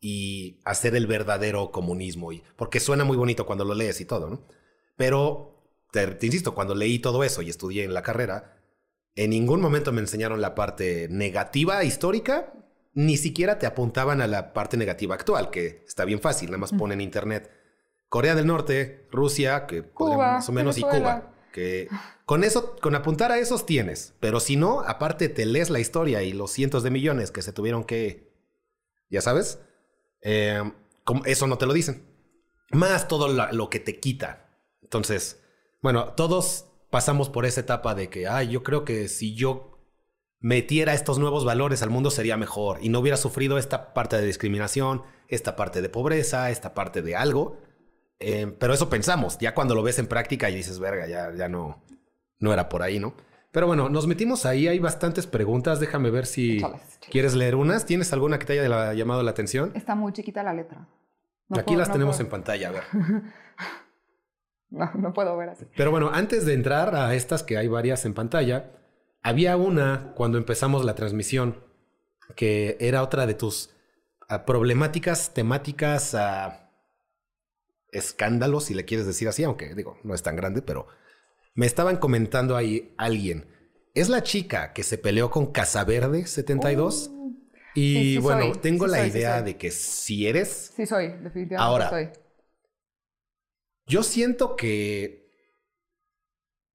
y 0.00 0.60
hacer 0.64 0.94
el 0.96 1.06
verdadero 1.06 1.70
comunismo. 1.70 2.32
Y, 2.32 2.42
porque 2.56 2.80
suena 2.80 3.04
muy 3.04 3.16
bonito 3.16 3.46
cuando 3.46 3.64
lo 3.64 3.74
lees 3.74 4.00
y 4.00 4.06
todo, 4.06 4.30
¿no? 4.30 4.40
Pero, 4.96 5.62
te, 5.92 6.06
te 6.06 6.26
insisto, 6.26 6.54
cuando 6.54 6.74
leí 6.74 6.98
todo 6.98 7.24
eso 7.24 7.42
y 7.42 7.50
estudié 7.50 7.84
en 7.84 7.94
la 7.94 8.02
carrera, 8.02 8.56
en 9.16 9.30
ningún 9.30 9.60
momento 9.60 9.92
me 9.92 10.00
enseñaron 10.00 10.40
la 10.40 10.54
parte 10.54 11.08
negativa 11.10 11.84
histórica, 11.84 12.54
ni 12.94 13.16
siquiera 13.16 13.58
te 13.58 13.66
apuntaban 13.66 14.20
a 14.20 14.26
la 14.26 14.52
parte 14.52 14.76
negativa 14.76 15.14
actual, 15.14 15.50
que 15.50 15.84
está 15.86 16.04
bien 16.04 16.20
fácil, 16.20 16.50
nada 16.50 16.58
más 16.58 16.72
ponen 16.72 17.00
en 17.00 17.04
internet 17.04 17.50
Corea 18.10 18.34
del 18.34 18.46
Norte, 18.46 19.06
Rusia, 19.12 19.66
que 19.66 19.82
Cuba, 19.82 20.16
más 20.34 20.48
o 20.48 20.52
menos, 20.52 20.76
y. 20.76 20.82
Cuba. 20.82 21.32
Que 21.52 21.88
con 22.26 22.44
eso, 22.44 22.76
con 22.80 22.94
apuntar 22.94 23.32
a 23.32 23.38
esos 23.38 23.66
tienes, 23.66 24.14
pero 24.20 24.38
si 24.40 24.54
no, 24.56 24.80
aparte 24.82 25.28
te 25.28 25.44
lees 25.46 25.68
la 25.70 25.80
historia 25.80 26.22
y 26.22 26.32
los 26.32 26.52
cientos 26.52 26.82
de 26.84 26.90
millones 26.90 27.30
que 27.32 27.42
se 27.42 27.52
tuvieron 27.52 27.84
que, 27.84 28.32
ya 29.10 29.20
sabes, 29.20 29.58
Eh, 30.22 30.62
eso 31.24 31.46
no 31.46 31.56
te 31.56 31.64
lo 31.66 31.72
dicen. 31.72 32.04
Más 32.70 33.08
todo 33.08 33.26
la- 33.28 33.52
lo 33.52 33.70
que 33.70 33.80
te 33.80 33.98
quita. 33.98 34.50
Entonces, 34.82 35.40
bueno, 35.82 36.12
todos 36.14 36.66
pasamos 36.90 37.30
por 37.30 37.46
esa 37.46 37.62
etapa 37.62 37.94
de 37.94 38.10
que, 38.10 38.28
ay, 38.28 38.48
yo 38.48 38.62
creo 38.62 38.84
que 38.84 39.08
si 39.08 39.34
yo 39.34 39.78
metiera 40.38 40.92
estos 40.92 41.18
nuevos 41.18 41.44
valores 41.46 41.82
al 41.82 41.88
mundo 41.90 42.10
sería 42.10 42.36
mejor 42.36 42.78
y 42.82 42.90
no 42.90 43.00
hubiera 43.00 43.16
sufrido 43.16 43.56
esta 43.56 43.94
parte 43.94 44.16
de 44.16 44.26
discriminación, 44.26 45.02
esta 45.28 45.56
parte 45.56 45.80
de 45.82 45.88
pobreza, 45.88 46.50
esta 46.50 46.74
parte 46.74 47.00
de 47.02 47.16
algo. 47.16 47.58
Eh, 48.20 48.54
pero 48.58 48.74
eso 48.74 48.88
pensamos, 48.90 49.38
ya 49.38 49.54
cuando 49.54 49.74
lo 49.74 49.82
ves 49.82 49.98
en 49.98 50.06
práctica 50.06 50.50
y 50.50 50.54
dices, 50.56 50.78
verga, 50.78 51.06
ya, 51.06 51.32
ya 51.34 51.48
no, 51.48 51.82
no 52.38 52.52
era 52.52 52.68
por 52.68 52.82
ahí, 52.82 52.98
¿no? 53.00 53.14
Pero 53.50 53.66
bueno, 53.66 53.88
nos 53.88 54.06
metimos 54.06 54.46
ahí, 54.46 54.68
hay 54.68 54.78
bastantes 54.78 55.26
preguntas, 55.26 55.80
déjame 55.80 56.10
ver 56.10 56.26
si 56.26 56.62
quieres 57.10 57.34
leer 57.34 57.56
unas. 57.56 57.84
¿Tienes 57.86 58.12
alguna 58.12 58.38
que 58.38 58.44
te 58.46 58.52
haya 58.52 58.68
la- 58.68 58.94
llamado 58.94 59.22
la 59.24 59.30
atención? 59.32 59.72
Está 59.74 59.94
muy 59.96 60.12
chiquita 60.12 60.42
la 60.42 60.52
letra. 60.54 60.86
No 61.48 61.56
Aquí 61.56 61.64
puedo- 61.68 61.78
las 61.78 61.88
no 61.88 61.94
tenemos 61.94 62.16
puedo- 62.16 62.26
en 62.26 62.30
pantalla, 62.30 62.68
a 62.68 62.72
ver. 62.72 62.82
No, 64.70 64.88
no 64.94 65.12
puedo 65.12 65.36
ver 65.36 65.48
así. 65.48 65.66
Pero 65.76 65.90
bueno, 65.90 66.10
antes 66.12 66.46
de 66.46 66.54
entrar 66.54 66.94
a 66.94 67.12
estas, 67.14 67.42
que 67.42 67.56
hay 67.56 67.66
varias 67.66 68.04
en 68.04 68.14
pantalla, 68.14 68.70
había 69.22 69.56
una 69.56 70.12
cuando 70.14 70.38
empezamos 70.38 70.84
la 70.84 70.94
transmisión 70.94 71.56
que 72.36 72.76
era 72.78 73.02
otra 73.02 73.26
de 73.26 73.34
tus 73.34 73.70
ah, 74.28 74.44
problemáticas, 74.46 75.34
temáticas, 75.34 76.14
ah, 76.14 76.69
escándalos, 77.92 78.64
si 78.64 78.74
le 78.74 78.84
quieres 78.84 79.06
decir 79.06 79.28
así, 79.28 79.44
aunque 79.44 79.74
digo, 79.74 79.98
no 80.04 80.14
es 80.14 80.22
tan 80.22 80.36
grande, 80.36 80.62
pero 80.62 80.86
me 81.54 81.66
estaban 81.66 81.96
comentando 81.98 82.56
ahí 82.56 82.94
alguien. 82.98 83.48
Es 83.94 84.08
la 84.08 84.22
chica 84.22 84.72
que 84.72 84.82
se 84.82 84.98
peleó 84.98 85.30
con 85.30 85.52
Casaverde 85.52 86.26
72. 86.26 87.10
y 87.74 88.16
Sí, 88.16 88.18
sí 88.18 88.18
bueno, 88.18 88.52
soy, 88.52 88.58
tengo 88.60 88.86
sí 88.86 88.92
la 88.92 88.98
soy, 88.98 89.08
idea 89.08 89.42
de 89.42 89.56
que 89.56 89.70
si 89.70 90.26
eres, 90.26 90.72
Sí 90.76 90.86
soy, 90.86 91.08
definitivamente 91.08 91.56
Ahora. 91.56 91.88
soy. 91.90 92.08
Yo 93.86 94.02
siento 94.02 94.56
que 94.56 95.28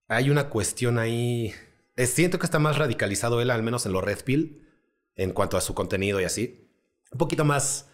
hay 0.08 0.30
una 0.30 0.50
cuestión 0.50 1.00
ahí. 1.00 1.54
Siento 1.98 2.40
que 2.40 2.46
está 2.46 2.60
más 2.60 2.78
radicalizado 2.78 3.42
él, 3.42 3.50
al 3.52 3.64
menos 3.64 3.86
en 3.86 3.94
los 3.94 4.04
Red 4.04 4.24
Pill, 4.26 4.68
en 5.16 5.32
cuanto 5.32 5.58
a 5.58 5.62
su 5.62 5.74
contenido 5.74 6.20
y 6.20 6.26
así. 6.26 6.70
Un 7.12 7.18
poquito 7.18 7.46
más. 7.46 7.90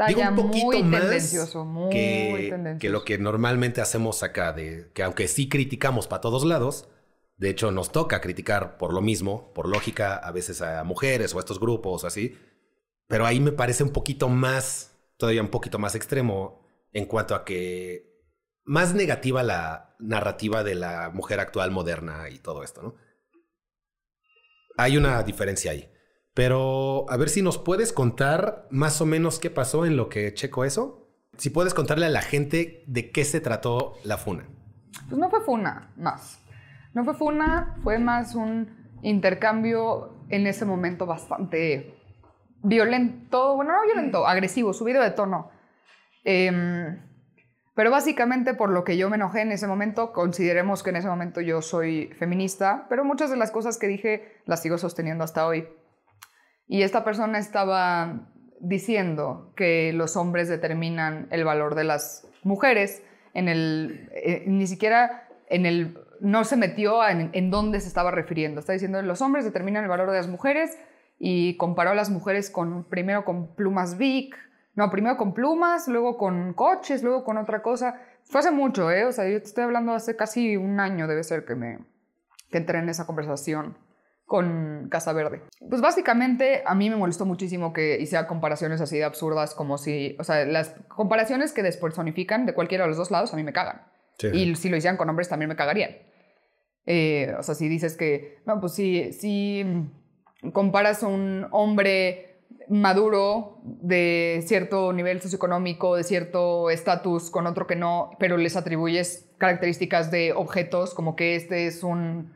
Está 0.00 0.08
digo, 0.08 0.20
ya 0.20 0.30
un 0.30 0.36
poquito 0.36 0.66
muy 0.66 0.82
más 0.82 1.00
tendencioso, 1.02 1.64
muy 1.64 1.90
que, 1.90 2.46
tendencioso. 2.50 2.80
que 2.80 2.88
lo 2.88 3.04
que 3.04 3.18
normalmente 3.18 3.80
hacemos 3.82 4.22
acá, 4.22 4.52
de 4.52 4.90
que 4.94 5.02
aunque 5.02 5.28
sí 5.28 5.48
criticamos 5.48 6.06
para 6.06 6.22
todos 6.22 6.44
lados, 6.44 6.88
de 7.36 7.50
hecho 7.50 7.70
nos 7.70 7.92
toca 7.92 8.20
criticar 8.20 8.78
por 8.78 8.94
lo 8.94 9.02
mismo, 9.02 9.52
por 9.52 9.68
lógica, 9.68 10.16
a 10.16 10.32
veces 10.32 10.62
a 10.62 10.82
mujeres 10.84 11.34
o 11.34 11.38
a 11.38 11.40
estos 11.40 11.60
grupos 11.60 12.04
o 12.04 12.06
así, 12.06 12.36
pero 13.08 13.26
ahí 13.26 13.40
me 13.40 13.52
parece 13.52 13.82
un 13.82 13.90
poquito 13.90 14.28
más, 14.28 14.96
todavía 15.18 15.42
un 15.42 15.48
poquito 15.48 15.78
más 15.78 15.94
extremo 15.94 16.64
en 16.92 17.04
cuanto 17.04 17.34
a 17.34 17.44
que 17.44 18.10
más 18.64 18.94
negativa 18.94 19.42
la 19.42 19.96
narrativa 19.98 20.64
de 20.64 20.76
la 20.76 21.10
mujer 21.10 21.40
actual 21.40 21.70
moderna 21.70 22.30
y 22.30 22.38
todo 22.38 22.62
esto, 22.62 22.82
¿no? 22.82 22.94
Hay 24.78 24.96
una 24.96 25.22
diferencia 25.22 25.72
ahí. 25.72 25.89
Pero 26.34 27.06
a 27.10 27.16
ver 27.16 27.28
si 27.28 27.42
nos 27.42 27.58
puedes 27.58 27.92
contar 27.92 28.66
más 28.70 29.00
o 29.00 29.06
menos 29.06 29.38
qué 29.38 29.50
pasó 29.50 29.84
en 29.84 29.96
lo 29.96 30.08
que 30.08 30.32
checo 30.34 30.64
eso. 30.64 31.08
si 31.36 31.48
puedes 31.48 31.72
contarle 31.72 32.04
a 32.06 32.10
la 32.10 32.20
gente 32.20 32.84
de 32.86 33.10
qué 33.10 33.24
se 33.24 33.40
trató 33.40 33.94
la 34.04 34.18
funa. 34.18 34.46
Pues 35.08 35.18
no 35.18 35.30
fue 35.30 35.40
funa 35.40 35.92
más. 35.96 36.38
No 36.92 37.04
fue 37.04 37.14
funa, 37.14 37.76
fue 37.82 37.98
más 37.98 38.34
un 38.34 38.98
intercambio 39.02 40.24
en 40.28 40.46
ese 40.46 40.64
momento 40.64 41.06
bastante 41.06 41.94
violento, 42.62 43.56
bueno, 43.56 43.72
no 43.72 43.82
violento, 43.82 44.26
agresivo, 44.26 44.72
subido 44.72 45.02
de 45.02 45.10
tono. 45.12 45.50
Em, 46.24 47.00
pero 47.74 47.90
básicamente 47.90 48.54
por 48.54 48.70
lo 48.70 48.84
que 48.84 48.96
yo 48.96 49.08
me 49.08 49.16
enojé 49.16 49.40
en 49.40 49.52
ese 49.52 49.66
momento, 49.66 50.12
consideremos 50.12 50.82
que 50.82 50.90
en 50.90 50.96
ese 50.96 51.08
momento 51.08 51.40
yo 51.40 51.62
soy 51.62 52.12
feminista, 52.18 52.86
pero 52.88 53.04
muchas 53.04 53.30
de 53.30 53.36
las 53.36 53.50
cosas 53.50 53.78
que 53.78 53.86
dije 53.86 54.42
las 54.44 54.60
sigo 54.62 54.76
sosteniendo 54.76 55.24
hasta 55.24 55.46
hoy. 55.46 55.66
Y 56.70 56.84
esta 56.84 57.02
persona 57.02 57.40
estaba 57.40 58.28
diciendo 58.60 59.52
que 59.56 59.92
los 59.92 60.16
hombres 60.16 60.48
determinan 60.48 61.26
el 61.32 61.44
valor 61.44 61.74
de 61.74 61.82
las 61.82 62.28
mujeres 62.44 63.02
en 63.34 63.48
el, 63.48 64.08
eh, 64.12 64.44
ni 64.46 64.68
siquiera 64.68 65.26
en 65.48 65.66
el, 65.66 65.98
no 66.20 66.44
se 66.44 66.56
metió 66.56 67.04
en, 67.04 67.30
en 67.32 67.50
dónde 67.50 67.80
se 67.80 67.88
estaba 67.88 68.12
refiriendo. 68.12 68.60
Está 68.60 68.72
diciendo 68.72 69.02
los 69.02 69.20
hombres 69.20 69.44
determinan 69.44 69.82
el 69.82 69.90
valor 69.90 70.12
de 70.12 70.18
las 70.18 70.28
mujeres 70.28 70.78
y 71.18 71.56
comparó 71.56 71.90
a 71.90 71.94
las 71.96 72.08
mujeres 72.08 72.50
con, 72.50 72.84
primero 72.84 73.24
con 73.24 73.52
plumas 73.56 73.98
Vic, 73.98 74.36
no, 74.76 74.90
primero 74.90 75.16
con 75.16 75.34
plumas, 75.34 75.88
luego 75.88 76.16
con 76.16 76.54
coches, 76.54 77.02
luego 77.02 77.24
con 77.24 77.36
otra 77.36 77.62
cosa. 77.62 78.00
Fue 78.22 78.38
hace 78.38 78.52
mucho, 78.52 78.92
¿eh? 78.92 79.06
O 79.06 79.10
sea, 79.10 79.28
yo 79.28 79.40
te 79.40 79.48
estoy 79.48 79.64
hablando 79.64 79.92
hace 79.92 80.14
casi 80.14 80.56
un 80.56 80.78
año, 80.78 81.08
debe 81.08 81.24
ser 81.24 81.44
que 81.44 81.56
me 81.56 81.80
que 82.48 82.58
entré 82.58 82.78
en 82.78 82.88
esa 82.88 83.06
conversación 83.06 83.76
con 84.30 84.86
Casa 84.92 85.12
Verde. 85.12 85.42
Pues 85.68 85.80
básicamente 85.80 86.62
a 86.64 86.76
mí 86.76 86.88
me 86.88 86.94
molestó 86.94 87.26
muchísimo 87.26 87.72
que 87.72 87.98
hiciera 88.00 88.28
comparaciones 88.28 88.80
así 88.80 88.96
de 88.96 89.02
absurdas 89.02 89.56
como 89.56 89.76
si, 89.76 90.14
o 90.20 90.22
sea, 90.22 90.44
las 90.44 90.76
comparaciones 90.86 91.50
que 91.50 91.64
despersonifican 91.64 92.46
de 92.46 92.54
cualquiera 92.54 92.84
de 92.84 92.90
los 92.90 92.96
dos 92.96 93.10
lados 93.10 93.32
a 93.32 93.36
mí 93.36 93.42
me 93.42 93.52
cagan. 93.52 93.82
Sí. 94.20 94.28
Y 94.28 94.54
si 94.54 94.68
lo 94.68 94.76
hicieran 94.76 94.96
con 94.96 95.10
hombres 95.10 95.28
también 95.28 95.48
me 95.48 95.56
cagarían. 95.56 95.96
Eh, 96.86 97.34
o 97.40 97.42
sea, 97.42 97.56
si 97.56 97.68
dices 97.68 97.96
que, 97.96 98.38
no, 98.46 98.60
pues 98.60 98.74
si, 98.74 99.12
si 99.12 99.64
comparas 100.52 101.02
a 101.02 101.08
un 101.08 101.48
hombre 101.50 102.44
maduro 102.68 103.58
de 103.64 104.44
cierto 104.46 104.92
nivel 104.92 105.20
socioeconómico, 105.20 105.96
de 105.96 106.04
cierto 106.04 106.70
estatus 106.70 107.30
con 107.30 107.48
otro 107.48 107.66
que 107.66 107.74
no, 107.74 108.12
pero 108.20 108.36
les 108.36 108.54
atribuyes 108.54 109.28
características 109.38 110.12
de 110.12 110.34
objetos 110.34 110.94
como 110.94 111.16
que 111.16 111.34
este 111.34 111.66
es 111.66 111.82
un, 111.82 112.32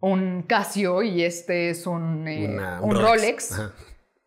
un 0.00 0.42
Casio 0.42 1.02
y 1.02 1.22
este 1.22 1.70
es 1.70 1.86
un, 1.86 2.26
eh, 2.26 2.48
Una- 2.48 2.80
un 2.80 2.94
Rolex. 2.94 3.52
Ajá. 3.52 3.72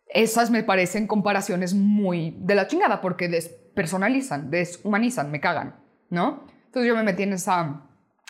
Esas 0.08 0.50
me 0.50 0.62
parecen 0.62 1.06
comparaciones 1.08 1.74
muy 1.74 2.36
de 2.38 2.54
la 2.54 2.68
chingada 2.68 3.00
porque 3.00 3.28
despersonalizan, 3.28 4.50
deshumanizan, 4.50 5.30
me 5.30 5.40
cagan, 5.40 5.76
¿no? 6.10 6.44
Entonces 6.66 6.88
yo 6.88 6.94
me 6.94 7.02
metí 7.02 7.24
en 7.24 7.32
esa, 7.32 7.82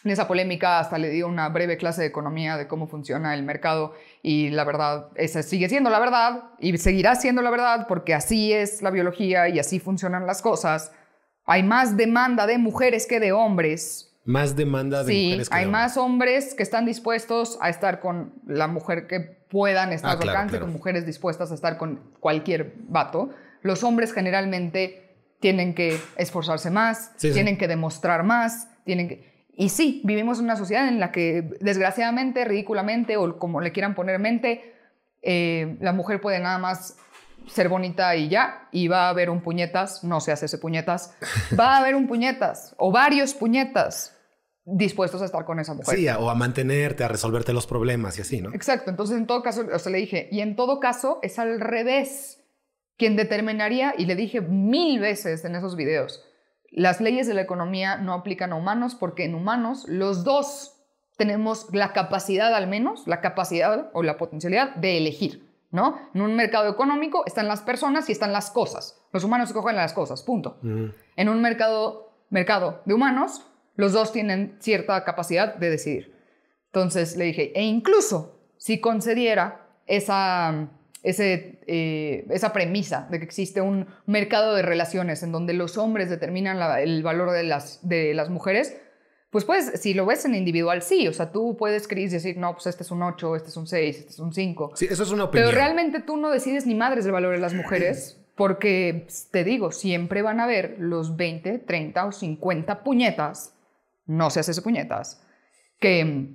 en 0.03 0.11
esa 0.11 0.26
polémica, 0.26 0.78
hasta 0.80 0.97
le 0.97 1.11
di 1.11 1.22
una 1.22 1.49
breve 1.51 1.76
clase 1.76 2.01
de 2.01 2.07
economía 2.07 2.57
de 2.57 2.66
cómo 2.68 2.86
funciona 2.86 3.34
el 3.34 3.42
mercado 3.42 3.95
y 4.22 4.49
la 4.51 4.64
verdad, 4.64 5.09
esa 5.16 5.42
sigue 5.42 5.68
siendo 5.68 5.90
la 5.90 5.99
verdad 5.99 6.45
y 6.59 6.76
seguirá 6.78 7.14
siendo 7.16 7.42
la 7.42 7.51
verdad 7.51 7.86
porque 7.86 8.14
así 8.14 8.53
es 8.55 8.80
la 8.80 8.90
biología 8.90 9.49
y 9.51 9.59
así 9.59 9.78
funcionan 9.78 10.26
las 10.26 10.40
cosas. 10.40 10.90
Hay 11.45 11.62
más 11.62 11.99
demanda 11.99 12.47
de 12.47 12.57
mujeres 12.57 13.07
que 13.07 13.20
de 13.20 13.32
hombres. 13.32 14.13
Más 14.24 14.56
demanda 14.56 15.04
de 15.04 15.12
Sí, 15.12 15.24
mujeres 15.26 15.48
que 15.50 15.54
hay 15.56 15.64
de 15.66 15.70
más 15.70 15.96
hombres 15.96 16.54
que 16.54 16.62
están 16.62 16.86
dispuestos 16.86 17.58
a 17.60 17.68
estar 17.68 18.00
con 18.00 18.34
la 18.46 18.66
mujer 18.68 19.06
que 19.06 19.20
puedan 19.20 19.92
estar 19.92 20.10
Ah, 20.10 20.14
a 20.14 20.16
su 20.16 20.22
claro, 20.22 20.38
alcance, 20.38 20.50
claro. 20.52 20.66
con 20.66 20.72
mujeres 20.72 21.04
dispuestas 21.06 21.50
a 21.50 21.54
estar 21.54 21.76
con 21.76 22.00
cualquier 22.20 22.74
vato. 22.88 23.30
Los 23.62 23.84
hombres 23.84 24.12
generalmente 24.12 25.16
tienen 25.40 25.74
que 25.74 25.98
esforzarse 26.16 26.70
más, 26.70 27.12
Sí, 27.16 27.28
sí. 27.28 27.34
tienen 27.34 27.58
que 27.58 27.68
demostrar 27.68 28.22
más, 28.24 28.68
tienen 28.84 29.08
que... 29.08 29.46
Y 29.56 29.68
sí, 29.68 30.00
vivimos 30.04 30.38
en 30.38 30.44
una 30.46 30.56
sociedad 30.56 30.88
en 30.88 30.98
la 30.98 31.12
que 31.12 31.50
desgraciadamente, 31.60 32.44
ridículamente 32.44 33.16
o 33.16 33.38
como 33.38 33.60
le 33.60 33.72
quieran 33.72 33.94
poner 33.94 34.18
mente, 34.18 34.74
eh, 35.22 35.76
la 35.80 35.92
mujer 35.92 36.20
puede 36.20 36.40
nada 36.40 36.58
más 36.58 36.96
ser 37.46 37.68
bonita 37.68 38.16
y 38.16 38.28
ya, 38.30 38.68
y 38.72 38.88
va 38.88 39.06
a 39.06 39.08
haber 39.10 39.28
un 39.28 39.42
puñetas, 39.42 40.02
no 40.02 40.20
se 40.20 40.32
hace 40.32 40.46
ese 40.46 40.56
puñetas, 40.58 41.14
va 41.58 41.74
a 41.74 41.78
haber 41.78 41.94
un 41.94 42.06
puñetas 42.06 42.74
o 42.78 42.90
varios 42.90 43.34
puñetas 43.34 44.13
dispuestos 44.64 45.20
a 45.22 45.26
estar 45.26 45.44
con 45.44 45.60
esa 45.60 45.74
mujer. 45.74 45.96
Sí, 45.96 46.08
o 46.08 46.30
a 46.30 46.34
mantenerte, 46.34 47.04
a 47.04 47.08
resolverte 47.08 47.52
los 47.52 47.66
problemas 47.66 48.18
y 48.18 48.22
así, 48.22 48.40
¿no? 48.40 48.52
Exacto, 48.54 48.90
entonces 48.90 49.16
en 49.16 49.26
todo 49.26 49.42
caso, 49.42 49.66
o 49.72 49.78
sea, 49.78 49.92
le 49.92 49.98
dije, 49.98 50.28
y 50.30 50.40
en 50.40 50.56
todo 50.56 50.80
caso 50.80 51.18
es 51.22 51.38
al 51.38 51.60
revés. 51.60 52.40
Quien 52.96 53.16
determinaría, 53.16 53.94
y 53.98 54.06
le 54.06 54.14
dije 54.14 54.40
mil 54.40 55.00
veces 55.00 55.44
en 55.44 55.56
esos 55.56 55.74
videos, 55.74 56.24
las 56.70 57.00
leyes 57.00 57.26
de 57.26 57.34
la 57.34 57.42
economía 57.42 57.96
no 57.96 58.12
aplican 58.12 58.52
a 58.52 58.56
humanos 58.56 58.94
porque 58.94 59.24
en 59.24 59.34
humanos 59.34 59.84
los 59.88 60.22
dos 60.22 60.74
tenemos 61.16 61.68
la 61.72 61.92
capacidad 61.92 62.54
al 62.54 62.68
menos, 62.68 63.06
la 63.06 63.20
capacidad 63.20 63.90
o 63.92 64.02
la 64.02 64.16
potencialidad 64.16 64.74
de 64.76 64.98
elegir, 64.98 65.48
¿no? 65.70 65.98
En 66.14 66.22
un 66.22 66.34
mercado 66.34 66.68
económico 66.68 67.24
están 67.26 67.48
las 67.48 67.62
personas 67.62 68.08
y 68.08 68.12
están 68.12 68.32
las 68.32 68.50
cosas. 68.50 69.00
Los 69.12 69.24
humanos 69.24 69.48
escogen 69.48 69.76
las 69.76 69.92
cosas, 69.92 70.22
punto. 70.22 70.58
Mm. 70.62 70.86
En 71.16 71.28
un 71.28 71.40
mercado, 71.40 72.12
mercado 72.30 72.82
de 72.84 72.94
humanos, 72.94 73.46
los 73.76 73.92
dos 73.92 74.12
tienen 74.12 74.56
cierta 74.60 75.02
capacidad 75.04 75.54
de 75.56 75.70
decidir. 75.70 76.14
Entonces 76.66 77.16
le 77.16 77.24
dije, 77.24 77.52
e 77.54 77.62
incluso 77.62 78.40
si 78.56 78.80
concediera 78.80 79.66
esa, 79.86 80.68
ese, 81.02 81.60
eh, 81.66 82.26
esa 82.30 82.52
premisa 82.52 83.06
de 83.10 83.18
que 83.18 83.24
existe 83.24 83.60
un 83.60 83.86
mercado 84.06 84.54
de 84.54 84.62
relaciones 84.62 85.22
en 85.22 85.32
donde 85.32 85.52
los 85.52 85.76
hombres 85.78 86.08
determinan 86.10 86.58
la- 86.58 86.80
el 86.80 87.02
valor 87.02 87.30
de 87.30 87.42
las, 87.44 87.86
de 87.86 88.14
las 88.14 88.30
mujeres, 88.30 88.76
pues 89.30 89.44
puedes, 89.44 89.80
si 89.80 89.94
lo 89.94 90.06
ves 90.06 90.24
en 90.24 90.34
individual, 90.36 90.80
sí, 90.80 91.08
o 91.08 91.12
sea, 91.12 91.32
tú 91.32 91.56
puedes 91.56 91.88
y 91.90 92.06
decir, 92.08 92.36
no, 92.36 92.52
pues 92.54 92.66
este 92.68 92.84
es 92.84 92.90
un 92.92 93.02
8, 93.02 93.34
este 93.36 93.48
es 93.48 93.56
un 93.56 93.66
6, 93.66 93.98
este 93.98 94.10
es 94.10 94.18
un 94.20 94.32
5. 94.32 94.72
Sí, 94.76 94.86
eso 94.88 95.02
es 95.02 95.10
una 95.10 95.24
opinión. 95.24 95.48
Pero 95.50 95.56
realmente 95.58 96.00
tú 96.00 96.16
no 96.16 96.30
decides 96.30 96.66
ni 96.66 96.76
madres 96.76 97.04
del 97.04 97.12
valor 97.12 97.32
de 97.34 97.40
las 97.40 97.52
mujeres, 97.52 98.20
porque 98.36 99.02
pues, 99.06 99.28
te 99.32 99.42
digo, 99.42 99.72
siempre 99.72 100.22
van 100.22 100.38
a 100.40 100.44
haber 100.44 100.76
los 100.78 101.16
20, 101.16 101.58
30 101.58 102.06
o 102.06 102.12
50 102.12 102.84
puñetas, 102.84 103.53
no 104.07 104.30
se 104.30 104.40
hace 104.40 104.50
ese 104.52 104.62
puñetas, 104.62 105.22
que, 105.80 106.34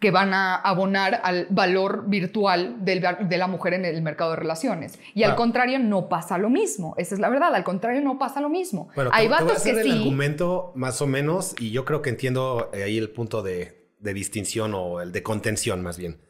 que 0.00 0.10
van 0.10 0.34
a 0.34 0.56
abonar 0.56 1.20
al 1.24 1.46
valor 1.50 2.08
virtual 2.08 2.84
del 2.84 3.04
de 3.28 3.38
la 3.38 3.46
mujer 3.46 3.74
en 3.74 3.84
el 3.84 4.02
mercado 4.02 4.30
de 4.30 4.36
relaciones. 4.36 4.98
Y 5.14 5.22
al 5.22 5.34
contrario, 5.36 5.78
no 5.78 6.08
pasa 6.08 6.38
lo 6.38 6.50
mismo. 6.50 6.94
Esa 6.98 7.14
es 7.14 7.20
la 7.20 7.28
verdad, 7.28 7.54
al 7.54 7.64
contrario, 7.64 8.00
no 8.00 8.18
pasa 8.18 8.40
lo 8.40 8.48
mismo. 8.48 8.88
Bueno, 8.94 9.10
te- 9.10 9.16
Hay 9.16 9.24
te, 9.26 9.28
voy 9.28 9.36
a 9.38 9.40
vatos 9.42 9.56
hacer 9.58 9.74
que 9.74 9.80
el 9.82 9.86
sí. 9.86 9.92
argumento 9.98 10.72
más 10.74 11.00
o 11.02 11.06
menos 11.06 11.54
y 11.58 11.70
yo 11.70 11.84
creo 11.84 12.02
que 12.02 12.10
entiendo 12.10 12.70
eh, 12.74 12.82
ahí 12.82 12.98
el 12.98 13.10
punto 13.10 13.42
de, 13.42 13.92
de 14.00 14.12
distinción 14.14 14.72
o 14.74 15.00
el 15.00 15.12
de 15.12 15.22
contención 15.22 15.82
más 15.82 15.96
bien. 15.98 16.20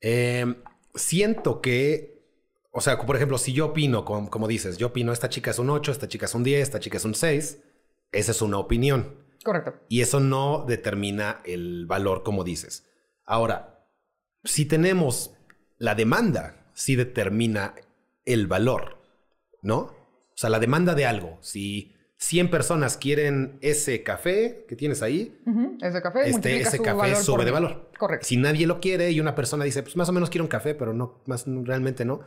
Eh, 0.00 0.46
siento 0.94 1.60
que, 1.60 2.24
o 2.72 2.80
sea, 2.80 2.98
por 2.98 3.16
ejemplo, 3.16 3.36
si 3.38 3.52
yo 3.52 3.66
opino, 3.66 4.04
como, 4.04 4.30
como 4.30 4.48
dices, 4.48 4.78
yo 4.78 4.88
opino 4.88 5.12
esta 5.12 5.28
chica 5.28 5.50
es 5.50 5.58
un 5.58 5.70
8, 5.70 5.92
esta 5.92 6.08
chica 6.08 6.26
es 6.26 6.34
un 6.34 6.42
10, 6.44 6.62
esta 6.62 6.80
chica 6.80 6.96
es 6.96 7.04
un 7.04 7.14
6, 7.14 7.58
esa 8.12 8.30
es 8.32 8.42
una 8.42 8.58
opinión. 8.58 9.16
Correcto. 9.44 9.74
Y 9.88 10.00
eso 10.02 10.20
no 10.20 10.64
determina 10.66 11.40
el 11.44 11.86
valor, 11.86 12.22
como 12.22 12.44
dices. 12.44 12.86
Ahora, 13.24 13.86
si 14.44 14.64
tenemos 14.66 15.34
la 15.78 15.94
demanda, 15.94 16.66
sí 16.74 16.96
determina 16.96 17.74
el 18.24 18.46
valor, 18.46 18.98
¿no? 19.62 19.78
O 19.78 20.36
sea, 20.36 20.50
la 20.50 20.58
demanda 20.58 20.94
de 20.94 21.06
algo. 21.06 21.38
Si 21.40 21.94
100 22.18 22.50
personas 22.50 22.98
quieren 22.98 23.58
ese 23.62 24.02
café 24.02 24.66
que 24.68 24.76
tienes 24.76 25.02
ahí, 25.02 25.40
Ese 25.80 26.02
café, 26.02 26.28
este, 26.28 26.60
ese 26.60 26.76
su 26.76 26.82
café 26.82 26.96
valor 26.96 27.16
sube 27.16 27.44
de 27.46 27.50
valor. 27.50 27.90
Correcto. 27.98 28.26
Si 28.26 28.36
nadie 28.36 28.66
lo 28.66 28.78
quiere 28.78 29.10
y 29.10 29.20
una 29.20 29.34
persona 29.34 29.64
dice, 29.64 29.82
pues 29.82 29.96
más 29.96 30.08
o 30.10 30.12
menos 30.12 30.28
quiero 30.28 30.44
un 30.44 30.48
café, 30.48 30.74
pero 30.74 30.92
no, 30.92 31.22
más 31.26 31.44
realmente 31.46 32.04
no, 32.04 32.20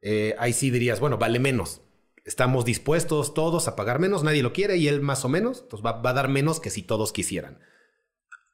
eh, 0.00 0.34
ahí 0.38 0.54
sí 0.54 0.70
dirías, 0.70 1.00
bueno, 1.00 1.18
vale 1.18 1.38
menos. 1.38 1.82
Estamos 2.26 2.64
dispuestos 2.64 3.34
todos 3.34 3.68
a 3.68 3.76
pagar 3.76 4.00
menos, 4.00 4.24
nadie 4.24 4.42
lo 4.42 4.52
quiere 4.52 4.76
y 4.76 4.88
él 4.88 5.00
más 5.00 5.24
o 5.24 5.28
menos, 5.28 5.60
entonces 5.62 5.86
va, 5.86 6.02
va 6.02 6.10
a 6.10 6.14
dar 6.14 6.28
menos 6.28 6.58
que 6.58 6.70
si 6.70 6.82
todos 6.82 7.12
quisieran. 7.12 7.60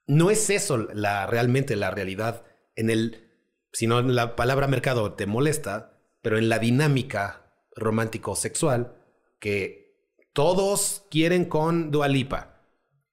No 0.06 0.30
es 0.30 0.50
eso 0.50 0.76
la, 0.76 1.26
realmente 1.26 1.74
la 1.74 1.90
realidad 1.90 2.44
en 2.76 2.90
el, 2.90 3.30
si 3.72 3.86
no 3.86 4.02
la 4.02 4.36
palabra 4.36 4.66
mercado 4.66 5.14
te 5.14 5.24
molesta, 5.24 5.98
pero 6.20 6.36
en 6.36 6.50
la 6.50 6.58
dinámica 6.58 7.54
romántico-sexual 7.74 8.94
que 9.40 9.96
todos 10.34 11.04
quieren 11.10 11.46
con 11.46 11.90
Dualipa. 11.90 12.60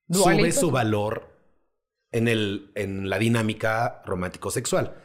Dua 0.07 0.35
Sube 0.35 0.51
su 0.51 0.71
valor 0.71 1.29
en, 2.11 2.27
el, 2.27 2.73
en 2.75 3.09
la 3.09 3.17
dinámica 3.17 4.01
romántico-sexual. 4.05 4.95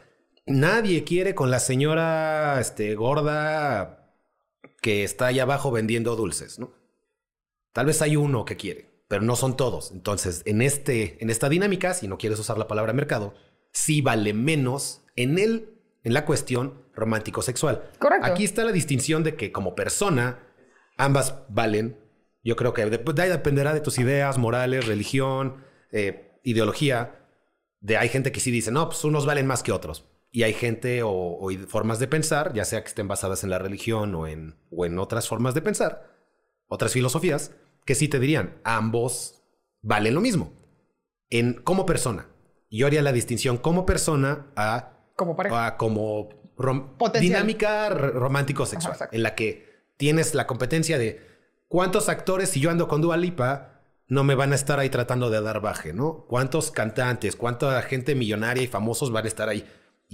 Nadie 0.47 1.05
quiere 1.05 1.33
con 1.33 1.49
la 1.49 1.59
señora 1.59 2.59
este, 2.59 2.93
gorda 2.95 4.04
que 4.81 5.03
está 5.03 5.27
allá 5.27 5.43
abajo 5.43 5.71
vendiendo 5.71 6.15
dulces, 6.15 6.59
¿no? 6.59 6.73
Tal 7.73 7.85
vez 7.85 8.01
hay 8.01 8.15
uno 8.15 8.45
que 8.45 8.55
quiere, 8.55 9.03
pero 9.07 9.21
no 9.21 9.35
son 9.35 9.57
todos. 9.57 9.91
Entonces, 9.91 10.41
en, 10.45 10.61
este, 10.61 11.21
en 11.21 11.29
esta 11.29 11.49
dinámica, 11.49 11.93
si 11.93 12.07
no 12.07 12.17
quieres 12.17 12.39
usar 12.39 12.57
la 12.57 12.67
palabra 12.67 12.93
mercado, 12.93 13.33
sí 13.71 14.01
vale 14.01 14.33
menos 14.33 15.03
en 15.15 15.37
el, 15.37 15.77
en 16.03 16.13
la 16.13 16.25
cuestión 16.25 16.85
romántico-sexual. 16.93 17.89
Correcto. 17.99 18.25
Aquí 18.25 18.45
está 18.45 18.63
la 18.63 18.71
distinción 18.71 19.23
de 19.23 19.35
que 19.35 19.51
como 19.51 19.75
persona, 19.75 20.39
ambas 20.97 21.35
valen 21.49 21.99
Yo 22.43 22.55
creo 22.55 22.73
que 22.73 22.85
de, 22.85 22.97
de 22.97 23.21
ahí 23.21 23.29
dependerá 23.29 23.73
de 23.73 23.81
tus 23.81 23.97
ideas, 23.97 24.37
morales, 24.37 24.85
religión, 24.85 25.63
eh, 25.91 26.39
ideología. 26.43 27.27
De 27.81 27.97
hay 27.97 28.07
gente 28.07 28.31
que 28.31 28.39
sí 28.39 28.51
dice, 28.51 28.71
no, 28.71 28.87
pues 28.87 29.03
unos 29.03 29.25
valen 29.25 29.47
más 29.47 29.63
que 29.63 29.71
otros. 29.71 30.05
Y 30.35 30.43
hay 30.43 30.51
gente 30.51 31.01
o, 31.01 31.09
o 31.11 31.49
formas 31.69 31.97
de 31.99 32.09
pensar, 32.09 32.51
ya 32.53 32.65
sea 32.65 32.81
que 32.81 32.89
estén 32.89 33.07
basadas 33.07 33.45
en 33.45 33.49
la 33.49 33.57
religión 33.57 34.13
o 34.15 34.27
en, 34.27 34.55
o 34.69 34.85
en 34.85 34.99
otras 34.99 35.29
formas 35.29 35.53
de 35.53 35.61
pensar, 35.61 36.09
otras 36.67 36.91
filosofías, 36.91 37.51
que 37.85 37.95
sí 37.95 38.09
te 38.09 38.19
dirían, 38.19 38.59
ambos 38.65 39.41
valen 39.81 40.13
lo 40.13 40.19
mismo. 40.19 40.51
En, 41.29 41.53
como 41.53 41.85
persona. 41.85 42.27
Yo 42.69 42.85
haría 42.85 43.01
la 43.01 43.13
distinción 43.13 43.57
como 43.57 43.85
persona 43.85 44.47
a 44.57 44.97
Como 45.15 45.37
pareja. 45.37 45.67
a 45.67 45.77
como 45.77 46.27
rom- 46.57 46.97
Potencial. 46.97 47.33
dinámica 47.37 47.87
romántico-sexual, 47.89 48.97
en 49.13 49.23
la 49.23 49.35
que 49.35 49.85
tienes 49.95 50.35
la 50.35 50.47
competencia 50.47 50.97
de 50.97 51.21
cuántos 51.69 52.09
actores, 52.09 52.49
si 52.49 52.59
yo 52.59 52.71
ando 52.71 52.89
con 52.89 52.99
Dua 53.01 53.15
Lipa, 53.15 53.83
no 54.09 54.25
me 54.25 54.35
van 54.35 54.51
a 54.51 54.55
estar 54.55 54.79
ahí 54.79 54.89
tratando 54.89 55.29
de 55.29 55.39
dar 55.41 55.61
baje, 55.61 55.93
¿no? 55.93 56.25
¿Cuántos 56.27 56.71
cantantes, 56.71 57.37
cuánta 57.37 57.81
gente 57.83 58.15
millonaria 58.15 58.63
y 58.63 58.67
famosos 58.67 59.11
van 59.13 59.23
a 59.23 59.27
estar 59.29 59.47
ahí? 59.47 59.65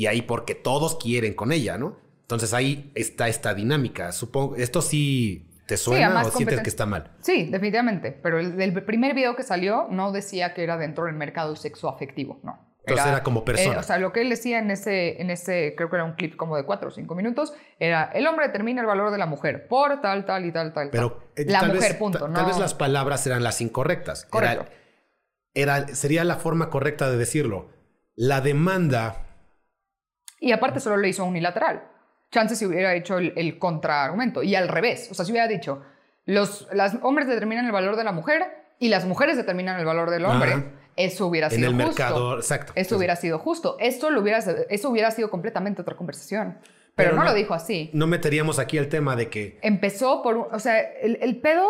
Y 0.01 0.07
ahí 0.07 0.23
porque 0.23 0.55
todos 0.55 0.97
quieren 0.97 1.35
con 1.35 1.51
ella, 1.51 1.77
¿no? 1.77 1.95
Entonces 2.21 2.53
ahí 2.55 2.91
está 2.95 3.27
esta 3.27 3.53
dinámica. 3.53 4.11
Supongo, 4.11 4.55
¿esto 4.55 4.81
sí 4.81 5.47
te 5.67 5.77
suena 5.77 6.23
o 6.23 6.31
sientes 6.31 6.59
que 6.61 6.69
está 6.69 6.87
mal? 6.87 7.11
Sí, 7.21 7.49
definitivamente. 7.51 8.11
Pero 8.11 8.39
el, 8.39 8.59
el 8.59 8.83
primer 8.83 9.13
video 9.13 9.35
que 9.35 9.43
salió 9.43 9.85
no 9.91 10.11
decía 10.11 10.55
que 10.55 10.63
era 10.63 10.77
dentro 10.77 11.03
del 11.05 11.13
mercado 11.13 11.55
sexoafectivo, 11.55 12.39
no. 12.43 12.67
Entonces 12.83 13.05
era 13.05 13.21
como 13.21 13.45
persona. 13.45 13.75
eh, 13.75 13.77
o 13.77 13.83
sea, 13.83 13.99
lo 13.99 14.11
que 14.11 14.21
él 14.21 14.29
decía 14.31 14.57
en 14.57 14.71
ese, 14.71 15.21
en 15.21 15.29
ese, 15.29 15.75
creo 15.77 15.91
que 15.91 15.97
era 15.97 16.03
un 16.03 16.13
clip 16.13 16.35
como 16.35 16.57
de 16.57 16.65
cuatro 16.65 16.87
o 16.89 16.91
cinco 16.91 17.13
minutos, 17.13 17.53
era 17.77 18.05
el 18.05 18.25
hombre 18.25 18.47
determina 18.47 18.81
el 18.81 18.87
valor 18.87 19.11
de 19.11 19.19
la 19.19 19.27
mujer 19.27 19.67
por 19.67 20.01
tal, 20.01 20.25
tal 20.25 20.45
y 20.47 20.51
tal, 20.51 20.73
tal. 20.73 20.89
Pero 20.89 21.11
tal. 21.11 21.45
eh, 21.45 21.51
la 21.51 21.59
tal 21.59 21.73
mujer, 21.75 21.91
vez, 21.91 21.99
punto. 21.99 22.27
no. 22.27 22.33
Tal 22.33 22.47
vez 22.47 22.57
las 22.57 22.73
palabras 22.73 23.27
eran 23.27 23.43
las 23.43 23.61
incorrectas. 23.61 24.23
Era- 24.23 24.31
Correcto. 24.31 24.65
era, 25.53 25.87
sería 25.89 26.23
la 26.23 26.37
forma 26.37 26.71
correcta 26.71 27.11
de 27.11 27.17
decirlo. 27.17 27.69
La 28.15 28.41
demanda. 28.41 29.27
Y 30.41 30.51
aparte 30.51 30.81
solo 30.81 30.97
le 30.97 31.07
hizo 31.07 31.23
unilateral. 31.23 31.83
Chance 32.31 32.55
si 32.57 32.65
hubiera 32.65 32.93
hecho 32.95 33.17
el, 33.19 33.31
el 33.37 33.57
contraargumento. 33.59 34.43
Y 34.43 34.55
al 34.55 34.67
revés. 34.67 35.07
O 35.09 35.13
sea, 35.13 35.23
si 35.23 35.31
hubiera 35.31 35.47
dicho, 35.47 35.81
los 36.25 36.67
las 36.73 36.97
hombres 37.03 37.27
determinan 37.27 37.65
el 37.65 37.71
valor 37.71 37.95
de 37.95 38.03
la 38.03 38.11
mujer 38.11 38.43
y 38.79 38.89
las 38.89 39.05
mujeres 39.05 39.37
determinan 39.37 39.79
el 39.79 39.85
valor 39.85 40.09
del 40.09 40.25
hombre. 40.25 40.51
Ajá. 40.51 40.63
Eso 40.97 41.27
hubiera 41.27 41.47
En 41.47 41.53
sido 41.53 41.69
el 41.69 41.75
justo. 41.75 41.87
mercado, 41.89 42.35
exacto. 42.37 42.73
Eso 42.75 42.97
hubiera 42.97 43.15
sido 43.15 43.39
justo. 43.39 43.77
Esto 43.79 44.09
lo 44.09 44.19
hubiera, 44.21 44.39
eso 44.39 44.89
hubiera 44.89 45.09
sido 45.11 45.29
completamente 45.29 45.81
otra 45.81 45.95
conversación. 45.95 46.57
Pero, 46.95 47.11
Pero 47.11 47.11
no, 47.15 47.23
no- 47.23 47.29
lo 47.29 47.33
dijo 47.33 47.53
así. 47.53 47.89
No 47.93 48.07
meteríamos 48.07 48.59
aquí 48.59 48.77
el 48.77 48.89
tema 48.89 49.15
de 49.15 49.29
que 49.29 49.57
Empezó 49.61 50.21
por, 50.21 50.49
o 50.51 50.59
sea, 50.59 50.79
el, 50.79 51.17
el 51.21 51.39
pedo, 51.39 51.67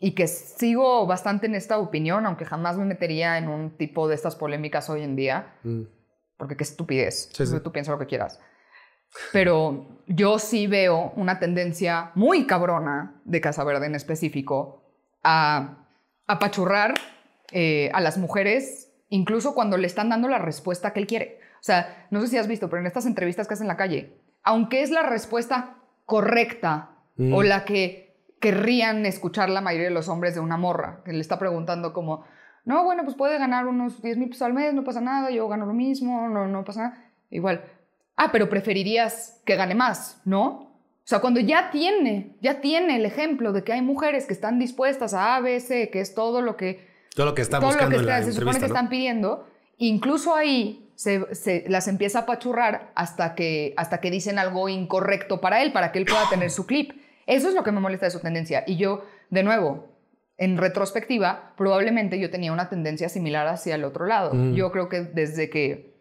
y 0.00 0.12
que 0.12 0.26
sigo 0.26 1.06
bastante 1.06 1.46
en 1.46 1.54
esta 1.54 1.78
opinión, 1.78 2.26
aunque 2.26 2.44
jamás 2.44 2.76
me 2.76 2.84
metería 2.84 3.38
en 3.38 3.48
un 3.48 3.76
tipo 3.76 4.08
de 4.08 4.16
estas 4.16 4.34
polémicas 4.34 4.90
hoy 4.90 5.02
en 5.02 5.14
día, 5.14 5.54
mm, 5.62 5.82
porque 6.36 6.56
qué 6.56 6.64
estupidez. 6.64 7.30
Sí, 7.32 7.46
sí. 7.46 7.60
Tú 7.60 7.72
piensas 7.72 7.92
lo 7.92 7.98
que 7.98 8.06
quieras. 8.06 8.40
Pero 9.32 9.86
yo 10.06 10.38
sí 10.38 10.66
veo 10.66 11.12
una 11.16 11.38
tendencia 11.38 12.10
muy 12.14 12.46
cabrona 12.46 13.20
de 13.24 13.40
Casa 13.40 13.62
Verde 13.64 13.86
en 13.86 13.94
específico 13.94 14.82
a 15.22 15.86
apachurrar 16.26 16.94
eh, 17.52 17.90
a 17.94 18.00
las 18.00 18.18
mujeres, 18.18 18.92
incluso 19.08 19.54
cuando 19.54 19.76
le 19.76 19.86
están 19.86 20.08
dando 20.08 20.28
la 20.28 20.38
respuesta 20.38 20.92
que 20.92 21.00
él 21.00 21.06
quiere. 21.06 21.38
O 21.60 21.62
sea, 21.62 22.08
no 22.10 22.20
sé 22.20 22.28
si 22.28 22.38
has 22.38 22.48
visto, 22.48 22.68
pero 22.68 22.80
en 22.80 22.86
estas 22.86 23.06
entrevistas 23.06 23.46
que 23.46 23.54
hacen 23.54 23.66
en 23.66 23.68
la 23.68 23.76
calle, 23.76 24.20
aunque 24.42 24.82
es 24.82 24.90
la 24.90 25.02
respuesta 25.02 25.76
correcta 26.04 26.90
Mm. 27.16 27.32
o 27.32 27.42
la 27.42 27.64
que 27.64 28.16
querrían 28.40 29.06
escuchar 29.06 29.48
la 29.48 29.60
mayoría 29.60 29.88
de 29.88 29.94
los 29.94 30.08
hombres 30.08 30.34
de 30.34 30.40
una 30.40 30.56
morra, 30.56 31.02
que 31.04 31.12
le 31.12 31.20
está 31.20 31.38
preguntando 31.38 31.92
como, 31.92 32.24
no, 32.64 32.84
bueno, 32.84 33.04
pues 33.04 33.16
puede 33.16 33.38
ganar 33.38 33.66
unos 33.66 34.00
10 34.02 34.16
mil 34.16 34.28
pesos 34.28 34.42
al 34.42 34.54
mes, 34.54 34.72
no 34.74 34.84
pasa 34.84 35.00
nada, 35.00 35.30
yo 35.30 35.48
gano 35.48 35.66
lo 35.66 35.74
mismo, 35.74 36.28
no, 36.28 36.46
no 36.46 36.64
pasa 36.64 36.82
nada. 36.82 37.04
Igual, 37.30 37.62
ah, 38.16 38.30
pero 38.32 38.48
preferirías 38.48 39.40
que 39.44 39.56
gane 39.56 39.74
más, 39.74 40.20
¿no? 40.24 40.46
O 40.46 41.06
sea, 41.06 41.18
cuando 41.20 41.40
ya 41.40 41.70
tiene, 41.70 42.36
ya 42.40 42.60
tiene 42.62 42.96
el 42.96 43.04
ejemplo 43.04 43.52
de 43.52 43.62
que 43.64 43.72
hay 43.74 43.82
mujeres 43.82 44.24
que 44.26 44.32
están 44.32 44.58
dispuestas 44.58 45.12
a 45.12 45.36
A, 45.36 45.40
B, 45.40 45.60
C, 45.60 45.90
que 45.90 46.00
es 46.00 46.14
todo 46.14 46.40
lo 46.40 46.56
que 46.56 46.86
todo 47.14 47.26
lo 47.26 47.34
que 47.34 47.42
está 47.42 47.60
todo 47.60 47.70
lo 47.72 47.76
que 47.90 47.96
en 47.96 48.06
la 48.06 48.18
está- 48.20 48.32
se 48.32 48.32
supone 48.32 48.54
que 48.54 48.60
¿no? 48.60 48.66
están 48.66 48.88
pidiendo, 48.88 49.46
incluso 49.78 50.34
ahí 50.34 50.90
se, 50.94 51.34
se- 51.34 51.64
las 51.68 51.88
empieza 51.88 52.20
a 52.20 52.26
pachurrar 52.26 52.90
hasta 52.94 53.34
que, 53.34 53.74
hasta 53.76 54.00
que 54.00 54.10
dicen 54.10 54.38
algo 54.38 54.68
incorrecto 54.68 55.40
para 55.40 55.62
él, 55.62 55.72
para 55.72 55.92
que 55.92 55.98
él 55.98 56.06
pueda 56.06 56.28
tener 56.30 56.50
su 56.50 56.66
clip. 56.66 56.92
Eso 57.26 57.48
es 57.48 57.54
lo 57.54 57.62
que 57.64 57.72
me 57.72 57.80
molesta 57.80 58.06
de 58.06 58.10
su 58.10 58.20
tendencia. 58.20 58.64
Y 58.66 58.76
yo, 58.76 59.04
de 59.30 59.42
nuevo, 59.42 59.88
en 60.36 60.56
retrospectiva, 60.56 61.52
probablemente 61.56 62.18
yo 62.18 62.30
tenía 62.30 62.52
una 62.52 62.68
tendencia 62.68 63.08
similar 63.08 63.46
hacia 63.46 63.74
el 63.76 63.84
otro 63.84 64.06
lado. 64.06 64.34
Mm. 64.34 64.54
Yo 64.54 64.72
creo 64.72 64.88
que 64.88 65.02
desde 65.02 65.48
que 65.48 65.94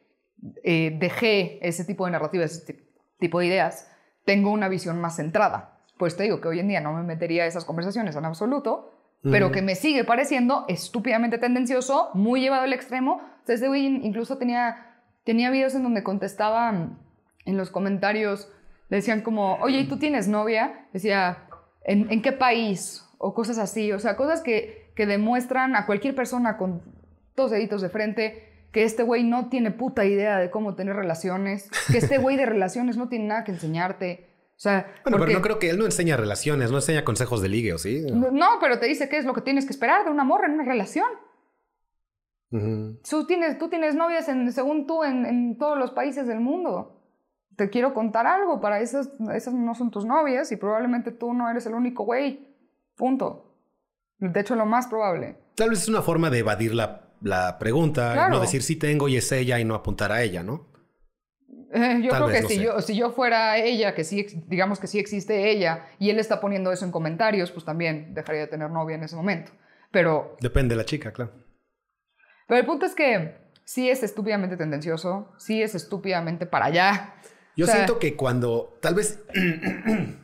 eh, 0.64 0.96
dejé 1.00 1.60
ese 1.68 1.86
tipo 1.86 2.06
de 2.06 2.12
narrativas, 2.12 2.52
ese 2.52 2.74
ti- 2.74 2.80
tipo 3.20 3.40
de 3.40 3.46
ideas, 3.46 3.90
tengo 4.26 4.52
una 4.52 4.70
visión 4.70 5.00
más 5.00 5.16
centrada. 5.18 5.80
Pues 5.98 6.18
te 6.18 6.24
digo 6.24 6.42
que 6.42 6.48
hoy 6.48 6.60
en 6.60 6.68
día 6.68 6.82
no 6.82 6.94
me 6.94 7.04
metería 7.04 7.44
a 7.44 7.46
esas 7.46 7.66
conversaciones 7.66 8.16
en 8.16 8.26
absoluto, 8.26 8.90
pero 9.22 9.52
que 9.54 9.62
me 9.62 9.76
sigue 9.76 10.04
pareciendo 10.04 10.66
estúpidamente 10.68 11.38
tendencioso, 11.38 12.10
muy 12.14 12.42
llevado 12.42 12.64
al 12.64 12.74
extremo. 12.74 13.22
Este 13.48 13.68
güey 13.70 13.86
incluso 13.86 14.38
tenía, 14.38 14.98
tenía 15.24 15.50
videos 15.50 15.76
en 15.76 15.84
donde 15.84 16.04
contestaban 16.04 17.00
en 17.46 17.56
los 17.56 17.70
comentarios, 17.70 18.50
decían 18.90 19.22
como, 19.22 19.56
oye, 19.62 19.80
¿y 19.80 19.88
tú 19.88 19.98
tienes 19.98 20.28
novia? 20.28 20.88
Decía, 20.92 21.46
¿en, 21.86 22.12
en 22.12 22.22
qué 22.22 22.34
país? 22.34 23.03
O 23.26 23.34
cosas 23.34 23.58
así, 23.58 23.92
o 23.94 24.00
sea, 24.00 24.18
cosas 24.18 24.42
que, 24.42 24.92
que 24.96 25.06
demuestran 25.06 25.76
a 25.78 25.86
cualquier 25.86 26.14
persona 26.14 26.58
con 26.58 26.82
dos 27.38 27.52
deditos 27.52 27.82
de 27.82 27.88
frente 27.90 28.50
que 28.74 28.84
este 28.84 29.04
güey 29.04 29.24
no 29.24 29.48
tiene 29.50 29.72
puta 29.72 30.04
idea 30.04 30.38
de 30.40 30.50
cómo 30.52 30.76
tener 30.76 30.96
relaciones, 30.96 31.70
que 31.92 32.00
este 32.00 32.18
güey 32.18 32.36
de 32.36 32.46
relaciones 32.46 32.98
no 32.98 33.08
tiene 33.08 33.26
nada 33.28 33.44
que 33.46 33.52
enseñarte. 33.52 34.28
O 34.58 34.60
sea, 34.64 34.88
Bueno, 35.04 35.18
porque- 35.20 35.26
pero 35.32 35.40
no 35.40 35.44
creo 35.44 35.60
que 35.60 35.70
él 35.70 35.78
no 35.80 35.86
enseña 35.86 36.18
relaciones, 36.18 36.70
no 36.72 36.78
enseña 36.78 37.06
consejos 37.06 37.42
de 37.42 37.50
ligue, 37.50 37.74
¿o 37.74 37.78
sí? 37.78 38.06
no, 38.12 38.30
no, 38.32 38.48
pero 38.60 38.78
te 38.80 38.88
dice 38.88 39.08
qué 39.10 39.18
es 39.18 39.26
lo 39.26 39.34
que 39.34 39.42
tienes 39.42 39.66
que 39.66 39.72
esperar 39.72 40.04
de 40.06 40.12
una 40.12 40.24
morra 40.26 40.48
en 40.48 40.54
una 40.54 40.66
relación. 40.66 41.08
Tú 43.10 43.26
tienes, 43.26 43.58
tú 43.58 43.68
tienes 43.70 43.96
novias, 43.96 44.28
en, 44.30 44.52
según 44.52 44.86
tú, 44.86 45.04
en, 45.04 45.26
en 45.26 45.58
todos 45.58 45.78
los 45.78 45.92
países 45.92 46.28
del 46.28 46.40
mundo. 46.40 47.00
Te 47.56 47.70
quiero 47.70 47.94
contar 47.96 48.28
algo, 48.28 48.62
para 48.62 48.80
esas, 48.80 49.10
esas 49.34 49.54
no 49.56 49.74
son 49.76 49.90
tus 49.92 50.06
novias 50.06 50.52
y 50.52 50.56
probablemente 50.58 51.12
tú 51.12 51.34
no 51.34 51.50
eres 51.50 51.66
el 51.66 51.74
único 51.74 52.04
güey. 52.04 52.53
Punto. 52.96 53.56
De 54.20 54.40
hecho, 54.40 54.56
lo 54.56 54.66
más 54.66 54.88
probable. 54.88 55.38
Tal 55.56 55.70
vez 55.70 55.82
es 55.84 55.88
una 55.90 56.02
forma 56.02 56.30
de 56.30 56.40
evadir 56.40 56.74
la, 56.74 57.10
la 57.22 57.58
pregunta, 57.60 58.14
Claro. 58.14 58.30
no 58.36 58.40
decir 58.40 58.64
sí 58.64 58.76
tengo 58.76 59.08
y 59.08 59.18
es 59.18 59.32
ella 59.32 59.60
y 59.60 59.66
no 59.66 59.76
apuntar 59.76 60.12
a 60.12 60.22
ella, 60.24 60.44
¿no? 60.44 60.72
Eh, 61.76 62.02
yo 62.04 62.10
Tal 62.12 62.24
creo 62.24 62.28
vez, 62.28 62.36
que 62.38 62.42
no 62.44 62.50
si, 62.50 62.56
sé. 62.56 62.62
yo, 62.64 62.80
si 62.82 62.96
yo 62.96 63.12
fuera 63.12 63.58
ella, 63.58 63.96
que 63.96 64.04
sí, 64.04 64.28
digamos 64.48 64.80
que 64.80 64.86
sí 64.88 65.00
existe 65.00 65.50
ella, 65.50 65.88
y 65.98 66.12
él 66.12 66.20
está 66.20 66.40
poniendo 66.40 66.72
eso 66.72 66.86
en 66.86 66.92
comentarios, 66.92 67.52
pues 67.52 67.66
también 67.66 68.14
dejaría 68.14 68.42
de 68.42 68.48
tener 68.48 68.70
novia 68.70 68.96
en 68.96 69.04
ese 69.04 69.16
momento. 69.16 69.52
Pero 69.92 70.38
Depende 70.40 70.74
de 70.76 70.78
la 70.82 70.86
chica, 70.86 71.12
claro. 71.12 71.32
Pero 72.48 72.60
el 72.60 72.66
punto 72.68 72.86
es 72.86 72.94
que 72.94 73.38
sí 73.64 73.90
es 73.90 74.04
estúpidamente 74.04 74.56
tendencioso, 74.56 75.34
sí 75.38 75.64
es 75.64 75.74
estúpidamente 75.74 76.46
para 76.46 76.66
allá. 76.66 77.16
Yo 77.56 77.66
O 77.66 77.68
sea- 77.68 77.76
siento 77.78 77.98
que 77.98 78.16
cuando, 78.16 78.78
tal 78.82 78.94
vez, 78.96 79.24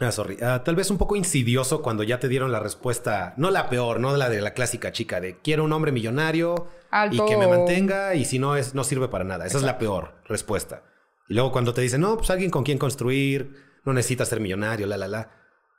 ah, 0.00 0.10
sorry, 0.12 0.38
Ah, 0.42 0.62
tal 0.64 0.74
vez 0.76 0.90
un 0.90 0.98
poco 0.98 1.16
insidioso 1.16 1.82
cuando 1.82 2.02
ya 2.02 2.18
te 2.18 2.28
dieron 2.28 2.52
la 2.52 2.60
respuesta, 2.60 3.34
no 3.36 3.50
la 3.50 3.68
peor, 3.68 4.00
no 4.00 4.16
la 4.16 4.28
de 4.28 4.40
la 4.40 4.52
clásica 4.54 4.92
chica 4.92 5.20
de 5.20 5.38
quiero 5.40 5.64
un 5.64 5.72
hombre 5.72 5.92
millonario 5.92 6.68
Alto. 6.90 7.24
y 7.26 7.28
que 7.28 7.36
me 7.36 7.46
mantenga 7.46 8.14
y 8.14 8.24
si 8.24 8.38
no 8.38 8.56
es 8.56 8.74
no 8.74 8.84
sirve 8.84 9.08
para 9.08 9.24
nada. 9.24 9.46
Esa 9.46 9.58
es 9.58 9.64
la 9.64 9.78
peor 9.78 10.14
respuesta. 10.24 10.82
Y 11.28 11.34
luego 11.34 11.52
cuando 11.52 11.72
te 11.72 11.80
dicen, 11.80 12.00
no, 12.00 12.16
pues 12.16 12.30
alguien 12.30 12.50
con 12.50 12.64
quien 12.64 12.78
construir, 12.78 13.54
no 13.84 13.92
necesitas 13.92 14.28
ser 14.28 14.40
millonario, 14.40 14.86
la, 14.86 14.96
la, 14.96 15.08
la. 15.08 15.30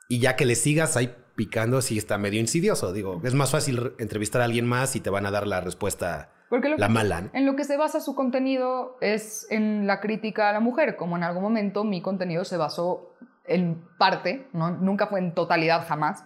Y 0.09 0.19
ya 0.19 0.35
que 0.35 0.45
le 0.45 0.55
sigas 0.55 0.97
ahí 0.97 1.15
picando, 1.35 1.81
sí 1.81 1.97
está 1.97 2.17
medio 2.17 2.39
insidioso. 2.39 2.93
Digo, 2.93 3.21
es 3.23 3.33
más 3.33 3.51
fácil 3.51 3.77
re- 3.77 3.91
entrevistar 3.99 4.41
a 4.41 4.45
alguien 4.45 4.65
más 4.65 4.95
y 4.95 4.99
te 4.99 5.09
van 5.09 5.25
a 5.25 5.31
dar 5.31 5.47
la 5.47 5.61
respuesta, 5.61 6.31
Porque 6.49 6.69
lo 6.69 6.77
la 6.77 6.87
que- 6.87 6.93
mala. 6.93 7.21
¿no? 7.21 7.29
en 7.33 7.45
lo 7.45 7.55
que 7.55 7.63
se 7.65 7.77
basa 7.77 7.99
su 7.99 8.13
contenido 8.15 8.97
es 9.01 9.47
en 9.49 9.85
la 9.87 9.99
crítica 10.01 10.49
a 10.49 10.53
la 10.53 10.59
mujer, 10.59 10.95
como 10.95 11.17
en 11.17 11.23
algún 11.23 11.43
momento 11.43 11.83
mi 11.83 12.01
contenido 12.01 12.43
se 12.45 12.57
basó 12.57 13.13
en 13.45 13.83
parte, 13.97 14.47
¿no? 14.53 14.71
nunca 14.71 15.07
fue 15.07 15.19
en 15.19 15.33
totalidad 15.33 15.85
jamás, 15.87 16.23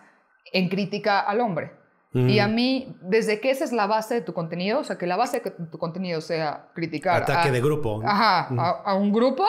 en 0.54 0.70
crítica 0.70 1.20
al 1.20 1.42
hombre. 1.42 1.72
Y 2.14 2.40
Mm. 2.40 2.44
a 2.44 2.48
mí, 2.48 2.98
desde 3.02 3.40
que 3.42 3.52
esa 3.52 3.64
es 3.66 3.72
la 3.74 3.86
base 3.86 4.16
de 4.16 4.22
tu 4.22 4.34
contenido, 4.34 4.80
o 4.80 4.84
sea, 4.84 4.98
que 4.98 5.06
la 5.06 5.18
base 5.18 5.40
de 5.42 5.52
tu 5.52 5.78
contenido 5.78 6.22
sea 6.22 6.70
criticar 6.74 7.22
Ataque 7.24 7.50
a- 7.50 7.52
de 7.52 7.62
grupo. 7.62 8.02
Ajá, 8.04 8.48
a, 8.58 8.70
a 8.86 8.94
un 8.96 9.12
grupo, 9.12 9.46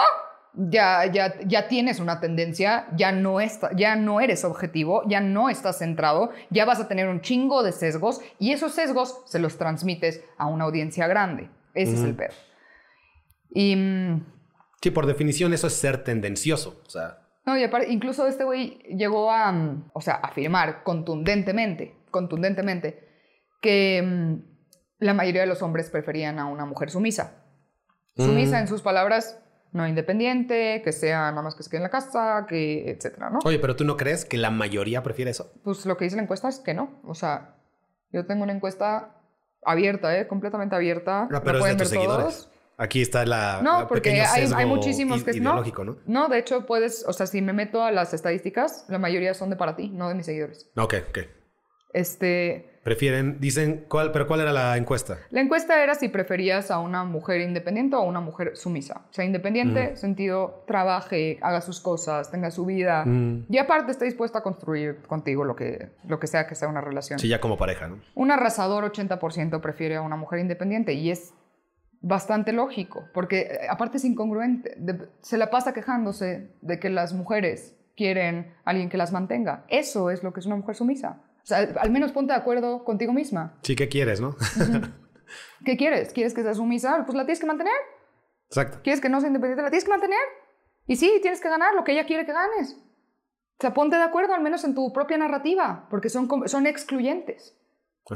ya, 0.54 1.06
ya, 1.06 1.34
ya 1.46 1.68
tienes 1.68 2.00
una 2.00 2.20
tendencia, 2.20 2.88
ya 2.96 3.12
no, 3.12 3.40
está, 3.40 3.70
ya 3.76 3.94
no 3.96 4.20
eres 4.20 4.44
objetivo, 4.44 5.02
ya 5.06 5.20
no 5.20 5.48
estás 5.48 5.78
centrado, 5.78 6.30
ya 6.50 6.64
vas 6.64 6.80
a 6.80 6.88
tener 6.88 7.08
un 7.08 7.20
chingo 7.20 7.62
de 7.62 7.70
sesgos 7.72 8.20
y 8.40 8.52
esos 8.52 8.72
sesgos 8.72 9.22
se 9.26 9.38
los 9.38 9.56
transmites 9.56 10.22
a 10.36 10.46
una 10.46 10.64
audiencia 10.64 11.06
grande. 11.06 11.48
Ese 11.74 11.92
es 11.92 11.98
Ujú. 12.00 12.08
el 12.08 12.16
pedo. 12.16 12.34
Y, 13.50 13.76
mm, 13.76 14.26
Sí, 14.82 14.90
por 14.90 15.06
definición 15.06 15.52
eso 15.54 15.66
es 15.68 15.74
ser 15.74 16.04
tendencioso. 16.04 16.82
O 16.86 16.90
sea, 16.90 17.18
No, 17.48 17.56
y 17.56 17.64
aparte, 17.64 17.90
incluso 17.90 18.26
este 18.26 18.44
güey 18.44 18.78
llegó 18.94 19.32
a, 19.32 19.50
mm, 19.50 19.88
o 19.94 20.02
sea, 20.02 20.16
afirmar 20.16 20.82
contundentemente, 20.82 21.96
contundentemente, 22.10 23.08
que 23.62 24.02
mm, 24.04 24.34
la 24.98 25.14
mayoría 25.14 25.40
de 25.40 25.46
los 25.46 25.62
hombres 25.62 25.88
preferían 25.88 26.38
a 26.38 26.44
una 26.44 26.66
mujer 26.66 26.90
sumisa. 26.90 27.42
Sumisa, 28.18 28.58
Mm. 28.58 28.60
en 28.60 28.68
sus 28.68 28.82
palabras, 28.82 29.40
no 29.72 29.88
independiente, 29.88 30.82
que 30.84 30.92
sea 30.92 31.30
nada 31.30 31.40
más 31.40 31.54
que 31.54 31.62
se 31.62 31.70
quede 31.70 31.78
en 31.78 31.84
la 31.84 31.88
casa, 31.90 32.44
que 32.46 32.90
etcétera, 32.90 33.30
¿no? 33.30 33.38
Oye, 33.46 33.58
pero 33.58 33.76
tú 33.76 33.84
no 33.86 33.96
crees 33.96 34.26
que 34.26 34.36
la 34.36 34.50
mayoría 34.50 35.02
prefiere 35.02 35.30
eso? 35.30 35.50
Pues 35.64 35.86
lo 35.86 35.96
que 35.96 36.04
dice 36.04 36.16
la 36.16 36.22
encuesta 36.24 36.50
es 36.50 36.60
que 36.60 36.74
no. 36.74 37.00
O 37.02 37.14
sea, 37.14 37.54
yo 38.12 38.26
tengo 38.26 38.42
una 38.42 38.52
encuesta 38.52 39.14
abierta, 39.64 40.18
¿eh? 40.18 40.28
Completamente 40.28 40.76
abierta. 40.76 41.28
Ah, 41.32 41.40
pero 41.42 41.64
es 41.64 41.78
de 41.78 41.82
tus 41.82 41.92
todos. 41.94 42.50
Aquí 42.80 43.02
está 43.02 43.26
la, 43.26 43.60
No, 43.60 43.80
la 43.80 43.88
porque 43.88 44.22
hay, 44.22 44.50
hay 44.54 44.66
muchísimos 44.66 45.24
que 45.24 45.40
no. 45.40 45.62
¿no? 45.64 45.96
No, 46.06 46.28
de 46.28 46.38
hecho 46.38 46.64
puedes, 46.64 47.04
o 47.08 47.12
sea, 47.12 47.26
si 47.26 47.42
me 47.42 47.52
meto 47.52 47.82
a 47.82 47.90
las 47.90 48.14
estadísticas, 48.14 48.84
la 48.88 49.00
mayoría 49.00 49.34
son 49.34 49.50
de 49.50 49.56
para 49.56 49.74
ti, 49.74 49.90
no 49.90 50.08
de 50.08 50.14
mis 50.14 50.26
seguidores. 50.26 50.70
Ok, 50.76 50.94
ok. 51.08 51.18
Este, 51.92 52.78
Prefieren, 52.88 53.38
dicen, 53.38 53.84
¿cuál, 53.88 54.12
pero 54.12 54.26
¿cuál 54.26 54.40
era 54.40 54.50
la 54.50 54.76
encuesta? 54.76 55.18
la 55.30 55.42
encuesta 55.42 55.82
era 55.82 55.94
si 55.94 56.08
preferías 56.08 56.70
a 56.70 56.78
una 56.78 57.04
mujer 57.04 57.42
independiente 57.42 57.96
o 57.96 57.98
a 57.98 58.02
una 58.02 58.20
mujer 58.20 58.56
sumisa. 58.56 59.02
O 59.10 59.12
sea, 59.12 59.26
independiente, 59.26 59.94
sentido, 59.96 60.64
trabaje, 60.66 61.38
haga 61.42 61.60
sus 61.60 61.80
cosas, 61.80 62.30
tenga 62.30 62.50
su 62.50 62.64
vida. 62.64 63.04
Mm. 63.04 63.44
Y 63.50 63.58
aparte 63.58 63.90
está 63.90 64.04
dispuesta 64.06 64.38
a 64.38 64.42
construir 64.42 65.02
contigo 65.06 65.44
lo 65.44 65.54
que, 65.54 65.90
lo 66.06 66.18
que 66.18 66.26
sea 66.26 66.46
que 66.46 66.54
sea 66.54 66.68
una 66.68 66.80
relación. 66.80 67.18
Sí, 67.18 67.28
ya 67.28 67.40
como 67.42 67.58
pareja, 67.58 67.88
¿no? 67.88 68.00
Un 68.14 68.30
arrasador 68.30 68.90
80% 68.90 69.60
prefiere 69.60 69.96
a 69.96 70.00
una 70.00 70.16
mujer 70.16 70.38
independiente 70.38 70.94
y 70.94 71.10
es 71.10 71.34
bastante 72.00 72.52
lógico, 72.52 73.04
porque 73.12 73.40
eh, 73.40 73.58
aparte 73.68 73.96
es 73.98 74.04
incongruente. 74.04 74.74
De- 74.78 75.08
se 75.20 75.36
la 75.38 75.50
pasa 75.50 75.72
quejándose 75.72 76.52
de 76.60 76.78
que 76.78 76.90
las 76.90 77.12
mujeres 77.12 77.74
quieren 77.96 78.54
a 78.64 78.70
alguien 78.70 78.88
que 78.88 78.96
las 78.96 79.12
mantenga. 79.12 79.64
Eso 79.68 80.10
es 80.10 80.22
lo 80.22 80.32
que 80.32 80.40
es 80.40 80.46
una 80.46 80.56
mujer 80.56 80.74
sumisa. 80.76 81.22
O 81.42 81.46
sea, 81.48 81.58
al 81.80 81.90
menos 81.90 82.12
ponte 82.12 82.32
de 82.32 82.38
acuerdo 82.38 82.84
contigo 82.84 83.12
misma. 83.12 83.58
Sí, 83.62 83.74
¿qué 83.74 83.88
quieres, 83.88 84.20
no? 84.20 84.36
¿Qué 85.64 85.76
quieres? 85.76 86.12
¿Quieres 86.12 86.34
que 86.34 86.42
sea 86.42 86.54
sumisa? 86.54 87.04
Pues 87.04 87.16
la 87.16 87.24
tienes 87.24 87.40
que 87.40 87.46
mantener. 87.46 87.72
Exacto. 88.48 88.78
¿Quieres 88.82 89.00
que 89.00 89.08
no 89.08 89.20
sea 89.20 89.28
independiente? 89.28 89.62
La 89.62 89.70
tienes 89.70 89.84
que 89.84 89.90
mantener. 89.90 90.18
Y 90.86 90.96
sí, 90.96 91.18
tienes 91.20 91.40
que 91.40 91.48
ganar 91.48 91.74
lo 91.74 91.84
que 91.84 91.92
ella 91.92 92.06
quiere 92.06 92.24
que 92.24 92.32
ganes. 92.32 92.74
O 92.74 93.60
sea, 93.60 93.74
ponte 93.74 93.96
de 93.96 94.02
acuerdo 94.02 94.34
al 94.34 94.40
menos 94.42 94.62
en 94.64 94.74
tu 94.74 94.92
propia 94.92 95.18
narrativa, 95.18 95.86
porque 95.90 96.08
son, 96.08 96.28
son 96.48 96.66
excluyentes. 96.66 97.57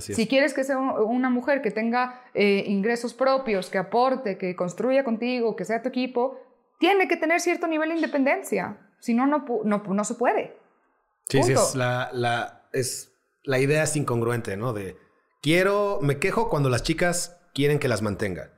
Si 0.00 0.26
quieres 0.26 0.54
que 0.54 0.64
sea 0.64 0.78
un- 0.78 0.90
una 0.90 1.28
mujer 1.30 1.60
que 1.62 1.70
tenga 1.70 2.22
eh, 2.34 2.64
ingresos 2.66 3.12
propios, 3.14 3.68
que 3.70 3.78
aporte, 3.78 4.38
que 4.38 4.56
construya 4.56 5.04
contigo, 5.04 5.54
que 5.56 5.64
sea 5.64 5.82
tu 5.82 5.88
equipo, 5.90 6.38
tiene 6.78 7.08
que 7.08 7.16
tener 7.16 7.40
cierto 7.40 7.66
nivel 7.66 7.90
de 7.90 7.96
independencia. 7.96 8.78
Si 9.00 9.14
no, 9.14 9.26
no, 9.26 9.44
no, 9.64 9.82
no 9.86 10.04
se 10.04 10.14
puede. 10.14 10.56
Sí, 11.28 11.42
sí, 11.42 11.52
es 11.52 11.74
la, 11.74 12.10
la, 12.12 12.62
es, 12.72 13.12
la 13.44 13.58
idea 13.58 13.82
es 13.84 13.94
incongruente, 13.96 14.56
¿no? 14.56 14.72
De 14.72 14.96
quiero, 15.42 15.98
me 16.02 16.18
quejo 16.18 16.48
cuando 16.48 16.68
las 16.68 16.82
chicas 16.82 17.38
quieren 17.54 17.78
que 17.78 17.88
las 17.88 18.02
mantenga, 18.02 18.50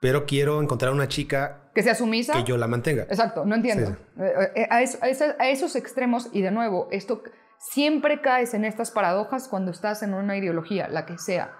pero 0.00 0.24
quiero 0.26 0.62
encontrar 0.62 0.92
una 0.92 1.08
chica 1.08 1.70
Que 1.74 1.82
sea 1.82 1.94
sumisa. 1.94 2.32
que 2.32 2.44
yo 2.44 2.56
la 2.56 2.66
mantenga. 2.66 3.02
Exacto, 3.04 3.44
no 3.44 3.54
entiendo. 3.54 3.90
Sí, 4.16 4.22
Eh, 4.22 4.52
eh, 4.56 4.68
eso- 4.82 4.98
a 5.38 5.48
esos 5.48 5.76
extremos, 5.76 6.28
y 6.32 6.42
de 6.42 6.50
nuevo, 6.50 6.88
esto 6.90 7.22
siempre 7.70 8.20
caes 8.20 8.54
en 8.54 8.64
estas 8.64 8.90
paradojas 8.90 9.48
cuando 9.48 9.70
estás 9.70 10.02
en 10.02 10.14
una 10.14 10.36
ideología, 10.36 10.88
la 10.88 11.06
que 11.06 11.18
sea. 11.18 11.56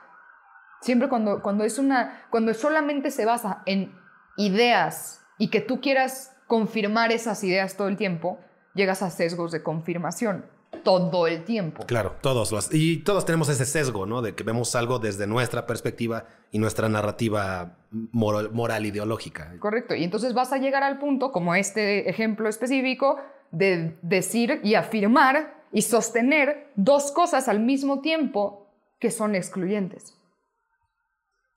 Siempre 0.80 1.09
cuando, 1.09 1.42
cuando 1.42 1.64
es 1.64 1.78
una, 1.78 2.26
cuando 2.30 2.53
solamente 2.55 3.11
se 3.11 3.24
basa 3.24 3.62
en 3.66 3.94
ideas 4.36 5.24
y 5.38 5.48
que 5.48 5.61
tú 5.61 5.80
quieras 5.80 6.36
confirmar 6.48 7.12
esas 7.12 7.42
ideas 7.44 7.76
todo 7.76 7.88
el 7.88 7.96
tiempo, 7.96 8.40
llegas 8.74 9.03
a 9.03 9.11
sesgos 9.11 9.53
de 9.53 9.62
confirmación 9.62 10.44
todo 10.82 11.28
el 11.28 11.44
tiempo. 11.44 11.84
Claro, 11.86 12.16
todos 12.20 12.50
los, 12.50 12.74
y 12.74 12.98
todos 12.98 13.24
tenemos 13.24 13.48
ese 13.48 13.64
sesgo, 13.64 14.05
¿no? 14.07 14.22
De 14.22 14.34
que 14.34 14.42
vemos 14.42 14.74
algo 14.74 14.98
desde 14.98 15.28
nuestra 15.28 15.66
perspectiva 15.66 16.24
y 16.50 16.59
nuestra 16.59 16.88
narrativa 16.88 17.76
moral, 17.90 18.50
moral 18.53 18.86
ideológica. 18.86 19.55
Correcto. 19.61 19.94
Y 19.94 20.03
entonces 20.03 20.34
vas 20.34 20.53
a 20.53 20.59
llegar 20.59 20.82
al 20.82 20.98
punto, 20.98 21.30
como 21.30 21.55
este 21.55 22.11
ejemplo 22.11 22.48
específico, 22.48 23.18
de 23.53 23.98
decir 24.03 24.61
y 24.64 24.74
afirmar 24.74 25.61
y 25.73 25.83
sostener 25.83 26.70
dos 26.77 27.11
cosas 27.12 27.49
al 27.49 27.61
mismo 27.61 28.01
tiempo 28.01 28.68
que 28.99 29.11
son 29.11 29.35
excluyentes. 29.35 30.18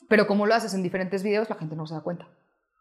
Pero 0.07 0.27
como 0.27 0.45
lo 0.45 0.55
haces 0.55 0.73
en 0.73 0.83
diferentes 0.83 1.23
videos, 1.23 1.49
la 1.49 1.55
gente 1.55 1.75
no 1.75 1.85
se 1.85 1.95
da 1.95 2.01
cuenta. 2.01 2.27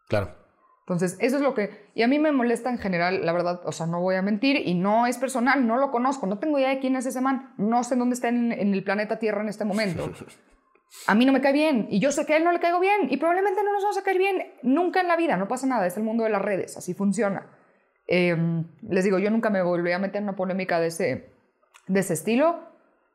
Claro. 0.07 0.35
Entonces, 0.81 1.17
eso 1.19 1.37
es 1.37 1.41
lo 1.41 1.55
que... 1.55 1.89
Y 1.95 2.03
a 2.03 2.07
mí 2.07 2.19
me 2.19 2.31
molesta 2.31 2.69
en 2.69 2.77
general, 2.77 3.25
la 3.25 3.33
verdad, 3.33 3.61
o 3.65 3.71
sea, 3.71 3.87
no 3.87 4.01
voy 4.01 4.15
a 4.15 4.21
mentir, 4.21 4.57
y 4.67 4.75
no 4.75 5.07
es 5.07 5.17
personal, 5.17 5.65
no 5.65 5.77
lo 5.77 5.89
conozco, 5.89 6.27
no 6.27 6.37
tengo 6.37 6.59
idea 6.59 6.69
de 6.69 6.79
quién 6.79 6.95
es 6.95 7.07
ese 7.07 7.21
man, 7.21 7.55
no 7.57 7.83
sé 7.83 7.95
dónde 7.95 8.13
está 8.13 8.29
en, 8.29 8.51
en 8.51 8.73
el 8.73 8.83
planeta 8.83 9.17
Tierra 9.17 9.41
en 9.41 9.49
este 9.49 9.65
momento. 9.65 10.11
A 11.07 11.15
mí 11.15 11.25
no 11.25 11.33
me 11.33 11.41
cae 11.41 11.51
bien, 11.51 11.87
y 11.89 11.99
yo 11.99 12.11
sé 12.11 12.25
que 12.25 12.33
a 12.33 12.37
él 12.37 12.45
no 12.45 12.53
le 12.53 12.59
caigo 12.59 12.79
bien, 12.79 13.07
y 13.09 13.17
probablemente 13.17 13.63
no 13.63 13.73
nos 13.73 13.83
vamos 13.83 13.97
a 13.97 14.03
caer 14.03 14.17
bien 14.17 14.53
nunca 14.63 15.01
en 15.01 15.09
la 15.09 15.17
vida, 15.17 15.35
no 15.35 15.47
pasa 15.47 15.67
nada, 15.67 15.85
es 15.85 15.97
el 15.97 16.03
mundo 16.03 16.23
de 16.23 16.29
las 16.29 16.41
redes, 16.41 16.77
así 16.77 16.93
funciona. 16.93 17.47
Eh, 18.07 18.35
les 18.87 19.03
digo, 19.03 19.19
yo 19.19 19.29
nunca 19.31 19.49
me 19.49 19.61
volví 19.61 19.91
a 19.91 19.99
meter 19.99 20.17
en 20.17 20.23
una 20.23 20.35
polémica 20.35 20.79
de 20.79 20.87
ese, 20.87 21.29
de 21.87 21.99
ese 21.99 22.13
estilo, 22.13 22.59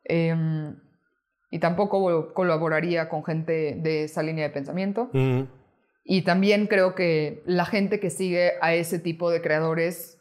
eh, 0.04 0.34
y 1.50 1.58
tampoco 1.58 2.32
colaboraría 2.32 3.08
con 3.08 3.24
gente 3.24 3.76
de 3.76 4.04
esa 4.04 4.22
línea 4.22 4.44
de 4.44 4.50
pensamiento. 4.50 5.10
Y 6.04 6.22
también 6.22 6.66
creo 6.66 6.94
que 6.94 7.42
la 7.44 7.64
gente 7.64 8.00
que 8.00 8.10
sigue 8.10 8.52
a 8.60 8.74
ese 8.74 8.98
tipo 8.98 9.30
de 9.30 9.42
creadores 9.42 10.18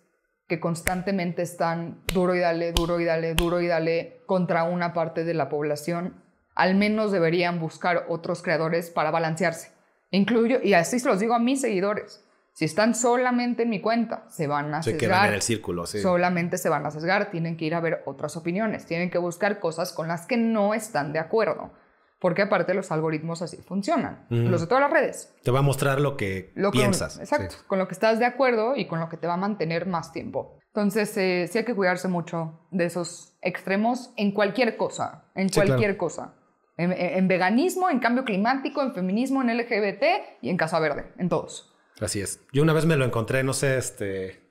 que 0.47 0.59
constantemente 0.59 1.43
están 1.43 2.01
duro 2.11 2.35
y 2.35 2.39
dale, 2.39 2.73
duro 2.73 2.99
y 2.99 3.05
dale, 3.05 3.35
duro 3.35 3.61
y 3.61 3.67
dale 3.67 4.21
contra 4.25 4.63
una 4.63 4.93
parte 4.93 5.23
de 5.23 5.35
la 5.35 5.47
población, 5.47 6.23
al 6.55 6.75
menos 6.75 7.11
deberían 7.11 7.59
buscar 7.59 8.07
otros 8.09 8.41
creadores 8.41 8.89
para 8.89 9.11
balancearse. 9.11 9.71
Incluyo, 10.09 10.59
y 10.63 10.73
así 10.73 10.99
se 10.99 11.07
los 11.07 11.19
digo 11.19 11.35
a 11.35 11.39
mis 11.39 11.61
seguidores, 11.61 12.25
si 12.59 12.65
están 12.65 12.93
solamente 12.93 13.63
en 13.63 13.69
mi 13.69 13.79
cuenta, 13.79 14.25
se 14.27 14.45
van 14.45 14.73
a 14.73 14.83
se 14.83 14.97
quedan 14.97 15.11
sesgar. 15.13 15.27
en 15.29 15.33
el 15.35 15.41
círculo, 15.41 15.85
sí. 15.85 16.01
Solamente 16.01 16.57
se 16.57 16.67
van 16.67 16.85
a 16.85 16.91
sesgar, 16.91 17.31
tienen 17.31 17.55
que 17.55 17.63
ir 17.63 17.73
a 17.73 17.79
ver 17.79 18.03
otras 18.05 18.35
opiniones, 18.35 18.85
tienen 18.85 19.09
que 19.09 19.17
buscar 19.17 19.61
cosas 19.61 19.93
con 19.93 20.09
las 20.09 20.25
que 20.25 20.35
no 20.35 20.73
están 20.73 21.13
de 21.13 21.19
acuerdo. 21.19 21.71
Porque 22.19 22.41
aparte 22.41 22.73
los 22.73 22.91
algoritmos 22.91 23.41
así 23.41 23.55
funcionan. 23.65 24.25
Los 24.29 24.59
de 24.59 24.67
todas 24.67 24.81
las 24.81 24.91
redes. 24.91 25.33
Te 25.41 25.51
va 25.51 25.59
a 25.59 25.61
mostrar 25.61 26.01
lo 26.01 26.17
que 26.17 26.51
Lo 26.53 26.69
que- 26.73 26.79
piensas. 26.79 27.17
exacto. 27.17 27.55
sí. 27.55 27.63
Con 27.65 27.79
lo 27.79 27.87
que 27.87 27.93
estás 27.93 28.19
de 28.19 28.25
acuerdo 28.25 28.75
y 28.75 28.87
con 28.87 28.99
lo 28.99 29.07
que 29.07 29.15
te 29.15 29.25
va 29.25 29.35
a 29.35 29.37
mantener 29.37 29.85
más 29.87 30.11
tiempo. 30.11 30.57
Entonces, 30.67 31.15
eh, 31.15 31.47
sí 31.49 31.59
hay 31.59 31.63
que 31.63 31.73
cuidarse 31.73 32.09
mucho 32.09 32.59
de 32.71 32.83
esos 32.87 33.37
extremos 33.41 34.11
en 34.17 34.33
cualquier 34.33 34.75
cosa. 34.75 35.29
En 35.33 35.47
Sí, 35.47 35.61
cualquier 35.61 35.95
cosa. 35.95 36.33
En, 36.75 36.91
en- 36.91 37.17
en 37.19 37.27
veganismo, 37.29 37.89
en 37.89 37.99
cambio 37.99 38.25
climático, 38.25 38.81
en 38.81 38.93
feminismo, 38.93 39.41
en 39.41 39.51
LGBT 39.57 40.03
y 40.41 40.49
en 40.49 40.57
Casa 40.57 40.77
Verde. 40.81 41.13
En 41.17 41.29
todos. 41.29 41.68
Así 41.99 42.21
es. 42.21 42.41
Yo 42.53 42.63
una 42.63 42.73
vez 42.73 42.85
me 42.85 42.97
lo 42.97 43.05
encontré, 43.05 43.43
no 43.43 43.53
sé, 43.53 43.77
este... 43.77 44.47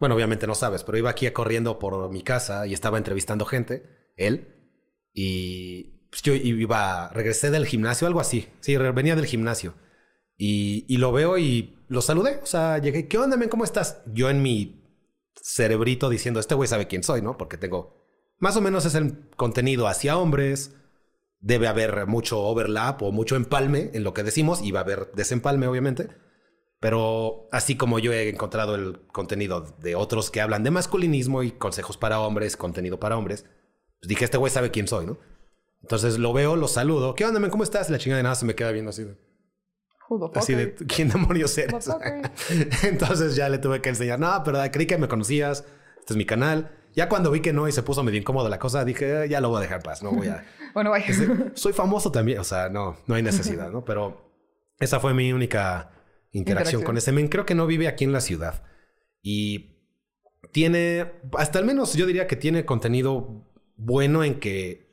Bueno, 0.00 0.16
obviamente 0.16 0.46
no 0.46 0.54
sabes, 0.54 0.84
pero 0.84 0.98
iba 0.98 1.10
aquí 1.10 1.30
corriendo 1.30 1.78
por 1.78 2.10
mi 2.10 2.22
casa 2.22 2.66
y 2.66 2.74
estaba 2.74 2.98
entrevistando 2.98 3.46
gente, 3.46 4.12
él, 4.16 4.54
y 5.14 6.08
pues, 6.10 6.22
yo 6.22 6.34
iba, 6.34 7.08
regresé 7.10 7.50
del 7.50 7.66
gimnasio, 7.66 8.06
algo 8.06 8.20
así. 8.20 8.48
Sí, 8.60 8.76
venía 8.76 9.16
del 9.16 9.26
gimnasio. 9.26 9.74
Y, 10.36 10.84
y 10.88 10.98
lo 10.98 11.12
veo 11.12 11.38
y 11.38 11.78
lo 11.88 12.02
saludé. 12.02 12.40
O 12.42 12.46
sea, 12.46 12.78
llegué, 12.78 13.08
¿qué 13.08 13.16
onda, 13.16 13.36
men? 13.36 13.48
¿Cómo 13.48 13.64
estás? 13.64 14.02
Yo 14.12 14.28
en 14.28 14.42
mi 14.42 14.82
cerebrito 15.40 16.10
diciendo, 16.10 16.40
este 16.40 16.56
güey 16.56 16.68
sabe 16.68 16.88
quién 16.88 17.04
soy, 17.04 17.22
¿no? 17.22 17.38
Porque 17.38 17.56
tengo... 17.56 18.04
Más 18.38 18.56
o 18.56 18.60
menos 18.60 18.84
es 18.84 18.96
el 18.96 19.28
contenido 19.36 19.86
hacia 19.86 20.18
hombres. 20.18 20.74
Debe 21.38 21.68
haber 21.68 22.06
mucho 22.06 22.40
overlap 22.40 23.00
o 23.02 23.12
mucho 23.12 23.36
empalme 23.36 23.90
en 23.94 24.02
lo 24.02 24.12
que 24.12 24.24
decimos 24.24 24.60
y 24.62 24.72
va 24.72 24.80
a 24.80 24.82
haber 24.82 25.12
desempalme, 25.12 25.68
obviamente. 25.68 26.08
Pero 26.84 27.48
así 27.50 27.78
como 27.78 27.98
yo 27.98 28.12
he 28.12 28.28
encontrado 28.28 28.74
el 28.74 29.06
contenido 29.06 29.62
de 29.80 29.94
otros 29.94 30.30
que 30.30 30.42
hablan 30.42 30.64
de 30.64 30.70
masculinismo 30.70 31.42
y 31.42 31.52
consejos 31.52 31.96
para 31.96 32.20
hombres, 32.20 32.58
contenido 32.58 33.00
para 33.00 33.16
hombres, 33.16 33.46
pues 34.00 34.06
dije, 34.06 34.26
este 34.26 34.36
güey 34.36 34.52
sabe 34.52 34.70
quién 34.70 34.86
soy, 34.86 35.06
¿no? 35.06 35.16
Entonces 35.80 36.18
lo 36.18 36.34
veo, 36.34 36.56
lo 36.56 36.68
saludo. 36.68 37.14
¿Qué 37.14 37.24
onda, 37.24 37.40
men? 37.40 37.48
¿Cómo 37.50 37.64
estás? 37.64 37.88
La 37.88 37.96
chingada 37.96 38.18
de 38.18 38.24
nada 38.24 38.34
se 38.34 38.44
me 38.44 38.54
queda 38.54 38.70
viendo 38.70 38.90
así 38.90 39.02
de... 39.04 39.16
Así 40.34 40.54
de? 40.54 40.74
¿quién 40.74 41.08
demonios 41.08 41.56
eres? 41.56 41.88
Entonces 42.82 43.34
ya 43.34 43.48
le 43.48 43.56
tuve 43.56 43.80
que 43.80 43.88
enseñar, 43.88 44.20
no, 44.20 44.42
pero 44.44 44.58
creí 44.70 44.86
que 44.86 44.98
me 44.98 45.08
conocías, 45.08 45.64
este 46.00 46.12
es 46.12 46.16
mi 46.18 46.26
canal. 46.26 46.70
Ya 46.94 47.08
cuando 47.08 47.30
vi 47.30 47.40
que 47.40 47.54
no 47.54 47.66
y 47.66 47.72
se 47.72 47.82
puso 47.82 48.02
medio 48.02 48.20
incómodo 48.20 48.50
la 48.50 48.58
cosa, 48.58 48.84
dije, 48.84 49.24
"Eh, 49.24 49.28
ya 49.30 49.40
lo 49.40 49.48
voy 49.48 49.56
a 49.56 49.60
dejar 49.62 49.82
paz, 49.82 50.02
no 50.02 50.10
voy 50.12 50.28
a... 50.28 50.44
Bueno, 50.74 50.90
vaya. 50.90 51.06
Soy 51.54 51.72
famoso 51.72 52.12
también, 52.12 52.40
o 52.40 52.44
sea, 52.44 52.68
no, 52.68 52.98
no 53.06 53.14
hay 53.14 53.22
necesidad, 53.22 53.70
¿no? 53.70 53.86
Pero 53.86 54.20
esa 54.78 55.00
fue 55.00 55.14
mi 55.14 55.32
única 55.32 55.93
interacción, 56.34 56.80
Interacción. 56.80 56.82
con 56.82 56.96
ese 56.96 57.12
men. 57.12 57.28
Creo 57.28 57.46
que 57.46 57.54
no 57.54 57.66
vive 57.66 57.88
aquí 57.88 58.04
en 58.04 58.12
la 58.12 58.20
ciudad. 58.20 58.62
Y 59.22 59.78
tiene, 60.52 61.12
hasta 61.38 61.58
al 61.58 61.64
menos 61.64 61.94
yo 61.94 62.06
diría 62.06 62.26
que 62.26 62.36
tiene 62.36 62.64
contenido 62.64 63.48
bueno 63.76 64.22
en 64.24 64.38
que 64.40 64.84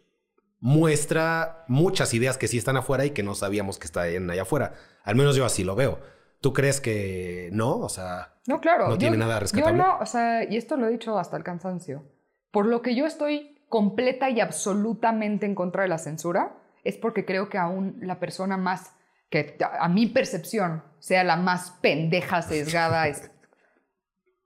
muestra 0.60 1.66
muchas 1.68 2.14
ideas 2.14 2.38
que 2.38 2.48
sí 2.48 2.58
están 2.58 2.78
afuera 2.78 3.06
y 3.06 3.12
que 3.12 3.24
no 3.24 3.36
sabíamos 3.36 3.80
que 3.80 3.86
están 3.86 4.30
allá 4.30 4.44
afuera. 4.44 4.74
Al 5.04 5.16
menos 5.16 5.36
yo 5.36 5.44
así 5.46 5.64
lo 5.64 5.76
veo. 5.76 6.00
¿Tú 6.39 6.54
crees 6.54 6.80
que 6.80 7.50
no? 7.52 7.78
O 7.80 7.89
sea, 7.89 8.36
No, 8.48 8.62
claro. 8.62 8.88
¿No 8.88 8.98
tiene 8.98 9.18
nada 9.18 9.39
rescatable? 9.39 9.78
Yo 9.78 9.84
no, 9.84 10.00
o 10.00 10.06
sea, 10.06 10.44
y 10.44 10.58
esto 10.58 10.78
lo 10.78 10.88
he 10.88 10.92
dicho 10.92 11.18
hasta 11.20 11.38
el 11.38 11.44
cansancio. 11.44 12.04
Por 12.52 12.66
lo 12.66 12.82
que 12.82 12.96
yo 12.96 13.06
estoy 13.06 13.60
completa 13.70 14.30
y 14.30 14.39
absolutamente 14.39 15.46
en 15.46 15.56
contra 15.56 15.84
de 15.84 15.89
la 15.89 15.98
censura, 15.98 16.58
es 16.84 16.98
porque 16.98 17.26
creo 17.26 17.50
que 17.50 17.58
aún 17.58 18.00
la 18.02 18.20
persona 18.20 18.58
más, 18.58 18.94
que 19.30 19.58
a 19.60 19.88
mi 19.88 20.08
percepción 20.08 20.84
sea 21.02 21.24
la 21.26 21.36
más 21.36 21.72
pendeja, 21.82 22.41
sesgada, 22.41 23.08
es. 23.10 23.30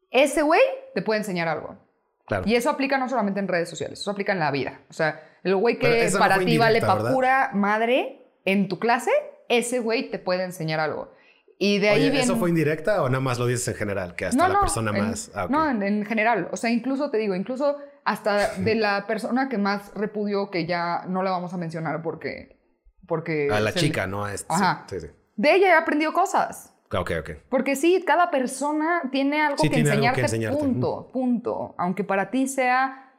Ese 0.09 0.41
güey 0.41 0.61
te 0.93 1.01
puede 1.01 1.19
enseñar 1.19 1.47
algo. 1.47 1.77
claro. 2.25 2.45
Y 2.47 2.55
eso 2.55 2.69
aplica 2.69 2.97
no 2.97 3.09
solamente 3.09 3.39
en 3.39 3.47
redes 3.47 3.69
sociales, 3.69 3.99
eso 3.99 4.09
aplica 4.09 4.31
en 4.31 4.39
la 4.39 4.49
vida. 4.49 4.81
O 4.89 4.93
sea, 4.93 5.21
el 5.43 5.55
güey 5.55 5.77
que 5.77 6.09
no 6.11 6.19
para 6.19 6.39
ti 6.39 6.57
vale 6.57 6.81
pa' 6.81 7.11
pura 7.11 7.51
madre 7.53 8.31
en 8.45 8.67
tu 8.67 8.79
clase, 8.79 9.11
ese 9.49 9.79
güey 9.79 10.09
te 10.09 10.17
puede 10.17 10.43
enseñar 10.43 10.79
algo. 10.79 11.13
Y 11.57 11.79
de 11.79 11.89
ahí 11.89 12.01
Oye, 12.01 12.09
viene... 12.09 12.25
¿eso 12.25 12.35
fue 12.37 12.49
indirecta 12.49 13.01
o 13.03 13.09
nada 13.09 13.21
más 13.21 13.39
lo 13.39 13.45
dices 13.47 13.67
en 13.69 13.75
general? 13.75 14.15
Que 14.15 14.25
hasta 14.25 14.49
la 14.49 14.59
persona 14.59 14.91
en- 14.91 15.07
más... 15.07 15.31
ah. 15.35 15.47
No, 15.49 15.69
en, 15.69 15.83
en 15.83 16.05
general. 16.05 16.49
O 16.51 16.57
sea, 16.57 16.69
incluso 16.69 17.09
te 17.11 17.17
digo, 17.17 17.35
incluso 17.35 17.77
hasta 18.03 18.55
de 18.55 18.75
la 18.75 19.07
persona 19.07 19.49
que 19.49 19.57
más 19.57 19.93
repudió, 19.93 20.49
que 20.49 20.65
ya 20.65 21.03
no 21.07 21.23
la 21.23 21.31
vamos 21.31 21.53
a 21.53 21.57
mencionar 21.57 22.01
porque. 22.01 22.59
porque 23.07 23.49
a 23.51 23.59
la 23.59 23.73
chica, 23.73 24.05
¿no? 24.05 24.25
A 24.25 24.33
este, 24.33 24.53
Ajá. 24.53 24.85
Sí, 24.89 24.99
sí. 24.99 25.07
De 25.35 25.55
ella 25.55 25.69
he 25.69 25.73
aprendido 25.73 26.13
cosas. 26.13 26.73
Ok, 26.91 27.11
ok. 27.19 27.29
Porque 27.49 27.75
sí, 27.75 28.03
cada 28.05 28.31
persona 28.31 29.03
tiene 29.11 29.41
algo, 29.41 29.57
Sí, 29.57 29.69
que, 29.69 29.75
tiene 29.75 29.89
algo 29.89 30.03
enseñarte, 30.03 30.21
que 30.21 30.25
enseñarte. 30.25 30.59
Punto, 30.59 31.09
punto. 31.11 31.75
Aunque 31.77 32.03
para 32.03 32.29
ti 32.29 32.47
sea 32.47 33.13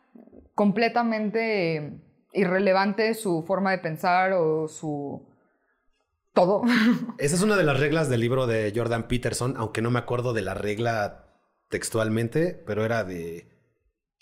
completamente 0.54 2.00
irrelevante 2.32 3.14
su 3.14 3.42
forma 3.42 3.70
de 3.72 3.78
pensar 3.78 4.32
o 4.32 4.68
su. 4.68 5.26
todo. 6.32 6.62
Esa 7.18 7.36
es 7.36 7.42
una 7.42 7.56
de 7.56 7.64
las 7.64 7.80
reglas 7.80 8.08
del 8.08 8.20
libro 8.20 8.46
de 8.46 8.72
Jordan 8.74 9.08
Peterson, 9.08 9.54
aunque 9.56 9.82
no 9.82 9.90
me 9.90 9.98
acuerdo 9.98 10.32
de 10.32 10.42
la 10.42 10.54
regla 10.54 11.26
textualmente, 11.68 12.62
pero 12.66 12.84
era 12.84 13.04
de 13.04 13.48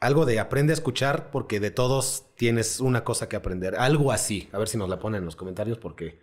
algo 0.01 0.27
de 0.27 0.39
aprende 0.39 0.73
a 0.73 0.75
escuchar 0.75 1.31
porque 1.31 1.61
de 1.61 1.71
todos 1.71 2.35
tienes 2.37 2.81
una 2.81 3.05
cosa 3.05 3.29
que 3.29 3.37
aprender. 3.37 3.77
Algo 3.77 4.13
así. 4.13 4.49
A 4.53 4.59
ver 4.59 4.69
si 4.69 4.77
nos 4.77 4.89
la 4.89 4.99
ponen 4.99 5.21
en 5.21 5.25
los 5.25 5.37
comentarios 5.37 5.79
porque, 5.79 6.21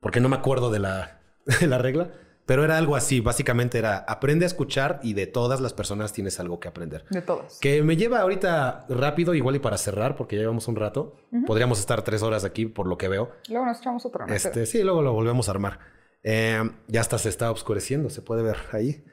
porque 0.00 0.20
no 0.20 0.28
me 0.28 0.36
acuerdo 0.36 0.70
de 0.70 0.78
la, 0.78 1.20
de 1.60 1.66
la 1.66 1.78
regla, 1.78 2.10
pero 2.46 2.64
era 2.64 2.76
algo 2.78 2.96
así. 2.96 3.20
Básicamente 3.20 3.78
era 3.78 3.98
aprende 3.98 4.44
a 4.44 4.48
escuchar 4.48 4.98
y 5.02 5.14
de 5.14 5.26
todas 5.26 5.60
las 5.60 5.72
personas 5.72 6.12
tienes 6.12 6.40
algo 6.40 6.58
que 6.58 6.68
aprender. 6.68 7.04
de 7.10 7.22
todos. 7.22 7.58
Que 7.60 7.82
me 7.82 7.96
lleva 7.96 8.20
ahorita 8.20 8.86
rápido, 8.88 9.34
igual 9.34 9.56
y 9.56 9.60
para 9.60 9.78
cerrar, 9.78 10.16
porque 10.16 10.36
ya 10.36 10.42
llevamos 10.42 10.66
un 10.66 10.76
rato. 10.76 11.16
Podríamos 11.46 11.78
estar 11.78 12.02
tres 12.02 12.22
horas 12.22 12.44
aquí 12.44 12.66
por 12.66 12.86
lo 12.86 12.98
que 12.98 13.08
veo. 13.08 13.30
Luego 13.48 13.66
nos 13.66 13.78
echamos 13.78 14.04
otro. 14.04 14.26
¿no? 14.26 14.34
Este, 14.34 14.66
sí, 14.66 14.82
luego 14.82 15.02
lo 15.02 15.12
volvemos 15.12 15.48
a 15.48 15.52
armar. 15.52 15.78
Eh, 16.22 16.60
ya 16.88 17.00
hasta 17.00 17.18
se 17.18 17.28
está 17.28 17.50
oscureciendo, 17.50 18.10
se 18.10 18.22
puede 18.22 18.42
ver 18.42 18.56
ahí. 18.72 19.04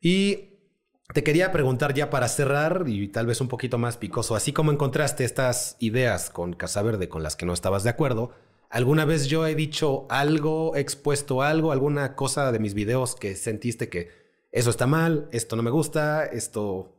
Y 0.00 0.50
te 1.12 1.22
quería 1.22 1.52
preguntar 1.52 1.94
ya 1.94 2.10
para 2.10 2.28
cerrar 2.28 2.84
y 2.86 3.08
tal 3.08 3.26
vez 3.26 3.40
un 3.40 3.48
poquito 3.48 3.78
más 3.78 3.96
picoso, 3.96 4.36
así 4.36 4.52
como 4.52 4.72
encontraste 4.72 5.24
estas 5.24 5.76
ideas 5.80 6.30
con 6.30 6.54
Casa 6.54 6.82
Verde 6.82 7.08
con 7.08 7.22
las 7.22 7.36
que 7.36 7.46
no 7.46 7.52
estabas 7.52 7.82
de 7.82 7.90
acuerdo, 7.90 8.32
¿alguna 8.70 9.04
vez 9.04 9.26
yo 9.26 9.46
he 9.46 9.54
dicho 9.54 10.06
algo, 10.08 10.74
he 10.76 10.80
expuesto 10.80 11.42
algo, 11.42 11.72
alguna 11.72 12.14
cosa 12.16 12.50
de 12.52 12.58
mis 12.58 12.72
videos 12.74 13.14
que 13.16 13.34
sentiste 13.36 13.88
que 13.88 14.08
eso 14.52 14.70
está 14.70 14.86
mal, 14.86 15.28
esto 15.32 15.56
no 15.56 15.62
me 15.62 15.70
gusta, 15.70 16.24
esto 16.24 16.96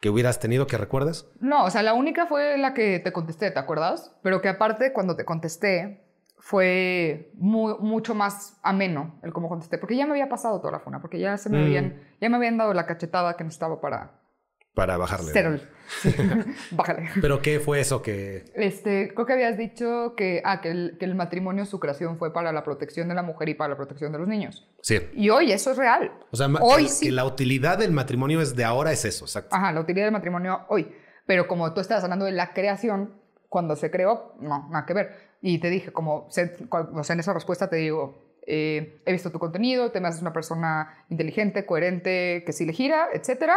que 0.00 0.10
hubieras 0.10 0.40
tenido 0.40 0.66
que 0.66 0.78
recuerdas? 0.78 1.26
No, 1.40 1.64
o 1.64 1.70
sea, 1.70 1.82
la 1.82 1.94
única 1.94 2.26
fue 2.26 2.56
la 2.58 2.74
que 2.74 2.98
te 3.00 3.12
contesté, 3.12 3.50
¿te 3.50 3.58
acuerdas? 3.58 4.12
Pero 4.22 4.40
que 4.40 4.48
aparte, 4.48 4.92
cuando 4.92 5.16
te 5.16 5.24
contesté, 5.24 6.02
fue 6.38 7.30
mu- 7.34 7.78
mucho 7.78 8.14
más 8.14 8.58
ameno 8.62 9.18
el 9.22 9.32
cómo 9.32 9.48
contesté, 9.48 9.78
porque 9.78 9.96
ya 9.96 10.04
me 10.06 10.12
había 10.12 10.28
pasado 10.28 10.60
toda 10.60 10.72
la 10.72 10.80
funa, 10.80 11.00
porque 11.00 11.18
ya 11.18 11.36
se 11.38 11.50
me 11.50 11.58
Mm. 11.58 11.62
habían, 11.62 12.02
ya 12.20 12.28
me 12.28 12.36
habían 12.36 12.56
dado 12.58 12.72
la 12.74 12.86
cachetada 12.86 13.36
que 13.36 13.44
necesitaba 13.44 13.80
para 13.80 14.20
Para 14.74 14.96
bajarle. 14.96 15.32
sí, 15.32 15.38
Bájale. 16.72 17.10
Pero 17.20 17.40
¿qué 17.40 17.60
fue 17.60 17.80
eso 17.80 18.02
que... 18.02 18.44
Este, 18.54 19.12
creo 19.14 19.26
que 19.26 19.32
habías 19.32 19.56
dicho 19.56 20.14
que, 20.16 20.42
ah, 20.44 20.60
que, 20.60 20.70
el, 20.70 20.96
que 20.98 21.04
el 21.04 21.14
matrimonio, 21.14 21.64
su 21.66 21.80
creación 21.80 22.18
fue 22.18 22.32
para 22.32 22.52
la 22.52 22.64
protección 22.64 23.08
de 23.08 23.14
la 23.14 23.22
mujer 23.22 23.48
y 23.48 23.54
para 23.54 23.70
la 23.70 23.76
protección 23.76 24.12
de 24.12 24.18
los 24.18 24.28
niños. 24.28 24.68
Sí. 24.82 25.00
Y 25.14 25.30
hoy 25.30 25.52
eso 25.52 25.70
es 25.70 25.76
real. 25.76 26.12
O 26.30 26.36
sea, 26.36 26.48
Hoy 26.60 26.84
que, 26.84 26.88
sí. 26.88 27.06
que 27.06 27.12
la 27.12 27.24
utilidad 27.24 27.78
del 27.78 27.92
matrimonio 27.92 28.40
es 28.40 28.56
de 28.56 28.64
ahora 28.64 28.92
es 28.92 29.04
eso, 29.04 29.24
exacto. 29.24 29.54
Ajá, 29.54 29.72
la 29.72 29.80
utilidad 29.80 30.06
del 30.06 30.12
matrimonio 30.12 30.66
hoy. 30.68 30.92
Pero 31.26 31.48
como 31.48 31.72
tú 31.74 31.80
estabas 31.80 32.04
hablando 32.04 32.24
de 32.24 32.32
la 32.32 32.52
creación, 32.52 33.14
cuando 33.48 33.76
se 33.76 33.90
creó, 33.90 34.34
no, 34.40 34.68
nada 34.70 34.86
que 34.86 34.94
ver. 34.94 35.16
Y 35.40 35.58
te 35.58 35.70
dije, 35.70 35.92
como, 35.92 36.26
o 36.26 36.30
sea, 36.30 36.44
en 36.44 37.20
esa 37.20 37.32
respuesta 37.32 37.68
te 37.68 37.76
digo, 37.76 38.26
eh, 38.46 39.02
he 39.04 39.12
visto 39.12 39.30
tu 39.30 39.38
contenido, 39.38 39.90
te 39.90 40.00
me 40.00 40.08
haces 40.08 40.22
una 40.22 40.32
persona 40.32 41.04
inteligente, 41.08 41.66
coherente, 41.66 42.44
que 42.46 42.52
sí 42.52 42.64
le 42.64 42.72
gira, 42.72 43.08
etcétera. 43.12 43.56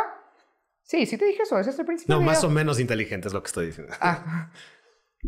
Sí, 0.90 1.06
sí 1.06 1.20
te 1.20 1.26
dije 1.26 1.44
eso, 1.44 1.60
ese 1.60 1.70
es 1.70 1.78
el 1.78 1.86
principio. 1.86 2.16
No, 2.16 2.22
más 2.22 2.44
o 2.44 2.50
menos 2.50 2.80
inteligente 2.80 3.28
es 3.28 3.34
lo 3.36 3.44
que 3.44 3.48
estoy 3.48 3.68
diciendo. 3.68 3.94
Ah. 4.02 4.50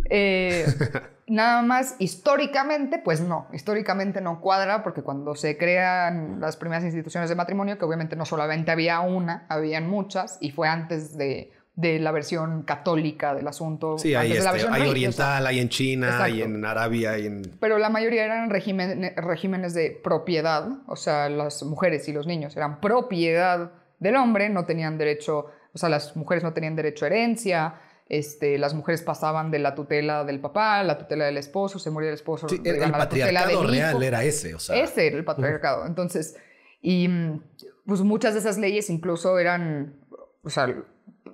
Eh, 0.10 0.66
nada 1.28 1.62
más 1.62 1.98
históricamente, 2.00 2.98
pues 2.98 3.22
no, 3.22 3.48
históricamente 3.54 4.22
no 4.22 4.42
cuadra 4.42 4.82
porque 4.82 5.04
cuando 5.04 5.36
se 5.36 5.60
crean 5.60 6.40
las 6.40 6.58
primeras 6.58 6.84
instituciones 6.84 7.30
de 7.30 7.36
matrimonio, 7.36 7.78
que 7.78 7.86
obviamente 7.86 8.16
no 8.16 8.26
solamente 8.26 8.72
había 8.72 9.02
una, 9.02 9.46
habían 9.50 9.88
muchas 9.88 10.40
y 10.42 10.50
fue 10.50 10.68
antes 10.68 11.16
de, 11.16 11.52
de 11.76 12.00
la 12.00 12.12
versión 12.12 12.64
católica 12.64 13.36
del 13.36 13.48
asunto. 13.48 14.00
Sí, 14.00 14.16
hay, 14.16 14.30
la 14.30 14.36
este, 14.38 14.52
versión 14.52 14.74
hay 14.74 14.82
religiosa. 14.82 15.24
oriental, 15.26 15.46
hay 15.46 15.60
en 15.60 15.70
China, 15.70 16.24
hay 16.24 16.42
en 16.42 16.66
Arabia, 16.66 17.12
hay 17.12 17.28
en... 17.28 17.44
Pero 17.60 17.78
la 17.78 17.90
mayoría 17.92 18.26
eran 18.26 18.50
régimen- 18.50 19.14
regímenes 19.16 19.76
de 19.76 19.92
propiedad, 20.04 20.68
o 20.88 20.96
sea, 20.96 21.30
las 21.30 21.62
mujeres 21.62 22.08
y 22.08 22.14
los 22.14 22.26
niños 22.26 22.58
eran 22.58 22.82
propiedad 22.82 23.74
del 24.02 24.18
hombre, 24.18 24.50
no 24.50 24.66
tenían 24.66 24.98
derecho, 24.98 25.46
o 25.74 25.78
sea, 25.78 25.88
las 25.88 26.18
mujeres 26.18 26.44
no 26.44 26.52
tenían 26.52 26.76
derecho 26.76 27.06
a 27.06 27.08
herencia, 27.08 27.76
este, 28.10 28.58
las 28.58 28.74
mujeres 28.74 29.02
pasaban 29.04 29.52
de 29.52 29.60
la 29.60 29.74
tutela 29.74 30.26
del 30.26 30.42
papá, 30.42 30.84
la 30.84 30.98
tutela 30.98 31.24
del 31.26 31.38
esposo, 31.38 31.80
se 31.80 31.90
moría 31.92 32.10
el 32.10 32.16
esposo, 32.16 32.50
Sí, 32.50 32.60
el, 32.66 32.84
el 32.84 32.92
patriarcado 32.92 33.64
real 33.64 33.92
hijo. 33.94 34.02
era 34.04 34.24
ese, 34.26 34.54
o 34.54 34.60
sea... 34.60 34.76
Ese 34.84 35.08
era 35.08 35.16
el 35.18 35.24
patriarcado. 35.24 35.86
Entonces, 35.86 36.36
y 36.82 37.08
mm, 37.08 37.42
pues 37.86 38.02
muchas 38.02 38.34
de 38.34 38.42
esas 38.42 38.58
leyes 38.58 38.90
incluso 38.90 39.40
eran, 39.40 39.96
o 40.44 40.50
sea, 40.50 40.68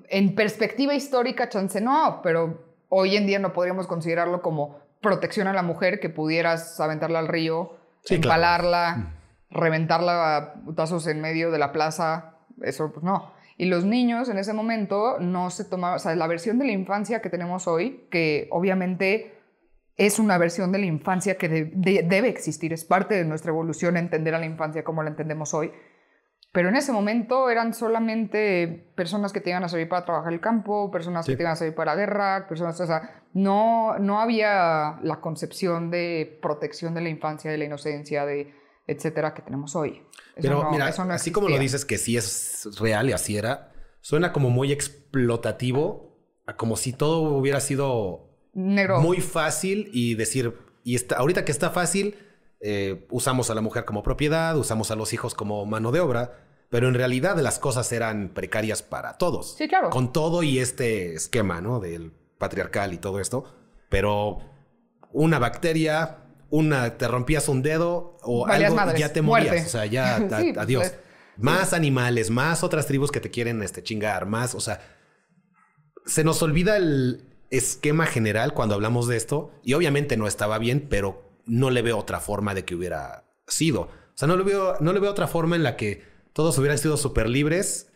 en 0.10 0.36
perspectiva 0.36 0.94
histórica, 0.94 1.50
chance 1.50 1.82
no, 1.82 2.20
pero 2.22 2.64
hoy 2.90 3.16
en 3.18 3.26
día 3.26 3.40
no 3.40 3.54
podríamos 3.54 3.88
considerarlo 3.88 4.42
como 4.44 4.80
protección 5.02 5.48
a 5.48 5.54
la 5.54 5.64
mujer 5.64 6.00
que 6.00 6.10
pudieras 6.10 6.80
aventarla 6.80 7.20
al 7.20 7.28
río, 7.28 7.76
Sí, 8.04 8.20
claro. 8.20 8.36
empalarla, 8.40 9.14
reventarla 9.50 10.38
a 10.38 10.54
putazos 10.64 11.08
en 11.08 11.22
medio 11.22 11.50
de 11.52 11.58
la 11.58 11.72
plaza, 11.72 12.37
eso 12.62 12.92
pues 12.92 13.04
no. 13.04 13.34
Y 13.58 13.66
los 13.66 13.86
niños 13.86 14.30
en 14.30 14.38
ese 14.38 14.54
momento 14.54 15.20
no 15.20 15.50
se 15.50 15.66
tomaban, 15.66 15.96
o 15.96 16.00
sea, 16.00 16.16
la 16.16 16.28
versión 16.28 16.60
de 16.60 16.66
la 16.66 16.72
infancia 16.74 17.22
que 17.22 17.30
tenemos 17.30 17.68
hoy, 17.68 18.08
que 18.12 18.48
obviamente 18.52 19.34
es 19.96 20.20
una 20.20 20.38
versión 20.38 20.72
de 20.72 20.78
la 20.78 20.86
infancia 20.86 21.38
que 21.38 21.50
de- 21.50 21.72
de- 21.74 22.04
debe 22.04 22.30
existir, 22.30 22.72
es 22.72 22.86
parte 22.86 23.16
de 23.16 23.26
nuestra 23.26 23.50
evolución 23.50 23.98
entender 23.98 24.36
a 24.36 24.40
la 24.40 24.46
infancia 24.46 24.84
como 24.84 25.02
la 25.02 25.10
entendemos 25.10 25.56
hoy. 25.56 25.72
Pero 26.52 26.70
en 26.70 26.76
ese 26.76 26.92
momento 26.92 27.50
eran 27.50 27.74
solamente 27.74 28.92
personas 28.96 29.34
que 29.34 29.42
te 29.42 29.50
iban 29.50 29.64
a 29.64 29.70
servir 29.70 29.90
para 29.90 30.06
trabajar 30.06 30.32
el 30.34 30.40
campo, 30.40 30.90
personas 30.92 31.26
Sí. 31.26 31.32
que 31.32 31.38
te 31.38 31.44
iban 31.44 31.54
a 31.54 31.56
servir 31.56 31.76
para 31.76 31.96
guerra, 31.96 32.46
personas, 32.48 32.80
o 32.80 32.86
sea, 32.86 33.24
no, 33.34 33.98
no 34.00 34.20
había 34.22 34.98
la 35.02 35.20
concepción 35.20 35.90
de 35.92 36.40
protección 36.42 36.94
de 36.94 37.02
la 37.02 37.10
infancia, 37.10 37.52
de 37.52 37.58
la 37.58 37.66
inocencia, 37.66 38.26
de 38.26 38.54
etcétera 38.88 39.34
que 39.34 39.42
tenemos 39.42 39.76
hoy. 39.76 40.02
Eso 40.36 40.42
Pero 40.48 40.64
no- 40.64 40.72
mira, 40.72 40.90
eso 40.90 41.04
no 41.06 41.14
así 41.14 41.32
como 41.32 41.50
lo 41.50 41.60
dices 41.60 41.86
que 41.86 41.98
sí 41.98 42.16
es 42.18 42.68
real 42.80 43.10
y 43.10 43.14
así 43.14 43.38
era, 43.38 43.72
suena 44.02 44.32
como 44.34 44.50
muy 44.50 44.72
explotativo, 44.72 46.18
como 46.58 46.78
si 46.78 46.94
todo 46.94 47.22
hubiera 47.22 47.60
sido 47.60 48.30
Negro. 48.54 49.02
muy 49.02 49.18
fácil 49.22 49.90
y 49.94 50.16
decir, 50.16 50.54
y 50.84 50.96
está, 50.96 51.18
ahorita 51.18 51.44
que 51.46 51.52
está 51.52 51.70
fácil, 51.72 52.16
eh, 52.62 53.06
usamos 53.12 53.50
a 53.50 53.56
la 53.56 53.62
mujer 53.62 53.86
como 53.86 54.04
propiedad, 54.04 54.56
usamos 54.58 54.90
a 54.92 54.96
los 54.96 55.12
hijos 55.14 55.34
como 55.36 55.66
mano 55.66 55.92
de 55.92 56.00
obra, 56.00 56.44
pero 56.70 56.88
en 56.88 56.94
realidad 56.94 57.38
las 57.40 57.60
cosas 57.60 57.92
eran 57.92 58.30
precarias 58.34 58.82
para 58.84 59.18
todos. 59.18 59.56
Sí, 59.58 59.68
claro. 59.68 59.90
Con 59.90 60.12
todo 60.14 60.44
y 60.44 60.60
este 60.60 61.14
esquema, 61.14 61.62
¿no? 61.62 61.80
Del 61.80 62.12
patriarcal 62.38 62.94
y 62.94 62.98
todo 62.98 63.20
esto, 63.20 63.54
pero 63.90 64.40
una 65.12 65.40
bacteria, 65.40 66.18
una, 66.50 66.98
te 66.98 67.08
rompías 67.08 67.48
un 67.50 67.62
dedo 67.62 68.18
o 68.22 68.48
Valías 68.48 68.68
algo 68.72 68.76
madres, 68.78 69.00
ya 69.00 69.14
te 69.14 69.22
morías. 69.22 69.50
muerte. 69.52 69.68
O 69.68 69.70
sea, 69.70 69.86
ya, 69.86 70.16
a- 70.32 70.40
Sí, 70.42 70.54
pues, 70.54 70.58
adiós. 70.58 70.88
eh, 70.88 71.00
Más 71.38 71.74
animales, 71.74 72.30
más 72.30 72.64
otras 72.64 72.88
tribus 72.88 73.12
que 73.12 73.20
te 73.20 73.30
quieren 73.30 73.62
este, 73.64 73.84
chingar, 73.84 74.26
más, 74.26 74.56
o 74.56 74.60
sea, 74.60 74.82
se 76.06 76.24
nos 76.24 76.42
olvida 76.42 76.78
el 76.78 77.24
esquema 77.50 78.06
general 78.06 78.54
cuando 78.54 78.76
hablamos 78.76 79.08
de 79.08 79.18
esto 79.18 79.52
y 79.64 79.74
obviamente 79.74 80.18
no 80.18 80.28
estaba 80.28 80.58
bien, 80.58 80.88
pero 80.90 81.30
no 81.46 81.70
le 81.70 81.82
veo 81.82 81.98
otra 81.98 82.20
forma 82.20 82.54
de 82.54 82.66
que 82.66 82.76
hubiera 82.76 83.26
sido. 83.48 83.82
O 83.82 83.90
sea, 84.16 84.28
no 84.28 84.36
le 84.36 84.44
veo, 84.44 84.78
no 84.80 84.94
le 84.94 85.00
veo 85.00 85.12
otra 85.12 85.28
forma 85.28 85.56
en 85.56 85.64
la 85.64 85.76
que 85.78 86.04
todos 86.34 86.58
hubieran 86.58 86.78
sido 86.78 86.98
súper 86.98 87.30
libres, 87.30 87.92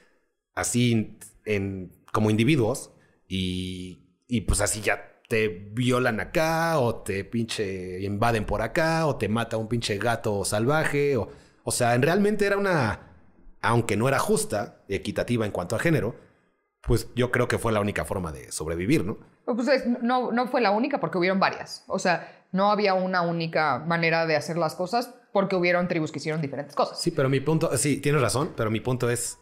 así 0.53 1.17
en, 1.45 1.91
como 2.11 2.29
individuos 2.29 2.91
y, 3.27 4.03
y 4.27 4.41
pues 4.41 4.61
así 4.61 4.81
ya 4.81 5.10
te 5.31 5.47
violan 5.47 6.19
acá 6.19 6.77
o 6.77 6.95
te 7.03 7.23
pinche 7.23 8.01
invaden 8.01 8.43
por 8.43 8.61
acá 8.61 9.05
o 9.07 9.15
te 9.15 9.29
mata 9.29 9.55
un 9.55 9.69
pinche 9.69 9.97
gato 9.97 10.43
salvaje 10.43 11.15
o, 11.15 11.29
O 11.63 11.71
sea, 11.71 11.95
en 11.95 12.01
realmente 12.01 12.45
era 12.45 12.57
una, 12.57 12.99
aunque 13.61 13.95
no 13.95 14.09
era 14.09 14.19
justa, 14.19 14.81
equitativa 14.89 15.45
en 15.45 15.51
cuanto 15.53 15.77
a 15.77 15.79
género, 15.79 16.15
pues 16.81 17.07
yo 17.15 17.31
creo 17.31 17.47
que 17.47 17.57
fue 17.59 17.71
la 17.71 17.79
única 17.79 18.03
forma 18.03 18.31
de 18.33 18.51
sobrevivir, 18.51 19.05
¿no? 19.05 19.19
Pues 19.45 19.67
es- 19.69 19.85
no, 20.01 20.31
no 20.33 20.47
fue 20.47 20.59
la 20.59 20.71
única 20.71 20.99
porque 20.99 21.17
hubieron 21.17 21.39
varias. 21.39 21.85
O 21.87 21.97
sea, 21.99 22.45
no 22.51 22.71
había 22.71 22.93
una 22.93 23.21
única 23.21 23.79
manera 23.79 24.25
de 24.25 24.35
hacer 24.35 24.57
las 24.57 24.75
cosas 24.75 25.13
porque 25.31 25.55
hubieron 25.55 25.87
tribus 25.87 26.11
que 26.11 26.19
hicieron 26.19 26.41
diferentes 26.41 26.75
cosas. 26.75 26.99
Sí, 26.99 27.11
pero 27.11 27.29
mi 27.29 27.39
punto, 27.39 27.77
sí, 27.77 28.01
tienes 28.01 28.21
razón, 28.21 28.51
pero 28.57 28.69
mi 28.69 28.81
punto 28.81 29.09
es, 29.09 29.37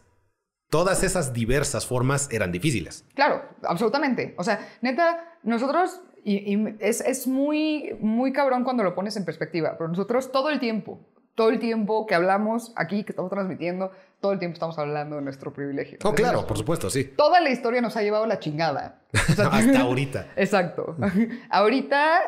todas 0.70 1.02
esas 1.02 1.32
diversas 1.32 1.84
formas 1.84 2.28
eran 2.32 2.52
difíciles. 2.52 3.04
Claro, 3.14 3.42
absolutamente. 3.62 4.34
O 4.38 4.44
sea, 4.44 4.68
neta, 4.80 5.36
nosotros, 5.42 6.00
y, 6.24 6.54
y 6.54 6.76
es, 6.78 7.00
es 7.00 7.26
muy, 7.26 7.96
muy 8.00 8.32
cabrón 8.32 8.64
cuando 8.64 8.82
lo 8.82 8.94
pones 8.94 9.16
en 9.16 9.24
perspectiva, 9.24 9.74
pero 9.76 9.88
nosotros 9.88 10.32
todo 10.32 10.48
el 10.48 10.60
tiempo, 10.60 11.00
todo 11.34 11.50
el 11.50 11.58
tiempo 11.58 12.06
que 12.06 12.14
hablamos 12.14 12.72
aquí, 12.76 13.02
que 13.04 13.12
estamos 13.12 13.30
transmitiendo, 13.30 13.90
todo 14.20 14.32
el 14.32 14.38
tiempo 14.38 14.54
estamos 14.54 14.78
hablando 14.78 15.16
de 15.16 15.22
nuestro 15.22 15.52
privilegio. 15.52 15.98
Oh, 16.04 16.12
claro, 16.12 16.46
por 16.46 16.58
supuesto, 16.58 16.90
sí. 16.90 17.04
Toda 17.04 17.40
la 17.40 17.50
historia 17.50 17.80
nos 17.80 17.96
ha 17.96 18.02
llevado 18.02 18.26
la 18.26 18.38
chingada. 18.38 19.00
O 19.12 19.32
sea, 19.32 19.46
Hasta 19.52 19.80
ahorita. 19.80 20.28
Exacto. 20.36 20.96
Ahorita, 21.50 22.20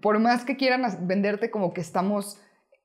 por 0.00 0.18
más 0.18 0.44
que 0.44 0.56
quieran 0.56 1.06
venderte 1.06 1.50
como 1.50 1.72
que 1.72 1.82
estamos 1.82 2.38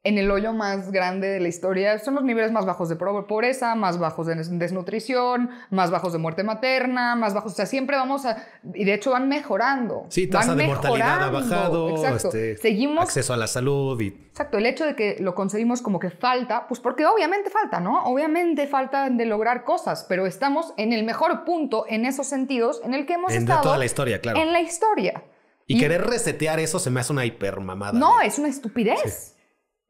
en 0.04 0.18
el 0.18 0.32
hoyo 0.32 0.52
más 0.52 0.92
grande 0.92 1.28
de 1.28 1.40
la 1.40 1.48
historia, 1.48 2.00
son 2.00 2.16
los 2.16 2.24
niveles 2.24 2.52
más 2.52 2.66
bajos 2.66 2.90
de 2.90 2.96
pobreza, 2.96 3.76
más 3.76 4.00
bajos 4.00 4.26
de 4.26 4.34
des- 4.34 4.58
desnutrición, 4.58 5.52
más 5.70 5.92
bajos 5.92 6.12
de 6.12 6.18
muerte 6.18 6.44
materna, 6.44 7.16
más 7.16 7.36
bajos, 7.36 7.52
o 7.52 7.56
sea, 7.56 7.68
siempre 7.68 7.98
vamos 7.98 8.26
a, 8.26 8.44
y 8.74 8.84
de 8.84 8.96
hecho 8.96 9.12
van 9.12 9.30
mejorando. 9.30 10.06
Sí, 10.10 10.26
tasa 10.28 10.56
de 10.56 10.66
mortalidad 10.66 11.24
ha 11.24 11.30
bajado, 11.30 11.90
Exacto. 11.92 12.30
este, 12.30 12.58
Seguimos 12.58 13.04
acceso 13.04 13.34
a 13.34 13.38
la 13.38 13.46
salud 13.46 14.02
y 14.02 14.08
Exacto, 14.32 14.58
el 14.58 14.66
hecho 14.66 14.86
de 14.86 14.96
que 14.96 15.18
lo 15.20 15.36
conseguimos 15.36 15.82
como 15.84 16.00
que 16.00 16.10
falta, 16.10 16.68
pues 16.68 16.80
porque 16.80 17.06
obviamente 17.06 17.50
falta, 17.52 17.80
¿no? 17.80 18.04
Obviamente 18.06 18.66
falta 18.66 19.08
de 19.10 19.26
lograr 19.26 19.64
cosas, 19.66 20.06
pero 20.10 20.26
estamos 20.26 20.74
en 20.78 20.94
el 20.94 21.04
mejor 21.04 21.44
punto 21.44 21.86
en 21.88 22.06
esos 22.06 22.26
sentidos 22.28 22.82
en 22.84 22.94
el 22.96 23.06
que 23.06 23.14
hemos 23.14 23.32
en 23.34 23.44
estado 23.44 23.62
toda 23.62 23.78
la 23.78 23.86
historia, 23.86 24.20
claro. 24.20 24.40
en 24.40 24.52
la 24.52 24.62
historia. 24.62 25.24
Y, 25.68 25.78
querer 25.80 26.02
resetear 26.06 26.60
eso 26.60 26.80
se 26.80 26.90
me 26.90 27.00
hace 27.02 27.14
una 27.14 27.24
hipermamada. 27.26 27.98
No, 28.00 28.18
de- 28.20 28.26
es 28.26 28.40
una 28.40 28.48
estupidez. 28.50 29.36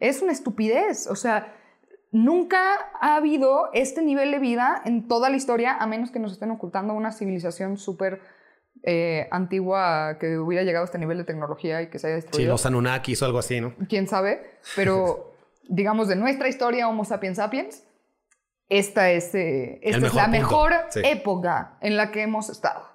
Es 0.02 0.22
una 0.22 0.34
estupidez. 0.34 1.08
O 1.08 1.16
sea, 1.16 1.54
nunca 2.12 2.60
ha 3.00 3.16
habido 3.16 3.70
este 3.74 4.02
nivel 4.02 4.32
de 4.32 4.40
vida 4.40 4.82
en 4.84 5.08
toda 5.08 5.30
la 5.30 5.38
historia, 5.38 5.78
a 5.78 5.88
menos 5.88 6.12
que 6.12 6.20
nos 6.20 6.34
estén 6.34 6.52
ocultando 6.52 6.94
una 6.94 7.14
civilización 7.14 7.78
súper 7.78 8.20
eh, 8.84 9.28
antigua 9.32 10.18
que 10.20 10.38
hubiera 10.38 10.64
llegado 10.64 10.84
a 10.84 10.86
este 10.86 10.98
nivel 10.98 11.18
de 11.20 11.24
tecnología 11.24 11.82
y 11.82 11.90
que 11.90 12.00
se 12.00 12.08
haya 12.08 12.18
Sí, 12.18 12.24
destruido. 12.24 12.52
los 12.52 12.66
Anunnakis 12.66 13.22
o 13.22 13.26
algo 13.26 13.40
así, 13.40 13.62
¿no? 13.62 13.74
quién 13.88 14.08
sabe, 14.08 14.42
pero 14.76 15.36
digamos 15.70 16.08
de 16.08 16.16
nuestra 16.16 16.48
historia 16.50 16.88
Homo 16.90 17.06
sapiens 17.06 17.38
sapiens, 17.38 17.84
esta 18.70 19.12
es, 19.12 19.36
eh, 19.36 19.80
esta 19.84 19.98
es 19.98 20.04
mejor 20.04 20.16
la 20.18 20.24
punto, 20.26 20.38
mejor 20.38 20.74
sí. 20.90 21.02
época 21.04 21.78
en 21.82 21.96
la 21.98 22.12
que 22.12 22.22
hemos 22.24 22.50
estado. 22.50 22.90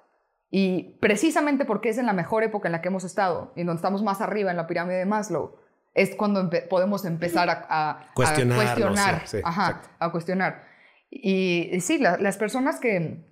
Y 0.49 0.97
precisamente 0.99 1.65
porque 1.65 1.89
es 1.89 1.97
en 1.97 2.05
la 2.05 2.13
mejor 2.13 2.43
época 2.43 2.67
en 2.67 2.71
la 2.71 2.81
que 2.81 2.87
hemos 2.87 3.03
estado 3.03 3.51
y 3.55 3.63
donde 3.63 3.77
estamos 3.77 4.01
más 4.03 4.19
arriba 4.21 4.49
en 4.51 4.57
la 4.57 4.65
pirámide 4.67 4.97
de 4.97 5.05
Maslow, 5.05 5.55
es 5.97 6.15
cuando 6.15 6.41
empe- 6.41 6.67
podemos 6.67 7.03
empezar 7.05 7.49
a, 7.49 7.65
a- 7.69 7.89
a 8.01 8.13
cuestionar. 8.13 9.21
sí, 9.25 9.37
sí, 9.37 9.41
Ajá, 9.43 9.67
exacto. 9.67 9.89
a 9.99 10.11
cuestionar. 10.11 10.63
Y, 11.09 11.69
y 11.73 11.79
sí, 11.81 11.97
la- 11.97 12.17
las 12.17 12.37
personas 12.37 12.79
que, 12.79 13.25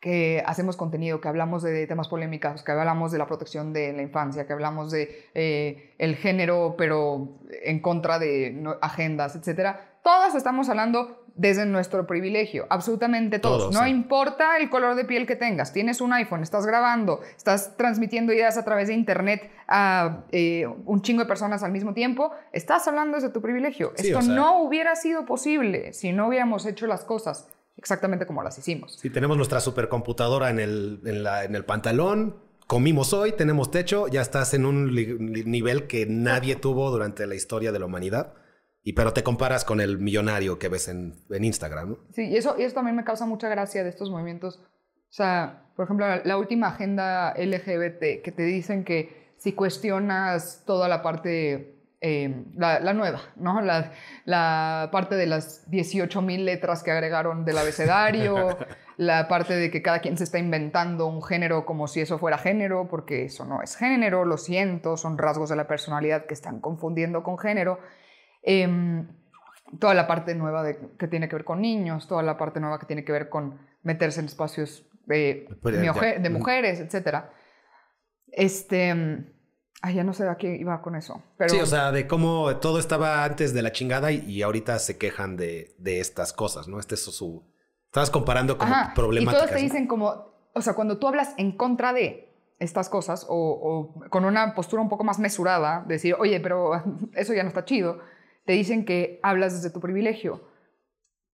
que 0.00 0.42
hacemos 0.46 0.76
contenido, 0.76 1.20
que 1.20 1.28
hablamos 1.28 1.62
de 1.62 1.86
temas 1.86 2.08
polémicos, 2.08 2.62
que 2.62 2.72
hablamos 2.72 3.12
de 3.12 3.18
la 3.18 3.26
protección 3.26 3.72
de 3.72 3.92
la 3.92 4.02
infancia, 4.02 4.46
que 4.46 4.52
hablamos 4.52 4.90
de 4.90 5.24
eh, 5.34 5.94
el 5.98 6.16
género, 6.16 6.74
pero 6.76 7.38
en 7.62 7.80
contra 7.80 8.18
de 8.18 8.50
no- 8.52 8.76
agendas, 8.82 9.34
etcétera. 9.36 9.98
Todos 10.02 10.34
estamos 10.34 10.68
hablando 10.68 11.23
desde 11.36 11.66
nuestro 11.66 12.06
privilegio, 12.06 12.66
absolutamente 12.70 13.38
todos. 13.40 13.58
Todos, 13.64 13.74
no 13.74 13.82
sí. 13.84 13.90
importa 13.90 14.56
el 14.58 14.70
color 14.70 14.94
de 14.94 15.04
piel 15.04 15.26
que 15.26 15.34
tengas, 15.36 15.72
tienes 15.72 16.00
un 16.00 16.12
iPhone, 16.12 16.42
estás 16.42 16.64
grabando, 16.64 17.20
estás 17.36 17.76
transmitiendo 17.76 18.32
ideas 18.32 18.56
a 18.56 18.64
través 18.64 18.86
de 18.88 18.94
internet 18.94 19.50
a 19.66 20.24
eh, 20.30 20.66
un 20.86 21.02
chingo 21.02 21.22
de 21.22 21.26
personas 21.28 21.62
al 21.64 21.72
mismo 21.72 21.92
tiempo, 21.92 22.30
estás 22.52 22.86
hablando 22.86 23.16
desde 23.16 23.30
tu 23.30 23.42
privilegio. 23.42 23.92
Sí, 23.96 24.06
Esto 24.08 24.18
o 24.20 24.22
sea- 24.22 24.34
no 24.34 24.62
hubiera 24.62 24.94
sido 24.94 25.26
posible 25.26 25.92
si 25.92 26.12
no 26.12 26.28
hubiéramos 26.28 26.66
hecho 26.66 26.86
las 26.86 27.02
cosas 27.04 27.48
exactamente 27.76 28.26
como 28.26 28.42
las 28.44 28.56
hicimos. 28.58 28.98
Si 29.00 29.10
tenemos 29.10 29.36
nuestra 29.36 29.58
supercomputadora 29.60 30.50
en 30.50 30.60
el, 30.60 31.00
en, 31.04 31.22
la- 31.24 31.42
en 31.44 31.56
el 31.56 31.64
pantalón, 31.64 32.36
comimos 32.68 33.12
hoy, 33.12 33.32
tenemos 33.32 33.70
techo, 33.72 34.06
ya 34.08 34.22
estás 34.22 34.54
en 34.54 34.64
un 34.66 34.94
nivel 34.94 35.86
que 35.88 36.06
nadie 36.06 36.54
tuvo 36.56 36.90
durante 36.92 37.26
la 37.26 37.34
historia 37.34 37.72
de 37.72 37.78
la 37.80 37.86
humanidad. 37.86 38.34
Y 38.86 38.92
pero 38.92 39.14
te 39.14 39.22
comparas 39.22 39.64
con 39.64 39.80
el 39.80 39.98
millonario 39.98 40.58
que 40.58 40.68
ves 40.68 40.88
en, 40.88 41.14
en 41.30 41.44
Instagram, 41.44 41.88
¿no? 41.88 41.98
Sí, 42.12 42.26
y 42.28 42.36
eso, 42.36 42.54
y 42.58 42.62
eso 42.62 42.74
también 42.74 42.94
me 42.94 43.02
causa 43.02 43.24
mucha 43.24 43.48
gracia 43.48 43.82
de 43.82 43.88
estos 43.88 44.10
movimientos. 44.10 44.58
O 44.58 45.16
sea, 45.16 45.70
por 45.74 45.86
ejemplo, 45.86 46.06
la, 46.06 46.20
la 46.22 46.36
última 46.36 46.68
agenda 46.68 47.32
LGBT, 47.34 48.22
que 48.22 48.32
te 48.34 48.42
dicen 48.42 48.84
que 48.84 49.32
si 49.38 49.52
cuestionas 49.52 50.64
toda 50.66 50.88
la 50.88 51.02
parte, 51.02 51.76
eh, 52.02 52.44
la, 52.56 52.78
la 52.80 52.92
nueva, 52.92 53.22
¿no? 53.36 53.62
La, 53.62 53.92
la 54.26 54.90
parte 54.92 55.16
de 55.16 55.26
las 55.26 55.66
18.000 55.70 56.44
letras 56.44 56.82
que 56.82 56.90
agregaron 56.90 57.46
del 57.46 57.56
abecedario, 57.56 58.58
la 58.98 59.28
parte 59.28 59.54
de 59.54 59.70
que 59.70 59.80
cada 59.80 60.00
quien 60.00 60.18
se 60.18 60.24
está 60.24 60.38
inventando 60.38 61.06
un 61.06 61.22
género 61.22 61.64
como 61.64 61.88
si 61.88 62.00
eso 62.00 62.18
fuera 62.18 62.36
género, 62.36 62.86
porque 62.88 63.24
eso 63.24 63.46
no 63.46 63.62
es 63.62 63.76
género, 63.76 64.26
lo 64.26 64.36
siento, 64.36 64.98
son 64.98 65.16
rasgos 65.16 65.48
de 65.48 65.56
la 65.56 65.66
personalidad 65.66 66.26
que 66.26 66.34
están 66.34 66.60
confundiendo 66.60 67.22
con 67.22 67.38
género. 67.38 67.78
Em, 68.44 69.08
toda 69.80 69.94
la 69.94 70.06
parte 70.06 70.34
nueva 70.34 70.62
de- 70.62 70.78
que 70.98 71.08
tiene 71.08 71.28
que 71.28 71.36
ver 71.36 71.44
con 71.44 71.60
niños, 71.60 72.06
toda 72.06 72.22
la 72.22 72.36
parte 72.36 72.60
nueva 72.60 72.78
que 72.78 72.86
tiene 72.86 73.04
que 73.04 73.12
ver 73.12 73.28
con 73.28 73.58
meterse 73.82 74.20
en 74.20 74.26
espacios 74.26 74.86
de, 75.06 75.48
Pues, 75.60 75.80
de 75.80 76.30
mujeres, 76.30 76.80
etc. 76.80 77.24
Este, 78.30 78.94
mm, 78.94 79.26
ay, 79.82 79.94
ya 79.94 80.04
no 80.04 80.12
sé 80.12 80.28
a 80.28 80.36
qué 80.36 80.56
iba 80.56 80.80
con 80.82 80.94
eso, 80.96 81.22
pero 81.36 81.50
Sí, 81.50 81.60
o 81.60 81.66
sea, 81.66 81.92
de 81.92 82.06
cómo 82.06 82.56
todo 82.56 82.78
estaba 82.78 83.24
antes 83.24 83.54
de 83.54 83.62
la 83.62 83.72
chingada 83.72 84.12
y, 84.12 84.18
y 84.30 84.42
ahorita 84.42 84.78
se 84.78 84.98
quejan 84.98 85.36
de, 85.36 85.74
de 85.78 86.00
estas 86.00 86.32
cosas, 86.32 86.68
¿no? 86.68 86.78
Este 86.80 86.94
es 86.94 87.04
su... 87.04 87.44
Estabas 87.86 88.10
comparando 88.10 88.58
como 88.58 88.72
Ajá, 88.72 88.90
y 88.92 88.94
problemáticas. 88.96 89.34
todos 89.38 89.50
te 89.50 89.56
¿no? 89.56 89.62
dicen 89.62 89.86
como, 89.86 90.32
o 90.52 90.60
sea, 90.62 90.74
cuando 90.74 90.98
tú 90.98 91.06
hablas 91.06 91.32
en 91.36 91.52
contra 91.56 91.92
de 91.92 92.28
estas 92.58 92.88
cosas 92.88 93.24
o, 93.28 93.92
o 93.96 94.08
con 94.10 94.24
una 94.24 94.54
postura 94.54 94.82
un 94.82 94.88
poco 94.88 95.04
más 95.04 95.18
mesurada, 95.20 95.84
decir, 95.86 96.16
oye, 96.18 96.40
pero 96.40 96.72
eso 97.14 97.34
ya 97.34 97.42
no 97.44 97.48
está 97.50 97.64
chido, 97.64 98.00
te 98.44 98.52
dicen 98.52 98.84
que 98.84 99.20
hablas 99.22 99.54
desde 99.54 99.70
tu 99.70 99.80
privilegio. 99.80 100.42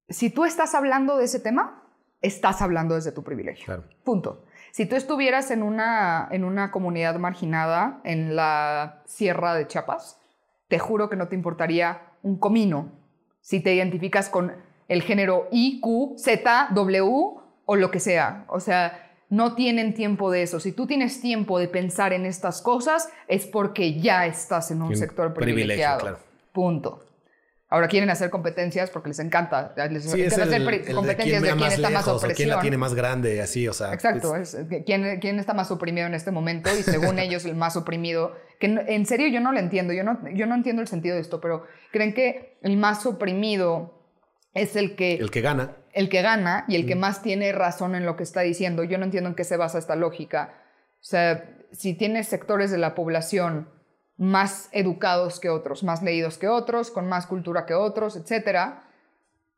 Si 0.09 0.31
tú 0.31 0.45
estás 0.45 0.75
hablando 0.75 1.17
de 1.17 1.25
ese 1.25 1.41
tema, 1.41 1.85
estás 2.21 2.63
hablando 2.63 2.95
desde 2.95 3.13
tu 3.13 3.23
privilegio. 3.23 3.65
Claro. 3.65 3.85
Punto. 4.05 4.45
Si 4.73 4.87
tú 4.87 4.95
estuvieras 4.97 5.51
en 5.51 5.63
una, 5.63 6.29
en 6.31 6.45
una 6.45 6.71
comunidad 6.71 7.17
marginada 7.19 8.01
en 8.05 8.37
la 8.37 9.03
sierra 9.07 9.55
de 9.55 9.67
Chiapas, 9.67 10.21
te 10.69 10.79
juro 10.79 11.09
que 11.09 11.17
no 11.17 11.29
te 11.29 11.35
importaría 11.35 12.03
un 12.23 12.39
comino 12.39 12.93
si 13.41 13.61
te 13.61 13.75
identificas 13.75 14.29
con 14.29 14.53
el 14.89 15.03
género 15.03 15.49
I, 15.51 15.81
Q, 15.81 16.15
Z, 16.19 16.69
W 16.73 17.03
o 17.65 17.77
lo 17.77 17.91
que 17.91 18.01
sea. 18.01 18.45
O 18.49 18.61
sea, 18.61 19.11
no 19.29 19.55
tienen 19.55 19.95
tiempo 19.95 20.31
de 20.31 20.43
eso. 20.43 20.61
Si 20.61 20.73
tú 20.73 20.87
tienes 20.87 21.21
tiempo 21.21 21.59
de 21.59 21.69
pensar 21.69 22.13
en 22.13 22.27
estas 22.27 22.63
cosas, 22.63 23.09
es 23.29 23.47
porque 23.47 24.01
ya 24.01 24.27
estás 24.27 24.71
en 24.71 24.83
un 24.83 24.91
En 24.93 24.97
sector 24.99 25.33
privilegio, 25.33 25.55
privilegiado. 25.55 26.01
claro. 26.01 26.19
Punto. 26.53 27.05
Ahora 27.73 27.87
quieren 27.87 28.11
hacer 28.11 28.31
competencias 28.31 28.91
porque 28.91 29.11
les 29.11 29.21
encanta. 29.21 29.73
Les 29.91 30.03
Sí, 30.11 30.21
el, 30.23 30.27
hacer 30.27 30.53
el 30.53 30.67
pri- 30.67 30.79
de 30.81 30.93
competencias 30.93 31.41
quién 31.41 31.43
de 31.57 31.57
quién 31.57 31.73
está 31.73 31.89
más 31.91 32.05
lejos 32.07 32.25
o 32.25 32.27
quién 32.27 32.49
la 32.49 32.57
opresión. 32.57 32.61
tiene 32.63 32.77
más 32.79 32.95
grande, 32.95 33.41
así, 33.41 33.69
o 33.69 33.73
sea. 33.73 33.95
Exacto, 33.95 34.35
es- 34.35 34.55
es, 34.55 34.67
que 34.69 34.83
¿quién, 34.83 35.21
quién 35.21 35.39
está 35.39 35.55
más 35.55 35.71
oprimido 35.71 36.07
en 36.09 36.15
este 36.15 36.33
momento 36.33 36.69
y 36.77 36.83
según 36.83 37.19
ellos 37.21 37.45
el 37.45 37.55
más 37.55 37.77
oprimido. 37.77 38.35
Que 38.59 38.67
en 38.67 39.07
serio 39.07 39.29
yo 39.29 39.41
no 39.41 39.53
lo 39.53 39.61
entiendo, 39.61 39.93
yo 39.93 40.03
no, 40.03 40.19
yo 40.35 40.47
no 40.47 40.55
entiendo 40.57 40.83
el 40.83 40.89
sentido 40.89 41.15
de 41.15 41.21
esto, 41.23 41.41
pero 41.41 41.65
creen 41.93 42.13
que 42.13 42.59
el 42.63 42.77
más 42.77 43.07
oprimido 43.07 44.05
es 44.53 44.75
el 44.75 44.97
que, 44.97 45.15
el 45.15 45.31
que 45.31 45.41
gana. 45.41 45.77
el 45.93 46.09
que 46.09 46.23
gana 46.23 46.65
y 46.67 46.75
el 46.75 46.87
que 46.87 46.97
más 46.97 47.23
tiene 47.23 47.53
razón 47.53 47.95
en 47.95 48.05
lo 48.05 48.17
que 48.17 48.25
está 48.25 48.41
diciendo. 48.41 48.83
Yo 48.83 48.99
no 48.99 49.05
entiendo 49.05 49.31
en 49.31 49.37
qué 49.37 49.45
se 49.45 49.57
basa 49.57 49.79
esta 49.79 49.95
lógica. 49.95 50.55
O 51.01 51.05
sea, 51.05 51.49
si 51.71 51.95
tienes 51.95 52.27
sectores 52.27 52.73
de 52.73 52.79
la 52.79 52.97
población 52.97 53.69
más 54.21 54.69
educados 54.73 55.41
que 55.41 55.49
otros, 55.49 55.83
más 55.83 56.03
leídos 56.03 56.37
que 56.37 56.47
otros, 56.47 56.91
con 56.91 57.09
más 57.09 57.27
cultura 57.27 57.65
que 57.65 57.73
otros, 57.73 58.17
etcétera, 58.17 58.85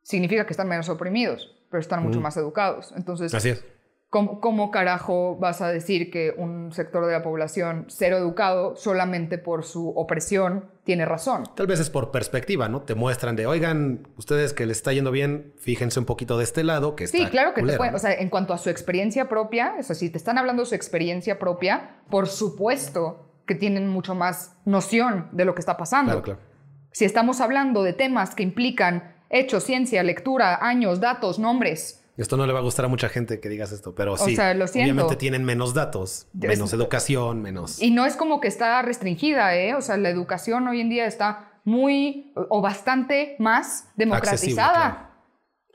significa 0.01 0.45
que 0.45 0.53
están 0.53 0.69
menos 0.69 0.87
oprimidos, 0.87 1.53
pero 1.69 1.81
están 1.81 2.01
mucho 2.01 2.19
Mm. 2.19 2.23
más 2.23 2.37
educados. 2.37 2.93
Entonces, 2.95 3.33
Así 3.33 3.49
es. 3.49 3.65
¿Cómo, 4.09 4.39
cómo 4.39 4.69
carajo 4.71 5.35
vas 5.37 5.61
a 5.61 5.67
decir 5.69 6.11
que 6.11 6.33
un 6.37 6.71
sector 6.71 7.05
de 7.07 7.11
la 7.11 7.23
población 7.23 7.87
cero 7.89 8.15
educado 8.17 8.75
solamente 8.77 9.37
por 9.39 9.63
su 9.65 9.89
opresión 9.89 10.69
tiene 10.85 11.03
razón? 11.03 11.43
Tal 11.55 11.65
vez 11.67 11.79
es 11.81 11.89
por 11.89 12.11
perspectiva, 12.11 12.69
¿no? 12.69 12.83
Te 12.83 12.93
muestran 12.95 13.35
de, 13.35 13.47
oigan, 13.47 14.07
ustedes 14.15 14.53
que 14.53 14.65
les 14.67 14.77
está 14.77 14.93
yendo 14.93 15.09
bien, 15.11 15.51
fíjense 15.57 15.99
un 15.99 16.05
poquito 16.05 16.37
de 16.37 16.43
este 16.45 16.63
lado, 16.63 16.95
que 16.95 17.05
está 17.05 17.17
Sí, 17.17 17.25
claro 17.25 17.53
que 17.55 17.63
te 17.63 17.75
pueden, 17.75 17.91
¿no? 17.93 17.97
o 17.97 17.99
sea, 17.99 18.13
en 18.13 18.29
cuanto 18.29 18.53
a 18.53 18.59
su 18.59 18.69
experiencia 18.69 19.27
propia, 19.27 19.73
o 19.79 19.83
sea, 19.83 19.95
si 19.95 20.09
te 20.11 20.19
están 20.19 20.37
hablando 20.37 20.61
de 20.61 20.67
su 20.67 20.75
experiencia 20.75 21.37
propia, 21.39 21.95
por 22.11 22.27
supuesto 22.27 23.32
que 23.45 23.55
tienen 23.55 23.87
mucho 23.89 24.15
más 24.15 24.55
noción 24.65 25.27
de 25.31 25.45
lo 25.45 25.53
que 25.55 25.59
está 25.59 25.77
pasando. 25.77 26.11
Claro, 26.11 26.23
claro. 26.23 26.39
Si 26.91 27.05
estamos 27.05 27.41
hablando 27.41 27.83
de 27.83 27.93
temas 27.93 28.35
que 28.35 28.43
implican 28.43 29.15
hechos, 29.29 29.63
ciencia, 29.63 30.03
lectura, 30.03 30.59
años, 30.65 30.99
datos, 30.99 31.39
nombres, 31.39 31.99
Esto 32.15 32.37
no 32.37 32.45
le 32.45 32.53
va 32.53 32.59
a 32.59 32.61
gustar 32.61 32.85
a 32.85 32.87
mucha 32.87 33.09
gente 33.09 33.39
que 33.39 33.49
digas 33.49 33.71
esto, 33.71 33.95
pero 33.95 34.13
O 34.13 34.17
sí. 34.17 34.35
sea, 34.35 34.53
lo. 34.53 34.65
Obviamente 34.65 35.15
tienen 35.15 35.43
menos 35.43 35.73
datos, 35.73 36.27
Es- 36.39 36.47
menos 36.47 36.71
educación, 36.71 37.41
menos. 37.41 37.81
Y 37.81 37.89
no 37.89 38.05
es 38.05 38.15
como 38.15 38.39
que 38.39 38.47
está 38.47 38.79
restringida, 38.83 39.55
¿eh? 39.55 39.73
O 39.73 39.81
sea, 39.81 39.97
la 39.97 40.09
educación 40.09 40.67
hoy 40.67 40.79
en 40.81 40.89
día 40.89 41.07
está 41.07 41.49
muy 41.63 42.31
o 42.35 42.61
bastante 42.61 43.35
más 43.39 43.87
democratizada. 43.95 45.09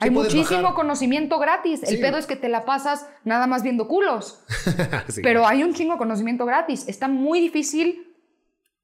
Hay 0.01 0.11
muchísimo 0.11 0.63
bajar. 0.63 0.75
conocimiento 0.75 1.39
gratis. 1.39 1.83
El 1.83 1.97
Sí. 1.97 1.97
pedo 1.99 2.19
es 2.19 2.27
que 2.27 2.37
te 2.37 2.49
la 2.49 2.65
pasas 2.65 3.09
nada 3.25 3.47
más 3.47 3.63
viendo 3.63 3.89
culos. 3.89 4.45
Sí. 5.09 5.21
Pero 5.23 5.47
hay 5.47 5.63
un 5.65 5.75
chingo 5.75 5.93
de 5.95 5.99
conocimiento 5.99 6.45
gratis. 6.47 6.87
Está 6.89 7.09
muy 7.09 7.41
difícil 7.41 8.15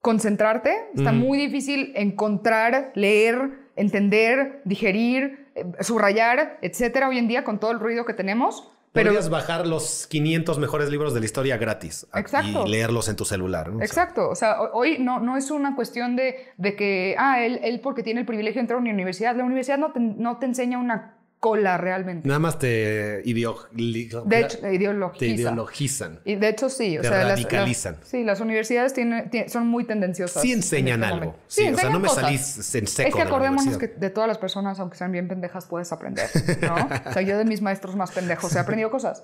concentrarte, 0.00 0.74
está 0.94 1.12
Mm. 1.12 1.18
muy 1.18 1.38
difícil 1.38 1.92
encontrar, 1.96 2.92
leer, 2.94 3.70
entender, 3.76 4.60
digerir, 4.64 5.48
eh, 5.54 5.64
subrayar, 5.80 6.58
etcétera, 6.62 7.08
hoy 7.08 7.18
en 7.18 7.28
día 7.28 7.42
con 7.44 7.58
todo 7.58 7.70
el 7.70 7.80
ruido 7.80 8.04
que 8.04 8.12
tenemos. 8.12 8.70
Pero 8.94 9.08
Podrías 9.10 9.28
bajar 9.28 9.66
los 9.66 10.06
500 10.06 10.58
mejores 10.60 10.88
libros 10.88 11.12
de 11.14 11.20
la 11.20 11.26
historia 11.26 11.56
gratis 11.56 12.06
Exacto. 12.14 12.64
y 12.64 12.70
leerlos 12.70 13.08
en 13.08 13.16
tu 13.16 13.24
celular. 13.24 13.70
Exacto, 13.80 14.30
o 14.30 14.34
sea, 14.36 14.60
ho- 14.62 14.70
hoy 14.72 14.98
no, 15.00 15.18
no 15.18 15.36
es 15.36 15.50
una 15.50 15.74
cuestión 15.74 16.14
de, 16.14 16.36
de 16.58 16.76
que, 16.76 17.16
ah, 17.18 17.42
él, 17.44 17.58
él 17.64 17.80
porque 17.80 18.02
tiene 18.04 18.20
el 18.20 18.26
privilegio 18.26 18.54
de 18.54 18.60
entrar 18.60 18.78
a 18.78 18.80
una 18.80 18.92
universidad, 18.92 19.34
la 19.36 19.42
universidad 19.44 19.78
no 19.78 19.92
te, 19.92 19.98
no 19.98 20.38
te 20.38 20.46
enseña 20.46 20.78
una 20.78 21.16
cola 21.44 21.76
realmente. 21.76 22.26
Nada 22.26 22.40
más 22.40 22.58
te, 22.58 23.22
ideo- 23.26 23.68
De 23.70 24.40
hecho, 24.40 24.58
te 24.60 24.72
ideologiza. 24.74 25.26
ideologizan. 25.26 26.20
Y 26.24 26.36
de 26.36 26.48
hecho 26.48 26.70
sí, 26.70 26.96
o 26.96 27.02
Te 27.02 27.08
sea, 27.08 27.22
radicalizan. 27.24 27.96
las- 28.00 28.08
sí, 28.08 28.24
las 28.24 28.40
universidades 28.40 28.94
tienen- 28.94 29.28
tien- 29.30 29.48
son 29.50 29.66
muy 29.66 29.84
tendenciosas. 29.84 30.40
Sí 30.40 30.52
en 30.52 30.58
enseñan 30.60 31.02
este 31.02 31.12
algo. 31.12 31.26
momento. 31.26 31.44
Sí, 31.48 31.60
o 31.60 31.64
sea, 31.64 31.70
enseñan 31.72 31.92
no 31.92 32.00
me 32.00 32.08
cosas. 32.08 32.24
salís 32.24 32.74
en 32.76 32.86
seco 32.86 33.08
Es 33.08 33.14
que 33.14 33.20
de 33.22 33.28
acordémonos 33.28 33.62
que 33.64 33.68
universidad. 33.74 34.00
de 34.00 34.10
todas 34.10 34.28
las 34.28 34.38
personas, 34.38 34.80
aunque 34.80 34.96
sean 34.96 35.12
bien 35.12 35.28
pendejas, 35.28 35.66
puedes 35.66 35.92
aprender, 35.92 36.28
¿no? 36.62 36.74
o 37.10 37.12
sea, 37.12 37.20
yo 37.20 37.36
de 37.36 37.44
mis 37.44 37.60
maestros 37.60 37.94
más 37.94 38.10
pendejos 38.12 38.56
he 38.56 38.58
aprendido 38.58 38.90
cosas. 38.90 39.22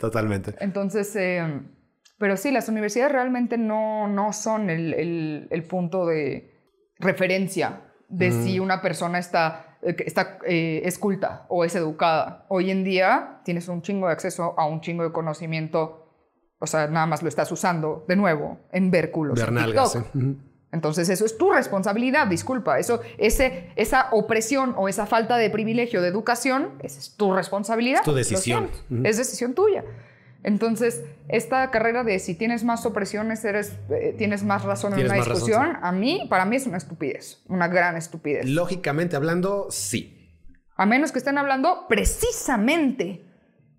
Totalmente. 0.00 0.54
Entonces, 0.58 1.14
eh, 1.16 1.60
pero 2.18 2.38
sí, 2.38 2.50
las 2.50 2.68
universidades 2.70 3.12
realmente 3.12 3.58
no, 3.58 4.08
no 4.08 4.32
son 4.32 4.70
el, 4.70 4.94
el- 4.94 5.48
el 5.50 5.62
punto 5.64 6.06
de 6.06 6.50
referencia 6.98 7.82
de 8.08 8.30
si 8.30 8.58
una 8.60 8.80
persona 8.82 9.18
está, 9.18 9.66
que 9.66 9.71
está 9.82 10.38
eh, 10.46 10.82
es 10.84 10.98
culta 10.98 11.46
o 11.48 11.64
es 11.64 11.74
educada. 11.74 12.46
Hoy 12.48 12.70
en 12.70 12.84
día 12.84 13.40
tienes 13.44 13.68
un 13.68 13.82
chingo 13.82 14.06
de 14.06 14.12
acceso 14.12 14.54
a 14.56 14.66
un 14.66 14.80
chingo 14.80 15.02
de 15.02 15.12
conocimiento, 15.12 16.06
o 16.58 16.66
sea, 16.66 16.86
nada 16.86 17.06
más 17.06 17.22
lo 17.22 17.28
estás 17.28 17.50
usando 17.50 18.04
de 18.08 18.16
nuevo 18.16 18.60
en 18.72 18.90
ver 18.90 19.10
culos. 19.10 19.38
en 19.38 19.46
Bernalgas, 19.46 19.92
TikTok. 19.92 20.16
¿eh? 20.16 20.34
Entonces 20.72 21.10
eso 21.10 21.26
es 21.26 21.36
tu 21.36 21.52
responsabilidad, 21.52 22.26
disculpa. 22.26 22.78
Eso, 22.78 23.00
ese, 23.18 23.70
esa 23.76 24.08
opresión 24.12 24.74
o 24.78 24.88
esa 24.88 25.04
falta 25.04 25.36
de 25.36 25.50
privilegio 25.50 26.00
de 26.00 26.08
educación, 26.08 26.70
esa 26.82 26.98
es 26.98 27.14
tu 27.16 27.32
responsabilidad. 27.34 28.00
Es 28.00 28.04
tu 28.04 28.14
decisión. 28.14 28.68
siento, 28.70 28.94
Ujú. 28.94 29.06
Es 29.06 29.18
decisión 29.18 29.54
tuya. 29.54 29.84
Entonces, 30.44 31.04
esta 31.28 31.70
carrera 31.70 32.02
de 32.04 32.18
si 32.18 32.34
tienes 32.34 32.64
más 32.64 32.84
opresiones, 32.84 33.44
eres, 33.44 33.78
eh, 33.90 34.14
tienes 34.18 34.42
más 34.42 34.64
razón 34.64 34.94
en 34.94 35.06
una 35.06 35.16
razón, 35.16 35.32
discusión, 35.34 35.78
a 35.80 35.92
mí, 35.92 36.26
para 36.28 36.44
mí 36.44 36.56
es 36.56 36.66
una 36.66 36.78
estupidez, 36.78 37.42
una 37.48 37.68
gran 37.68 37.96
estupidez. 37.96 38.46
Lógicamente 38.46 39.14
hablando, 39.14 39.68
sí. 39.70 40.18
A 40.76 40.86
menos 40.86 41.12
que 41.12 41.18
estén 41.18 41.38
hablando 41.38 41.86
precisamente 41.88 43.24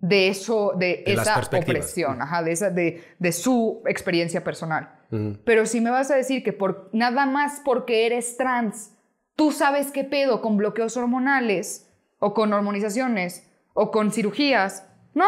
de 0.00 0.28
eso, 0.28 0.72
de, 0.76 1.02
esa 1.06 1.38
opresión, 1.38 2.20
ajá, 2.20 2.42
de, 2.42 2.52
esa, 2.52 2.70
de, 2.70 3.02
de 3.18 3.32
su 3.32 3.82
experiencia 3.86 4.44
personal. 4.44 5.00
Pero 5.44 5.64
si 5.64 5.80
me 5.80 5.90
vas 5.90 6.10
a 6.10 6.16
decir 6.16 6.42
que 6.42 6.52
por 6.52 6.90
nada 6.92 7.24
más 7.24 7.60
porque 7.64 8.04
eres 8.04 8.36
trans, 8.36 8.92
tú 9.36 9.52
sabes 9.52 9.92
qué 9.92 10.02
pedo 10.02 10.40
con 10.40 10.56
bloqueos 10.56 10.96
hormonales 10.96 11.88
o 12.18 12.34
con 12.34 12.52
hormonizaciones 12.52 13.48
o 13.74 13.90
con 13.92 14.10
cirugías, 14.10 14.86
no. 15.14 15.26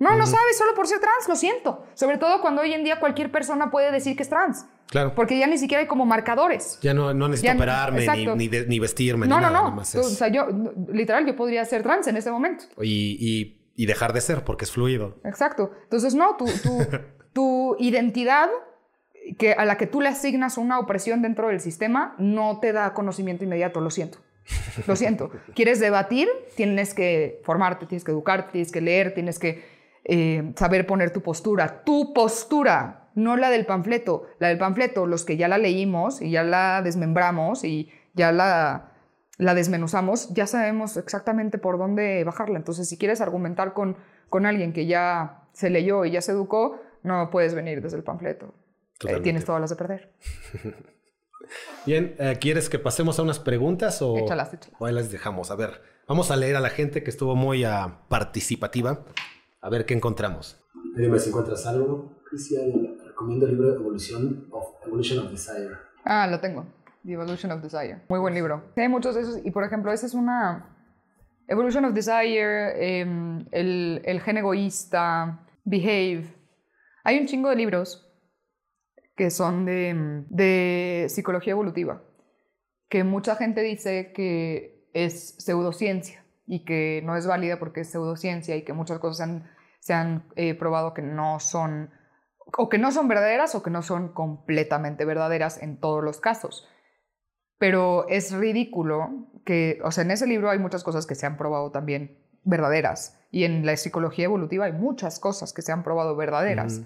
No, 0.00 0.16
no 0.16 0.26
sabes 0.26 0.56
solo 0.58 0.74
por 0.74 0.86
ser 0.88 0.98
trans, 0.98 1.28
lo 1.28 1.36
siento. 1.36 1.84
Sobre 1.94 2.18
todo 2.18 2.40
cuando 2.40 2.62
hoy 2.62 2.72
en 2.72 2.82
día 2.84 2.98
cualquier 2.98 3.30
persona 3.30 3.70
puede 3.70 3.92
decir 3.92 4.16
que 4.16 4.22
es 4.22 4.28
trans. 4.28 4.66
Claro. 4.88 5.14
Porque 5.14 5.38
ya 5.38 5.46
ni 5.46 5.56
siquiera 5.58 5.82
hay 5.82 5.86
como 5.86 6.04
marcadores. 6.06 6.78
Ya 6.82 6.92
no, 6.94 7.14
no 7.14 7.28
necesito 7.28 7.48
Ya 7.48 7.54
no- 7.54 7.60
operarme 7.60 8.06
ni, 8.16 8.26
ni, 8.34 8.48
de- 8.48 8.66
ni 8.66 8.78
vestirme. 8.80 9.26
No, 9.28 9.36
ni 9.38 9.44
no, 9.44 9.50
nada, 9.52 9.68
no. 9.68 9.76
más 9.76 9.94
es- 9.94 10.04
o 10.04 10.08
sea, 10.08 10.28
yo, 10.28 10.48
literal, 10.92 11.26
yo 11.26 11.36
podría 11.36 11.64
ser 11.64 11.82
trans 11.84 12.06
en 12.08 12.16
este 12.16 12.30
momento. 12.32 12.64
y, 12.80 13.16
y- 13.20 13.56
y 13.76 13.86
dejar 13.86 14.12
de 14.12 14.20
ser 14.20 14.42
porque 14.44 14.64
es 14.64 14.72
fluido. 14.72 15.18
Exacto. 15.24 15.70
Entonces, 15.84 16.14
no, 16.14 16.36
tu, 16.36 16.44
tu, 16.46 16.78
tu 17.32 17.76
identidad 17.78 18.48
que, 19.38 19.52
a 19.52 19.64
la 19.64 19.76
que 19.76 19.86
tú 19.86 20.00
le 20.00 20.08
asignas 20.08 20.58
una 20.58 20.78
opresión 20.78 21.22
dentro 21.22 21.48
del 21.48 21.60
sistema 21.60 22.14
no 22.18 22.58
te 22.60 22.72
da 22.72 22.92
conocimiento 22.94 23.44
inmediato, 23.44 23.80
lo 23.80 23.90
siento. 23.90 24.18
Lo 24.86 24.96
siento. 24.96 25.30
¿Quieres 25.54 25.78
debatir? 25.78 26.28
Tienes 26.56 26.94
que 26.94 27.40
formarte, 27.44 27.86
tienes 27.86 28.02
que 28.04 28.10
educarte, 28.12 28.52
tienes 28.52 28.72
que 28.72 28.80
leer, 28.80 29.14
tienes 29.14 29.38
que 29.38 29.79
eh, 30.04 30.52
saber 30.56 30.86
poner 30.86 31.12
tu 31.12 31.22
postura. 31.22 31.82
Tu 31.84 32.12
postura, 32.12 33.10
no 33.14 33.36
la 33.36 33.50
del 33.50 33.66
panfleto. 33.66 34.26
La 34.38 34.48
del 34.48 34.58
panfleto, 34.58 35.06
los 35.06 35.24
que 35.24 35.36
ya 35.36 35.48
la 35.48 35.58
leímos 35.58 36.20
y 36.22 36.30
ya 36.30 36.42
la 36.42 36.82
desmembramos 36.82 37.64
y 37.64 37.90
ya 38.14 38.32
la, 38.32 38.92
la 39.38 39.54
desmenuzamos, 39.54 40.32
ya 40.34 40.46
sabemos 40.46 40.96
exactamente 40.96 41.58
por 41.58 41.78
dónde 41.78 42.24
bajarla. 42.24 42.58
Entonces, 42.58 42.88
si 42.88 42.98
quieres 42.98 43.20
argumentar 43.20 43.72
con, 43.72 43.96
con 44.28 44.46
alguien 44.46 44.72
que 44.72 44.86
ya 44.86 45.44
se 45.52 45.70
leyó 45.70 46.04
y 46.04 46.12
ya 46.12 46.22
se 46.22 46.32
educó, 46.32 46.80
no 47.02 47.30
puedes 47.30 47.54
venir 47.54 47.82
desde 47.82 47.96
el 47.96 48.04
panfleto. 48.04 48.54
Eh, 49.06 49.20
tienes 49.20 49.44
todas 49.44 49.60
las 49.60 49.70
de 49.70 49.76
perder. 49.76 50.12
Bien, 51.86 52.14
eh, 52.18 52.36
¿quieres 52.40 52.68
que 52.68 52.78
pasemos 52.78 53.18
a 53.18 53.22
unas 53.22 53.38
preguntas 53.38 54.02
o, 54.02 54.18
Échalas, 54.18 54.52
échalas. 54.52 54.80
o 54.80 54.86
ahí 54.86 54.94
las 54.94 55.10
dejamos? 55.10 55.50
A 55.50 55.56
ver, 55.56 55.80
vamos 56.06 56.30
a 56.30 56.36
leer 56.36 56.56
a 56.56 56.60
la 56.60 56.70
gente 56.70 57.02
que 57.02 57.10
estuvo 57.10 57.34
muy 57.34 57.64
ah, 57.64 58.02
participativa. 58.08 59.04
A 59.62 59.68
ver 59.68 59.84
qué 59.84 59.94
encontramos. 59.94 60.58
Dime 60.96 61.18
si 61.18 61.28
encuentras 61.28 61.66
algo. 61.66 62.22
Cristian, 62.28 62.98
recomiendo 63.04 63.46
el 63.46 63.52
libro 63.52 63.74
Evolution 63.74 64.48
of, 64.50 64.86
Evolution 64.86 65.24
of 65.24 65.30
Desire. 65.30 65.70
Ah, 66.04 66.26
lo 66.26 66.40
tengo. 66.40 66.66
The 67.04 67.12
Evolution 67.12 67.52
of 67.52 67.60
Desire. 67.62 68.02
Muy 68.08 68.18
buen 68.18 68.34
libro. 68.34 68.62
Sí, 68.74 68.80
hay 68.80 68.88
muchos 68.88 69.14
de 69.14 69.22
esos. 69.22 69.44
Y 69.44 69.50
por 69.50 69.64
ejemplo, 69.64 69.92
esa 69.92 70.06
es 70.06 70.14
una. 70.14 70.76
Evolution 71.46 71.84
of 71.84 71.94
Desire, 71.94 73.00
em, 73.00 73.44
el, 73.50 74.00
el 74.04 74.20
gen 74.20 74.38
egoísta, 74.38 75.46
Behave. 75.64 76.24
Hay 77.04 77.18
un 77.18 77.26
chingo 77.26 77.50
de 77.50 77.56
libros 77.56 78.06
que 79.16 79.30
son 79.30 79.64
de, 79.64 80.24
de 80.28 81.06
psicología 81.08 81.52
evolutiva, 81.52 82.02
que 82.88 83.04
mucha 83.04 83.34
gente 83.36 83.62
dice 83.62 84.12
que 84.14 84.88
es 84.94 85.34
pseudociencia 85.38 86.19
y 86.50 86.64
que 86.64 87.00
no 87.04 87.16
es 87.16 87.28
válida 87.28 87.60
porque 87.60 87.82
es 87.82 87.90
pseudociencia 87.92 88.56
y 88.56 88.62
que 88.62 88.72
muchas 88.72 88.98
cosas 88.98 89.30
se 89.78 89.94
han, 89.94 90.24
eh, 90.34 90.54
probado 90.54 90.94
que 90.94 91.00
no 91.00 91.38
son 91.38 91.90
o 92.58 92.68
que 92.68 92.76
no 92.76 92.90
son 92.90 93.06
verdaderas 93.06 93.54
o 93.54 93.62
que 93.62 93.70
no 93.70 93.82
son 93.82 94.12
completamente 94.12 95.04
verdaderas 95.04 95.62
en 95.62 95.78
todos 95.78 96.02
los 96.02 96.18
casos. 96.18 96.68
Pero 97.58 98.08
es 98.08 98.32
ridículo 98.32 99.28
que, 99.44 99.78
o 99.84 99.92
sea, 99.92 100.02
en 100.02 100.10
ese 100.10 100.26
libro 100.26 100.50
hay 100.50 100.58
muchas 100.58 100.82
cosas 100.82 101.06
que 101.06 101.14
se 101.14 101.24
han 101.24 101.36
probado 101.36 101.70
también 101.70 102.18
verdaderas. 102.42 103.16
Y 103.30 103.44
en 103.44 103.64
la 103.64 103.76
psicología 103.76 104.24
evolutiva 104.24 104.64
hay 104.64 104.72
muchas 104.72 105.20
cosas 105.20 105.52
que 105.52 105.62
se 105.62 105.70
han 105.70 105.84
probado 105.84 106.16
verdaderas. 106.16 106.80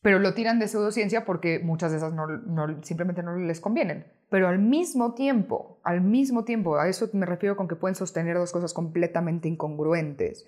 Pero 0.00 0.18
lo 0.20 0.32
tiran 0.34 0.58
de 0.60 0.68
pseudociencia 0.68 1.24
porque 1.24 1.58
muchas 1.58 1.90
de 1.90 1.96
esas 1.98 2.12
no, 2.12 2.26
no- 2.26 2.82
simplemente 2.84 3.22
no 3.22 3.36
les 3.36 3.60
convienen. 3.60 4.06
Pero 4.30 4.46
al 4.48 4.58
mismo 4.58 5.14
tiempo, 5.14 5.80
al 5.82 6.00
mismo 6.02 6.44
tiempo, 6.44 6.78
a 6.78 6.88
eso 6.88 7.08
me 7.14 7.26
refiero 7.26 7.56
con 7.56 7.66
que 7.66 7.74
pueden 7.76 7.94
sostener 7.96 8.36
dos 8.36 8.52
cosas 8.52 8.72
completamente 8.74 9.48
incongruentes. 9.48 10.46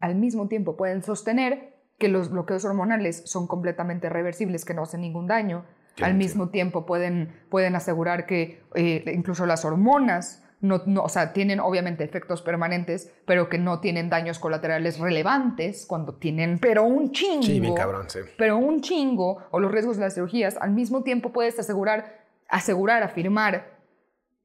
Al 0.00 0.14
mismo 0.14 0.48
tiempo 0.48 0.76
pueden 0.76 1.02
sostener 1.02 1.74
que 1.98 2.08
los 2.08 2.30
bloqueos 2.30 2.64
hormonales 2.64 3.22
son 3.26 3.46
completamente 3.46 4.08
reversibles, 4.08 4.64
que 4.64 4.72
no 4.72 4.82
hacen 4.82 5.02
ningún 5.02 5.26
daño. 5.26 5.64
Al 6.00 6.14
mismo 6.14 6.48
tiempo 6.48 6.86
pueden, 6.86 7.34
pueden 7.50 7.74
asegurar 7.74 8.24
que 8.24 8.62
eh, 8.74 9.04
incluso 9.14 9.44
las 9.44 9.66
hormonas, 9.66 10.42
no, 10.60 10.82
no- 10.86 11.02
o 11.02 11.08
sea, 11.08 11.32
tienen 11.32 11.58
obviamente 11.60 12.04
efectos 12.04 12.42
permanentes, 12.42 13.10
pero 13.26 13.48
que 13.48 13.58
no 13.58 13.80
tienen 13.80 14.10
daños 14.10 14.38
colaterales 14.38 14.98
relevantes 14.98 15.86
cuando 15.86 16.14
tienen, 16.16 16.58
pero 16.58 16.84
un 16.84 17.12
chingo 17.12 17.42
Sí, 17.42 17.60
bien 17.60 17.74
cabrón, 17.74 18.10
sí. 18.10 18.20
pero 18.36 18.58
un 18.58 18.80
chingo 18.82 19.38
o 19.50 19.58
los 19.60 19.72
riesgos 19.72 19.96
de 19.96 20.02
las 20.04 20.14
cirugías, 20.14 20.56
al 20.60 20.70
mismo 20.72 21.02
tiempo 21.02 21.32
puedes 21.32 21.58
asegurar, 21.58 22.24
asegurar, 22.48 23.02
afirmar, 23.02 23.78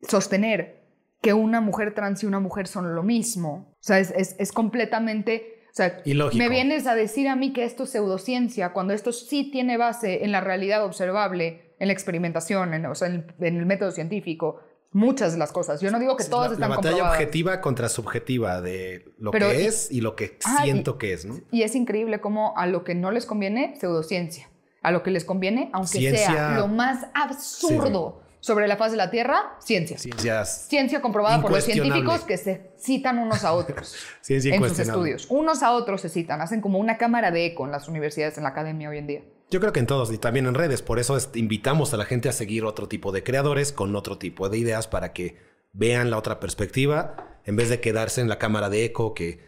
sostener 0.02 0.84
que 1.22 1.34
una 1.34 1.62
mujer 1.62 1.94
trans 1.94 2.24
y 2.24 2.28
una 2.28 2.40
mujer 2.40 2.68
son 2.68 2.96
lo 2.96 3.04
mismo. 3.04 3.68
O 3.74 3.78
sea, 3.80 4.00
es, 4.00 4.12
es- 4.12 4.36
es 4.40 4.52
completamente... 4.52 5.52
O 5.72 5.76
sea, 5.76 6.00
Ilógico. 6.06 6.38
me 6.42 6.48
vienes 6.48 6.88
a 6.88 6.96
decir 6.96 7.28
a 7.28 7.36
mí 7.36 7.52
que 7.52 7.66
esto 7.66 7.84
es 7.84 7.90
pseudociencia 7.90 8.72
cuando 8.72 8.94
esto 8.94 9.12
sí 9.12 9.52
tiene 9.52 9.76
base 9.76 10.24
en 10.24 10.32
la 10.32 10.40
realidad 10.40 10.86
observable, 10.86 11.74
en 11.80 11.88
la 11.88 11.94
experimentación, 11.94 12.74
en, 12.74 12.86
o 12.86 12.96
sea, 12.96 13.10
en, 13.10 13.26
en 13.42 13.58
el 13.58 13.66
método 13.66 13.92
científico. 13.92 14.62
Muchas 14.98 15.34
de 15.34 15.40
las 15.40 15.52
cosas. 15.52 15.82
Yo 15.82 15.92
no 15.92 16.00
digo 16.00 16.16
que 16.16 16.24
todas 16.24 16.48
la, 16.48 16.54
están 16.54 16.70
la 16.70 16.76
batalla 16.78 16.92
comprobadas. 16.94 17.20
objetiva 17.20 17.60
contra 17.60 17.90
subjetiva 17.90 18.62
de 18.62 19.12
lo 19.20 19.32
Pero- 19.32 19.50
que 19.50 19.66
es 19.66 19.92
y 19.92 20.00
lo 20.00 20.16
que 20.16 20.38
Ah, 20.46 20.60
y- 20.62 20.64
siento 20.64 20.98
que 20.98 21.12
es, 21.12 21.26
¿no? 21.26 21.38
Y 21.52 21.64
es 21.64 21.76
increíble 21.76 22.22
cómo 22.22 22.58
a 22.58 22.66
lo 22.66 22.86
que 22.86 22.96
no 22.96 23.12
les 23.12 23.26
conviene, 23.26 23.76
pseudociencia. 23.78 24.50
A 24.82 24.92
lo 24.92 25.04
que 25.04 25.12
les 25.12 25.26
conviene, 25.26 25.70
aunque 25.74 25.98
Ciencia- 26.00 26.28
sea 26.28 26.52
lo 26.58 26.68
más 26.70 27.08
absurdo, 27.14 28.22
sobre 28.40 28.68
la 28.68 28.78
faz 28.78 28.92
de 28.92 28.98
la 28.98 29.10
Tierra, 29.10 29.56
ciencia. 29.60 29.98
Ciencias. 29.98 30.68
Ciencia 30.70 31.02
comprobada 31.02 31.42
por 31.42 31.52
los 31.52 31.64
científicos 31.64 32.22
que 32.22 32.38
se 32.38 32.72
citan 32.80 33.18
unos 33.18 33.44
a 33.44 33.54
otros 33.54 33.96
Ciencia 34.22 34.54
en 34.56 34.64
sus 34.70 34.78
estudios. 34.80 35.26
Unos 35.30 35.64
a 35.64 35.72
otros 35.72 36.00
se 36.02 36.10
citan, 36.10 36.40
hacen 36.42 36.62
como 36.62 36.78
una 36.80 36.98
cámara 36.98 37.32
de 37.32 37.48
eco 37.48 37.66
en 37.66 37.72
las 37.72 37.88
universidades, 37.90 38.38
en 38.38 38.44
la 38.44 38.50
academia 38.52 38.90
hoy 38.90 39.00
en 39.00 39.08
día. 39.08 39.22
Yo 39.52 39.60
creo 39.60 39.72
que 39.74 39.80
en 39.80 39.88
todos 39.88 40.12
y 40.12 40.18
también 40.18 40.48
en 40.48 40.54
redes. 40.56 40.82
Por 40.82 41.00
eso 41.00 41.16
es- 41.18 41.30
invitamos 41.36 41.94
a 41.94 41.98
la 41.98 42.06
gente 42.06 42.30
a 42.30 42.34
seguir 42.34 42.66
otro 42.66 42.88
tipo 42.88 43.12
de 43.12 43.24
creadores 43.24 43.72
con 43.72 43.96
otro 43.96 44.18
tipo 44.18 44.50
de 44.50 44.58
ideas 44.58 44.88
para 44.88 45.14
que 45.14 45.38
vean 45.74 46.10
la 46.10 46.18
otra 46.18 46.40
perspectiva 46.40 47.40
en 47.46 47.56
vez 47.56 47.70
de 47.70 47.80
quedarse 47.80 48.22
en 48.22 48.30
la 48.30 48.40
cámara 48.40 48.70
de 48.70 48.86
eco 48.86 49.14
que 49.14 49.40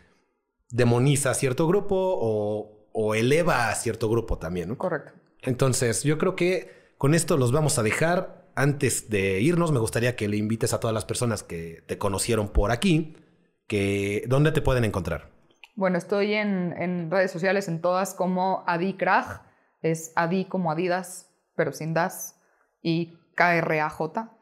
demoniza 0.69 1.32
a 1.32 1.34
cierto 1.34 1.68
grupo 1.68 1.95
o, 1.95 2.88
o 2.91 3.15
eleva 3.15 3.69
a 3.69 3.76
cierto 3.76 4.10
grupo 4.10 4.38
también. 4.38 4.69
¿no? 4.69 4.78
Correcto. 4.78 5.14
Entonces, 5.41 6.03
yo 6.03 6.18
creo 6.18 6.36
que 6.36 6.91
con 6.98 7.14
esto 7.14 7.38
los 7.38 7.52
vamos 7.52 7.78
a 7.80 7.84
dejar. 7.84 8.45
Antes 8.56 9.10
de 9.11 9.40
irnos, 9.40 9.72
me 9.72 9.80
gustaría 9.80 10.15
que 10.15 10.28
le 10.28 10.38
invites 10.38 10.74
a 10.74 10.80
todas 10.80 10.94
las 10.94 11.06
personas 11.06 11.44
que 11.44 11.84
te 11.86 11.99
conocieron 11.99 12.49
por 12.49 12.72
aquí, 12.72 13.15
que 13.68 14.24
dónde 14.28 14.52
te 14.52 14.61
pueden 14.64 14.84
encontrar. 14.84 15.30
Bueno, 15.76 15.99
estoy 15.99 16.34
en, 16.34 16.74
en 16.76 17.11
redes 17.11 17.30
sociales, 17.32 17.68
en 17.68 17.82
todas 17.82 18.15
como 18.15 18.64
Adi 18.65 18.94
Kraj. 18.94 19.41
Es 19.81 20.11
Adi 20.15 20.45
como 20.45 20.71
Adidas, 20.71 21.31
pero 21.55 21.71
sin 21.71 21.93
das. 21.93 22.39
Y 22.81 23.17
K-R-A-J. 23.35 24.33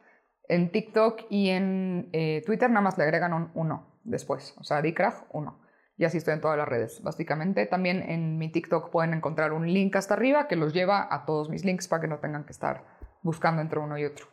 En 0.47 0.71
TikTok 0.71 1.21
y 1.29 1.49
en 1.49 2.09
eh, 2.13 2.43
Twitter 2.45 2.69
nada 2.69 2.81
más 2.81 2.97
le 2.97 3.03
agregan 3.03 3.33
un 3.33 3.51
1 3.53 4.01
después. 4.03 4.55
O 4.59 4.63
sea, 4.63 4.77
Adi 4.77 4.93
Kraj 4.93 5.25
1. 5.31 5.59
Y 5.97 6.03
así 6.03 6.17
estoy 6.17 6.33
en 6.33 6.41
todas 6.41 6.57
las 6.57 6.67
redes, 6.67 7.01
básicamente. 7.01 7.65
También 7.65 8.03
en 8.09 8.37
mi 8.37 8.51
TikTok 8.51 8.91
pueden 8.91 9.13
encontrar 9.13 9.53
un 9.53 9.71
link 9.71 9.95
hasta 9.95 10.13
arriba 10.13 10.47
que 10.47 10.55
los 10.55 10.73
lleva 10.73 11.07
a 11.09 11.25
todos 11.25 11.49
mis 11.49 11.63
links 11.63 11.87
para 11.87 12.01
que 12.01 12.07
no 12.07 12.19
tengan 12.19 12.45
que 12.45 12.51
estar 12.51 12.83
buscando 13.23 13.61
entre 13.61 13.79
uno 13.79 13.97
y 13.97 14.05
otro. 14.05 14.27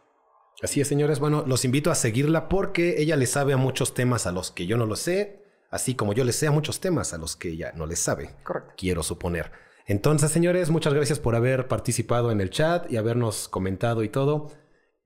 Así 0.60 0.80
es, 0.80 0.88
señores. 0.88 1.20
Bueno, 1.20 1.44
los 1.46 1.64
invito 1.64 1.90
a 1.90 1.94
seguirla 1.94 2.48
porque 2.48 3.00
ella 3.00 3.16
le 3.16 3.26
sabe 3.26 3.52
a 3.52 3.56
muchos 3.56 3.94
temas 3.94 4.26
a 4.26 4.32
los 4.32 4.50
que 4.50 4.66
yo 4.66 4.76
no 4.76 4.86
lo 4.86 4.96
sé, 4.96 5.44
así 5.70 5.94
como 5.94 6.12
yo 6.12 6.24
le 6.24 6.32
sé 6.32 6.48
a 6.48 6.50
muchos 6.50 6.80
temas 6.80 7.14
a 7.14 7.18
los 7.18 7.36
que 7.36 7.48
ella 7.48 7.72
no 7.74 7.86
les 7.86 8.00
sabe. 8.00 8.30
Correcto. 8.42 8.74
Quiero 8.76 9.02
suponer. 9.02 9.52
Entonces, 9.86 10.30
señores, 10.30 10.70
muchas 10.70 10.94
gracias 10.94 11.18
por 11.18 11.34
haber 11.34 11.68
participado 11.68 12.30
en 12.30 12.40
el 12.40 12.50
chat 12.50 12.90
y 12.90 12.96
habernos 12.96 13.48
comentado 13.48 14.04
y 14.04 14.09
todo. 14.09 14.50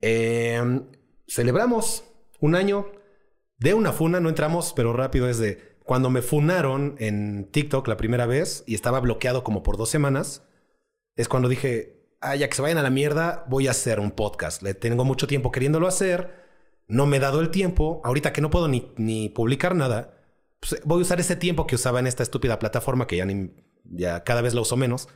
Eh, 0.01 0.61
celebramos 1.27 2.03
un 2.39 2.55
año 2.55 2.91
de 3.57 3.73
una 3.73 3.91
funa, 3.91 4.19
no 4.19 4.29
entramos, 4.29 4.73
pero 4.75 4.93
rápido 4.93 5.27
es 5.27 5.39
de 5.39 5.77
cuando 5.83 6.09
me 6.09 6.21
funaron 6.21 6.95
en 6.99 7.49
TikTok 7.51 7.87
la 7.87 7.97
primera 7.97 8.25
vez 8.25 8.63
y 8.67 8.75
estaba 8.75 8.99
bloqueado 8.99 9.43
como 9.43 9.63
por 9.63 9.77
dos 9.77 9.89
semanas, 9.89 10.43
es 11.15 11.27
cuando 11.27 11.49
dije, 11.49 12.11
ah, 12.21 12.35
ya 12.35 12.49
que 12.49 12.55
se 12.55 12.61
vayan 12.61 12.77
a 12.77 12.83
la 12.83 12.89
mierda, 12.89 13.45
voy 13.47 13.67
a 13.67 13.71
hacer 13.71 13.99
un 13.99 14.11
podcast. 14.11 14.61
Le 14.61 14.73
tengo 14.73 15.05
mucho 15.05 15.27
tiempo 15.27 15.51
queriéndolo 15.51 15.87
hacer, 15.87 16.45
no 16.87 17.05
me 17.05 17.17
he 17.17 17.19
dado 17.19 17.39
el 17.39 17.49
tiempo, 17.49 18.01
ahorita 18.03 18.33
que 18.33 18.41
no 18.41 18.49
puedo 18.49 18.67
ni, 18.67 18.91
ni 18.97 19.29
publicar 19.29 19.75
nada, 19.75 20.13
pues 20.59 20.81
voy 20.83 20.99
a 20.99 21.01
usar 21.01 21.19
ese 21.19 21.35
tiempo 21.35 21.65
que 21.67 21.75
usaba 21.75 21.99
en 21.99 22.07
esta 22.07 22.23
estúpida 22.23 22.59
plataforma 22.59 23.07
que 23.07 23.17
ya, 23.17 23.25
ni, 23.25 23.51
ya 23.91 24.23
cada 24.23 24.41
vez 24.41 24.53
la 24.53 24.61
uso 24.61 24.77
menos. 24.77 25.07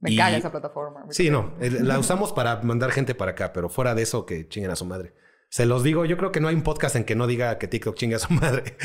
Me 0.00 0.12
Y- 0.12 0.16
caga 0.16 0.36
esa 0.38 0.50
plataforma. 0.50 1.04
Sí, 1.10 1.30
no, 1.30 1.54
la 1.60 1.98
usamos 1.98 2.32
para 2.32 2.62
mandar 2.62 2.90
gente 2.92 3.14
para 3.14 3.32
acá, 3.32 3.52
pero 3.52 3.68
fuera 3.68 3.94
de 3.94 4.02
eso, 4.02 4.24
que 4.26 4.48
chinguen 4.48 4.70
a 4.70 4.76
su 4.76 4.84
madre. 4.86 5.14
Se 5.50 5.66
los 5.66 5.82
digo, 5.82 6.04
yo 6.04 6.16
creo 6.16 6.30
que 6.32 6.40
no 6.40 6.48
hay 6.48 6.54
un 6.54 6.62
podcast 6.62 6.94
en 6.96 7.04
que 7.04 7.16
no 7.16 7.26
diga 7.26 7.58
que 7.58 7.66
TikTok 7.68 7.96
chingue 7.96 8.16
a 8.16 8.20
su 8.20 8.32
madre. 8.32 8.76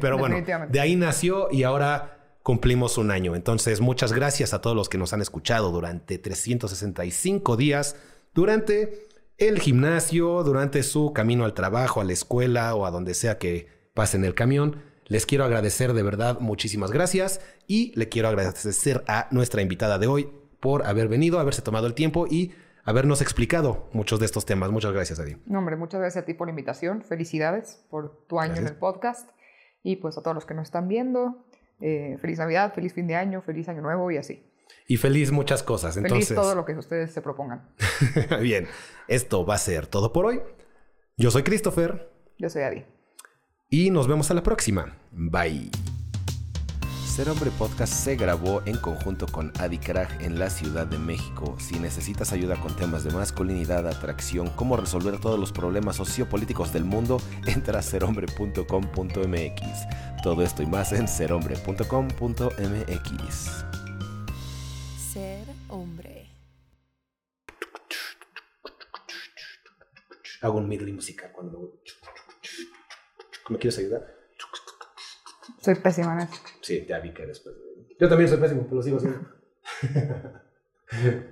pero 0.00 0.18
bueno, 0.18 0.36
de 0.68 0.80
ahí 0.80 0.96
nació 0.96 1.48
y 1.50 1.62
ahora 1.62 2.36
cumplimos 2.42 2.98
un 2.98 3.10
año. 3.10 3.36
Entonces, 3.36 3.80
muchas 3.80 4.12
gracias 4.12 4.52
a 4.52 4.60
todos 4.60 4.74
los 4.76 4.88
que 4.88 4.98
nos 4.98 5.12
han 5.12 5.22
escuchado 5.22 5.70
durante 5.70 6.18
365 6.18 7.56
días, 7.56 7.96
durante 8.34 9.06
el 9.38 9.60
gimnasio, 9.60 10.42
durante 10.42 10.82
su 10.82 11.12
camino 11.12 11.44
al 11.44 11.54
trabajo, 11.54 12.00
a 12.00 12.04
la 12.04 12.12
escuela 12.12 12.74
o 12.74 12.86
a 12.86 12.90
donde 12.90 13.14
sea 13.14 13.38
que 13.38 13.68
pasen 13.94 14.24
el 14.24 14.34
camión. 14.34 14.82
Les 15.10 15.26
quiero 15.26 15.44
agradecer 15.44 15.92
de 15.92 16.04
verdad 16.04 16.38
muchísimas 16.38 16.92
gracias 16.92 17.40
y 17.66 17.92
le 17.98 18.08
quiero 18.08 18.28
agradecer 18.28 19.02
a 19.08 19.26
nuestra 19.32 19.60
invitada 19.60 19.98
de 19.98 20.06
hoy 20.06 20.30
por 20.60 20.86
haber 20.86 21.08
venido, 21.08 21.40
haberse 21.40 21.62
tomado 21.62 21.88
el 21.88 21.94
tiempo 21.94 22.28
y 22.30 22.54
habernos 22.84 23.20
explicado 23.20 23.88
muchos 23.92 24.20
de 24.20 24.26
estos 24.26 24.46
temas. 24.46 24.70
Muchas 24.70 24.92
gracias, 24.92 25.18
Adi. 25.18 25.36
No, 25.46 25.58
hombre, 25.58 25.74
muchas 25.74 25.98
gracias 25.98 26.22
a 26.22 26.26
ti 26.26 26.34
por 26.34 26.46
la 26.46 26.52
invitación. 26.52 27.02
Felicidades 27.02 27.84
por 27.90 28.24
tu 28.28 28.38
año 28.38 28.52
Gracias. 28.52 28.68
en 28.68 28.72
el 28.72 28.78
podcast. 28.78 29.30
Y 29.82 29.96
pues 29.96 30.16
a 30.16 30.22
todos 30.22 30.36
los 30.36 30.46
que 30.46 30.54
nos 30.54 30.68
están 30.68 30.86
viendo, 30.86 31.44
eh, 31.80 32.16
feliz 32.20 32.38
Navidad, 32.38 32.72
feliz 32.72 32.94
fin 32.94 33.08
de 33.08 33.16
año, 33.16 33.42
feliz 33.42 33.68
año 33.68 33.82
nuevo 33.82 34.12
y 34.12 34.16
así. 34.16 34.46
Y 34.86 34.96
feliz 34.96 35.32
muchas 35.32 35.64
cosas. 35.64 35.96
Entonces, 35.96 36.28
Feliz 36.28 36.40
todo 36.40 36.54
lo 36.54 36.64
que 36.64 36.74
ustedes 36.74 37.10
se 37.10 37.20
propongan. 37.20 37.68
bien, 38.40 38.68
esto 39.08 39.44
va 39.44 39.56
a 39.56 39.58
ser 39.58 39.88
todo 39.88 40.12
por 40.12 40.26
hoy. 40.26 40.40
Yo 41.16 41.32
soy 41.32 41.42
Christopher 41.42 42.12
Yo 42.38 42.48
soy 42.48 42.62
Adi. 42.62 42.84
Y 43.70 43.90
nos 43.90 44.08
vemos 44.08 44.30
a 44.30 44.34
la 44.34 44.42
próxima. 44.42 44.96
Bye. 45.12 45.70
Ser 47.06 47.28
Hombre 47.28 47.52
Podcast 47.52 47.92
se 47.92 48.16
grabó 48.16 48.62
en 48.66 48.76
conjunto 48.78 49.26
con 49.26 49.52
Adi 49.58 49.78
Krag 49.78 50.22
en 50.22 50.38
la 50.38 50.50
Ciudad 50.50 50.86
de 50.86 50.98
México. 50.98 51.56
Si 51.58 51.78
necesitas 51.78 52.32
ayuda 52.32 52.58
con 52.60 52.74
temas 52.74 53.04
de 53.04 53.10
masculinidad, 53.10 53.86
atracción, 53.86 54.48
cómo 54.56 54.76
resolver 54.76 55.20
todos 55.20 55.38
los 55.38 55.52
problemas 55.52 55.96
sociopolíticos 55.96 56.72
del 56.72 56.84
mundo, 56.84 57.20
entra 57.46 57.80
a 57.80 57.82
serhombre.com.mx. 57.82 60.22
Todo 60.22 60.42
esto 60.42 60.62
y 60.62 60.66
más 60.66 60.92
en 60.92 61.06
serhombre.com.mx. 61.06 63.64
Ser 65.12 65.46
hombre. 65.68 66.30
Hago 70.42 70.58
un 70.58 70.68
medley 70.68 70.92
musical 70.92 71.30
cuando 71.32 71.80
¿Me 73.50 73.58
quieres 73.58 73.78
ayudar? 73.78 74.06
Soy 75.60 75.74
pésima 75.74 76.14
en 76.14 76.20
eso. 76.20 76.34
Sí, 76.62 76.86
ya 76.88 77.00
vi 77.00 77.12
que 77.12 77.26
después. 77.26 77.54
Yo 77.98 78.08
también 78.08 78.30
soy 78.30 78.38
pésimo, 78.38 78.62
pero 78.62 78.76
lo 78.76 78.82
sigo 78.82 78.96
haciendo. 78.96 79.20